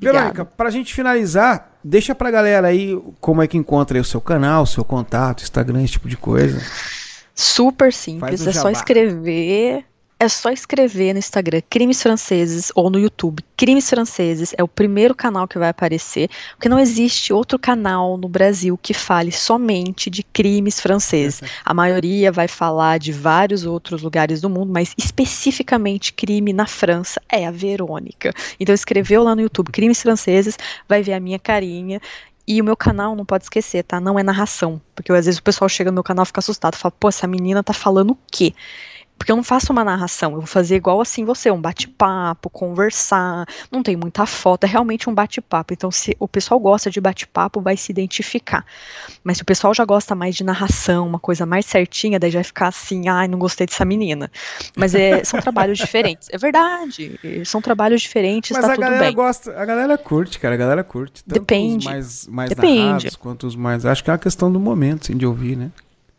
Verônica, 0.00 0.44
pra 0.44 0.70
gente 0.70 0.94
finalizar, 0.94 1.72
deixa 1.84 2.14
pra 2.14 2.30
galera 2.30 2.68
aí 2.68 2.98
como 3.20 3.42
é 3.42 3.46
que 3.46 3.58
encontra 3.58 4.00
o 4.00 4.04
seu 4.04 4.20
canal, 4.20 4.64
seu 4.64 4.84
contato, 4.84 5.42
Instagram, 5.42 5.82
esse 5.82 5.92
tipo 5.92 6.08
de 6.08 6.16
coisa. 6.16 6.60
Super 7.34 7.92
simples, 7.92 8.46
é 8.46 8.52
só 8.52 8.70
escrever 8.70 9.84
é 10.20 10.28
só 10.28 10.50
escrever 10.50 11.14
no 11.14 11.18
Instagram 11.18 11.62
Crimes 11.70 12.02
Franceses 12.02 12.70
ou 12.74 12.90
no 12.90 12.98
YouTube 12.98 13.42
Crimes 13.56 13.88
Franceses, 13.88 14.52
é 14.58 14.62
o 14.62 14.68
primeiro 14.68 15.14
canal 15.14 15.48
que 15.48 15.58
vai 15.58 15.70
aparecer, 15.70 16.28
porque 16.50 16.68
não 16.68 16.78
existe 16.78 17.32
outro 17.32 17.58
canal 17.58 18.18
no 18.18 18.28
Brasil 18.28 18.76
que 18.76 18.92
fale 18.92 19.32
somente 19.32 20.10
de 20.10 20.22
crimes 20.22 20.78
franceses. 20.78 21.42
A 21.64 21.72
maioria 21.72 22.30
vai 22.30 22.46
falar 22.46 22.98
de 22.98 23.12
vários 23.12 23.64
outros 23.64 24.02
lugares 24.02 24.42
do 24.42 24.50
mundo, 24.50 24.70
mas 24.70 24.94
especificamente 24.98 26.12
crime 26.12 26.52
na 26.52 26.66
França 26.66 27.20
é 27.26 27.46
a 27.46 27.50
Verônica. 27.50 28.34
Então 28.58 28.74
escreveu 28.74 29.22
lá 29.22 29.34
no 29.34 29.40
YouTube 29.40 29.72
Crimes 29.72 30.02
Franceses, 30.02 30.58
vai 30.86 31.02
ver 31.02 31.14
a 31.14 31.20
minha 31.20 31.38
carinha 31.38 31.98
e 32.46 32.60
o 32.60 32.64
meu 32.64 32.76
canal, 32.76 33.16
não 33.16 33.24
pode 33.24 33.44
esquecer, 33.44 33.84
tá? 33.84 34.00
Não 34.00 34.18
é 34.18 34.22
narração. 34.22 34.82
Porque 34.94 35.12
às 35.12 35.24
vezes 35.24 35.38
o 35.38 35.42
pessoal 35.42 35.68
chega 35.68 35.90
no 35.90 35.94
meu 35.94 36.02
canal 36.02 36.24
e 36.24 36.26
fica 36.26 36.40
assustado. 36.40 36.74
Fala, 36.74 36.92
pô, 36.98 37.08
essa 37.08 37.26
menina 37.26 37.62
tá 37.62 37.72
falando 37.72 38.10
o 38.10 38.18
quê? 38.30 38.52
Porque 39.20 39.30
eu 39.30 39.36
não 39.36 39.42
faço 39.42 39.70
uma 39.70 39.84
narração, 39.84 40.30
eu 40.30 40.38
vou 40.38 40.46
fazer 40.46 40.76
igual 40.76 40.98
assim 40.98 41.26
você, 41.26 41.50
um 41.50 41.60
bate-papo, 41.60 42.48
conversar, 42.48 43.46
não 43.70 43.82
tem 43.82 43.94
muita 43.94 44.24
foto, 44.24 44.64
é 44.64 44.66
realmente 44.66 45.10
um 45.10 45.14
bate-papo. 45.14 45.74
Então, 45.74 45.90
se 45.90 46.16
o 46.18 46.26
pessoal 46.26 46.58
gosta 46.58 46.90
de 46.90 47.02
bate-papo, 47.02 47.60
vai 47.60 47.76
se 47.76 47.92
identificar. 47.92 48.64
Mas 49.22 49.36
se 49.36 49.42
o 49.42 49.44
pessoal 49.44 49.74
já 49.74 49.84
gosta 49.84 50.14
mais 50.14 50.34
de 50.34 50.42
narração, 50.42 51.06
uma 51.06 51.18
coisa 51.18 51.44
mais 51.44 51.66
certinha, 51.66 52.18
daí 52.18 52.30
já 52.30 52.38
vai 52.38 52.44
ficar 52.44 52.68
assim, 52.68 53.10
ai, 53.10 53.28
não 53.28 53.38
gostei 53.38 53.66
dessa 53.66 53.84
menina. 53.84 54.32
Mas 54.74 54.94
é, 54.94 55.22
são 55.22 55.38
trabalhos 55.42 55.76
diferentes. 55.76 56.30
É 56.32 56.38
verdade, 56.38 57.20
são 57.44 57.60
trabalhos 57.60 58.00
diferentes, 58.00 58.52
Mas 58.52 58.64
tá 58.64 58.72
a 58.72 58.76
galera 58.76 59.04
bem. 59.04 59.14
gosta, 59.14 59.54
a 59.54 59.66
galera 59.66 59.98
curte, 59.98 60.38
cara, 60.38 60.54
a 60.54 60.58
galera 60.58 60.82
curte. 60.82 61.22
Tanto 61.24 61.40
Depende. 61.40 61.76
Os 61.76 61.84
mais, 61.84 62.26
mais 62.26 62.48
Depende. 62.48 62.80
narrados 62.80 63.16
quanto 63.16 63.46
os 63.46 63.54
mais. 63.54 63.84
Acho 63.84 64.02
que 64.02 64.08
é 64.08 64.14
uma 64.14 64.18
questão 64.18 64.50
do 64.50 64.58
momento, 64.58 65.02
assim, 65.02 65.16
de 65.18 65.26
ouvir, 65.26 65.58
né? 65.58 65.70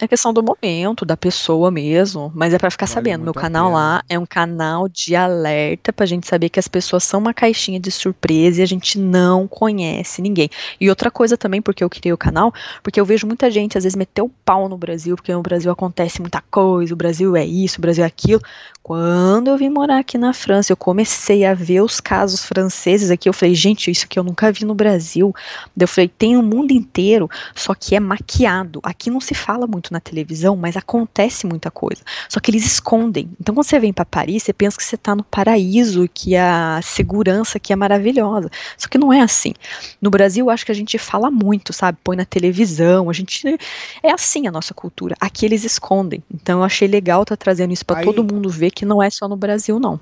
É 0.02 0.08
questão 0.08 0.34
do 0.34 0.42
momento, 0.42 1.06
da 1.06 1.16
pessoa 1.16 1.70
mesmo, 1.70 2.32
mas 2.34 2.56
é 2.56 2.58
para 2.58 2.72
ficar 2.72 2.88
vale 2.88 2.96
sabendo. 2.96 3.24
Meu 3.24 3.36
canal 3.36 3.68
pena. 3.68 3.78
lá 3.78 4.04
é 4.10 4.18
um 4.18 4.26
canal 4.26 4.90
de 4.90 5.16
alerta 5.16 5.94
pra 5.94 6.08
gente 6.08 6.28
saber 6.28 6.50
que 6.50 6.60
as 6.60 6.68
pessoas 6.68 7.04
são 7.04 7.20
uma 7.20 7.36
caixinha 7.36 7.80
de 7.80 7.92
surpresa 7.92 8.62
e 8.62 8.64
a 8.64 8.66
gente 8.66 8.98
não 8.98 9.48
conhece 9.48 10.20
ninguém. 10.20 10.50
E 10.80 10.90
outra 10.90 11.12
coisa 11.12 11.38
também, 11.38 11.62
porque 11.62 11.84
eu 11.84 11.90
criei 11.90 12.12
o 12.12 12.18
canal, 12.18 12.52
porque 12.82 13.00
eu 13.00 13.06
vejo 13.06 13.28
muita 13.28 13.52
gente 13.52 13.78
às 13.78 13.84
vezes 13.84 13.96
meter 13.96 14.24
o 14.24 14.30
pau 14.44 14.68
no 14.68 14.76
Brasil, 14.76 15.16
porque 15.16 15.32
no 15.32 15.44
Brasil 15.44 15.72
acontece 15.72 16.20
muita 16.20 16.42
coisa, 16.50 16.96
o 16.96 16.98
Brasil 16.98 17.36
é 17.36 17.46
isso, 17.46 17.78
o 17.78 17.82
Brasil 17.82 18.04
é 18.04 18.08
aquilo. 18.08 18.42
Quando 18.82 19.50
eu 19.50 19.58
vim 19.58 19.70
morar 19.70 20.00
aqui 20.00 20.18
na 20.18 20.34
França, 20.34 20.72
eu 20.72 20.78
comecei 20.78 21.46
a 21.46 21.54
ver 21.54 21.82
os 21.82 22.00
casos 22.00 22.44
franceses 22.44 23.12
aqui, 23.12 23.30
eu 23.30 23.34
falei, 23.34 23.54
gente, 23.54 23.92
isso 23.92 24.08
que 24.08 24.18
eu 24.18 24.24
nunca 24.24 24.52
vi 24.52 24.66
no 24.66 24.74
Brasil. 24.74 25.32
Daí 25.76 25.84
eu 25.84 25.88
falei, 25.88 26.08
tem 26.08 26.36
o 26.36 26.42
mundo 26.42 26.72
inteiro, 26.72 27.30
só 27.54 27.76
que 27.76 27.96
é 27.96 28.00
maquiado. 28.00 28.80
Aqui 28.82 29.12
não 29.12 29.22
se 29.22 29.36
fala 29.36 29.68
muito 29.68 29.91
na 29.92 30.00
televisão, 30.00 30.56
mas 30.56 30.78
acontece 30.78 31.46
muita 31.46 31.70
coisa. 31.70 32.02
Só 32.30 32.40
que 32.40 32.50
eles 32.50 32.66
escondem. 32.66 33.30
Então, 33.40 33.54
quando 33.54 33.66
você 33.66 33.80
vem 33.80 33.94
para 33.94 34.06
Paris, 34.06 34.44
você 34.44 34.54
pensa 34.54 34.78
que 34.78 34.84
você 34.84 34.96
está 34.96 35.16
no 35.16 35.24
paraíso, 35.24 36.10
que 36.14 36.36
a 36.36 36.80
segurança 36.82 37.58
aqui 37.58 37.74
é 37.74 37.76
maravilhosa. 37.76 38.50
Só 38.78 38.88
que 38.88 38.98
não 38.98 39.12
é 39.12 39.22
assim. 39.22 39.54
No 40.02 40.10
Brasil, 40.10 40.50
acho 40.50 40.66
que 40.66 40.72
a 40.72 40.76
gente 40.76 40.98
fala 40.98 41.30
muito, 41.30 41.74
sabe? 41.74 41.98
Põe 42.04 42.16
na 42.16 42.26
televisão, 42.26 43.10
a 43.10 43.14
gente 43.14 43.58
é 44.02 44.12
assim 44.12 44.48
a 44.48 44.52
nossa 44.52 44.74
cultura. 44.74 45.16
Aqui 45.20 45.46
eles 45.46 45.64
escondem. 45.64 46.24
Então, 46.34 46.60
eu 46.60 46.64
achei 46.64 46.88
legal 46.88 47.24
estar 47.24 47.36
tá 47.36 47.44
trazendo 47.44 47.74
isso 47.74 47.86
para 47.86 48.04
todo 48.04 48.24
mundo 48.24 48.50
ver 48.50 48.72
que 48.72 48.86
não 48.86 49.02
é 49.02 49.10
só 49.10 49.28
no 49.28 49.36
Brasil, 49.36 49.80
não. 49.80 50.00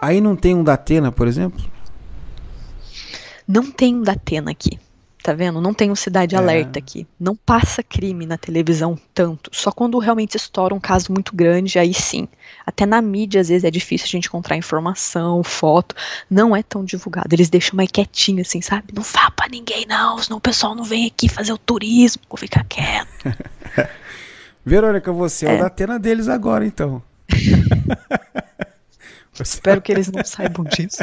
Aí 0.00 0.20
não 0.20 0.36
tem 0.36 0.54
um 0.54 0.62
da 0.62 0.74
Atena, 0.74 1.10
por 1.10 1.26
exemplo? 1.26 1.64
Não 3.46 3.70
tem 3.70 3.94
um 3.94 4.02
da 4.02 4.12
Atena 4.12 4.50
aqui. 4.50 4.78
Tá 5.26 5.32
vendo? 5.32 5.60
Não 5.60 5.74
tem 5.74 5.90
um 5.90 5.96
Cidade 5.96 6.36
é. 6.36 6.38
Alerta 6.38 6.78
aqui. 6.78 7.04
Não 7.18 7.34
passa 7.34 7.82
crime 7.82 8.24
na 8.24 8.38
televisão 8.38 8.96
tanto. 9.12 9.50
Só 9.52 9.72
quando 9.72 9.98
realmente 9.98 10.36
estoura 10.36 10.72
um 10.72 10.78
caso 10.78 11.12
muito 11.12 11.34
grande, 11.34 11.80
aí 11.80 11.92
sim. 11.92 12.28
Até 12.64 12.86
na 12.86 13.02
mídia, 13.02 13.40
às 13.40 13.48
vezes, 13.48 13.64
é 13.64 13.70
difícil 13.72 14.04
a 14.04 14.10
gente 14.10 14.28
encontrar 14.28 14.56
informação, 14.56 15.42
foto. 15.42 15.96
Não 16.30 16.54
é 16.54 16.62
tão 16.62 16.84
divulgado. 16.84 17.34
Eles 17.34 17.50
deixam 17.50 17.76
mais 17.76 17.90
quietinho, 17.90 18.42
assim, 18.42 18.60
sabe? 18.60 18.94
Não 18.94 19.02
fala 19.02 19.32
pra 19.32 19.48
ninguém, 19.48 19.84
não. 19.84 20.16
Senão 20.18 20.38
o 20.38 20.40
pessoal 20.40 20.76
não 20.76 20.84
vem 20.84 21.08
aqui 21.08 21.28
fazer 21.28 21.52
o 21.52 21.58
turismo. 21.58 22.22
Vou 22.30 22.38
ficar 22.38 22.62
quieto. 22.62 23.36
Verônica, 24.64 25.10
você 25.10 25.46
é, 25.46 25.54
é 25.54 25.56
o 25.56 25.58
da 25.58 25.66
Atena 25.66 25.98
deles 25.98 26.28
agora, 26.28 26.64
então. 26.64 27.02
Espero 29.42 29.82
que 29.82 29.90
eles 29.90 30.06
não 30.06 30.24
saibam 30.24 30.64
disso. 30.66 31.02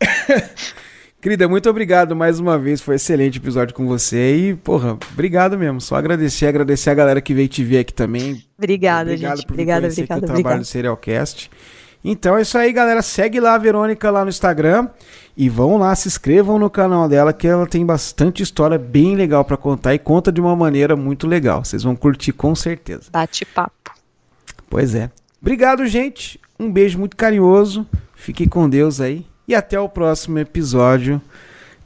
Querida, 1.22 1.46
muito 1.46 1.70
obrigado 1.70 2.16
mais 2.16 2.40
uma 2.40 2.58
vez. 2.58 2.80
Foi 2.80 2.94
um 2.94 2.96
excelente 2.96 3.38
episódio 3.38 3.72
com 3.76 3.86
você. 3.86 4.34
E, 4.34 4.56
porra, 4.56 4.98
obrigado 5.12 5.56
mesmo. 5.56 5.80
Só 5.80 5.94
agradecer, 5.94 6.46
agradecer 6.46 6.90
a 6.90 6.94
galera 6.94 7.20
que 7.20 7.32
veio 7.32 7.46
te 7.46 7.62
ver 7.62 7.78
aqui 7.78 7.94
também. 7.94 8.42
Obrigada, 8.58 9.12
obrigado 9.12 9.36
gente. 9.36 9.46
Por 9.46 9.52
obrigada, 9.52 9.86
obrigada. 9.86 10.20
o 10.20 10.26
trabalho 10.26 10.58
do 10.58 10.64
Serialcast. 10.64 11.48
Então 12.04 12.36
é 12.36 12.42
isso 12.42 12.58
aí, 12.58 12.72
galera. 12.72 13.00
Segue 13.02 13.38
lá 13.38 13.54
a 13.54 13.58
Verônica 13.58 14.10
lá 14.10 14.24
no 14.24 14.30
Instagram 14.30 14.88
e 15.36 15.48
vão 15.48 15.76
lá, 15.76 15.94
se 15.94 16.08
inscrevam 16.08 16.58
no 16.58 16.68
canal 16.68 17.08
dela 17.08 17.32
que 17.32 17.46
ela 17.46 17.68
tem 17.68 17.86
bastante 17.86 18.42
história 18.42 18.76
bem 18.76 19.14
legal 19.14 19.44
para 19.44 19.56
contar 19.56 19.94
e 19.94 20.00
conta 20.00 20.32
de 20.32 20.40
uma 20.40 20.56
maneira 20.56 20.96
muito 20.96 21.28
legal. 21.28 21.64
Vocês 21.64 21.84
vão 21.84 21.94
curtir 21.94 22.32
com 22.32 22.52
certeza. 22.52 23.04
Bate 23.12 23.44
papo. 23.44 23.92
Pois 24.68 24.92
é. 24.92 25.08
Obrigado, 25.40 25.86
gente. 25.86 26.40
Um 26.58 26.68
beijo 26.68 26.98
muito 26.98 27.16
carinhoso. 27.16 27.86
Fique 28.12 28.48
com 28.48 28.68
Deus 28.68 29.00
aí 29.00 29.24
e 29.46 29.54
até 29.54 29.78
o 29.78 29.88
próximo 29.88 30.38
episódio 30.38 31.20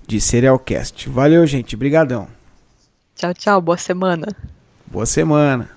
de 0.06 0.20
Serialcast. 0.20 1.08
Valeu, 1.08 1.46
gente. 1.46 1.76
Brigadão. 1.76 2.28
Tchau, 3.14 3.34
tchau. 3.34 3.60
Boa 3.60 3.76
semana. 3.78 4.26
Boa 4.86 5.06
semana. 5.06 5.75